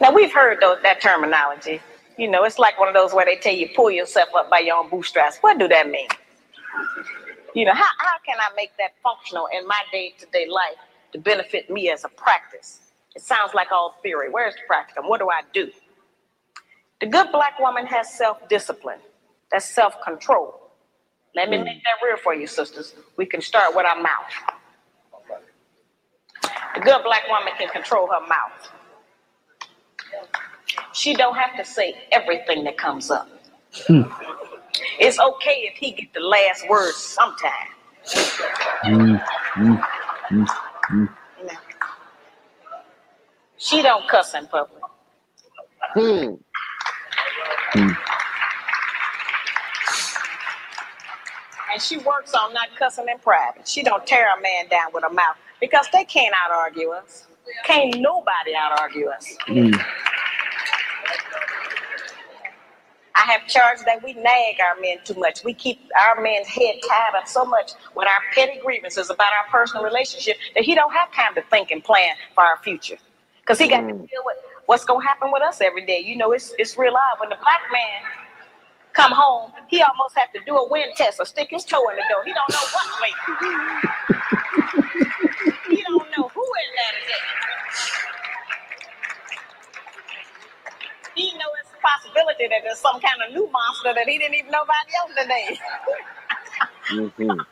Now 0.00 0.12
we've 0.12 0.32
heard 0.32 0.60
those, 0.60 0.78
that 0.82 1.00
terminology. 1.00 1.80
You 2.16 2.28
know, 2.30 2.44
it's 2.44 2.58
like 2.60 2.78
one 2.78 2.86
of 2.88 2.94
those 2.94 3.12
where 3.12 3.24
they 3.24 3.36
tell 3.36 3.52
you 3.54 3.68
pull 3.74 3.90
yourself 3.90 4.28
up 4.36 4.48
by 4.50 4.60
your 4.60 4.76
own 4.76 4.88
bootstraps. 4.88 5.38
What 5.40 5.58
do 5.58 5.66
that 5.68 5.88
mean? 5.90 6.08
You 7.54 7.64
know, 7.64 7.72
how, 7.74 7.90
how 7.98 8.16
can 8.26 8.36
I 8.38 8.54
make 8.56 8.70
that 8.78 8.92
functional 9.02 9.48
in 9.52 9.66
my 9.66 9.80
day-to-day 9.92 10.46
life 10.48 10.78
to 11.12 11.18
benefit 11.18 11.70
me 11.70 11.90
as 11.90 12.04
a 12.04 12.08
practice? 12.08 12.83
It 13.14 13.22
sounds 13.22 13.54
like 13.54 13.72
all 13.72 13.96
theory. 14.02 14.28
Where's 14.30 14.54
the 14.54 14.62
practicum? 14.68 15.08
What 15.08 15.20
do 15.20 15.28
I 15.30 15.42
do? 15.52 15.70
The 17.00 17.06
good 17.06 17.28
black 17.32 17.58
woman 17.60 17.86
has 17.86 18.12
self-discipline. 18.12 19.00
That's 19.52 19.66
self-control. 19.66 20.60
Let 21.34 21.50
me 21.50 21.58
make 21.58 21.82
that 21.82 22.06
real 22.06 22.16
for 22.16 22.34
you, 22.34 22.46
sisters. 22.46 22.94
We 23.16 23.26
can 23.26 23.40
start 23.40 23.74
with 23.76 23.86
our 23.86 24.00
mouth. 24.00 24.30
The 26.74 26.80
good 26.80 27.02
black 27.04 27.22
woman 27.28 27.52
can 27.58 27.68
control 27.68 28.08
her 28.08 28.20
mouth. 28.26 28.70
She 30.92 31.14
don't 31.14 31.36
have 31.36 31.56
to 31.56 31.64
say 31.64 31.94
everything 32.12 32.64
that 32.64 32.78
comes 32.78 33.10
up. 33.10 33.28
It's 34.98 35.18
okay 35.18 35.68
if 35.70 35.76
he 35.76 35.92
get 35.92 36.12
the 36.14 36.20
last 36.20 36.68
word 36.68 36.94
sometime. 36.94 37.68
Mm, 38.84 39.24
mm, 39.56 39.82
mm. 40.90 41.08
She 43.64 43.80
don't 43.82 44.06
cuss 44.08 44.34
in 44.34 44.46
public. 44.48 44.82
hmm, 45.94 46.34
And 51.72 51.82
she 51.82 51.96
works 51.98 52.34
on 52.34 52.52
not 52.54 52.68
cussing 52.78 53.08
in 53.08 53.18
private. 53.18 53.66
She 53.66 53.82
don't 53.82 54.06
tear 54.06 54.26
a 54.36 54.40
man 54.42 54.68
down 54.68 54.88
with 54.92 55.02
her 55.04 55.10
mouth 55.10 55.36
because 55.60 55.86
they 55.92 56.04
can't 56.04 56.34
out 56.44 56.52
argue 56.52 56.90
us. 56.90 57.26
Can't 57.64 57.98
nobody 58.00 58.54
out 58.54 58.78
argue 58.80 59.08
us. 59.08 59.26
Mm. 59.48 59.74
I 63.16 63.20
have 63.32 63.46
charged 63.48 63.86
that 63.86 64.02
we 64.04 64.12
nag 64.14 64.56
our 64.60 64.80
men 64.80 64.98
too 65.04 65.14
much. 65.14 65.42
We 65.44 65.54
keep 65.54 65.80
our 66.06 66.20
men's 66.22 66.48
head 66.48 66.76
tied 66.86 67.14
up 67.18 67.26
so 67.28 67.44
much 67.44 67.72
with 67.96 68.06
our 68.08 68.20
petty 68.34 68.60
grievances 68.62 69.10
about 69.10 69.32
our 69.32 69.50
personal 69.50 69.84
relationship 69.84 70.36
that 70.54 70.64
he 70.64 70.74
don't 70.74 70.92
have 70.92 71.12
time 71.12 71.34
to 71.36 71.42
think 71.50 71.70
and 71.70 71.82
plan 71.82 72.14
for 72.34 72.44
our 72.44 72.58
future. 72.58 72.98
Because 73.44 73.58
he 73.58 73.68
got 73.68 73.82
to 73.82 73.92
deal 73.92 74.22
with 74.24 74.36
what's 74.66 74.84
gonna 74.86 75.04
happen 75.04 75.30
with 75.32 75.42
us 75.42 75.60
every 75.60 75.84
day. 75.84 76.00
You 76.00 76.16
know, 76.16 76.32
it's 76.32 76.54
it's 76.58 76.78
real 76.78 76.94
odd 76.96 77.20
when 77.20 77.28
the 77.28 77.36
black 77.36 77.60
man 77.72 78.02
come 78.94 79.12
home, 79.12 79.52
he 79.68 79.82
almost 79.82 80.16
have 80.16 80.32
to 80.32 80.40
do 80.46 80.56
a 80.56 80.68
wind 80.70 80.92
test 80.96 81.20
or 81.20 81.26
stick 81.26 81.48
his 81.50 81.64
toe 81.64 81.88
in 81.90 81.96
the 81.96 82.04
door. 82.10 82.24
He 82.24 82.32
don't 82.32 82.50
know 82.50 82.66
what 82.72 82.86
wait. 83.02 83.14
he 85.68 85.82
don't 85.82 86.08
know 86.16 86.28
who 86.28 86.42
in 86.42 86.70
there 86.76 87.00
today. 87.02 87.24
He 91.16 91.32
know 91.34 91.46
it's 91.60 91.70
a 91.70 91.80
possibility 91.82 92.48
that 92.48 92.60
there's 92.64 92.78
some 92.78 93.00
kind 93.00 93.16
of 93.26 93.34
new 93.34 93.50
monster 93.50 93.94
that 93.94 94.08
he 94.08 94.18
didn't 94.18 94.34
even 94.34 94.50
know 94.50 94.62
about 94.62 94.86
yesterday. 94.90 95.58
mhm. 96.90 97.46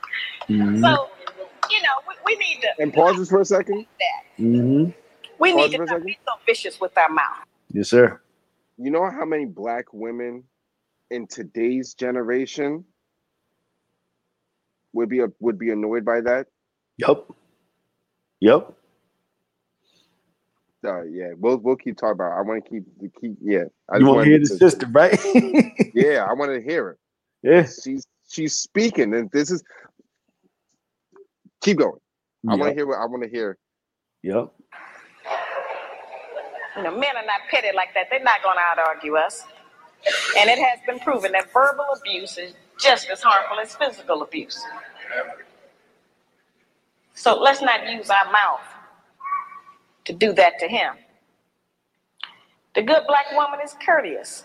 Mhm. 0.49 0.81
So, 0.83 1.09
you 1.71 1.83
know, 1.83 1.97
we, 2.09 2.15
we 2.27 2.37
need 2.37 2.61
to 2.63 2.69
And 2.81 2.93
pause 2.93 3.19
this 3.19 3.29
for 3.31 3.41
a 3.41 3.45
second. 3.45 3.87
that. 4.01 4.43
Mhm. 4.43 4.95
We 5.43 5.53
Pause 5.53 5.71
need 5.73 5.77
to 5.79 5.85
not 5.87 6.05
be 6.05 6.19
so 6.25 6.35
vicious 6.47 6.81
with 6.81 6.97
our 6.97 7.09
mouth. 7.09 7.45
Yes, 7.73 7.89
sir. 7.89 8.21
You 8.79 8.93
know 8.93 9.11
how 9.11 9.25
many 9.25 9.45
black 9.45 9.87
women 9.93 10.45
in 11.11 11.27
today's 11.27 11.95
generation 11.95 12.85
would 14.93 15.09
be 15.09 15.21
would 15.41 15.59
be 15.59 15.71
annoyed 15.71 16.05
by 16.05 16.21
that? 16.21 16.47
Yep. 16.99 17.25
Yep. 18.39 18.73
Uh, 20.85 21.03
yeah, 21.05 21.31
we'll 21.37 21.57
we'll 21.59 21.75
keep 21.77 21.97
talking 21.97 22.13
about. 22.13 22.37
It. 22.37 22.39
I 22.39 22.43
want 22.43 22.65
to 22.65 22.71
keep 22.71 22.85
keep. 23.21 23.33
Yeah, 23.43 23.65
I 23.93 23.99
You 23.99 24.07
want 24.07 24.25
to 24.25 24.31
hear 24.31 24.39
the 24.39 24.47
to- 24.47 24.57
sister, 24.57 24.87
right? 24.93 25.19
Yeah, 25.95 26.25
I 26.29 26.33
want 26.35 26.53
to 26.53 26.61
hear 26.63 26.91
it. 26.91 26.99
yeah. 27.43 27.67
She's 27.83 28.07
she's 28.29 28.55
speaking, 28.55 29.13
and 29.15 29.29
this 29.33 29.51
is. 29.51 29.65
Keep 31.63 31.79
going. 31.79 32.01
I 32.49 32.55
want 32.55 32.71
to 32.71 32.75
hear 32.75 32.87
what 32.87 32.99
I 32.99 33.07
want 33.07 33.25
to 33.25 33.29
hear. 33.29 33.59
Yep. 34.23 34.53
You 36.77 36.85
know, 36.85 36.91
men 36.93 37.17
are 37.17 37.27
not 37.27 37.43
petty 37.51 37.69
like 37.75 37.95
that. 37.95 38.09
They're 38.11 38.23
not 38.23 38.43
going 38.43 38.57
to 38.57 38.63
out 38.63 38.89
argue 38.89 39.17
us. 39.17 39.45
And 40.39 40.51
it 40.51 40.59
has 40.59 40.81
been 40.87 40.99
proven 41.01 41.33
that 41.33 41.53
verbal 41.53 41.87
abuse 41.99 42.39
is 42.39 42.55
just 42.81 43.11
as 43.11 43.23
harmful 43.23 43.61
as 43.61 43.75
physical 43.77 44.23
abuse. 44.23 44.63
So 47.15 47.41
let's 47.41 47.63
not 47.63 47.89
use 47.91 48.11
our 48.11 48.33
mouth 48.33 48.63
to 50.07 50.13
do 50.13 50.33
that 50.35 50.59
to 50.61 50.69
him. 50.69 50.95
The 52.75 52.83
good 52.83 53.05
black 53.09 53.27
woman 53.35 53.61
is 53.65 53.77
courteous. 53.85 54.45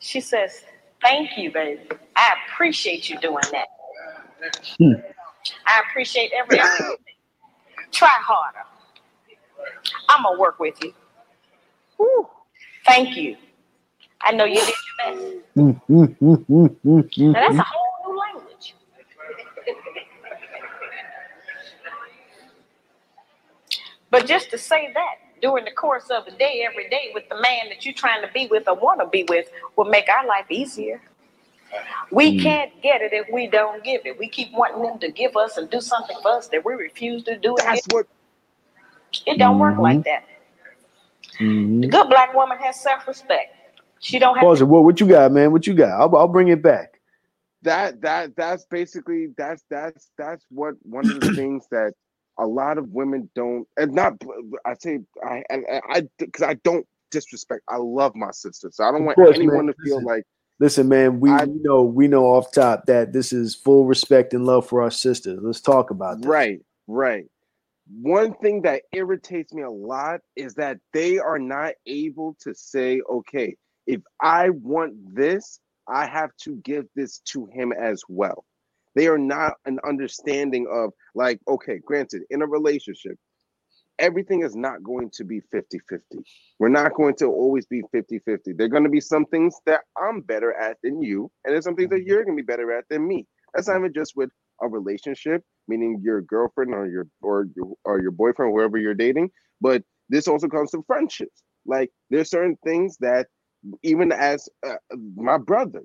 She 0.00 0.20
says, 0.20 0.64
Thank 1.02 1.38
you, 1.38 1.52
baby. 1.52 1.82
I 2.16 2.34
appreciate 2.48 3.10
you 3.10 3.18
doing 3.20 3.44
that. 3.52 3.68
Hmm. 4.78 4.92
I 5.66 5.82
appreciate 5.88 6.32
every 6.36 6.60
opportunity. 6.60 7.02
Try 7.92 8.08
harder. 8.10 8.60
I'm 10.08 10.22
going 10.24 10.36
to 10.36 10.40
work 10.40 10.60
with 10.60 10.82
you. 10.84 10.94
Whew. 12.02 12.28
Thank 12.86 13.16
you. 13.16 13.36
I 14.22 14.32
know 14.32 14.44
you 14.44 14.56
did 14.56 14.66
your 14.68 15.14
best. 15.14 15.36
Mm, 15.56 15.80
mm, 15.90 16.16
mm, 16.20 16.46
mm, 16.46 16.76
mm, 16.84 17.10
mm, 17.16 17.34
Now 17.34 17.40
that's 17.40 17.58
a 17.58 17.62
whole 17.62 18.12
new 18.14 18.20
language. 18.20 18.74
But 24.10 24.26
just 24.26 24.50
to 24.50 24.58
say 24.58 24.92
that 24.94 25.14
during 25.42 25.64
the 25.66 25.72
course 25.72 26.10
of 26.10 26.26
a 26.26 26.32
day, 26.32 26.66
every 26.68 26.88
day, 26.90 27.12
with 27.14 27.28
the 27.28 27.36
man 27.40 27.68
that 27.70 27.84
you're 27.84 27.94
trying 27.94 28.22
to 28.22 28.32
be 28.32 28.46
with 28.48 28.68
or 28.68 28.76
want 28.76 29.00
to 29.00 29.06
be 29.08 29.24
with, 29.28 29.48
will 29.76 29.86
make 29.86 30.08
our 30.08 30.26
life 30.26 30.46
easier. 30.50 31.00
We 32.12 32.32
Mm. 32.32 32.42
can't 32.42 32.82
get 32.82 33.02
it 33.02 33.12
if 33.12 33.28
we 33.32 33.48
don't 33.48 33.84
give 33.84 34.06
it. 34.06 34.18
We 34.18 34.28
keep 34.28 34.52
wanting 34.52 34.82
them 34.82 34.98
to 35.00 35.10
give 35.12 35.36
us 35.36 35.58
and 35.58 35.70
do 35.70 35.80
something 35.80 36.16
for 36.22 36.32
us 36.32 36.48
that 36.48 36.64
we 36.64 36.74
refuse 36.74 37.24
to 37.24 37.38
do. 37.38 37.56
That's 37.58 37.86
It, 37.86 37.94
what. 37.94 38.06
it 39.26 39.38
don't 39.38 39.58
work 39.58 39.78
like 39.78 40.04
that. 40.04 40.24
The 41.38 41.44
Mhm. 41.44 41.90
good 41.90 42.08
black 42.08 42.34
woman 42.34 42.58
has 42.58 42.80
self-respect. 42.80 43.54
She 44.00 44.18
don't 44.18 44.34
have 44.36 44.42
Pause 44.44 44.62
it. 44.62 44.64
What, 44.64 44.84
what 44.84 45.00
you 45.00 45.06
got, 45.08 45.32
man? 45.32 45.52
What 45.52 45.66
you 45.66 45.74
got? 45.74 46.00
I'll, 46.00 46.16
I'll 46.16 46.28
bring 46.28 46.48
it 46.48 46.62
back. 46.62 47.00
that 47.62 48.00
that 48.00 48.34
that's 48.36 48.64
basically 48.66 49.28
that's 49.36 49.62
that's 49.70 50.10
that's 50.18 50.44
what 50.50 50.74
one 50.82 51.08
of 51.08 51.14
the 51.14 51.22
things 51.34 51.66
that 51.70 51.92
a 52.38 52.46
lot 52.46 52.78
of 52.78 52.88
women 52.90 53.30
don't 53.36 53.68
and 53.76 53.92
not 53.92 54.14
I 54.66 54.74
say 54.80 54.98
I 55.24 55.44
and 55.50 55.64
and 55.70 55.82
I 55.88 56.02
because 56.18 56.42
I 56.42 56.54
don't 56.64 56.86
disrespect 57.12 57.62
I 57.68 57.76
love 57.76 58.14
my 58.16 58.30
sister 58.32 58.70
so 58.72 58.84
I 58.84 58.90
don't 58.90 59.02
Of 59.02 59.06
want 59.06 59.16
course, 59.16 59.36
anyone 59.36 59.66
man. 59.66 59.74
to 59.74 59.82
feel 59.84 59.96
Listen. 59.96 60.06
like 60.06 60.24
Listen, 60.58 60.88
man, 60.88 61.18
we, 61.20 61.30
I- 61.30 61.44
we 61.44 61.60
know 61.62 61.82
we 61.82 62.08
know 62.08 62.24
off 62.26 62.52
top 62.52 62.86
that 62.86 63.12
this 63.12 63.32
is 63.32 63.54
full 63.54 63.84
respect 63.84 64.32
and 64.34 64.44
love 64.46 64.66
for 64.68 64.82
our 64.82 64.90
sisters. 64.90 65.38
Let's 65.42 65.60
talk 65.60 65.90
about 65.90 66.20
that. 66.22 66.28
right 66.28 66.60
right 66.88 67.26
one 68.00 68.34
thing 68.34 68.62
that 68.62 68.82
irritates 68.92 69.52
me 69.52 69.62
a 69.62 69.70
lot 69.70 70.20
is 70.36 70.54
that 70.54 70.78
they 70.92 71.18
are 71.18 71.38
not 71.38 71.74
able 71.86 72.36
to 72.40 72.54
say 72.54 73.00
okay 73.10 73.54
if 73.86 74.00
I 74.20 74.50
want 74.50 74.94
this 75.14 75.60
I 75.88 76.06
have 76.06 76.30
to 76.44 76.56
give 76.64 76.86
this 76.94 77.18
to 77.30 77.46
him 77.46 77.72
as 77.72 78.02
well. 78.08 78.44
They 78.94 79.08
are 79.08 79.18
not 79.18 79.54
an 79.66 79.78
understanding 79.86 80.66
of 80.70 80.92
like 81.14 81.40
okay 81.48 81.80
granted 81.84 82.22
in 82.30 82.42
a 82.42 82.46
relationship 82.46 83.16
everything 83.98 84.42
is 84.42 84.56
not 84.56 84.82
going 84.82 85.10
to 85.10 85.22
be 85.22 85.40
50-50 85.54 86.00
we're 86.58 86.68
not 86.68 86.94
going 86.94 87.14
to 87.16 87.26
always 87.26 87.66
be 87.66 87.82
50-50 87.94 88.56
there 88.56 88.64
are 88.64 88.68
going 88.68 88.84
to 88.84 88.88
be 88.88 89.00
some 89.00 89.26
things 89.26 89.54
that 89.66 89.82
i'm 89.98 90.22
better 90.22 90.54
at 90.54 90.78
than 90.82 91.02
you 91.02 91.30
and 91.44 91.52
there's 91.52 91.64
some 91.64 91.76
things 91.76 91.90
that 91.90 91.96
mm-hmm. 91.96 92.08
you're 92.08 92.24
going 92.24 92.36
to 92.36 92.42
be 92.42 92.46
better 92.46 92.72
at 92.72 92.84
than 92.88 93.06
me. 93.06 93.26
That's 93.54 93.68
not 93.68 93.78
even 93.78 93.92
just 93.92 94.16
with 94.16 94.30
a 94.62 94.68
relationship 94.68 95.42
meaning 95.68 96.00
your 96.02 96.20
girlfriend 96.22 96.74
or 96.74 96.86
your 96.86 97.06
or 97.22 97.46
your 97.56 97.74
or 97.84 98.00
your 98.00 98.10
boyfriend 98.10 98.52
whoever 98.52 98.76
you're 98.78 98.94
dating 98.94 99.30
but 99.60 99.82
this 100.08 100.26
also 100.28 100.48
comes 100.48 100.70
to 100.70 100.82
friendships. 100.86 101.42
Like 101.64 101.90
there's 102.10 102.30
certain 102.30 102.56
things 102.64 102.96
that 103.00 103.28
even 103.82 104.12
as 104.12 104.48
uh, 104.66 104.74
my 105.16 105.38
brother, 105.38 105.82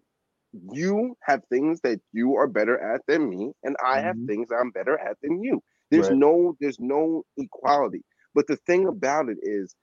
you 0.71 1.15
have 1.21 1.41
things 1.49 1.79
that 1.81 1.99
you 2.13 2.35
are 2.35 2.47
better 2.47 2.79
at 2.79 3.01
than 3.07 3.29
me, 3.29 3.51
and 3.63 3.75
I 3.85 3.99
have 4.01 4.17
Mhm. 4.17 4.27
things 4.27 4.49
I'm 4.51 4.71
better 4.71 4.97
at 4.99 5.17
than 5.21 5.41
you. 5.43 5.61
There's 5.91 6.09
Right. 6.09 6.11
no 6.11 6.55
there's 6.59 6.79
no 6.79 7.23
equality. 7.37 8.03
But 8.33 8.47
the 8.47 8.57
thing 8.57 8.87
about 8.87 9.29
it 9.29 9.37
is 9.41 9.75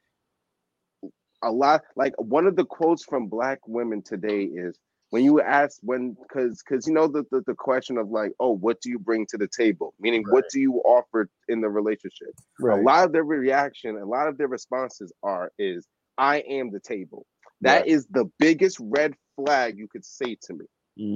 a 1.43 1.51
lot 1.51 1.83
like 1.97 2.15
one 2.19 2.47
of 2.47 2.57
the 2.57 2.65
quotes 2.65 3.05
from 3.05 3.29
black 3.29 3.59
women 3.67 4.03
today 4.03 4.43
is 4.45 4.79
when 5.15 5.25
you 5.25 5.41
ask 5.41 5.79
when 5.83 6.17
because 6.29 6.63
because 6.63 6.89
you 6.89 6.95
know 6.95 7.07
the, 7.09 7.25
the 7.31 7.43
the 7.47 7.55
question 7.55 7.99
of 7.99 8.11
like 8.11 8.33
oh 8.41 8.53
what 8.53 8.81
do 8.83 8.91
you 8.91 8.99
bring 8.99 9.27
to 9.27 9.39
the 9.39 9.49
table 9.49 9.95
meaning 10.01 10.27
what 10.29 10.49
do 10.49 10.61
you 10.61 10.75
offer 10.85 11.31
in 11.49 11.61
the 11.61 11.71
relationship 11.71 12.35
a 12.71 12.77
lot 12.77 13.05
of 13.07 13.13
their 13.13 13.25
reaction 13.25 13.97
a 13.99 14.05
lot 14.07 14.29
of 14.29 14.39
their 14.39 14.49
responses 14.49 15.13
are 15.23 15.53
is 15.59 15.87
i 16.19 16.39
am 16.41 16.73
the 16.73 16.81
table 16.81 17.27
That 17.63 17.87
Right. 17.87 17.87
is 17.87 18.07
the 18.09 18.27
biggest 18.41 18.79
red 18.81 19.15
flag 19.37 19.79
you 19.79 19.89
could 19.89 20.05
say 20.05 20.37
to 20.45 20.55
me 20.55 20.67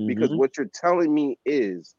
because 0.06 0.32
Mhm. 0.32 0.34
what 0.34 0.56
you're 0.58 0.70
telling 0.74 1.14
me 1.14 1.38
is 1.46 1.94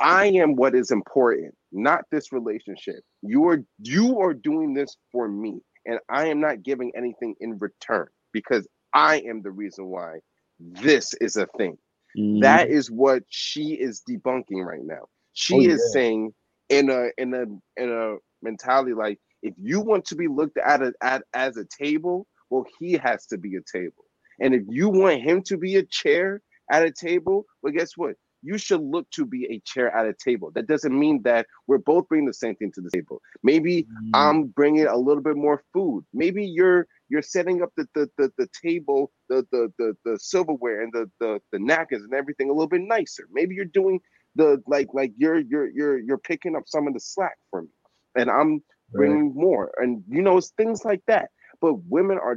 I 0.00 0.26
am 0.26 0.56
what 0.56 0.76
is 0.76 0.92
important, 0.92 1.54
not 1.72 2.04
this 2.12 2.32
relationship. 2.32 3.02
You 3.22 3.46
are 3.48 3.64
you 3.80 4.20
are 4.20 4.34
doing 4.34 4.74
this 4.74 4.96
for 5.12 5.28
me, 5.28 5.60
and 5.86 6.00
I 6.08 6.28
am 6.28 6.40
not 6.40 6.62
giving 6.64 6.92
anything 6.96 7.36
in 7.40 7.58
return 7.58 8.08
because 8.32 8.68
I 8.94 9.20
am 9.22 9.42
the 9.42 9.52
reason 9.52 9.86
why 9.86 10.20
this 10.60 11.14
is 11.20 11.36
a 11.36 11.46
thing. 11.58 11.78
Mhm. 12.16 12.40
That 12.40 12.70
is 12.70 12.90
what 12.90 13.22
she 13.28 13.74
is 13.74 14.02
debunking 14.08 14.64
right 14.64 14.84
now. 14.84 15.06
She 15.32 15.64
Oh, 15.64 15.66
is 15.66 15.84
yeah. 15.84 15.90
saying 15.90 16.32
in 16.68 16.90
a 16.90 17.08
in 17.18 17.34
a 17.34 17.44
in 17.82 17.90
a 17.90 18.16
mentality 18.42 18.92
like 18.94 19.18
if 19.42 19.54
you 19.58 19.80
want 19.80 20.04
to 20.06 20.16
be 20.16 20.28
looked 20.28 20.58
at, 20.58 20.82
a, 20.82 20.92
at 21.02 21.22
as 21.34 21.56
a 21.56 21.64
table, 21.64 22.26
well, 22.50 22.66
he 22.78 22.92
has 22.94 23.26
to 23.26 23.38
be 23.38 23.56
a 23.56 23.78
table. 23.78 24.04
And 24.40 24.54
if 24.54 24.62
you 24.68 24.88
want 24.88 25.22
him 25.22 25.42
to 25.44 25.56
be 25.56 25.76
a 25.76 25.84
chair 25.84 26.42
at 26.70 26.82
a 26.84 26.92
table, 26.92 27.46
well, 27.62 27.72
guess 27.72 27.92
what? 27.96 28.14
You 28.42 28.58
should 28.58 28.80
look 28.80 29.08
to 29.12 29.24
be 29.26 29.46
a 29.50 29.60
chair 29.64 29.94
at 29.94 30.06
a 30.06 30.14
table. 30.14 30.50
That 30.54 30.66
doesn't 30.66 30.98
mean 30.98 31.22
that 31.24 31.46
we're 31.66 31.78
both 31.78 32.08
bringing 32.08 32.26
the 32.26 32.34
same 32.34 32.56
thing 32.56 32.72
to 32.74 32.80
the 32.82 32.90
table. 32.90 33.20
Maybe 33.42 33.86
Mm-hmm. 33.88 34.14
I'm 34.14 34.46
bringing 34.46 34.86
a 34.86 34.96
little 34.96 35.22
bit 35.22 35.36
more 35.36 35.62
food. 35.72 36.04
Maybe 36.12 36.44
you're 36.44 36.86
you're 37.10 37.22
setting 37.22 37.62
up 37.62 37.70
the 37.76 37.86
the 37.94 38.08
the, 38.16 38.32
the 38.38 38.48
table, 38.62 39.12
the, 39.28 39.46
the 39.50 39.72
the 39.78 39.96
the 40.04 40.18
silverware 40.18 40.82
and 40.82 40.92
the, 40.92 41.10
the 41.20 41.40
the 41.52 41.58
napkins 41.58 42.04
and 42.04 42.14
everything 42.14 42.48
a 42.48 42.52
little 42.52 42.68
bit 42.68 42.82
nicer. 42.82 43.28
Maybe 43.32 43.54
you're 43.54 43.64
doing 43.66 44.00
the 44.36 44.62
like 44.66 44.88
like 44.94 45.12
you're 45.16 45.40
you're 45.40 45.68
you're 45.68 45.98
you're 45.98 46.18
picking 46.18 46.56
up 46.56 46.62
some 46.66 46.86
of 46.86 46.94
the 46.94 47.00
slack 47.00 47.36
for 47.50 47.62
me, 47.62 47.68
and 48.16 48.30
I'm 48.30 48.62
bringing 48.92 49.34
more. 49.34 49.72
And 49.76 50.02
you 50.08 50.22
know, 50.22 50.38
it's 50.38 50.50
things 50.50 50.84
like 50.84 51.02
that. 51.08 51.30
But 51.60 51.74
women 51.84 52.18
are 52.18 52.36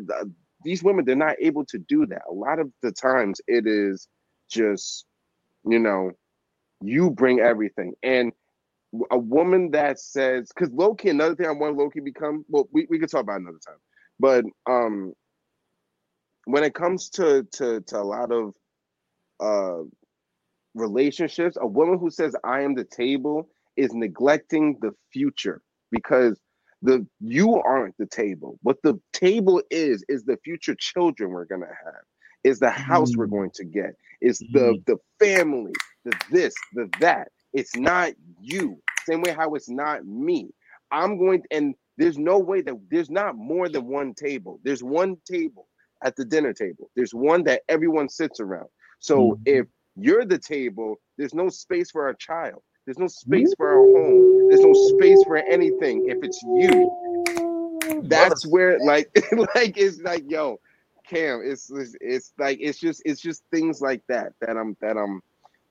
these 0.64 0.84
women. 0.84 1.06
They're 1.06 1.16
not 1.16 1.36
able 1.40 1.66
to 1.66 1.78
do 1.78 2.06
that. 2.08 2.24
A 2.30 2.34
lot 2.34 2.60
of 2.60 2.72
the 2.82 2.92
times, 2.92 3.40
it 3.48 3.68
is 3.68 4.08
just 4.50 5.06
you 5.66 5.80
know, 5.80 6.12
you 6.82 7.10
bring 7.12 7.40
everything 7.40 7.94
and 8.04 8.34
a 9.12 9.18
woman 9.18 9.72
that 9.72 10.00
says 10.00 10.52
because 10.54 10.72
Loki, 10.74 11.10
another 11.10 11.36
thing 11.36 11.48
I 11.48 11.52
want 11.52 11.78
Loki 11.78 12.00
become. 12.00 12.46
Well, 12.48 12.68
we, 12.72 12.86
we 12.90 13.00
could 13.00 13.10
talk 13.10 13.22
about 13.22 13.42
another 13.42 13.60
time. 13.66 13.78
But 14.24 14.46
um 14.70 15.14
when 16.46 16.64
it 16.66 16.76
comes 16.76 17.10
to 17.12 17.46
to 17.54 17.82
to 17.82 17.98
a 18.00 18.04
lot 18.18 18.32
of 18.34 18.54
uh 19.42 19.84
relationships, 20.76 21.58
a 21.62 21.68
woman 21.68 22.00
who 22.00 22.12
says 22.12 22.36
I 22.46 22.62
am 22.64 22.76
the 22.76 22.86
table 22.86 23.50
is 23.78 23.94
neglecting 23.94 24.78
the 24.82 24.92
future 25.14 25.62
because 25.92 26.40
the 26.84 27.08
you 27.22 27.56
aren't 27.62 27.98
the 28.00 28.08
table. 28.08 28.60
What 28.64 28.78
the 28.84 29.00
table 29.14 29.64
is 29.72 30.06
is 30.10 30.26
the 30.26 30.38
future 30.46 30.76
children 30.80 31.32
we're 31.32 31.46
gonna 31.46 31.68
have, 31.68 32.04
is 32.46 32.60
the 32.60 32.72
house 32.72 33.18
we're 33.18 33.28
Mm. 33.28 33.32
going 33.38 33.52
to 33.56 33.66
get, 33.66 33.96
is 34.22 34.44
the 34.52 34.76
the 34.88 34.98
family, 35.20 35.74
the 36.06 36.16
this, 36.32 36.56
the 36.74 36.90
that. 37.02 37.30
It's 37.54 37.76
not 37.78 38.14
you. 38.42 38.82
Same 39.10 39.22
way 39.24 39.34
how 39.34 39.56
it's 39.56 39.70
not 39.70 40.06
me. 40.08 40.52
I'm 40.92 41.20
going 41.20 41.44
and 41.52 41.76
there's 41.98 42.18
no 42.18 42.40
way 42.40 42.62
that 42.62 42.76
there's 42.90 43.10
not 43.10 43.36
more 43.36 43.70
than 43.70 43.88
one 43.88 44.14
table. 44.14 44.60
There's 44.64 44.84
one 44.84 45.18
table 45.26 45.68
at 46.04 46.16
the 46.16 46.26
dinner 46.26 46.54
table. 46.54 46.90
There's 46.96 47.14
one 47.14 47.44
that 47.44 47.62
everyone 47.70 48.10
sits 48.10 48.40
around. 48.40 48.68
So 49.00 49.34
Mhm. 49.34 49.42
if 49.46 49.68
you're 49.96 50.26
the 50.26 50.40
table, 50.40 50.96
there's 51.18 51.34
no 51.34 51.50
space 51.50 51.92
for 51.92 52.10
a 52.10 52.18
child. 52.18 52.64
There's 52.86 53.00
no 53.00 53.08
space 53.08 53.54
for 53.56 53.70
our 53.70 53.88
home. 53.92 54.46
There's 54.50 54.62
no 54.62 54.74
space 54.74 55.24
for 55.24 55.38
anything 55.38 56.04
if 56.08 56.22
it's 56.22 56.42
you. 56.44 56.92
That's 58.04 58.46
where 58.46 58.78
like 58.86 59.10
like 59.56 59.78
it's 59.78 60.02
like 60.02 60.30
yo, 60.30 60.60
Cam, 61.08 61.42
it's, 61.46 61.70
it's 61.72 61.96
it's 62.02 62.34
like 62.38 62.58
it's 62.60 62.80
just 62.80 63.02
it's 63.06 63.22
just 63.22 63.44
things 63.52 63.82
like 63.82 64.02
that 64.10 64.34
that 64.42 64.58
I'm 64.58 64.76
that 64.82 64.98
I'm 64.98 65.22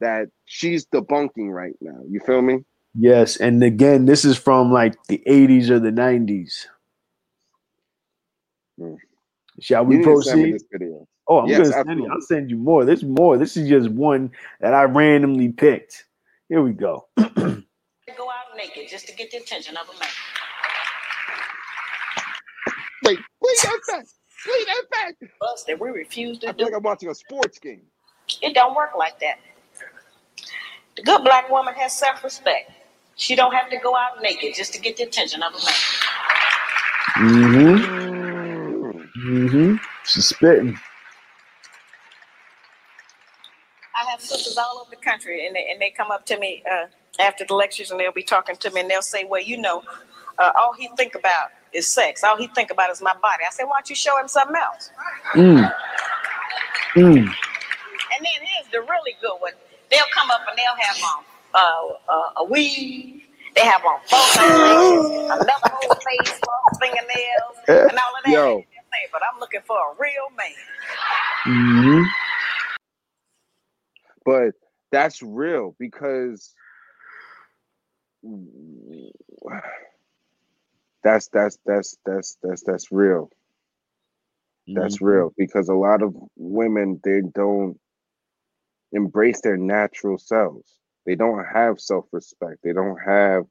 that 0.00 0.28
she's 0.46 0.86
debunking 0.86 1.52
right 1.52 1.76
now. 1.80 2.00
You 2.08 2.20
feel 2.20 2.42
me? 2.42 2.64
Yes, 2.94 3.36
and 3.38 3.62
again, 3.62 4.06
this 4.06 4.24
is 4.24 4.36
from 4.38 4.72
like 4.72 4.94
the 5.08 5.22
80s 5.26 5.70
or 5.70 5.80
the 5.80 5.92
90s. 5.92 6.66
Hmm. 8.78 8.94
Shall 9.60 9.84
we 9.86 9.96
need 9.96 10.04
to 10.04 10.16
send 10.16 10.42
me 10.42 10.52
proceed? 10.52 10.96
Oh, 11.28 11.38
I'm 11.38 11.48
Yes, 11.48 11.58
gonna 11.58 11.72
send 11.72 12.00
you. 12.00 12.08
I'll 12.12 12.20
send 12.20 12.50
you 12.50 12.56
more. 12.56 12.84
There's 12.84 13.04
more. 13.04 13.38
This 13.38 13.56
is 13.56 13.68
just 13.68 13.88
one 13.90 14.32
that 14.60 14.74
I 14.74 14.84
randomly 14.84 15.50
picked. 15.50 16.06
Here 16.48 16.62
we 16.62 16.72
go. 16.72 17.06
Go 18.16 18.28
out 18.30 18.56
naked 18.56 18.88
just 18.90 19.06
to 19.08 19.14
get 19.14 19.30
the 19.30 19.38
attention 19.38 19.76
of 19.76 19.88
a 19.88 19.98
man. 19.98 20.08
Wait, 23.04 23.18
play 23.42 23.52
that 23.62 23.80
back. 23.88 24.06
Play 24.44 24.64
that 24.66 24.82
back. 24.90 25.14
Us 25.42 25.64
that 25.64 25.80
we 25.80 25.90
refuse 25.90 26.38
to 26.40 26.48
I 26.48 26.52
feel 26.52 26.58
do. 26.58 26.64
like 26.66 26.74
I'm 26.74 26.82
watching 26.82 27.08
a 27.08 27.14
sports 27.14 27.58
game. 27.58 27.82
It 28.42 28.54
don't 28.54 28.74
work 28.74 28.90
like 28.98 29.18
that. 29.20 29.38
The 30.96 31.02
good 31.02 31.24
black 31.24 31.50
woman 31.50 31.74
has 31.74 31.96
self-respect. 31.96 32.70
She 33.16 33.34
don't 33.34 33.52
have 33.52 33.70
to 33.70 33.76
go 33.78 33.96
out 33.96 34.22
naked 34.22 34.54
just 34.54 34.72
to 34.74 34.80
get 34.80 34.96
the 34.96 35.04
attention 35.04 35.42
of 35.42 35.52
a 35.52 35.58
man. 35.58 35.74
Mm-hmm. 37.16 38.12
Mm-hmm. 39.28 39.76
She's 40.04 40.26
spitting. 40.26 40.78
I 43.94 44.10
have 44.10 44.20
sisters 44.20 44.56
all 44.56 44.80
over 44.80 44.90
the 44.90 44.96
country, 44.96 45.46
and 45.46 45.54
they, 45.54 45.68
and 45.70 45.80
they 45.80 45.90
come 45.90 46.10
up 46.10 46.26
to 46.26 46.38
me 46.38 46.62
uh, 46.70 46.86
after 47.20 47.44
the 47.44 47.54
lectures, 47.54 47.90
and 47.90 48.00
they'll 48.00 48.12
be 48.12 48.22
talking 48.22 48.56
to 48.56 48.70
me, 48.70 48.80
and 48.80 48.90
they'll 48.90 49.02
say, 49.02 49.24
"Well, 49.24 49.42
you 49.42 49.58
know, 49.58 49.82
uh, 50.38 50.52
all 50.58 50.72
he 50.72 50.88
think 50.96 51.14
about 51.14 51.50
is 51.72 51.86
sex. 51.86 52.24
All 52.24 52.36
he 52.36 52.48
think 52.48 52.70
about 52.70 52.90
is 52.90 53.02
my 53.02 53.14
body." 53.20 53.44
I 53.46 53.50
say, 53.50 53.64
"Why 53.64 53.76
don't 53.76 53.90
you 53.90 53.96
show 53.96 54.18
him 54.18 54.26
something 54.26 54.56
else?" 54.56 54.90
Mm. 55.34 55.72
Mm. 56.94 57.16
And 57.16 57.26
then 58.20 58.40
here's 58.40 58.72
the 58.72 58.80
really 58.80 59.16
good 59.20 59.36
one. 59.38 59.52
They'll 59.90 60.10
come 60.14 60.30
up 60.30 60.40
and 60.48 60.58
they'll 60.58 60.86
have 60.86 60.96
on 61.16 61.24
uh, 61.54 61.88
uh, 62.08 62.30
a 62.38 62.44
weave. 62.44 63.22
They 63.54 63.62
have 63.62 63.84
on 63.84 64.00
photo 64.10 65.32
another 65.32 65.68
whole 65.72 65.94
face, 66.06 66.40
long 66.46 66.72
fingernails, 66.80 67.56
and 67.68 67.98
all 67.98 68.16
of 68.16 68.24
that. 68.24 68.32
Yo. 68.32 68.56
And 68.56 68.64
they'll 68.72 68.90
say, 68.92 69.08
but 69.12 69.22
I'm 69.32 69.40
looking 69.40 69.60
for 69.66 69.76
a 69.76 69.94
real 69.98 70.30
man. 70.36 70.54
Mm-hmm. 71.46 72.02
But 74.24 74.54
that's 74.92 75.22
real 75.22 75.74
because 75.78 76.54
that's 81.02 81.28
that's 81.28 81.58
that's 81.66 81.98
that's 82.06 82.38
that's 82.42 82.62
that's 82.64 82.92
real. 82.92 83.30
That's 84.74 85.00
Mm-hmm. 85.00 85.04
real 85.04 85.32
because 85.36 85.68
a 85.68 85.74
lot 85.74 86.02
of 86.02 86.14
women 86.36 87.00
they 87.04 87.22
don't 87.34 87.78
embrace 88.92 89.40
their 89.42 89.56
natural 89.58 90.18
selves. 90.18 90.78
They 91.06 91.14
don't 91.16 91.44
have 91.44 91.80
self-respect. 91.80 92.58
They 92.64 92.72
don't 92.72 92.98
have 93.06 93.44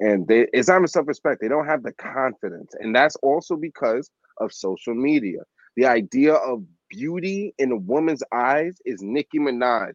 and 0.00 0.26
they 0.28 0.46
it's 0.52 0.68
not 0.68 0.76
even 0.76 0.88
self-respect. 0.88 1.40
They 1.40 1.48
don't 1.48 1.66
have 1.66 1.82
the 1.82 1.92
confidence. 1.92 2.74
And 2.78 2.94
that's 2.94 3.16
also 3.16 3.56
because 3.56 4.10
of 4.38 4.52
social 4.52 4.94
media. 4.94 5.40
The 5.76 5.86
idea 5.86 6.34
of 6.34 6.64
beauty 6.90 7.54
in 7.58 7.72
a 7.72 7.76
woman's 7.76 8.22
eyes 8.32 8.76
is 8.84 9.02
Nicki 9.02 9.38
Minaj. 9.38 9.92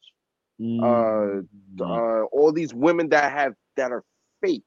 Uh, 0.79 1.41
Mm-hmm. 1.79 1.85
uh 1.85 2.23
all 2.31 2.51
these 2.53 2.73
women 2.73 3.09
that 3.09 3.31
have 3.31 3.53
that 3.77 3.91
are 3.91 4.03
fake. 4.41 4.63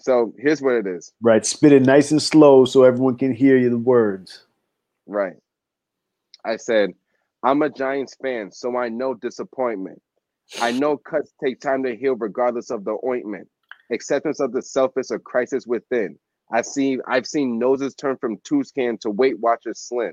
So 0.00 0.34
here's 0.38 0.62
what 0.62 0.74
it 0.74 0.86
is. 0.86 1.12
right. 1.22 1.46
Spit 1.46 1.72
it 1.72 1.82
nice 1.82 2.10
and 2.12 2.22
slow 2.22 2.64
so 2.66 2.84
everyone 2.84 3.16
can 3.16 3.34
hear 3.34 3.56
you 3.56 3.70
the 3.70 3.78
words. 3.78 4.44
Right. 5.06 5.36
I 6.44 6.56
said, 6.56 6.90
I'm 7.42 7.62
a 7.62 7.70
Giants 7.70 8.16
fan, 8.22 8.52
so 8.52 8.76
I 8.76 8.88
know 8.88 9.14
disappointment. 9.14 10.02
I 10.60 10.70
know 10.72 10.96
cuts 10.96 11.32
take 11.42 11.60
time 11.60 11.82
to 11.84 11.96
heal 11.96 12.14
regardless 12.16 12.70
of 12.70 12.84
the 12.84 12.96
ointment. 13.04 13.48
Acceptance 13.92 14.40
of 14.40 14.52
the 14.52 14.62
self 14.62 14.92
is 14.96 15.10
a 15.10 15.18
crisis 15.18 15.66
within. 15.66 16.18
I've 16.52 16.66
seen 16.66 17.00
I've 17.08 17.26
seen 17.26 17.58
noses 17.58 17.94
turn 17.94 18.16
from 18.18 18.38
Tuscan 18.44 18.98
to 18.98 19.10
Weight 19.10 19.38
Watchers 19.40 19.80
slim. 19.80 20.12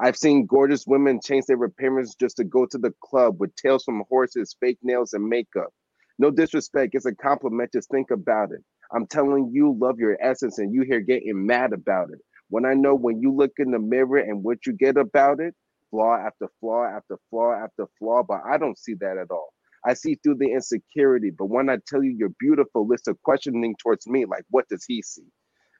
I've 0.00 0.16
seen 0.16 0.46
gorgeous 0.46 0.86
women 0.86 1.20
change 1.24 1.46
their 1.46 1.62
appearance 1.62 2.14
just 2.14 2.36
to 2.36 2.44
go 2.44 2.66
to 2.66 2.78
the 2.78 2.92
club 3.02 3.36
with 3.38 3.54
tails 3.56 3.84
from 3.84 4.02
horses, 4.08 4.56
fake 4.60 4.78
nails, 4.82 5.12
and 5.12 5.26
makeup. 5.28 5.70
No 6.18 6.30
disrespect, 6.30 6.94
it's 6.94 7.06
a 7.06 7.14
compliment. 7.14 7.72
Just 7.72 7.90
think 7.90 8.10
about 8.10 8.52
it. 8.52 8.60
I'm 8.94 9.06
telling 9.06 9.50
you, 9.52 9.76
love 9.80 9.98
your 9.98 10.18
essence, 10.22 10.58
and 10.58 10.72
you 10.74 10.82
here 10.82 11.00
getting 11.00 11.46
mad 11.46 11.72
about 11.72 12.10
it. 12.12 12.20
When 12.48 12.66
I 12.66 12.74
know 12.74 12.94
when 12.94 13.20
you 13.20 13.32
look 13.34 13.52
in 13.58 13.70
the 13.70 13.78
mirror 13.78 14.18
and 14.18 14.42
what 14.42 14.66
you 14.66 14.74
get 14.74 14.96
about 14.96 15.40
it, 15.40 15.54
flaw 15.90 16.16
after 16.16 16.48
flaw 16.60 16.84
after 16.84 17.18
flaw 17.30 17.52
after 17.54 17.86
flaw, 17.98 18.22
but 18.22 18.40
I 18.48 18.58
don't 18.58 18.78
see 18.78 18.94
that 19.00 19.16
at 19.18 19.30
all. 19.30 19.52
I 19.84 19.94
see 19.94 20.16
through 20.16 20.36
the 20.36 20.52
insecurity. 20.52 21.30
But 21.30 21.46
when 21.46 21.68
I 21.68 21.78
tell 21.86 22.02
you 22.02 22.10
you're 22.10 22.34
beautiful, 22.38 22.86
list 22.86 23.08
of 23.08 23.20
questioning 23.22 23.74
towards 23.82 24.06
me, 24.06 24.24
like 24.24 24.44
what 24.50 24.68
does 24.68 24.84
he 24.86 25.02
see? 25.02 25.26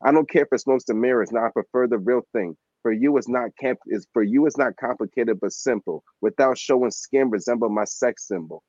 I 0.04 0.12
don't 0.12 0.28
care 0.28 0.42
if 0.42 0.48
it 0.52 0.60
smokes 0.60 0.84
the 0.84 0.94
mirrors. 0.94 1.30
Now 1.30 1.46
I 1.46 1.50
prefer 1.50 1.86
the 1.86 1.98
real 1.98 2.22
thing. 2.32 2.56
For 2.82 2.92
you, 2.92 3.16
it's 3.16 3.28
not 3.28 3.50
camp. 3.60 3.78
Is 3.86 4.08
for 4.12 4.24
you, 4.24 4.46
it's 4.46 4.58
not 4.58 4.76
complicated 4.76 5.38
but 5.40 5.52
simple. 5.52 6.02
Without 6.20 6.58
showing 6.58 6.90
skin, 6.90 7.30
resemble 7.30 7.68
my 7.68 7.84
sex 7.84 8.26
symbol. 8.26 8.64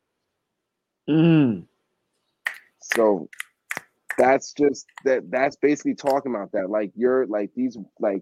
Mm. 1.10 1.66
So 2.80 3.28
that's 4.18 4.54
just 4.54 4.86
that. 5.06 5.32
That's 5.32 5.56
basically 5.56 5.96
talking 5.96 6.36
about 6.36 6.52
that. 6.52 6.70
Like 6.70 6.92
you're 6.96 7.26
like 7.26 7.50
these 7.56 7.76
like 8.00 8.22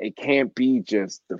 it 0.00 0.16
can't 0.16 0.52
be 0.56 0.80
just 0.80 1.22
the 1.28 1.38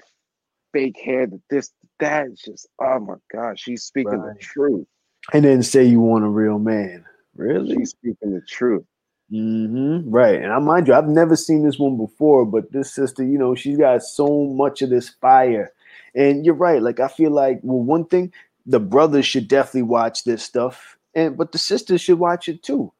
fake 0.74 0.98
hair. 1.02 1.26
That 1.28 1.40
this 1.50 1.72
that's 2.00 2.42
just 2.44 2.68
oh 2.82 3.00
my 3.00 3.14
God, 3.32 3.58
she's 3.58 3.84
speaking 3.84 4.20
Right. 4.20 4.34
the 4.34 4.40
truth. 4.40 4.86
And 5.32 5.46
then 5.46 5.62
say 5.62 5.84
you 5.84 6.00
want 6.00 6.24
a 6.26 6.28
real 6.28 6.58
man. 6.58 7.06
Really? 7.36 7.76
She's 7.76 7.90
speaking 7.92 8.34
the 8.34 8.42
truth. 8.42 8.84
hmm 9.30 10.02
Right. 10.10 10.42
And 10.42 10.52
I 10.52 10.58
mind 10.58 10.88
you, 10.88 10.94
I've 10.94 11.08
never 11.08 11.36
seen 11.36 11.64
this 11.64 11.78
one 11.78 11.96
before, 11.96 12.44
but 12.46 12.72
this 12.72 12.94
sister, 12.94 13.24
you 13.24 13.38
know, 13.38 13.54
she's 13.54 13.78
got 13.78 14.02
so 14.02 14.44
much 14.46 14.82
of 14.82 14.90
this 14.90 15.08
fire. 15.08 15.72
And 16.14 16.44
you're 16.46 16.54
right. 16.54 16.82
Like 16.82 17.00
I 17.00 17.08
feel 17.08 17.30
like, 17.30 17.60
well, 17.62 17.82
one 17.82 18.04
thing, 18.06 18.32
the 18.66 18.80
brothers 18.80 19.26
should 19.26 19.48
definitely 19.48 19.82
watch 19.82 20.24
this 20.24 20.42
stuff, 20.42 20.98
and 21.14 21.36
but 21.36 21.52
the 21.52 21.58
sisters 21.58 22.02
should 22.02 22.18
watch 22.18 22.48
it 22.48 22.62
too. 22.62 22.92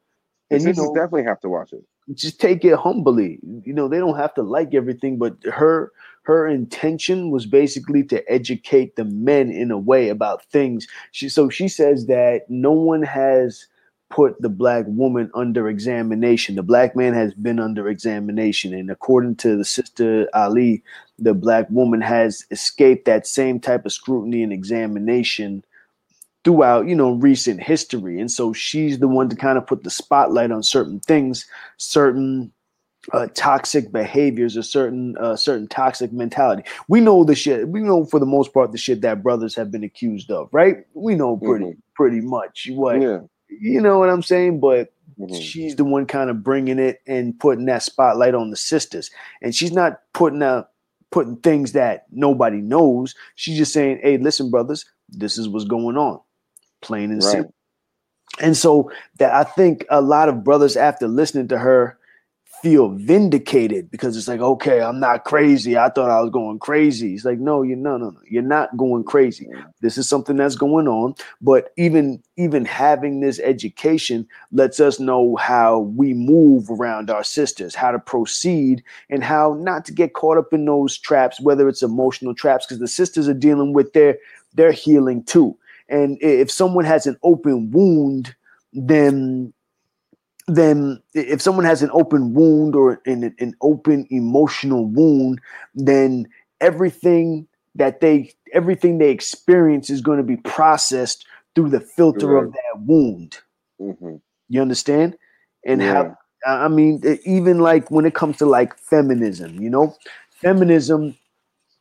And 0.50 0.60
And 0.60 0.68
you 0.68 0.82
know, 0.82 0.94
definitely 0.94 1.24
have 1.24 1.40
to 1.40 1.48
watch 1.50 1.72
it. 1.72 1.84
Just 2.12 2.40
take 2.40 2.64
it 2.64 2.76
humbly. 2.76 3.38
You 3.64 3.72
know, 3.72 3.88
they 3.88 3.98
don't 3.98 4.16
have 4.16 4.34
to 4.34 4.42
like 4.42 4.74
everything, 4.74 5.16
but 5.18 5.36
her 5.44 5.92
her 6.24 6.46
intention 6.46 7.30
was 7.30 7.44
basically 7.46 8.02
to 8.04 8.30
educate 8.32 8.96
the 8.96 9.04
men 9.04 9.50
in 9.50 9.70
a 9.70 9.78
way 9.78 10.08
about 10.08 10.44
things. 10.46 10.86
She 11.12 11.28
so 11.28 11.48
she 11.48 11.68
says 11.68 12.06
that 12.06 12.48
no 12.48 12.72
one 12.72 13.02
has 13.02 13.66
put 14.10 14.40
the 14.40 14.48
black 14.48 14.84
woman 14.86 15.30
under 15.34 15.68
examination. 15.68 16.54
The 16.54 16.62
black 16.62 16.94
man 16.94 17.14
has 17.14 17.34
been 17.34 17.58
under 17.58 17.88
examination, 17.88 18.74
and 18.74 18.90
according 18.90 19.36
to 19.36 19.56
the 19.56 19.64
sister 19.64 20.28
Ali, 20.34 20.82
the 21.18 21.34
black 21.34 21.68
woman 21.70 22.00
has 22.00 22.44
escaped 22.50 23.06
that 23.06 23.26
same 23.26 23.60
type 23.60 23.86
of 23.86 23.92
scrutiny 23.92 24.42
and 24.42 24.52
examination 24.52 25.64
throughout 26.44 26.86
you 26.86 26.94
know 26.94 27.12
recent 27.12 27.62
history. 27.62 28.20
And 28.20 28.30
so 28.30 28.52
she's 28.52 28.98
the 28.98 29.08
one 29.08 29.28
to 29.30 29.36
kind 29.36 29.58
of 29.58 29.66
put 29.66 29.82
the 29.82 29.90
spotlight 29.90 30.50
on 30.52 30.62
certain 30.62 31.00
things 31.00 31.46
certain 31.78 32.52
uh, 33.12 33.28
toxic 33.34 33.92
behaviors 33.92 34.56
or 34.56 34.62
certain 34.62 35.16
uh, 35.18 35.36
certain 35.36 35.68
toxic 35.68 36.12
mentality. 36.12 36.62
We 36.88 37.00
know 37.00 37.24
the 37.24 37.34
shit 37.34 37.68
we 37.68 37.80
know 37.80 38.04
for 38.04 38.18
the 38.20 38.26
most 38.26 38.52
part 38.54 38.72
the 38.72 38.78
shit 38.78 39.00
that 39.02 39.22
brothers 39.22 39.54
have 39.56 39.70
been 39.70 39.84
accused 39.84 40.30
of 40.30 40.48
right? 40.52 40.78
We 40.94 41.14
know 41.14 41.36
pretty 41.36 41.76
pretty 41.94 42.20
much 42.20 42.68
what 42.72 43.00
Yeah. 43.00 43.20
you 43.48 43.80
know 43.80 43.98
what 43.98 44.10
i'm 44.10 44.22
saying? 44.22 44.60
But 44.60 44.90
Mhm. 45.20 45.34
she's 45.40 45.76
the 45.76 45.84
one 45.84 46.06
kind 46.06 46.28
of 46.30 46.42
bringing 46.42 46.78
it 46.80 47.00
and 47.06 47.38
putting 47.38 47.66
that 47.66 47.82
spotlight 47.84 48.34
on 48.34 48.50
the 48.50 48.56
sisters. 48.56 49.10
And 49.42 49.54
she's 49.54 49.70
not 49.72 50.00
putting 50.12 50.42
out 50.42 50.70
putting 51.12 51.36
things 51.36 51.72
that 51.72 52.06
nobody 52.10 52.60
knows. 52.60 53.14
She's 53.36 53.58
just 53.58 53.72
saying 53.72 54.00
hey 54.02 54.16
listen 54.18 54.50
brothers 54.50 54.84
this 55.10 55.36
is 55.36 55.48
what's 55.48 55.66
going 55.66 55.96
on 55.98 56.18
plain 56.84 57.10
and 57.10 57.22
Right. 57.22 57.32
simple. 57.32 57.54
And 58.40 58.56
so 58.56 58.90
that 59.18 59.32
i 59.32 59.44
think 59.44 59.84
a 59.90 60.00
lot 60.00 60.28
of 60.28 60.44
brothers 60.44 60.76
after 60.76 61.06
listening 61.08 61.48
to 61.48 61.58
her 61.58 61.98
feel 62.62 62.88
vindicated 62.88 63.90
because 63.90 64.16
it's 64.16 64.26
like 64.26 64.40
okay 64.40 64.80
i'm 64.80 64.98
not 64.98 65.24
crazy. 65.24 65.76
I 65.76 65.90
thought 65.90 66.10
i 66.10 66.20
was 66.22 66.30
going 66.30 66.58
crazy. 66.58 67.14
It's 67.14 67.24
like 67.24 67.38
no 67.38 67.62
you're 67.62 67.76
no 67.76 67.98
no 67.98 68.10
no. 68.10 68.20
You're 68.26 68.42
not 68.42 68.74
going 68.76 69.04
crazy. 69.04 69.46
This 69.82 69.98
is 69.98 70.08
something 70.08 70.36
that's 70.36 70.56
going 70.56 70.88
on. 70.88 71.14
But 71.42 71.72
even 71.76 72.22
even 72.36 72.64
having 72.64 73.20
this 73.20 73.38
education 73.40 74.26
lets 74.50 74.80
us 74.80 74.98
know 74.98 75.36
how 75.36 75.80
we 75.80 76.14
move 76.14 76.70
around 76.70 77.10
our 77.10 77.22
sisters 77.22 77.74
how 77.74 77.90
to 77.90 77.98
proceed 77.98 78.82
and 79.10 79.22
how 79.22 79.54
not 79.60 79.84
to 79.84 79.92
get 79.92 80.14
caught 80.14 80.38
up 80.38 80.52
in 80.54 80.64
those 80.64 80.96
traps 80.96 81.40
whether 81.40 81.68
it's 81.68 81.82
emotional 81.82 82.34
traps 82.34 82.66
because 82.66 82.80
the 82.80 82.88
sisters 82.88 83.28
are 83.28 83.34
dealing 83.34 83.74
with 83.74 83.92
their 83.92 84.16
their 84.54 84.72
healing 84.72 85.22
too 85.24 85.56
and 85.88 86.18
if 86.20 86.50
someone 86.50 86.84
has 86.84 87.06
an 87.06 87.16
open 87.22 87.70
wound 87.70 88.34
then 88.72 89.52
then 90.46 91.02
if 91.14 91.40
someone 91.40 91.64
has 91.64 91.82
an 91.82 91.90
open 91.92 92.34
wound 92.34 92.74
or 92.74 93.00
an, 93.06 93.34
an 93.38 93.54
open 93.62 94.06
emotional 94.10 94.86
wound 94.86 95.40
then 95.74 96.26
everything 96.60 97.46
that 97.74 98.00
they 98.00 98.32
everything 98.52 98.98
they 98.98 99.10
experience 99.10 99.90
is 99.90 100.00
going 100.00 100.18
to 100.18 100.24
be 100.24 100.36
processed 100.36 101.26
through 101.54 101.70
the 101.70 101.80
filter 101.80 102.36
of 102.36 102.52
that 102.52 102.80
wound. 102.80 103.38
Mhm. 103.80 104.20
you 104.48 104.60
understand? 104.60 105.16
And 105.66 105.80
Yeah. 105.80 105.92
how 105.92 106.16
i 106.46 106.68
mean 106.68 107.00
even 107.24 107.58
like 107.58 107.90
when 107.90 108.04
it 108.04 108.14
comes 108.14 108.36
to 108.36 108.44
like 108.46 108.76
feminism 108.78 109.60
you 109.62 109.70
know? 109.70 109.96
Feminism 110.42 111.16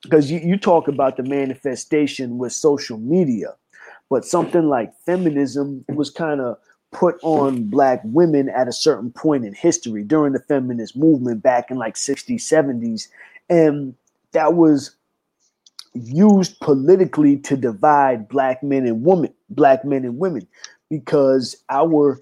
because 0.03 0.31
you, 0.31 0.39
you 0.39 0.57
talk 0.57 0.87
about 0.87 1.17
the 1.17 1.23
manifestation 1.23 2.37
with 2.37 2.53
social 2.53 2.97
media 2.97 3.55
but 4.13 4.25
something 4.25 4.69
like 4.69 4.93
feminism 5.07 5.83
was 5.89 6.11
kind 6.11 6.39
of 6.39 6.59
put 6.91 7.17
on 7.23 7.63
black 7.63 7.99
women 8.03 8.47
at 8.47 8.67
a 8.67 8.71
certain 8.71 9.11
point 9.11 9.43
in 9.43 9.55
history 9.55 10.03
during 10.03 10.33
the 10.33 10.39
feminist 10.39 10.95
movement 10.95 11.41
back 11.41 11.71
in 11.71 11.77
like 11.77 11.95
60s 11.95 12.35
70s 12.35 13.07
and 13.49 13.95
that 14.33 14.53
was 14.53 14.95
used 15.95 16.59
politically 16.59 17.37
to 17.37 17.57
divide 17.57 18.29
black 18.29 18.61
men 18.61 18.85
and 18.85 19.03
women 19.03 19.33
black 19.49 19.83
men 19.83 20.05
and 20.05 20.19
women 20.19 20.47
because 20.91 21.57
our 21.71 22.21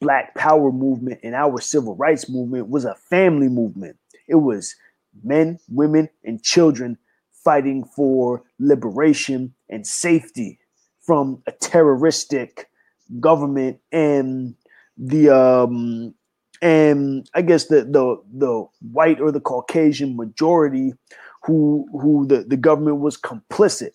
black 0.00 0.34
power 0.34 0.72
movement 0.72 1.20
and 1.22 1.36
our 1.36 1.60
civil 1.60 1.94
rights 1.94 2.28
movement 2.28 2.68
was 2.68 2.84
a 2.84 2.96
family 2.96 3.48
movement. 3.48 3.96
It 4.26 4.36
was 4.36 4.74
men 5.22 5.60
women 5.68 6.08
and 6.24 6.42
children 6.42 6.98
fighting 7.32 7.84
for 7.84 8.42
liberation 8.58 9.54
and 9.68 9.86
safety 9.86 10.59
from 11.10 11.42
a 11.48 11.50
terroristic 11.50 12.70
government 13.18 13.80
and 13.90 14.54
the 14.96 15.28
um 15.28 16.14
and 16.62 17.28
I 17.34 17.42
guess 17.42 17.64
the 17.64 17.82
the 17.82 18.22
the 18.32 18.64
white 18.92 19.20
or 19.20 19.32
the 19.32 19.40
Caucasian 19.40 20.14
majority 20.14 20.92
who 21.42 21.88
who 22.00 22.28
the, 22.28 22.44
the 22.44 22.56
government 22.56 22.98
was 22.98 23.16
complicit 23.16 23.90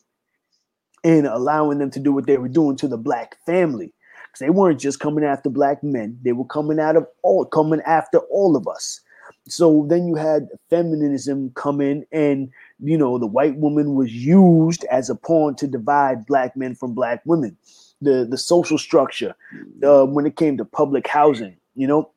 in 1.05 1.25
allowing 1.25 1.77
them 1.77 1.89
to 1.91 2.01
do 2.01 2.11
what 2.11 2.27
they 2.27 2.37
were 2.37 2.49
doing 2.49 2.75
to 2.75 2.87
the 2.89 2.97
black 2.97 3.37
family. 3.45 3.93
Because 4.27 4.39
they 4.41 4.49
weren't 4.49 4.81
just 4.81 4.99
coming 4.99 5.23
after 5.23 5.49
black 5.49 5.81
men, 5.85 6.19
they 6.21 6.33
were 6.33 6.43
coming 6.43 6.81
out 6.81 6.97
of 6.97 7.07
all 7.23 7.45
coming 7.45 7.79
after 7.85 8.17
all 8.29 8.57
of 8.57 8.67
us. 8.67 8.99
So 9.47 9.85
then 9.89 10.07
you 10.07 10.15
had 10.15 10.49
feminism 10.69 11.51
come 11.55 11.79
in 11.79 12.05
and 12.11 12.49
you 12.79 12.97
know 12.97 13.17
the 13.17 13.27
white 13.27 13.55
woman 13.57 13.95
was 13.95 14.11
used 14.11 14.83
as 14.85 15.09
a 15.09 15.15
pawn 15.15 15.55
to 15.57 15.67
divide 15.67 16.25
black 16.25 16.57
men 16.57 16.75
from 16.75 16.93
black 16.93 17.21
women. 17.25 17.57
The 18.01 18.25
the 18.29 18.37
social 18.37 18.77
structure 18.77 19.35
uh, 19.83 20.05
when 20.05 20.25
it 20.25 20.35
came 20.35 20.57
to 20.57 20.65
public 20.65 21.07
housing 21.07 21.57
you 21.75 21.87
know 21.87 22.11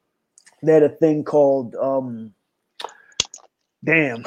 they 0.62 0.72
had 0.72 0.82
a 0.82 0.88
thing 0.88 1.22
called 1.22 1.74
um 1.76 2.32
damn 3.84 4.24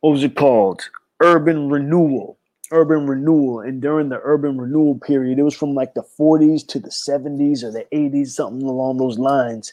what 0.00 0.10
was 0.10 0.24
it 0.24 0.34
called? 0.36 0.82
Urban 1.20 1.70
renewal 1.70 2.38
urban 2.74 3.06
renewal. 3.06 3.60
And 3.60 3.80
during 3.80 4.08
the 4.08 4.20
urban 4.22 4.58
renewal 4.58 4.98
period 4.98 5.38
it 5.38 5.42
was 5.42 5.56
from 5.56 5.74
like 5.74 5.94
the 5.94 6.04
40s 6.18 6.66
to 6.68 6.78
the 6.78 6.90
70s 6.90 7.62
or 7.62 7.70
the 7.70 7.86
80s 7.92 8.28
something 8.28 8.66
along 8.66 8.98
those 8.98 9.18
lines 9.18 9.72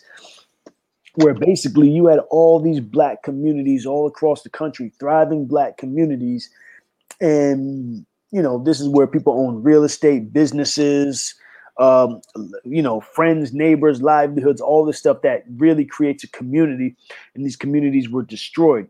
where 1.15 1.33
basically 1.33 1.89
you 1.89 2.07
had 2.07 2.19
all 2.29 2.59
these 2.59 2.79
black 2.79 3.23
communities 3.23 3.85
all 3.85 4.07
across 4.07 4.43
the 4.43 4.49
country 4.49 4.91
thriving 4.99 5.45
black 5.45 5.77
communities. 5.77 6.49
And 7.19 8.05
you 8.31 8.41
know 8.41 8.63
this 8.63 8.79
is 8.79 8.87
where 8.87 9.07
people 9.07 9.33
own 9.33 9.61
real 9.61 9.83
estate 9.83 10.31
businesses 10.31 11.35
um, 11.79 12.21
you 12.63 12.81
know 12.81 13.01
friends 13.01 13.53
neighbors 13.53 14.01
livelihoods 14.01 14.61
all 14.61 14.85
this 14.85 14.97
stuff 14.97 15.21
that 15.23 15.43
really 15.57 15.85
creates 15.85 16.23
a 16.23 16.29
community. 16.29 16.95
And 17.35 17.45
these 17.45 17.55
communities 17.55 18.09
were 18.09 18.23
destroyed. 18.23 18.87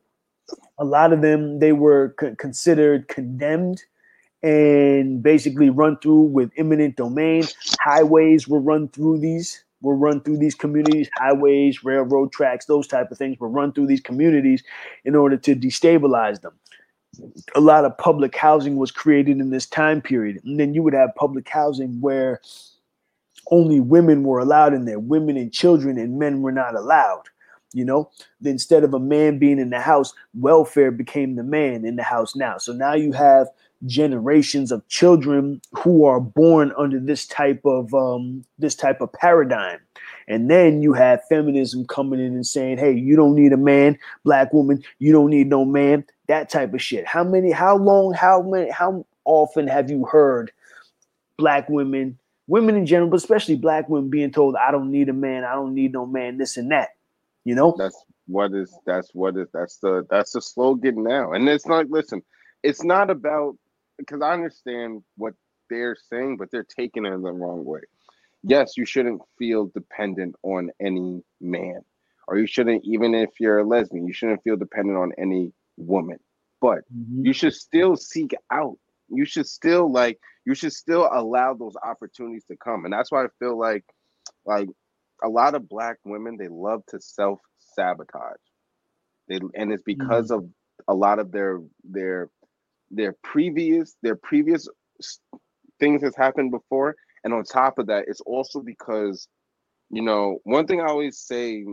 A 0.77 0.85
lot 0.85 1.14
of 1.14 1.22
them 1.22 1.60
they 1.60 1.73
were 1.73 2.15
c- 2.19 2.35
considered 2.38 3.07
condemned 3.07 3.81
and 4.43 5.22
basically 5.22 5.69
run 5.69 5.98
through 5.99 6.22
with 6.22 6.52
eminent 6.57 6.95
domain. 6.95 7.43
Highways 7.81 8.48
were 8.48 8.60
run 8.60 8.88
through 8.89 9.19
these 9.19 9.64
were 9.82 9.95
run 9.95 10.22
through 10.22 10.38
these 10.38 10.56
communities 10.56 11.10
highways 11.18 11.84
railroad 11.84 12.32
tracks 12.32 12.66
those 12.66 12.88
type 12.88 13.12
of 13.12 13.18
things 13.18 13.40
will 13.40 13.49
run 13.49 13.72
through 13.72 13.88
these 13.88 14.02
communities 14.02 14.64
in 15.06 15.16
order 15.16 15.38
to 15.38 15.56
destabilize 15.56 16.41
them 16.41 16.53
a 17.56 17.60
lot 17.60 17.84
of 17.84 17.98
public 17.98 18.36
housing 18.36 18.78
was 18.78 18.91
created 18.91 19.40
in 19.40 19.49
this 19.49 19.66
time 19.66 20.02
period 20.02 20.40
and 20.45 20.60
then 20.60 20.74
you 20.74 20.82
would 20.82 20.94
have 20.94 21.14
public 21.16 21.48
housing 21.48 21.99
where 21.99 22.40
only 23.52 23.80
women 23.80 24.24
were 24.24 24.40
allowed 24.40 24.74
in 24.74 24.86
there, 24.86 24.99
women 24.99 25.38
and 25.38 25.53
children, 25.53 25.98
and 25.98 26.18
men 26.18 26.41
were 26.41 26.52
not 26.52 26.76
allowed. 26.76 27.24
You 27.74 27.86
know, 27.86 28.10
instead 28.44 28.84
of 28.84 28.94
a 28.94 28.99
man 28.99 29.40
being 29.40 29.58
in 29.58 29.70
the 29.70 29.80
house, 29.80 30.14
welfare 30.34 30.91
became 30.91 31.36
the 31.36 31.44
man 31.44 31.86
in 31.86 31.95
the 31.95 32.03
house 32.03 32.36
now. 32.36 32.58
So 32.58 32.74
now 32.74 32.94
you 32.95 33.14
have 33.14 33.48
generations 33.86 34.72
of 34.72 34.88
children 34.88 35.62
who 35.74 36.06
are 36.06 36.20
born 36.20 36.72
under 36.78 36.99
this 36.99 37.26
type 37.26 37.62
of 37.66 37.94
um, 37.94 38.45
this 38.60 38.76
type 38.76 39.02
of 39.02 39.12
paradigm. 39.14 39.80
And 40.28 40.49
then 40.49 40.82
you 40.82 40.94
have 40.94 41.26
feminism 41.28 41.86
coming 41.86 42.20
in 42.20 42.34
and 42.34 42.45
saying, 42.45 42.78
"Hey, 42.78 42.94
you 42.94 43.16
don't 43.16 43.36
need 43.36 43.53
a 43.53 43.58
man, 43.58 43.98
black 44.24 44.53
woman. 44.53 44.84
You 44.99 45.12
don't 45.12 45.30
need 45.30 45.48
no 45.48 45.66
man." 45.66 46.06
That 46.28 46.49
type 46.49 46.74
of 46.74 46.82
shit. 46.82 47.06
How 47.06 47.24
many? 47.24 47.52
How 47.52 47.78
long? 47.78 48.14
How 48.14 48.41
many? 48.41 48.70
How 48.70 49.06
often 49.26 49.68
have 49.68 49.90
you 49.90 50.06
heard 50.06 50.52
black 51.38 51.68
women, 51.70 52.18
women 52.48 52.76
in 52.76 52.86
general, 52.86 53.10
but 53.10 53.18
especially 53.18 53.56
black 53.56 53.90
women, 53.90 54.10
being 54.10 54.32
told, 54.32 54.56
"I 54.56 54.72
don't 54.72 54.91
need 54.91 55.10
a 55.10 55.14
man. 55.14 55.44
I 55.44 55.53
don't 55.53 55.74
need 55.74 55.91
no 55.91 56.06
man." 56.06 56.38
This 56.38 56.58
and 56.58 56.72
that. 56.72 56.90
You 57.44 57.56
know. 57.56 57.76
That's 57.78 58.06
what 58.28 58.53
is. 58.53 58.78
That's 58.86 59.10
what 59.14 59.36
is. 59.36 59.48
That's 59.53 59.78
the. 59.78 60.06
That's 60.10 60.32
the 60.34 60.41
slogan 60.41 61.03
now. 61.03 61.34
And 61.34 61.49
it's 61.49 61.66
not. 61.66 61.90
Listen, 61.90 62.22
it's 62.64 62.84
not 62.84 63.10
about 63.10 63.58
because 64.02 64.22
I 64.22 64.34
understand 64.34 65.03
what 65.18 65.34
they're 65.69 65.95
saying, 65.95 66.38
but 66.38 66.52
they're 66.52 66.64
taking 66.65 67.06
it 67.06 67.14
in 67.14 67.22
the 67.22 67.32
wrong 67.32 67.65
way. 67.65 67.82
Yes, 68.44 68.78
you 68.78 68.86
shouldn't 68.86 69.22
feel 69.38 69.68
dependent 69.68 70.36
on 70.44 70.72
any 70.82 71.23
man, 71.41 71.82
or 72.28 72.38
you 72.38 72.48
shouldn't, 72.48 72.84
even 72.86 73.14
if 73.15 73.30
you're 73.40 73.60
a 73.60 73.64
lesbian, 73.68 74.07
you 74.07 74.14
shouldn't 74.14 74.44
feel 74.44 74.57
dependent 74.57 74.98
on 74.98 75.11
any 75.18 75.53
woman. 75.78 76.19
But 76.61 76.80
Mhm. 76.90 77.23
you 77.23 77.34
should 77.34 77.53
still 77.53 77.95
seek 77.95 78.34
out. 78.52 78.78
You 79.10 79.26
should 79.26 79.48
still 79.48 79.91
like. 79.91 80.19
You 80.45 80.56
should 80.56 80.73
still 80.73 81.10
allow 81.11 81.53
those 81.53 81.76
opportunities 81.84 82.45
to 82.45 82.57
come, 82.57 82.86
and 82.86 82.94
that's 82.94 83.11
why 83.11 83.26
I 83.26 83.28
feel 83.40 83.57
like, 83.57 83.86
like, 84.45 84.69
a 85.23 85.30
lot 85.30 85.56
of 85.56 85.69
black 85.69 85.98
women 86.06 86.38
they 86.38 86.48
love 86.48 86.84
to 86.88 86.99
self 86.99 87.41
sabotage. 87.60 88.40
They 89.28 89.40
and 89.56 89.72
it's 89.72 89.84
because 89.84 90.32
of 90.32 90.49
a 90.88 90.94
lot 90.95 91.19
of 91.19 91.32
their 91.32 91.60
their 91.84 92.30
their 92.91 93.15
previous 93.23 93.95
their 94.03 94.15
previous 94.15 94.68
things 95.80 96.01
has 96.03 96.15
happened 96.15 96.51
before. 96.51 96.95
And 97.23 97.34
on 97.34 97.43
top 97.43 97.80
of 97.80 97.88
that 97.88 98.05
it's 98.07 98.22
also 98.22 98.61
because 98.61 99.27
you 99.89 100.01
know 100.01 100.39
one 100.43 100.65
thing 100.68 100.81
i 100.81 100.85
always 100.85 101.19
say 101.19 101.63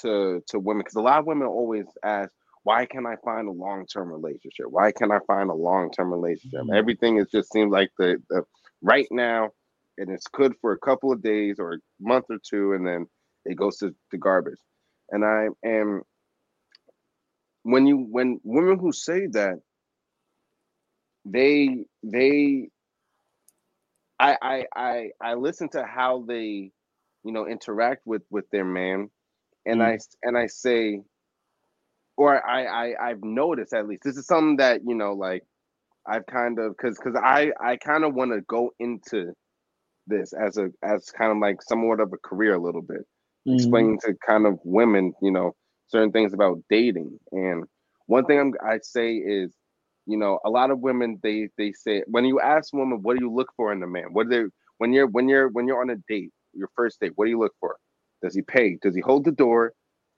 to 0.00 0.42
to 0.48 0.58
women 0.58 0.80
because 0.80 0.94
a 0.94 1.00
lot 1.00 1.18
of 1.18 1.26
women 1.26 1.46
always 1.48 1.86
ask 2.04 2.30
why 2.62 2.86
can't 2.86 3.06
i 3.06 3.16
find 3.24 3.48
a 3.48 3.52
long-term 3.52 4.10
relationship? 4.12 4.66
Why 4.68 4.92
can't 4.92 5.12
i 5.12 5.18
find 5.26 5.50
a 5.50 5.54
long-term 5.54 6.12
relationship? 6.12 6.60
Mhm. 6.60 6.76
everything 6.76 7.18
is 7.18 7.28
just 7.30 7.52
seems 7.52 7.72
like 7.72 7.90
the, 7.98 8.22
the 8.30 8.44
right 8.82 9.06
now 9.10 9.50
and 9.98 10.10
it's 10.10 10.28
good 10.28 10.54
for 10.60 10.72
a 10.72 10.78
couple 10.78 11.12
of 11.12 11.22
days 11.22 11.56
or 11.58 11.74
a 11.74 11.78
month 12.00 12.26
or 12.30 12.38
two 12.48 12.72
and 12.74 12.86
then 12.86 13.06
it 13.44 13.56
goes 13.56 13.78
to 13.78 13.94
the 14.12 14.18
garbage. 14.18 14.58
And 15.10 15.24
i 15.24 15.48
am 15.64 16.02
when 17.62 17.86
you 17.86 18.06
when 18.10 18.40
women 18.44 18.78
who 18.78 18.92
say 18.92 19.26
that 19.28 19.58
they 21.24 21.84
they 22.04 22.68
I 24.20 24.36
I 24.42 24.64
I 24.76 25.10
I 25.22 25.34
listen 25.34 25.68
to 25.70 25.84
how 25.84 26.24
they 26.28 26.72
you 27.24 27.32
know 27.32 27.46
interact 27.48 28.02
with 28.06 28.22
with 28.30 28.46
their 28.52 28.64
man 28.64 29.10
and 29.66 29.82
I 29.82 29.98
and 30.22 30.38
I 30.38 30.46
say 30.48 31.02
or 32.16 32.46
I 32.48 32.66
I 32.92 33.10
I've 33.10 33.22
noticed 33.24 33.74
at 33.74 33.88
least 33.88 34.02
this 34.04 34.16
is 34.18 34.26
something 34.26 34.58
that 34.58 34.82
you 34.86 34.94
know 34.96 35.14
like 35.14 35.44
I've 36.06 36.26
kind 36.26 36.58
of 36.60 36.76
cuz 36.78 36.98
cuz 36.98 37.14
I 37.16 37.52
I 37.60 37.76
kind 37.78 38.04
of 38.04 38.14
want 38.14 38.32
to 38.32 38.42
go 38.42 38.72
into 38.80 39.32
this 40.08 40.34
as 40.34 40.58
a 40.58 40.70
as 40.84 41.10
kind 41.12 41.32
of 41.32 41.38
like 41.38 41.62
somewhat 41.62 42.00
of 42.00 42.12
a 42.12 42.18
career 42.28 42.54
a 42.56 42.62
little 42.62 42.82
bit 42.82 43.02
Mhm. 43.46 43.90
explaining 43.90 43.98
to 44.00 44.14
kind 44.26 44.46
of 44.46 44.58
women, 44.64 45.14
you 45.22 45.32
know, 45.32 45.52
certain 45.88 46.12
things 46.12 46.34
about 46.34 46.58
dating. 46.70 47.18
And 47.32 47.64
one 48.06 48.26
thing 48.26 48.40
I'm, 48.40 48.54
I 48.66 48.78
say 48.82 49.14
is, 49.14 49.54
you 50.06 50.16
know, 50.16 50.38
a 50.44 50.50
lot 50.50 50.70
of 50.70 50.80
women 50.80 51.18
they 51.22 51.48
they 51.58 51.72
say 51.72 52.02
when 52.06 52.24
you 52.24 52.40
ask 52.40 52.72
women, 52.72 53.00
what 53.02 53.16
do 53.16 53.24
you 53.24 53.32
look 53.32 53.52
for 53.56 53.72
in 53.72 53.82
a 53.82 53.86
man? 53.86 54.12
What 54.12 54.28
do 54.28 54.44
they 54.44 54.50
when 54.78 54.92
you're 54.92 55.06
when 55.06 55.28
you're 55.28 55.48
when 55.48 55.66
you're 55.66 55.80
on 55.80 55.90
a 55.90 55.96
date, 56.08 56.32
your 56.54 56.68
first 56.74 57.00
date, 57.00 57.12
what 57.16 57.26
do 57.26 57.30
you 57.30 57.38
look 57.38 57.54
for? 57.60 57.76
Does 58.22 58.34
he 58.34 58.42
pay? 58.42 58.78
Does 58.82 58.94
he 58.94 59.00
hold 59.00 59.24
the 59.24 59.32
door? 59.32 59.72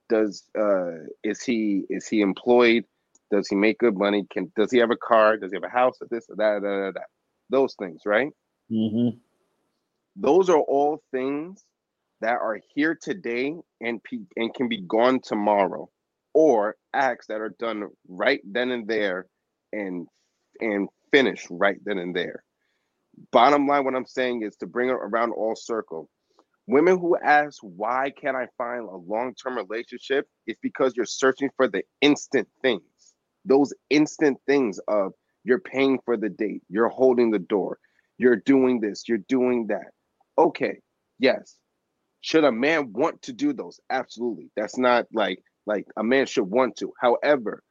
Does 0.09 0.45
uh 0.59 1.07
is 1.25 1.43
he 1.43 1.85
is 1.91 2.07
he 2.09 2.21
employed? 2.21 2.85
Does 3.31 3.49
he 3.49 3.57
make 3.57 3.79
good 3.79 3.97
money? 3.97 4.27
Can 4.31 4.53
does 4.57 4.71
he 4.71 4.79
have 4.79 4.91
a 4.91 4.97
car? 4.97 5.37
Does 5.37 5.53
he 5.53 5.57
have 5.57 5.65
a 5.65 5.69
house? 5.69 5.97
Or 6.01 6.09
this 6.11 6.27
or 6.29 6.37
that, 6.37 6.63
that, 6.63 6.69
that, 6.69 6.93
that. 6.95 7.07
Those 7.51 7.75
things, 7.79 8.03
right? 8.07 8.31
mm-hmm. 8.71 9.17
those 10.17 10.49
are 10.49 10.61
all 10.61 11.03
things 11.11 11.65
that 12.21 12.39
are 12.41 12.61
here 12.75 12.97
today 13.01 13.55
and 13.81 14.03
pe- 14.03 14.29
and 14.37 14.55
can 14.55 14.69
be 14.69 14.81
gone 14.83 15.21
tomorrow 15.21 15.89
or 16.35 16.77
acts 16.95 17.27
that 17.27 17.41
are 17.41 17.55
done 17.59 17.89
right 18.09 18.41
then 18.45 18.71
and 18.71 18.87
there 18.87 19.27
and 19.73 20.07
and 20.61 20.89
finish 21.11 21.47
right 21.51 21.79
then 21.85 21.99
and 21.99 22.15
there. 22.15 22.45
Bottom 23.31 23.67
line 23.67 23.85
what 23.85 23.95
i'm 23.95 24.07
saying 24.07 24.43
is 24.43 24.57
to 24.57 24.67
bring 24.67 24.89
it 24.89 24.93
around 24.93 25.33
all 25.33 25.55
circle. 25.57 26.09
Women 26.67 26.99
who 26.99 27.17
ask 27.19 27.59
why 27.63 28.11
can't 28.11 28.37
i 28.37 28.47
find 28.57 28.89
a 28.89 28.97
long-term 28.97 29.57
relationship? 29.57 30.27
it's 30.47 30.61
because 30.63 30.95
you're 30.97 31.07
searching 31.07 31.51
for 31.57 31.69
the 31.69 31.83
instant 32.01 32.49
things. 32.63 32.83
Those 33.45 33.73
instant 33.91 34.39
things 34.47 34.81
of 34.89 35.13
you're 35.45 35.59
paying 35.61 35.99
for 36.05 36.17
the 36.17 36.29
date. 36.29 36.63
You're 36.69 36.89
holding 36.89 37.33
the 37.33 37.41
door. 37.41 37.79
You're 38.17 38.37
doing 38.37 38.81
this. 38.81 39.09
You're 39.09 39.19
doing 39.29 39.67
that. 39.69 39.91
Okay 40.39 40.79
yes. 41.23 41.57
Should 42.21 42.45
a 42.45 42.53
man 42.53 42.93
want 42.93 43.23
to 43.23 43.33
do 43.33 43.55
those? 43.55 43.81
Absolutely. 43.89 44.51
That's 44.57 44.77
not 44.77 45.07
like 45.15 45.43
like 45.65 45.87
a 45.97 46.05
man 46.05 46.27
should 46.27 46.51
want 46.51 46.77
to. 46.77 46.93
However 47.01 47.63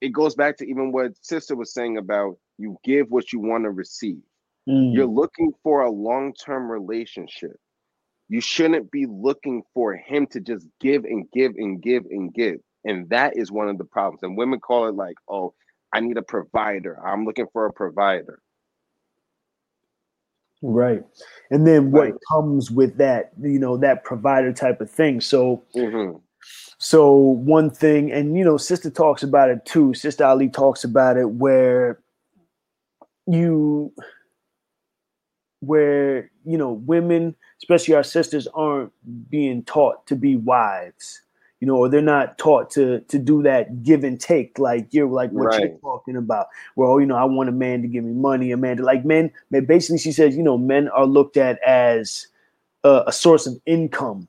it 0.00 0.10
goes 0.10 0.34
back 0.34 0.56
to 0.56 0.64
even 0.64 0.92
what 0.92 1.12
sister 1.22 1.54
was 1.56 1.72
saying 1.72 1.96
about 1.98 2.36
you 2.58 2.76
give 2.84 3.10
what 3.10 3.32
you 3.32 3.40
want 3.40 3.64
to 3.64 3.70
receive 3.70 4.20
Mm. 4.68 4.92
you're 4.94 5.06
looking 5.06 5.52
for 5.62 5.82
a 5.82 5.90
long-term 5.90 6.70
relationship 6.70 7.56
you 8.28 8.40
shouldn't 8.42 8.90
be 8.90 9.06
looking 9.06 9.62
for 9.72 9.96
him 9.96 10.26
to 10.28 10.38
just 10.40 10.66
give 10.80 11.04
and 11.04 11.24
give 11.32 11.52
and 11.56 11.80
give 11.82 12.04
and 12.10 12.34
give 12.34 12.56
and 12.84 13.08
that 13.08 13.36
is 13.38 13.50
one 13.50 13.68
of 13.70 13.78
the 13.78 13.84
problems 13.84 14.22
and 14.22 14.36
women 14.36 14.60
call 14.60 14.86
it 14.86 14.94
like 14.94 15.16
oh 15.28 15.54
i 15.94 16.00
need 16.00 16.18
a 16.18 16.22
provider 16.22 16.98
i'm 17.06 17.24
looking 17.24 17.46
for 17.52 17.66
a 17.66 17.72
provider 17.72 18.40
Right. 20.62 21.02
And 21.50 21.66
then 21.66 21.90
what 21.90 22.02
Right. 22.02 22.14
comes 22.30 22.70
with 22.70 22.98
that, 22.98 23.32
you 23.40 23.58
know, 23.58 23.78
that 23.78 24.04
provider 24.04 24.52
type 24.52 24.82
of 24.82 24.90
thing. 24.90 25.22
So 25.22 25.62
Mhm. 25.74 26.20
So 26.78 27.14
one 27.14 27.70
thing, 27.70 28.10
and 28.10 28.36
you 28.36 28.44
know, 28.44 28.56
sister 28.56 28.90
talks 28.90 29.22
about 29.22 29.50
it 29.50 29.64
too. 29.66 29.94
Sister 29.94 30.24
Ali 30.24 30.48
talks 30.48 30.82
about 30.84 31.16
it 31.16 31.30
where 31.30 32.00
you 33.26 33.92
where 35.60 36.30
you 36.44 36.56
know 36.56 36.72
women, 36.72 37.34
especially 37.62 37.94
our 37.94 38.02
sisters, 38.02 38.48
aren't 38.54 38.92
being 39.28 39.62
taught 39.64 40.06
to 40.06 40.16
be 40.16 40.36
wives, 40.36 41.20
you 41.60 41.66
know, 41.66 41.76
or 41.76 41.88
they're 41.88 42.00
not 42.00 42.38
taught 42.38 42.70
to 42.70 43.00
to 43.00 43.18
do 43.18 43.42
that 43.42 43.82
give 43.82 44.02
and 44.02 44.18
take, 44.18 44.58
like 44.58 44.88
you're 44.90 45.06
like 45.06 45.30
what 45.30 45.60
you're 45.60 45.78
talking 45.80 46.16
about. 46.16 46.46
Well, 46.76 46.98
you 46.98 47.06
know, 47.06 47.16
I 47.16 47.24
want 47.24 47.50
a 47.50 47.52
man 47.52 47.82
to 47.82 47.88
give 47.88 48.04
me 48.04 48.12
money, 48.12 48.52
a 48.52 48.56
man 48.56 48.78
to 48.78 48.82
like 48.82 49.04
men. 49.04 49.30
Basically, 49.50 49.98
she 49.98 50.12
says, 50.12 50.36
you 50.36 50.42
know, 50.42 50.56
men 50.56 50.88
are 50.88 51.06
looked 51.06 51.36
at 51.36 51.62
as 51.62 52.26
a, 52.84 53.04
a 53.08 53.12
source 53.12 53.46
of 53.46 53.60
income, 53.66 54.28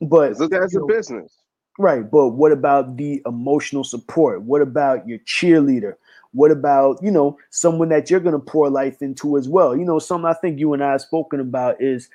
but 0.00 0.36
looked 0.38 0.54
at 0.54 0.74
a 0.74 0.86
business 0.86 1.38
Right, 1.78 2.10
but 2.10 2.30
what 2.30 2.50
about 2.50 2.96
the 2.96 3.22
emotional 3.24 3.84
support? 3.84 4.42
What 4.42 4.62
about 4.62 5.06
your 5.06 5.20
cheerleader? 5.20 5.94
What 6.32 6.50
about, 6.50 7.00
you 7.00 7.10
know, 7.10 7.38
someone 7.50 7.88
that 7.90 8.10
you're 8.10 8.18
going 8.18 8.32
to 8.32 8.40
pour 8.40 8.68
life 8.68 9.00
into 9.00 9.38
as 9.38 9.48
well? 9.48 9.76
You 9.76 9.84
know, 9.84 10.00
something 10.00 10.28
I 10.28 10.34
think 10.34 10.58
you 10.58 10.72
and 10.72 10.82
I 10.82 10.90
have 10.92 11.02
spoken 11.02 11.38
about 11.38 11.80
is 11.80 12.08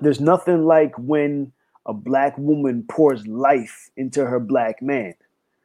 there's 0.00 0.20
nothing 0.20 0.64
like 0.64 0.98
when 0.98 1.52
a 1.84 1.92
black 1.92 2.36
woman 2.38 2.84
pours 2.88 3.26
life 3.26 3.90
into 3.98 4.24
her 4.24 4.40
black 4.40 4.80
man, 4.80 5.14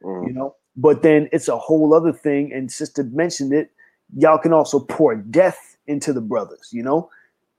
Mhm. 0.04 0.26
you 0.26 0.32
know? 0.34 0.54
But 0.76 1.02
then 1.02 1.30
it's 1.32 1.48
a 1.48 1.56
whole 1.58 1.94
other 1.94 2.12
thing, 2.12 2.52
and 2.52 2.70
Sister 2.70 3.04
mentioned 3.04 3.54
it. 3.54 3.70
Y'all 4.16 4.38
can 4.38 4.52
also 4.52 4.80
pour 4.80 5.16
death 5.16 5.78
into 5.86 6.12
the 6.12 6.20
brothers, 6.20 6.68
you 6.72 6.82
know? 6.82 7.08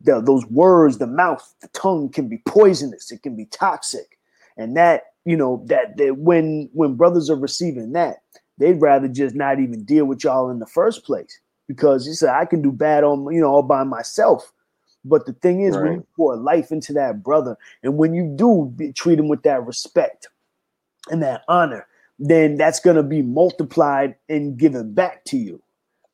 The, 0.02 0.22
those 0.22 0.46
words, 0.46 0.98
the 0.98 1.08
mouth, 1.08 1.54
the 1.62 1.68
tongue 1.70 2.10
can 2.10 2.30
be 2.30 2.42
poisonous, 2.46 3.12
it 3.12 3.22
can 3.22 3.36
be 3.36 3.46
toxic. 3.46 4.18
And 4.58 4.76
that 4.78 5.04
you 5.26 5.38
know 5.38 5.64
that, 5.68 5.98
that 5.98 6.18
when 6.18 6.70
when 6.74 6.96
brothers 6.96 7.30
are 7.30 7.36
receiving 7.36 7.94
that 7.94 8.18
they'd 8.58 8.82
rather 8.82 9.08
just 9.08 9.36
not 9.36 9.60
even 9.60 9.84
deal 9.86 10.06
with 10.06 10.24
y'all 10.24 10.50
in 10.50 10.60
the 10.60 10.66
first 10.66 11.06
place. 11.06 11.40
Because 11.68 12.08
you 12.08 12.14
said 12.14 12.30
i 12.30 12.46
can 12.46 12.62
do 12.62 12.72
bad 12.72 13.04
on 13.04 13.32
you 13.34 13.42
know 13.42 13.48
all 13.48 13.64
by 13.64 13.84
myself. 13.84 14.52
But 15.06 15.26
the 15.26 15.34
thing 15.34 15.62
is 15.62 15.78
when 15.78 15.94
you 15.94 16.08
pour 16.16 16.36
life 16.36 16.72
into 16.72 16.92
that 16.94 17.24
brother 17.24 17.58
and 17.84 17.98
when 17.98 18.14
you 18.14 18.34
do 18.36 18.74
be, 18.76 18.92
treat 18.92 19.18
him 19.18 19.30
with 19.30 19.44
that 19.44 19.66
respect 19.66 20.28
and 21.10 21.24
that 21.24 21.44
honor 21.48 21.88
then 22.20 22.58
that's 22.58 22.82
going 22.82 22.98
to 22.98 23.04
be 23.04 23.22
multiplied 23.22 24.16
and 24.28 24.58
given 24.58 24.94
back 24.94 25.24
to 25.24 25.38
you 25.38 25.62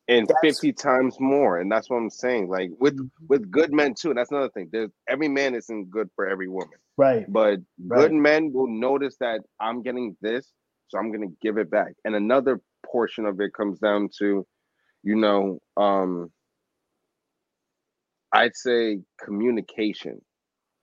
and 0.07 0.27
That's- 0.27 0.60
50 0.60 0.73
times 0.73 1.19
more 1.19 1.60
and 1.60 1.72
that's 1.72 1.90
what 1.90 1.98
i'm 1.98 2.10
saying 2.10 2.48
like 2.48 2.69
with 2.80 2.98
with 3.27 3.49
good 3.49 3.73
men 3.73 3.95
too 3.99 4.14
that's 4.14 4.32
another 4.32 4.49
thing 4.49 4.69
there's 4.72 4.91
every 5.10 5.27
man 5.27 5.56
isn't 5.56 5.90
good 5.90 6.10
for 6.15 6.27
every 6.27 6.48
woman 6.48 6.77
Right. 6.98 7.26
but 7.32 7.60
Right. 7.84 7.99
good 8.02 8.14
men 8.14 8.53
will 8.53 8.68
notice 8.68 9.15
that 9.19 9.41
i'm 9.60 9.82
getting 9.82 10.15
this 10.22 10.52
so 10.90 10.99
i'm 10.99 11.11
going 11.11 11.27
to 11.27 11.36
give 11.41 11.57
it 11.57 11.69
back 11.72 11.94
and 12.06 12.14
another 12.15 12.61
portion 12.86 13.26
of 13.26 13.40
it 13.41 13.53
comes 13.53 13.80
down 13.80 14.10
to 14.19 14.45
you 15.03 15.15
know 15.15 15.60
um 15.77 16.32
i'd 18.34 18.56
say 18.56 18.99
communication 19.23 20.22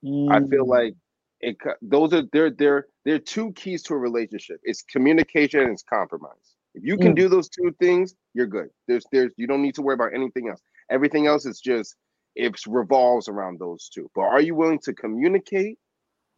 I 0.05 0.41
feel 0.41 0.65
Mm. 0.65 0.67
like 0.67 0.95
it. 1.41 1.57
Those 1.81 2.13
are 2.13 2.23
they're 2.33 2.51
they're 2.51 2.87
they're 3.05 3.21
two 3.21 3.53
keys 3.53 3.85
to 3.85 3.95
a 3.95 3.99
relationship. 3.99 4.59
It's 4.65 4.83
communication 4.83 5.61
and 5.61 5.71
it's 5.71 5.85
compromise. 5.85 6.52
If 6.75 6.85
you 6.85 6.97
can 6.97 7.13
Mm. 7.13 7.17
do 7.17 7.29
those 7.29 7.49
two 7.49 7.73
things, 7.79 8.15
you're 8.35 8.47
good. 8.47 8.71
There's. 8.89 9.05
There's. 9.13 9.33
You 9.37 9.47
don't 9.47 9.63
need 9.63 9.75
to 9.77 9.83
worry 9.83 9.95
about 9.95 10.15
anything 10.15 10.49
else. 10.49 10.61
Everything 10.91 11.27
else 11.27 11.47
is 11.47 11.61
just. 11.61 11.97
It 12.35 12.55
revolves 12.67 13.29
around 13.29 13.59
those 13.61 13.89
two. 13.91 14.11
But 14.15 14.23
are 14.23 14.41
you 14.41 14.55
willing 14.55 14.79
to 14.81 14.95
communicate 14.95 15.79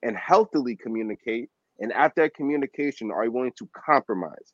and 0.02 0.16
healthily 0.16 0.74
communicate? 0.76 1.50
And 1.78 1.92
at 1.92 2.14
that 2.16 2.34
communication, 2.34 3.10
are 3.12 3.24
you 3.24 3.32
willing 3.32 3.52
to 3.58 3.68
compromise? 3.74 4.52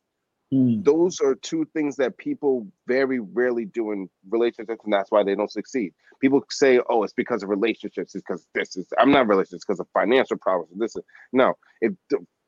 Mm. 0.53 0.83
those 0.83 1.21
are 1.21 1.37
two 1.37 1.65
things 1.75 1.95
that 1.95 2.19
people 2.19 2.67
very 2.89 3.21
rarely 3.21 3.67
do 3.67 3.93
in 3.93 4.11
relationships, 4.31 4.81
and 4.83 4.93
that's 4.93 5.09
why 5.13 5.23
they 5.23 5.37
don't 5.37 5.51
succeed. 5.53 5.95
People 6.21 6.45
say, 6.51 6.81
"Oh, 6.89 7.05
it's 7.05 7.13
because 7.13 7.45
of 7.45 7.49
relationships. 7.51 8.17
It's 8.17 8.25
because 8.27 8.49
this 8.53 8.77
is." 8.77 8.93
I'm 8.99 9.13
not 9.13 9.29
relationships 9.29 9.65
because 9.65 9.79
of 9.79 9.87
financial 9.95 10.37
problems. 10.39 10.77
This 10.77 10.97
is 10.97 11.05
no. 11.33 11.55
If 11.81 11.93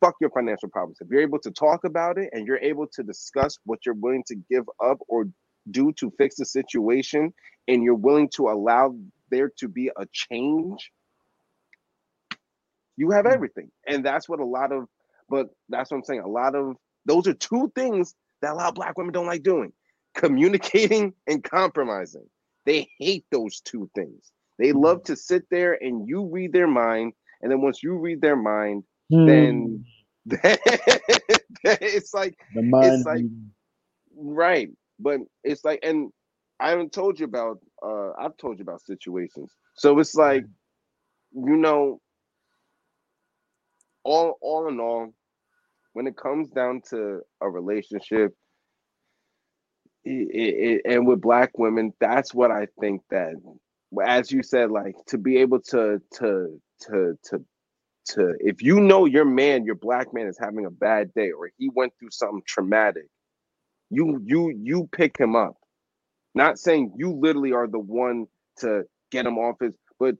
fuck 0.02 0.16
your 0.20 0.30
financial 0.30 0.68
problems. 0.68 0.98
If 1.00 1.08
you're 1.10 1.22
able 1.22 1.38
to 1.40 1.50
talk 1.50 1.84
about 1.84 2.18
it 2.18 2.30
and 2.32 2.46
you're 2.46 2.58
able 2.58 2.86
to 2.88 3.02
discuss 3.02 3.58
what 3.64 3.86
you're 3.86 3.94
willing 3.94 4.24
to 4.26 4.34
give 4.50 4.64
up 4.84 4.98
or 5.08 5.26
do 5.70 5.92
to 5.92 6.12
fix 6.18 6.36
the 6.36 6.44
situation, 6.44 7.32
and 7.68 7.84
you're 7.84 7.94
willing 7.94 8.28
to 8.30 8.48
allow 8.48 8.96
there 9.30 9.50
to 9.58 9.68
be 9.68 9.90
a 9.96 10.06
change, 10.12 10.90
you 12.96 13.10
have 13.10 13.24
mm. 13.24 13.32
everything. 13.32 13.70
And 13.86 14.04
that's 14.04 14.28
what 14.28 14.40
a 14.40 14.44
lot 14.44 14.72
of. 14.72 14.86
But 15.28 15.46
that's 15.68 15.90
what 15.90 15.98
I'm 15.98 16.04
saying. 16.04 16.20
A 16.20 16.28
lot 16.28 16.54
of 16.54 16.76
those 17.06 17.26
are 17.26 17.34
two 17.34 17.72
things 17.74 18.14
that 18.42 18.52
a 18.52 18.54
lot 18.54 18.68
of 18.68 18.74
black 18.74 18.98
women 18.98 19.12
don't 19.12 19.26
like 19.26 19.42
doing 19.42 19.72
communicating 20.14 21.14
and 21.26 21.42
compromising. 21.42 22.26
They 22.66 22.88
hate 22.98 23.24
those 23.30 23.60
two 23.60 23.88
things. 23.94 24.32
They 24.58 24.72
mm. 24.72 24.82
love 24.82 25.04
to 25.04 25.16
sit 25.16 25.44
there 25.50 25.78
and 25.80 26.08
you 26.08 26.26
read 26.26 26.52
their 26.52 26.68
mind. 26.68 27.12
And 27.40 27.50
then 27.50 27.60
once 27.60 27.82
you 27.82 27.96
read 27.96 28.20
their 28.20 28.36
mind, 28.36 28.84
then 29.26 29.84
it's 31.64 32.14
like, 32.14 32.36
the 32.54 32.62
mind. 32.62 33.04
like- 33.04 33.24
right. 34.16 34.68
But 34.98 35.20
it's 35.42 35.64
like, 35.64 35.80
and 35.82 36.10
I 36.60 36.70
haven't 36.70 36.92
told 36.92 37.18
you 37.18 37.26
about, 37.26 37.58
uh, 37.84 38.12
I've 38.18 38.36
told 38.36 38.58
you 38.58 38.62
about 38.62 38.82
situations. 38.82 39.52
So 39.74 39.98
it's 39.98 40.14
like, 40.14 40.44
you 41.32 41.56
know, 41.56 42.00
all, 44.04 44.38
all 44.40 44.68
in 44.68 44.78
all, 44.78 45.12
when 45.94 46.06
it 46.06 46.16
comes 46.16 46.50
down 46.50 46.82
to 46.90 47.20
a 47.40 47.50
relationship, 47.50 48.34
it, 50.04 50.80
it, 50.84 50.92
and 50.92 51.06
with 51.06 51.20
black 51.20 51.58
women, 51.58 51.92
that's 52.00 52.34
what 52.34 52.50
I 52.50 52.66
think 52.80 53.02
that, 53.10 53.34
as 54.04 54.32
you 54.32 54.42
said, 54.42 54.70
like 54.70 54.94
to 55.08 55.18
be 55.18 55.36
able 55.38 55.60
to 55.60 56.00
to 56.14 56.60
to 56.88 57.18
to 57.24 57.44
to, 58.10 58.34
if 58.40 58.62
you 58.62 58.80
know 58.80 59.06
your 59.06 59.24
man, 59.24 59.64
your 59.64 59.74
black 59.74 60.12
man 60.14 60.26
is 60.26 60.38
having 60.38 60.66
a 60.66 60.70
bad 60.70 61.12
day 61.14 61.30
or 61.30 61.50
he 61.58 61.70
went 61.74 61.92
through 61.98 62.10
something 62.10 62.42
traumatic, 62.46 63.06
you 63.90 64.20
you 64.24 64.50
you 64.50 64.88
pick 64.92 65.18
him 65.18 65.36
up. 65.36 65.56
Not 66.34 66.58
saying 66.58 66.94
you 66.96 67.12
literally 67.12 67.52
are 67.52 67.66
the 67.68 67.78
one 67.78 68.26
to 68.60 68.84
get 69.10 69.26
him 69.26 69.38
off 69.38 69.56
his, 69.60 69.74
but 69.98 70.16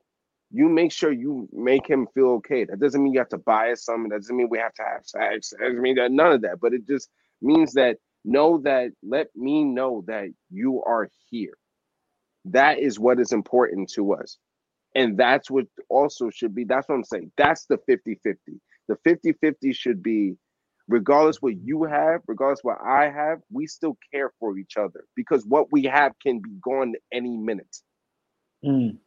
you 0.51 0.69
make 0.69 0.93
sure 0.93 1.11
you 1.11 1.49
make 1.53 1.87
him 1.87 2.07
feel 2.15 2.29
okay. 2.33 2.65
That 2.65 2.79
doesn't 2.81 3.03
mean 3.03 3.15
you 3.15 3.21
have 3.21 3.31
to 3.31 3.39
buy 3.39 3.73
us 3.73 3.85
something. 3.85 4.11
That 4.11 4.21
doesn't 4.21 4.37
mean 4.37 4.49
we 4.51 4.59
have 4.59 4.75
to 4.75 4.83
have 4.83 5.07
sex. 5.07 5.51
That 5.51 5.61
doesn't 5.61 5.81
mean 5.81 5.97
that 5.97 6.13
none 6.13 6.33
of 6.33 6.43
that. 6.43 6.61
But 6.61 6.75
it 6.75 6.87
just 6.87 7.09
means 7.41 7.73
that 7.75 7.97
know 8.25 8.59
that 8.59 8.91
let 9.03 9.29
me 9.35 9.65
know 9.65 10.05
that 10.07 10.29
you 10.51 10.83
are 10.85 11.09
here. 11.31 11.55
That 12.47 12.79
is 12.79 13.01
what 13.01 13.21
is 13.21 13.33
important 13.33 13.91
to 13.95 14.15
us. 14.15 14.37
And 14.95 15.17
that's 15.17 15.51
what 15.51 15.67
also 15.89 16.31
should 16.31 16.55
be. 16.55 16.65
That's 16.65 16.89
what 16.89 16.97
I'm 16.97 17.05
saying. 17.05 17.33
That's 17.37 17.67
the 17.67 17.79
50 17.87 18.21
50. 18.23 18.61
The 18.89 18.97
50 19.05 19.33
50 19.35 19.73
should 19.73 20.03
be 20.03 20.37
regardless 20.89 21.39
what 21.41 21.55
you 21.63 21.85
have, 21.85 22.21
regardless 22.27 22.61
what 22.63 22.79
I 22.85 23.05
have, 23.11 23.41
we 23.51 23.67
still 23.67 23.97
care 24.13 24.33
for 24.39 24.59
each 24.59 24.77
other 24.77 25.05
because 25.17 25.45
what 25.47 25.73
we 25.73 25.85
have 25.85 26.13
can 26.23 26.41
be 26.41 26.51
gone 26.63 26.95
any 27.13 27.37
minute. 27.37 27.77
Mm. 28.65 28.99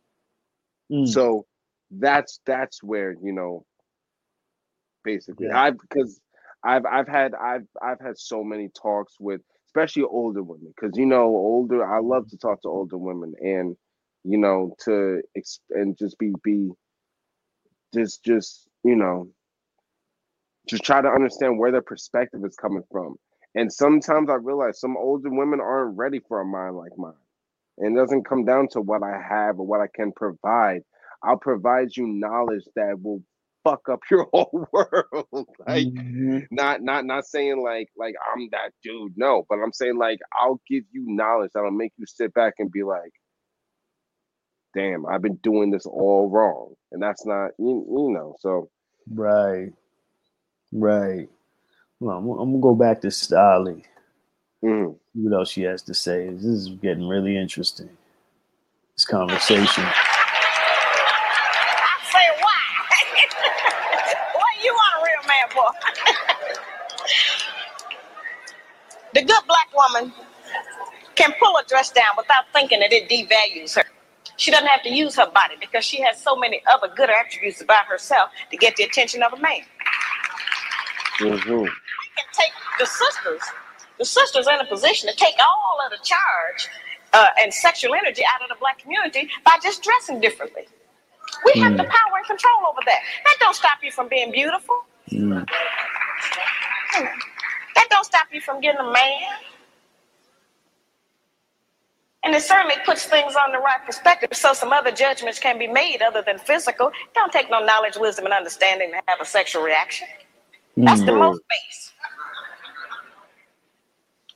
Mm. 0.92 1.08
So 1.08 1.46
that's 1.92 2.40
that's 2.46 2.82
where 2.84 3.16
you 3.22 3.32
know 3.32 3.66
basically 5.04 5.48
Yeah. 5.48 5.62
I've 5.62 5.78
because 5.80 6.20
I've 6.64 6.86
I've 6.86 7.08
had 7.08 7.34
I've 7.36 7.68
I've 7.82 8.00
had 8.00 8.18
so 8.18 8.44
many 8.44 8.70
talks 8.70 9.16
with 9.20 9.42
especially 9.68 10.04
older 10.04 10.44
women 10.44 10.74
because 10.76 10.98
you 10.98 11.06
know 11.06 11.26
older 11.26 11.86
I 11.86 12.00
love 12.00 12.30
to 12.30 12.38
talk 12.38 12.62
to 12.64 12.70
older 12.70 12.98
women 12.98 13.34
and 13.40 13.76
you 14.26 14.38
know 14.40 14.76
to 14.86 15.22
ex- 15.38 15.62
and 15.72 15.98
just 15.98 16.20
be 16.20 16.34
be 16.44 16.72
just 17.94 18.24
just 18.24 18.68
you 18.84 18.96
know 18.96 19.30
just 20.70 20.84
try 20.84 21.02
to 21.02 21.10
understand 21.10 21.60
where 21.60 21.72
their 21.72 21.82
perspective 21.82 22.42
is 22.46 22.56
coming 22.56 22.84
from 22.92 23.16
and 23.56 23.72
sometimes 23.72 24.30
I 24.30 24.36
realize 24.36 24.80
some 24.80 24.98
older 24.98 25.30
women 25.32 25.62
aren't 25.62 25.98
ready 25.98 26.22
for 26.28 26.42
a 26.42 26.46
mind 26.46 26.78
like 26.78 26.98
mine 26.98 27.14
and 27.80 27.98
it 27.98 28.02
doesn't 28.02 28.28
come 28.28 28.46
down 28.46 28.68
to 28.70 28.82
what 28.82 29.04
I 29.04 29.20
have 29.22 29.60
or 29.60 29.68
what 29.68 29.82
I 29.82 29.88
can 29.94 30.12
provide. 30.14 30.82
I'll 31.24 31.38
provide 31.38 31.96
you 31.98 32.08
knowledge 32.08 32.66
that 32.76 33.02
will 33.02 33.24
fuck 33.64 33.90
up 33.92 34.02
your 34.12 34.28
whole 34.34 34.68
world. 34.72 35.48
like 35.68 35.90
Mhm. 35.98 36.48
not 36.52 36.82
not 36.84 37.06
not 37.06 37.26
saying 37.26 37.62
like 37.64 37.90
like 37.98 38.16
I'm 38.36 38.50
that 38.52 38.72
dude, 38.84 39.14
no, 39.18 39.46
but 39.50 39.60
I'm 39.60 39.74
saying 39.74 39.98
like 39.98 40.20
I'll 40.40 40.62
give 40.70 40.84
you 40.92 41.06
knowledge 41.08 41.52
that'll 41.56 41.72
make 41.72 41.94
you 41.98 42.06
sit 42.08 42.34
back 42.34 42.56
and 42.60 42.72
be 42.72 42.84
like, 42.84 43.12
damn, 44.76 45.08
I've 45.08 45.24
been 45.24 45.38
doing 45.38 45.72
this 45.72 45.88
all 45.88 46.30
wrong. 46.32 46.76
And 46.94 47.02
that's 47.04 47.26
not 47.26 47.52
you, 47.60 47.86
you 47.90 48.12
know, 48.14 48.36
so 48.42 48.70
Right. 49.10 49.74
Right. 50.74 51.30
Well, 52.00 52.18
I'm, 52.18 52.30
I'm 52.30 52.52
gonna 52.54 52.62
go 52.62 52.76
back 52.76 53.02
to 53.02 53.12
Stolly. 53.12 53.84
mm, 54.64 54.98
See 55.16 55.22
what 55.22 55.38
else 55.38 55.52
she 55.52 55.64
has 55.64 55.84
to 55.84 55.94
say. 55.96 56.30
This 56.30 56.46
is 56.46 56.70
getting 56.70 57.08
really 57.08 57.38
interesting. 57.38 57.90
This 58.98 59.06
conversation. 59.06 59.86
I 61.80 61.96
say 62.12 62.42
why? 62.42 62.62
what 64.36 64.66
you 64.66 64.74
want 64.74 64.94
a 65.02 65.06
real 65.06 65.28
man 65.28 65.50
for? 65.52 65.72
the 69.16 69.22
good 69.24 69.44
black 69.48 69.70
woman 69.76 70.14
can 71.16 71.34
pull 71.42 71.58
a 71.58 71.66
dress 71.70 71.92
down 71.92 72.16
without 72.18 72.46
thinking 72.54 72.82
that 72.82 72.94
it 72.94 73.10
devalues 73.10 73.76
her. 73.78 73.85
She 74.46 74.52
doesn't 74.52 74.68
have 74.68 74.84
to 74.84 74.94
use 74.94 75.16
her 75.16 75.28
body 75.32 75.56
because 75.60 75.84
she 75.84 76.04
has 76.04 76.22
so 76.22 76.36
many 76.36 76.62
other 76.72 76.88
good 76.96 77.10
attributes 77.10 77.62
about 77.62 77.88
herself 77.88 78.30
to 78.52 78.58
get 78.58 78.76
the 78.76 78.84
attention 78.84 79.24
of 79.24 79.34
a 79.34 79.38
man. 79.38 79.62
mhm. 81.18 81.66
can 82.16 82.28
take 82.32 82.54
the 82.78 82.86
sisters, 82.86 83.42
the 83.98 84.06
sisters 84.06 84.46
in 84.46 84.60
a 84.60 84.66
position 84.66 85.10
to 85.10 85.16
take 85.16 85.34
all 85.40 85.80
of 85.84 85.90
the 85.90 85.98
charge 86.04 86.70
uh, 87.14 87.30
and 87.40 87.52
sexual 87.52 87.96
energy 87.96 88.22
out 88.36 88.44
of 88.44 88.50
the 88.50 88.56
black 88.60 88.78
community 88.78 89.32
by 89.44 89.58
just 89.64 89.82
dressing 89.82 90.22
differently. 90.22 90.68
We 91.44 91.60
have 91.62 91.76
the 91.76 91.86
power 91.86 92.18
and 92.18 92.26
control 92.28 92.68
over 92.70 92.82
that. 92.86 93.00
That 93.24 93.38
don't 93.40 93.56
stop 93.56 93.80
you 93.82 93.92
from 93.92 94.10
being 94.10 94.32
beautiful. 94.32 94.76
Mm. 95.12 95.44
That 96.94 97.88
don't 97.90 98.06
stop 98.06 98.28
you 98.32 98.42
from 98.42 98.62
getting 98.62 98.80
a 98.80 98.92
man. 98.92 99.22
And 102.26 102.36
it 102.36 102.44
certainly 102.44 102.76
puts 102.86 103.06
things 103.06 103.36
on 103.36 103.54
the 103.54 103.60
right 103.60 103.80
perspective 103.86 104.32
so 104.34 104.54
some 104.54 104.74
other 104.74 104.92
judgments 104.92 105.40
can 105.40 105.60
be 105.60 105.68
made 105.68 106.02
other 106.02 106.24
than 106.24 106.40
physical. 106.40 106.90
It 106.90 107.16
don't 107.16 107.32
take 107.32 107.52
no 107.52 107.64
knowledge, 107.66 107.98
wisdom, 107.98 108.26
and 108.26 108.34
understanding 108.34 108.92
to 108.92 109.02
have 109.08 109.22
a 109.22 109.26
sexual 109.26 109.64
reaction. 109.64 110.08
That's 110.78 111.02
the 111.04 111.12
Mhm. 111.14 111.20
most 111.20 111.42
base. 111.50 111.94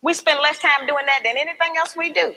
We 0.01 0.13
spend 0.13 0.39
less 0.41 0.59
time 0.59 0.87
doing 0.87 1.05
that 1.07 1.23
than 1.23 1.37
anything 1.37 1.77
else 1.77 1.95
we 1.95 2.11
do. 2.11 2.35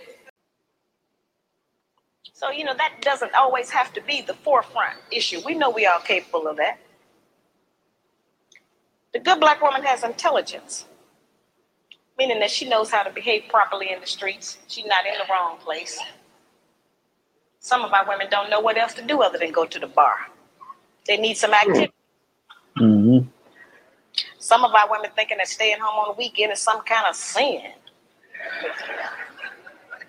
So, 2.35 2.51
you 2.51 2.65
know, 2.65 2.75
that 2.75 3.01
doesn't 3.03 3.35
always 3.35 3.71
have 3.71 3.93
to 3.95 4.01
be 4.03 4.23
the 4.23 4.35
forefront 4.35 4.99
issue. 5.11 5.41
We 5.45 5.55
know 5.55 5.71
we 5.71 5.87
are 5.87 6.01
capable 6.01 6.49
of 6.49 6.57
that. 6.59 6.79
The 9.13 9.21
good 9.21 9.41
black 9.41 9.63
woman 9.63 9.83
has 9.85 10.05
intelligence, 10.05 10.87
meaning 12.23 12.39
that 12.39 12.53
she 12.53 12.69
knows 12.69 12.89
how 12.89 13.03
to 13.03 13.11
behave 13.11 13.43
properly 13.49 13.91
in 13.93 14.01
the 14.01 14.07
streets. 14.07 14.59
She's 14.69 14.87
not 14.87 15.05
in 15.07 15.15
the 15.15 15.25
wrong 15.29 15.59
place. 15.59 15.99
Some 17.59 17.83
of 17.83 17.93
our 17.93 18.09
women 18.09 18.29
don't 18.31 18.49
know 18.49 18.61
what 18.61 18.79
else 18.79 18.95
to 18.95 19.03
do 19.03 19.23
other 19.23 19.39
than 19.39 19.51
go 19.51 19.65
to 19.67 19.81
the 19.81 19.89
bar. 19.89 20.15
They 21.09 21.17
need 21.17 21.37
some 21.37 21.53
activity. 21.53 21.93
hmm 22.77 23.19
Some 24.39 24.65
of 24.65 24.73
our 24.73 24.89
women 24.89 25.11
thinking 25.17 25.39
that 25.39 25.49
staying 25.49 25.81
home 25.81 25.99
on 25.99 26.15
the 26.15 26.19
weekend 26.19 26.53
is 26.53 26.61
some 26.61 26.83
kind 26.83 27.07
of 27.11 27.17
sin. 27.17 27.63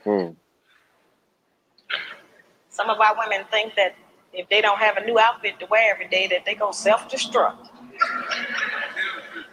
Hmm. 0.04 0.30
Some 2.70 2.92
of 2.92 3.00
our 3.00 3.16
women 3.18 3.46
think 3.50 3.74
that 3.76 3.96
if 4.34 4.48
they 4.50 4.62
don't 4.62 4.80
have 4.80 4.98
a 4.98 5.06
new 5.06 5.18
outfit 5.18 5.60
to 5.62 5.66
wear 5.66 5.92
every 5.96 6.10
day, 6.10 6.28
that 6.28 6.46
they 6.46 6.54
gonna 6.54 6.74
self-destruct. 6.74 7.70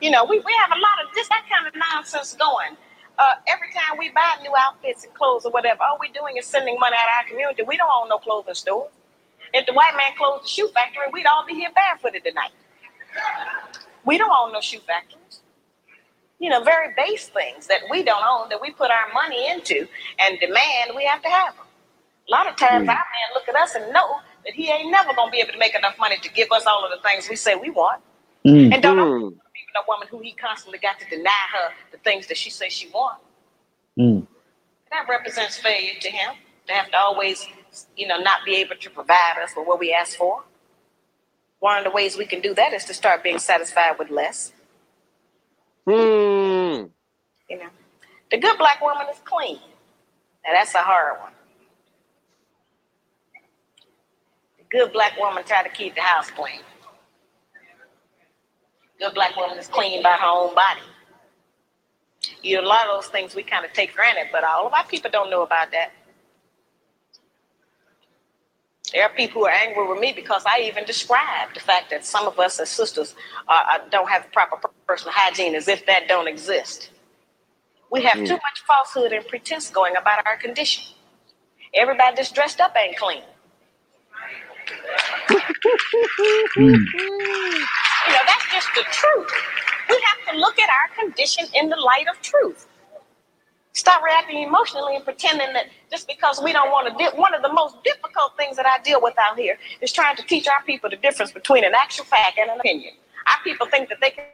You 0.00 0.10
know, 0.10 0.24
we, 0.24 0.38
we 0.40 0.54
have 0.60 0.70
a 0.72 0.80
lot 0.80 1.04
of 1.04 1.14
just 1.14 1.30
that 1.30 1.44
kind 1.52 1.66
of 1.68 1.74
nonsense 1.76 2.34
going. 2.38 2.76
Uh, 3.18 3.34
every 3.48 3.68
time 3.72 3.98
we 3.98 4.10
buy 4.10 4.32
new 4.42 4.52
outfits 4.58 5.04
and 5.04 5.14
clothes 5.14 5.44
or 5.46 5.52
whatever, 5.52 5.82
all 5.84 5.98
we're 6.00 6.12
doing 6.12 6.36
is 6.38 6.46
sending 6.46 6.78
money 6.80 6.96
out 6.98 7.08
of 7.08 7.14
our 7.24 7.28
community. 7.30 7.62
We 7.64 7.76
don't 7.76 7.90
own 7.90 8.08
no 8.08 8.18
clothing 8.18 8.54
store. 8.54 8.88
If 9.54 9.66
the 9.66 9.74
white 9.74 9.94
man 9.96 10.16
closed 10.18 10.44
the 10.44 10.48
shoe 10.48 10.68
factory, 10.74 11.04
we'd 11.12 11.26
all 11.26 11.46
be 11.46 11.54
here 11.54 11.70
barefooted 11.74 12.24
tonight. 12.24 12.52
We 14.04 14.18
don't 14.18 14.30
own 14.32 14.52
no 14.52 14.60
shoe 14.60 14.80
factories. 14.80 15.40
You 16.40 16.50
know, 16.50 16.62
very 16.64 16.94
base 16.96 17.28
things 17.28 17.66
that 17.68 17.80
we 17.90 18.02
don't 18.04 18.24
own 18.24 18.50
that 18.50 18.60
we 18.62 18.70
put 18.72 18.90
our 18.90 19.12
money 19.14 19.50
into 19.50 19.88
and 20.20 20.38
demand 20.40 20.92
we 20.96 21.04
have 21.06 21.22
to 21.22 21.28
have 21.30 21.56
them. 21.56 21.66
A 22.28 22.32
lot 22.32 22.48
of 22.48 22.56
times 22.56 22.88
our 22.88 22.94
man 22.94 23.28
look 23.34 23.48
at 23.48 23.56
us 23.56 23.74
and 23.74 23.92
know 23.92 24.20
that 24.44 24.54
he 24.54 24.70
ain't 24.70 24.90
never 24.90 25.14
gonna 25.14 25.30
be 25.32 25.40
able 25.40 25.52
to 25.52 25.58
make 25.58 25.74
enough 25.74 25.96
money 25.98 26.16
to 26.22 26.30
give 26.30 26.50
us 26.52 26.66
all 26.66 26.84
of 26.84 26.90
the 26.90 27.08
things 27.08 27.28
we 27.30 27.36
say 27.36 27.56
we 27.56 27.70
want. 27.70 28.02
Mm. 28.46 28.74
And 28.74 28.82
don't 28.82 28.98
Hmm. 28.98 29.00
even 29.00 29.39
a 29.76 29.84
woman 29.88 30.08
who 30.08 30.20
he 30.20 30.32
constantly 30.32 30.78
got 30.78 30.98
to 31.00 31.08
deny 31.08 31.30
her 31.54 31.72
the 31.92 31.98
things 31.98 32.26
that 32.28 32.36
she 32.36 32.50
says 32.50 32.72
she 32.72 32.88
wants. 32.88 33.22
Mm. 33.98 34.26
That 34.90 35.06
represents 35.08 35.58
failure 35.58 35.98
to 36.00 36.10
him 36.10 36.34
to 36.66 36.72
have 36.72 36.90
to 36.90 36.96
always, 36.96 37.46
you 37.96 38.06
know, 38.06 38.18
not 38.18 38.44
be 38.44 38.56
able 38.56 38.76
to 38.76 38.90
provide 38.90 39.34
us 39.42 39.52
with 39.56 39.66
what 39.66 39.78
we 39.78 39.92
ask 39.92 40.16
for. 40.16 40.42
One 41.60 41.78
of 41.78 41.84
the 41.84 41.90
ways 41.90 42.16
we 42.16 42.26
can 42.26 42.40
do 42.40 42.54
that 42.54 42.72
is 42.72 42.84
to 42.86 42.94
start 42.94 43.22
being 43.22 43.38
satisfied 43.38 43.98
with 43.98 44.10
less. 44.10 44.52
Hmm. 45.86 46.86
You 47.48 47.58
know, 47.58 47.68
the 48.30 48.38
good 48.38 48.56
black 48.58 48.80
woman 48.80 49.06
is 49.10 49.18
clean. 49.24 49.58
Now 50.44 50.52
that's 50.52 50.74
a 50.74 50.78
hard 50.78 51.20
one. 51.20 51.32
The 54.58 54.64
good 54.78 54.92
black 54.92 55.18
woman 55.18 55.44
try 55.44 55.62
to 55.62 55.68
keep 55.68 55.94
the 55.94 56.00
house 56.00 56.30
clean. 56.30 56.60
Good 59.00 59.14
black 59.14 59.36
woman 59.36 59.58
is 59.58 59.68
clean 59.68 60.02
by 60.02 60.12
her 60.12 60.26
own 60.26 60.54
body. 60.54 60.80
You 62.42 62.56
know, 62.56 62.66
a 62.66 62.68
lot 62.68 62.88
of 62.88 63.02
those 63.02 63.10
things 63.10 63.34
we 63.34 63.42
kind 63.44 63.64
of 63.64 63.72
take 63.72 63.94
granted, 63.94 64.28
but 64.32 64.44
all 64.44 64.66
of 64.66 64.74
our 64.74 64.84
people 64.86 65.10
don't 65.10 65.30
know 65.30 65.42
about 65.42 65.72
that. 65.72 65.92
There 68.92 69.04
are 69.04 69.10
people 69.10 69.42
who 69.42 69.48
are 69.48 69.52
angry 69.52 69.86
with 69.88 70.00
me 70.00 70.12
because 70.14 70.44
I 70.46 70.60
even 70.62 70.84
described 70.84 71.56
the 71.56 71.60
fact 71.60 71.90
that 71.90 72.04
some 72.04 72.26
of 72.26 72.38
us 72.40 72.60
as 72.60 72.70
sisters 72.70 73.14
uh, 73.48 73.78
don't 73.90 74.10
have 74.10 74.32
proper 74.32 74.56
personal 74.86 75.14
hygiene 75.16 75.54
as 75.54 75.68
if 75.68 75.86
that 75.86 76.08
don't 76.08 76.28
exist. 76.28 76.90
We 77.90 78.02
have 78.02 78.24
too 78.24 78.34
much 78.34 78.64
falsehood 78.66 79.12
and 79.12 79.26
pretense 79.26 79.70
going 79.70 79.96
about 79.96 80.26
our 80.26 80.36
condition. 80.38 80.84
Everybody 81.74 82.16
that's 82.16 82.32
dressed 82.32 82.60
up 82.60 82.76
ain't 82.76 82.96
clean. 82.96 83.22
You 86.56 86.76
know, 88.60 88.74
just 88.74 88.74
the 88.74 88.84
truth. 88.92 89.32
We 89.88 90.00
have 90.04 90.34
to 90.34 90.40
look 90.40 90.58
at 90.58 90.68
our 90.68 91.04
condition 91.04 91.46
in 91.54 91.68
the 91.68 91.76
light 91.76 92.06
of 92.08 92.20
truth. 92.22 92.66
Stop 93.72 94.02
reacting 94.02 94.42
emotionally 94.42 94.96
and 94.96 95.04
pretending 95.04 95.52
that 95.52 95.66
just 95.90 96.08
because 96.08 96.40
we 96.42 96.52
don't 96.52 96.70
want 96.70 96.88
to 96.88 96.94
deal. 96.98 97.16
One 97.16 97.34
of 97.34 97.42
the 97.42 97.52
most 97.52 97.76
difficult 97.84 98.36
things 98.36 98.56
that 98.56 98.66
I 98.66 98.82
deal 98.82 99.00
with 99.00 99.14
out 99.18 99.38
here 99.38 99.58
is 99.80 99.92
trying 99.92 100.16
to 100.16 100.22
teach 100.24 100.48
our 100.48 100.62
people 100.64 100.90
the 100.90 100.96
difference 100.96 101.32
between 101.32 101.64
an 101.64 101.72
actual 101.74 102.04
fact 102.04 102.38
and 102.38 102.50
an 102.50 102.58
opinion. 102.58 102.94
Our 103.30 103.42
people 103.44 103.66
think 103.66 103.88
that 103.88 103.98
they 104.00 104.10
can, 104.10 104.24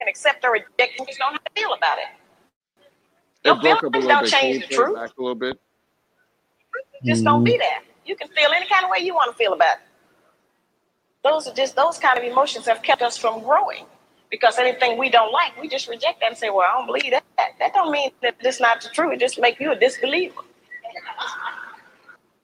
can 0.00 0.08
accept 0.08 0.44
or 0.44 0.52
reject 0.52 0.98
and 0.98 1.06
just 1.06 1.20
don't 1.20 1.32
have 1.32 1.44
to 1.44 1.50
feel 1.54 1.72
about 1.72 1.98
it. 1.98 2.08
Your 3.44 3.56
It 3.56 3.60
broke 3.62 3.84
up 3.84 3.94
a 3.94 3.98
little 3.98 4.08
don't 4.08 4.24
bit. 4.24 4.32
Change 4.32 4.54
you 4.56 4.68
the 4.68 4.74
truth. 4.74 4.94
back 4.96 5.10
a 5.16 5.22
little 5.22 5.34
bit? 5.34 5.60
just 7.04 7.24
don't 7.24 7.44
be 7.44 7.52
mm-hmm. 7.52 7.60
that. 7.60 7.82
You 8.04 8.16
can 8.16 8.28
feel 8.28 8.50
any 8.50 8.66
kind 8.66 8.84
of 8.84 8.90
way 8.90 8.98
you 8.98 9.14
want 9.14 9.30
to 9.30 9.36
feel 9.36 9.52
about 9.52 9.76
it. 9.76 9.89
Those 11.24 11.46
are 11.48 11.54
just 11.54 11.76
those 11.76 11.98
kind 11.98 12.18
of 12.18 12.24
emotions 12.24 12.66
have 12.66 12.82
kept 12.82 13.02
us 13.02 13.16
from 13.16 13.42
growing. 13.42 13.86
Because 14.30 14.58
anything 14.58 14.98
we 14.98 15.10
don't 15.10 15.32
like, 15.32 15.60
we 15.60 15.68
just 15.68 15.88
reject 15.88 16.20
that 16.20 16.28
and 16.28 16.38
say, 16.38 16.50
"Well, 16.50 16.66
I 16.68 16.78
don't 16.78 16.86
believe 16.86 17.10
that." 17.10 17.24
That 17.58 17.74
don't 17.74 17.90
mean 17.90 18.12
that 18.22 18.36
this 18.40 18.60
not 18.60 18.80
the 18.80 18.88
truth. 18.90 19.14
It 19.14 19.20
just 19.20 19.38
make 19.40 19.60
you 19.60 19.72
a 19.72 19.76
disbeliever. 19.76 20.42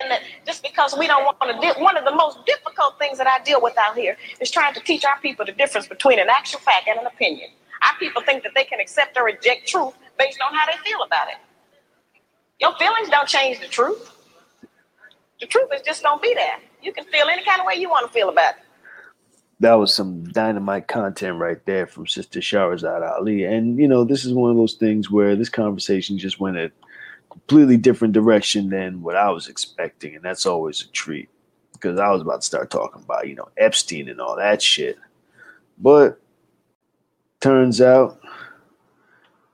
And 0.01 0.20
just 0.47 0.62
because 0.62 0.97
we 0.98 1.07
don't 1.07 1.24
want 1.24 1.40
to 1.40 1.61
deal, 1.61 1.82
one 1.82 1.97
of 1.97 2.05
the 2.05 2.15
most 2.15 2.44
difficult 2.47 2.98
things 2.98 3.19
that 3.19 3.27
I 3.27 3.43
deal 3.44 3.61
with 3.62 3.78
out 3.78 3.97
here 3.97 4.16
is 4.40 4.51
trying 4.51 4.74
to 4.74 4.81
teach 4.81 5.05
our 5.05 5.19
people 5.20 5.47
the 5.47 5.53
difference 5.53 5.86
between 5.86 6.19
an 6.19 6.28
actual 6.28 6.61
fact 6.61 6.89
and 6.89 6.98
an 7.01 7.07
opinion. 7.07 7.51
Our 7.82 7.97
people 7.98 8.23
think 8.23 8.43
that 8.43 8.53
they 8.55 8.65
can 8.65 8.81
accept 8.81 9.16
or 9.16 9.24
reject 9.24 9.69
truth 9.69 9.94
based 10.19 10.40
on 10.43 10.55
how 10.55 10.66
they 10.66 10.77
feel 10.89 11.03
about 11.03 11.28
it. 11.28 11.36
Your 12.61 12.74
feelings 12.77 13.09
don't 13.09 13.28
change 13.28 13.61
the 13.61 13.69
truth. 13.69 14.12
The 15.40 15.47
truth 15.47 15.70
is 15.74 15.82
just 15.82 16.03
don't 16.03 16.23
be 16.23 16.35
there. 16.35 16.59
You 16.82 16.93
can 16.93 17.05
feel 17.05 17.28
any 17.28 17.44
kind 17.44 17.61
of 17.61 17.66
way 17.66 17.74
you 17.77 17.90
want 17.90 18.07
to 18.07 18.12
feel 18.12 18.28
about 18.28 18.57
it. 18.57 18.65
That 19.61 19.74
was 19.74 19.95
some 19.95 20.24
dynamite 20.24 20.87
content 20.87 21.39
right 21.39 21.65
there 21.65 21.87
from 21.87 22.07
Sister 22.07 22.41
Shahrazad 22.41 23.09
Ali. 23.09 23.45
And, 23.45 23.78
you 23.78 23.89
know, 23.89 24.05
this 24.05 24.24
is 24.24 24.35
one 24.35 24.51
of 24.51 24.57
those 24.57 24.74
things 24.74 25.11
where 25.11 25.35
this 25.35 25.49
conversation 25.49 26.19
just 26.19 26.41
went 26.41 26.59
a 26.59 26.70
completely 27.31 27.78
different 27.78 28.12
direction 28.12 28.69
than 28.69 29.03
what 29.03 29.16
I 29.16 29.31
was 29.31 29.49
expecting. 29.49 30.15
And 30.15 30.24
that's 30.24 30.45
always 30.45 30.83
a 30.83 30.89
treat 30.89 31.31
because 31.73 31.99
I 31.99 32.11
was 32.11 32.20
about 32.20 32.43
to 32.43 32.47
start 32.47 32.70
talking 32.70 33.03
about, 33.03 33.28
you 33.28 33.35
know, 33.35 33.49
Epstein 33.57 34.09
and 34.09 34.20
all 34.20 34.37
that 34.37 34.61
shit. 34.61 34.99
But 35.78 36.20
turns 37.41 37.81
out, 37.81 38.20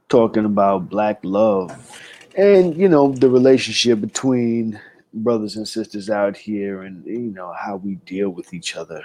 talking 0.09 0.45
about 0.45 0.91
black 0.91 1.19
love 1.23 1.71
and, 2.37 2.77
you 2.77 2.89
know, 2.89 3.13
the 3.13 3.31
relationship 3.31 4.01
between 4.01 4.79
brothers 5.15 5.57
and 5.57 5.67
sisters 5.67 6.11
out 6.11 6.37
here 6.37 6.83
and, 6.83 7.05
you 7.07 7.19
know, 7.19 7.53
how 7.53 7.77
we 7.77 7.95
deal 7.95 8.29
with 8.31 8.53
each 8.53 8.77
other 8.77 9.03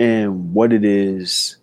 and 0.00 0.54
what 0.54 0.72
it 0.72 0.84
is 0.84 1.58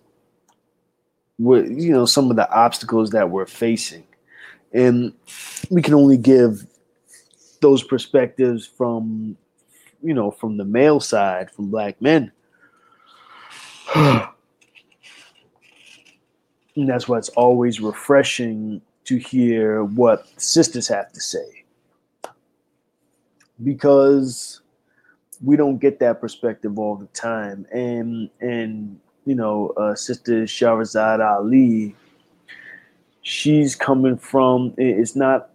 what 1.38 1.68
you 1.68 1.92
know 1.92 2.04
some 2.04 2.30
of 2.30 2.36
the 2.36 2.50
obstacles 2.50 3.10
that 3.10 3.30
we're 3.30 3.46
facing. 3.46 4.04
And 4.72 5.14
we 5.70 5.82
can 5.82 5.94
only 5.94 6.18
give 6.18 6.66
those 7.60 7.82
perspectives 7.82 8.66
from 8.66 9.36
you 10.02 10.14
know 10.14 10.30
from 10.30 10.56
the 10.56 10.64
male 10.64 11.00
side 11.00 11.50
from 11.50 11.70
black 11.70 12.00
men. 12.00 12.32
And 16.76 16.88
that's 16.88 17.08
why 17.08 17.18
it's 17.18 17.30
always 17.30 17.80
refreshing 17.80 18.80
to 19.02 19.16
hear 19.16 19.82
what 19.82 20.28
sisters 20.40 20.86
have 20.86 21.10
to 21.10 21.20
say. 21.20 21.64
Because 23.64 24.60
we 25.42 25.56
don't 25.56 25.78
get 25.78 26.00
that 26.00 26.20
perspective 26.20 26.78
all 26.78 26.96
the 26.96 27.06
time. 27.06 27.66
And 27.72 28.30
and 28.40 29.00
you 29.24 29.34
know, 29.34 29.68
uh, 29.76 29.94
Sister 29.94 30.44
Shahrazad 30.44 31.20
Ali, 31.20 31.94
she's 33.22 33.76
coming 33.76 34.16
from. 34.16 34.74
It's 34.76 35.16
not. 35.16 35.50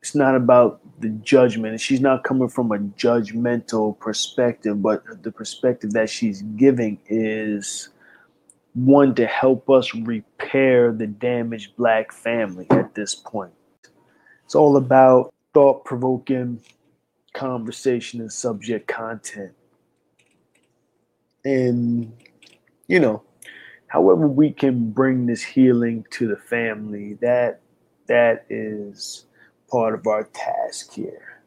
It's 0.00 0.14
not 0.14 0.36
about 0.36 0.80
the 1.00 1.08
judgment. 1.08 1.80
She's 1.80 2.00
not 2.00 2.22
coming 2.22 2.48
from 2.48 2.70
a 2.70 2.78
judgmental 2.78 3.98
perspective, 3.98 4.80
but 4.80 5.02
the 5.22 5.32
perspective 5.32 5.92
that 5.92 6.08
she's 6.08 6.42
giving 6.42 7.00
is 7.08 7.88
one 8.74 9.14
to 9.14 9.26
help 9.26 9.68
us 9.68 9.94
repair 9.94 10.92
the 10.92 11.06
damaged 11.06 11.74
black 11.76 12.12
family 12.12 12.66
at 12.70 12.94
this 12.94 13.14
point. 13.14 13.52
It's 14.44 14.54
all 14.54 14.76
about 14.76 15.34
thought 15.54 15.84
provoking 15.84 16.60
conversation 17.36 18.20
and 18.20 18.32
subject 18.32 18.88
content. 18.88 19.52
And, 21.44 22.12
you 22.88 22.98
know, 22.98 23.22
however 23.86 24.26
we 24.26 24.50
can 24.50 24.90
bring 24.90 25.26
this 25.26 25.42
healing 25.42 26.04
to 26.12 26.26
the 26.26 26.36
family, 26.36 27.14
that 27.20 27.60
that 28.06 28.46
is 28.48 29.26
part 29.70 29.94
of 29.94 30.06
our 30.06 30.24
task 30.24 30.92
here. 30.92 31.42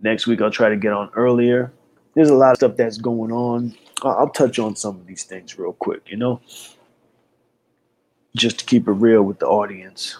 Next 0.00 0.26
week 0.26 0.40
I'll 0.40 0.50
try 0.50 0.68
to 0.68 0.76
get 0.76 0.92
on 0.92 1.10
earlier. 1.14 1.72
There's 2.14 2.30
a 2.30 2.34
lot 2.34 2.52
of 2.52 2.56
stuff 2.58 2.76
that's 2.76 2.98
going 2.98 3.32
on. 3.32 3.74
I'll 4.02 4.30
touch 4.30 4.58
on 4.58 4.76
some 4.76 4.96
of 4.96 5.06
these 5.06 5.24
things 5.24 5.58
real 5.58 5.72
quick, 5.72 6.02
you 6.06 6.16
know, 6.16 6.40
just 8.36 8.60
to 8.60 8.64
keep 8.64 8.86
it 8.86 8.92
real 8.92 9.22
with 9.22 9.38
the 9.40 9.46
audience. 9.46 10.18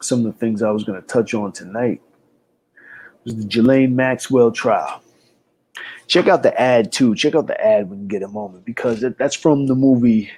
Some 0.00 0.24
of 0.24 0.32
the 0.32 0.38
things 0.38 0.62
I 0.62 0.70
was 0.70 0.84
going 0.84 1.00
to 1.00 1.06
touch 1.06 1.34
on 1.34 1.52
tonight 1.52 2.00
was 3.24 3.36
the 3.36 3.44
Ghislaine 3.44 3.94
Maxwell 3.94 4.50
trial. 4.50 5.02
Check 6.06 6.26
out 6.26 6.42
the 6.42 6.58
ad 6.60 6.90
too. 6.92 7.14
Check 7.14 7.34
out 7.34 7.46
the 7.46 7.60
ad 7.64 7.88
when 7.88 8.00
you 8.02 8.08
get 8.08 8.22
a 8.22 8.28
moment 8.28 8.64
because 8.64 9.04
that's 9.18 9.36
from 9.36 9.66
the 9.66 9.74
movie 9.74 10.30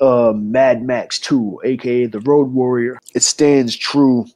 uh, 0.00 0.32
Mad 0.36 0.82
Max 0.84 1.18
2, 1.18 1.60
aka 1.64 2.06
The 2.06 2.20
Road 2.20 2.52
Warrior. 2.52 2.98
It 3.14 3.22
stands 3.22 3.74
true 3.74 4.26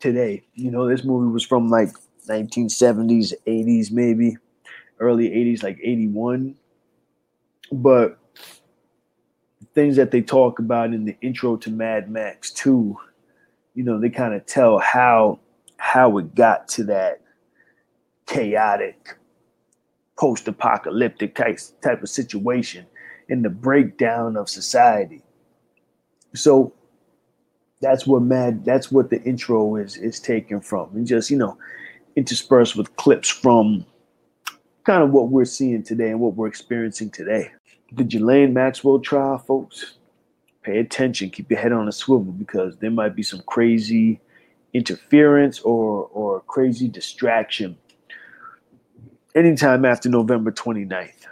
today. 0.00 0.44
You 0.54 0.70
know, 0.70 0.88
this 0.88 1.04
movie 1.04 1.32
was 1.32 1.44
from 1.44 1.68
like 1.68 1.90
1970s, 2.28 3.32
80s, 3.46 3.90
maybe 3.90 4.36
early 5.00 5.28
80s, 5.30 5.62
like 5.62 5.78
81. 5.82 6.54
But 7.72 8.18
things 9.74 9.96
that 9.96 10.10
they 10.10 10.22
talk 10.22 10.58
about 10.58 10.92
in 10.92 11.04
the 11.04 11.16
intro 11.20 11.56
to 11.56 11.70
Mad 11.70 12.10
Max 12.10 12.50
2, 12.52 12.96
you 13.74 13.82
know, 13.82 14.00
they 14.00 14.10
kind 14.10 14.34
of 14.34 14.46
tell 14.46 14.78
how 14.78 15.40
how 15.76 16.16
it 16.18 16.34
got 16.34 16.68
to 16.68 16.84
that 16.84 17.20
chaotic 18.26 19.18
post-apocalyptic 20.16 21.34
type, 21.34 21.58
type 21.82 22.02
of 22.02 22.08
situation 22.08 22.86
in 23.28 23.42
the 23.42 23.50
breakdown 23.50 24.36
of 24.36 24.48
society. 24.48 25.22
So 26.34 26.72
that's 27.80 28.06
what 28.06 28.22
mad 28.22 28.64
that's 28.64 28.90
what 28.90 29.10
the 29.10 29.22
intro 29.22 29.76
is 29.76 29.96
is 29.96 30.20
taken 30.20 30.60
from. 30.60 30.90
And 30.94 31.06
just, 31.06 31.30
you 31.30 31.36
know, 31.36 31.58
interspersed 32.16 32.76
with 32.76 32.94
clips 32.96 33.28
from 33.28 33.84
kind 34.84 35.02
of 35.02 35.10
what 35.10 35.28
we're 35.28 35.44
seeing 35.44 35.82
today 35.82 36.10
and 36.10 36.20
what 36.20 36.34
we're 36.34 36.46
experiencing 36.46 37.10
today. 37.10 37.50
The 37.96 38.02
Ghislaine 38.02 38.52
Maxwell 38.52 38.98
trial, 38.98 39.38
folks, 39.38 39.94
pay 40.62 40.78
attention, 40.78 41.30
keep 41.30 41.48
your 41.48 41.60
head 41.60 41.72
on 41.72 41.86
a 41.86 41.92
swivel 41.92 42.32
because 42.32 42.76
there 42.78 42.90
might 42.90 43.14
be 43.14 43.22
some 43.22 43.40
crazy 43.46 44.20
interference 44.72 45.60
or 45.60 46.08
or 46.12 46.40
crazy 46.40 46.88
distraction 46.88 47.76
anytime 49.34 49.84
after 49.84 50.08
November 50.08 50.50
29th. 50.50 51.26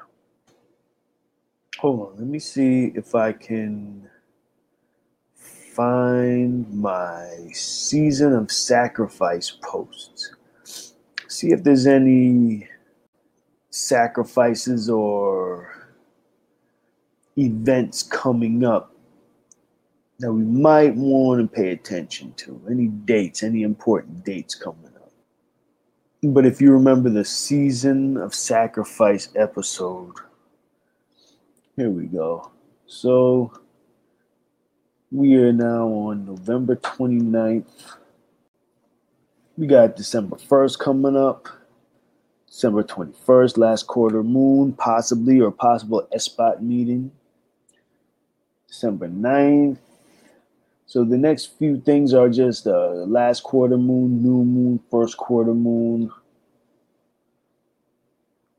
Hold 1.78 2.00
on, 2.00 2.16
let 2.18 2.26
me 2.28 2.38
see 2.38 2.92
if 2.94 3.14
I 3.16 3.32
can 3.32 4.08
find 5.74 6.72
my 6.72 7.48
season 7.52 8.34
of 8.34 8.52
sacrifice 8.52 9.50
posts. 9.50 10.34
See 11.26 11.50
if 11.50 11.64
there's 11.64 11.86
any 11.86 12.68
sacrifices 13.70 14.88
or 14.88 15.81
events 17.36 18.02
coming 18.02 18.64
up 18.64 18.94
that 20.18 20.32
we 20.32 20.42
might 20.42 20.94
want 20.94 21.40
to 21.40 21.48
pay 21.48 21.70
attention 21.70 22.32
to. 22.34 22.60
Any 22.70 22.86
dates, 22.86 23.42
any 23.42 23.62
important 23.62 24.24
dates 24.24 24.54
coming 24.54 24.92
up. 24.96 25.12
But 26.22 26.46
if 26.46 26.60
you 26.60 26.72
remember 26.72 27.10
the 27.10 27.24
season 27.24 28.16
of 28.16 28.34
sacrifice 28.34 29.30
episode, 29.34 30.14
here 31.76 31.90
we 31.90 32.06
go. 32.06 32.52
So 32.86 33.52
we 35.10 35.34
are 35.36 35.52
now 35.52 35.88
on 35.88 36.26
November 36.26 36.76
29th. 36.76 37.96
We 39.56 39.66
got 39.66 39.96
December 39.96 40.36
1st 40.36 40.78
coming 40.78 41.16
up. 41.16 41.48
December 42.46 42.82
21st, 42.82 43.56
last 43.56 43.86
quarter 43.86 44.22
moon, 44.22 44.74
possibly 44.74 45.40
or 45.40 45.50
possible 45.50 46.06
S-spot 46.12 46.62
meeting. 46.62 47.10
December 48.72 49.06
9th. 49.06 49.76
So 50.86 51.04
the 51.04 51.18
next 51.18 51.58
few 51.58 51.78
things 51.78 52.14
are 52.14 52.30
just 52.30 52.66
uh, 52.66 53.04
last 53.06 53.42
quarter 53.42 53.76
moon, 53.76 54.22
new 54.22 54.44
moon, 54.44 54.80
first 54.90 55.18
quarter 55.18 55.52
moon. 55.52 56.10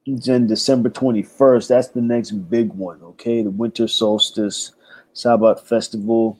Then 0.05 0.45
December 0.45 0.91
21st, 0.91 1.67
that's 1.67 1.87
the 1.87 2.01
next 2.01 2.29
big 2.31 2.71
one, 2.73 3.01
okay? 3.01 3.41
The 3.41 3.49
winter 3.49 3.87
solstice, 3.87 4.73
Sabbath 5.13 5.67
festival, 5.67 6.39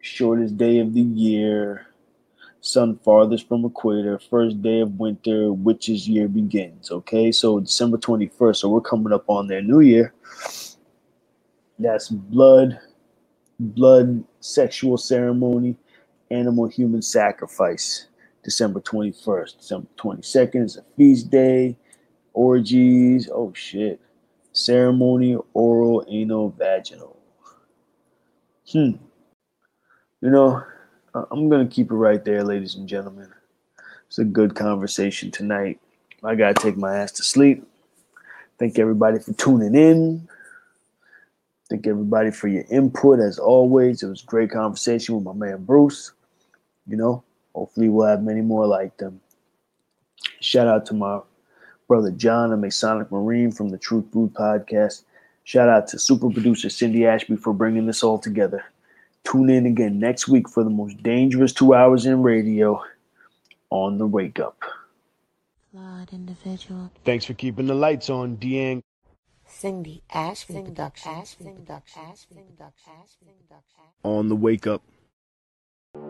shortest 0.00 0.56
day 0.56 0.78
of 0.78 0.94
the 0.94 1.02
year, 1.02 1.88
sun 2.62 2.98
farthest 3.04 3.46
from 3.46 3.66
equator, 3.66 4.18
first 4.30 4.62
day 4.62 4.80
of 4.80 4.98
winter, 4.98 5.52
witch's 5.52 6.08
year 6.08 6.28
begins, 6.28 6.90
okay? 6.90 7.30
So 7.30 7.60
December 7.60 7.98
21st, 7.98 8.56
so 8.56 8.70
we're 8.70 8.80
coming 8.80 9.12
up 9.12 9.28
on 9.28 9.48
their 9.48 9.62
new 9.62 9.80
year. 9.80 10.14
That's 11.78 12.08
blood, 12.08 12.78
blood 13.62 14.24
sexual 14.40 14.98
ceremony, 14.98 15.76
animal 16.30 16.66
human 16.68 17.02
sacrifice, 17.02 18.06
December 18.44 18.80
21st. 18.80 19.58
December 19.58 19.88
22nd 19.98 20.64
is 20.64 20.76
a 20.76 20.84
feast 20.96 21.30
day 21.30 21.76
orgies. 22.34 23.28
Oh 23.32 23.52
shit. 23.54 24.00
Ceremony, 24.52 25.36
oral, 25.54 26.04
anal, 26.08 26.50
vaginal. 26.50 27.18
Hmm. 28.70 28.92
You 30.20 30.30
know, 30.30 30.62
I'm 31.14 31.48
gonna 31.48 31.66
keep 31.66 31.90
it 31.90 31.94
right 31.94 32.24
there, 32.24 32.44
ladies 32.44 32.74
and 32.74 32.88
gentlemen. 32.88 33.30
It's 34.06 34.18
a 34.18 34.24
good 34.24 34.54
conversation 34.54 35.30
tonight. 35.30 35.80
I 36.22 36.34
gotta 36.34 36.54
take 36.54 36.76
my 36.76 36.96
ass 36.98 37.12
to 37.12 37.22
sleep. 37.22 37.66
Thank 38.58 38.78
everybody 38.78 39.18
for 39.18 39.32
tuning 39.32 39.74
in. 39.74 40.28
Thank 41.72 41.86
everybody 41.86 42.30
for 42.30 42.48
your 42.48 42.64
input 42.68 43.18
as 43.18 43.38
always. 43.38 44.02
It 44.02 44.08
was 44.10 44.22
a 44.22 44.26
great 44.26 44.50
conversation 44.50 45.14
with 45.14 45.24
my 45.24 45.32
man 45.32 45.64
Bruce. 45.64 46.12
You 46.86 46.98
know, 46.98 47.24
hopefully 47.54 47.88
we'll 47.88 48.08
have 48.08 48.22
many 48.22 48.42
more 48.42 48.66
like 48.66 48.98
them. 48.98 49.22
Shout 50.40 50.66
out 50.66 50.84
to 50.84 50.94
my 50.94 51.20
brother 51.88 52.10
John, 52.10 52.52
a 52.52 52.58
Masonic 52.58 53.10
Marine 53.10 53.50
from 53.50 53.70
the 53.70 53.78
Truth 53.78 54.12
Food 54.12 54.34
Podcast. 54.34 55.04
Shout 55.44 55.70
out 55.70 55.86
to 55.86 55.98
super 55.98 56.28
producer 56.28 56.68
Cindy 56.68 57.06
Ashby 57.06 57.36
for 57.36 57.54
bringing 57.54 57.86
this 57.86 58.02
all 58.02 58.18
together. 58.18 58.62
Tune 59.24 59.48
in 59.48 59.64
again 59.64 59.98
next 59.98 60.28
week 60.28 60.50
for 60.50 60.64
the 60.64 60.68
most 60.68 61.02
dangerous 61.02 61.54
two 61.54 61.72
hours 61.72 62.04
in 62.04 62.22
radio 62.22 62.84
on 63.70 63.96
the 63.96 64.06
Wake 64.06 64.38
Up. 64.38 64.60
Individual. 66.12 66.90
Thanks 67.06 67.24
for 67.24 67.32
keeping 67.32 67.64
the 67.64 67.74
lights 67.74 68.10
on, 68.10 68.36
Deang. 68.36 68.82
Cindy 69.62 70.02
Ashby 70.12 70.54
Productions. 70.54 71.36
On 74.02 74.28
the 74.28 74.34
Wake 74.34 74.66
Up. 74.66 74.82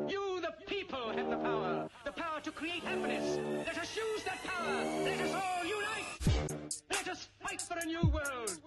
You, 0.09 0.41
the 0.41 0.55
people, 0.67 1.11
have 1.11 1.29
the 1.29 1.37
power. 1.37 1.87
The 2.07 2.13
power 2.13 2.41
to 2.45 2.51
create 2.51 2.83
happiness. 2.83 3.39
Let 3.67 3.77
us 3.77 3.95
use 3.95 4.23
that 4.23 4.43
power. 4.43 4.75
Let 5.05 5.21
us 5.21 5.35
all 5.35 5.67
unite. 5.67 6.73
Let 6.91 7.09
us 7.09 7.29
fight 7.43 7.61
for 7.61 7.77
a 7.77 7.85
new 7.85 8.01
world. 8.09 8.59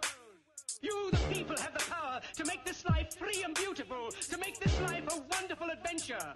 You, 0.83 1.09
the 1.09 1.33
people, 1.33 1.57
have 1.57 1.73
the 1.73 1.85
power 1.89 2.21
to 2.35 2.45
make 2.45 2.63
this 2.63 2.85
life 2.85 3.15
free 3.15 3.41
and 3.43 3.55
beautiful. 3.55 4.11
To 4.29 4.37
make 4.37 4.59
this 4.59 4.79
life 4.81 5.05
a 5.09 5.19
wonderful 5.31 5.67
adventure. 5.71 6.35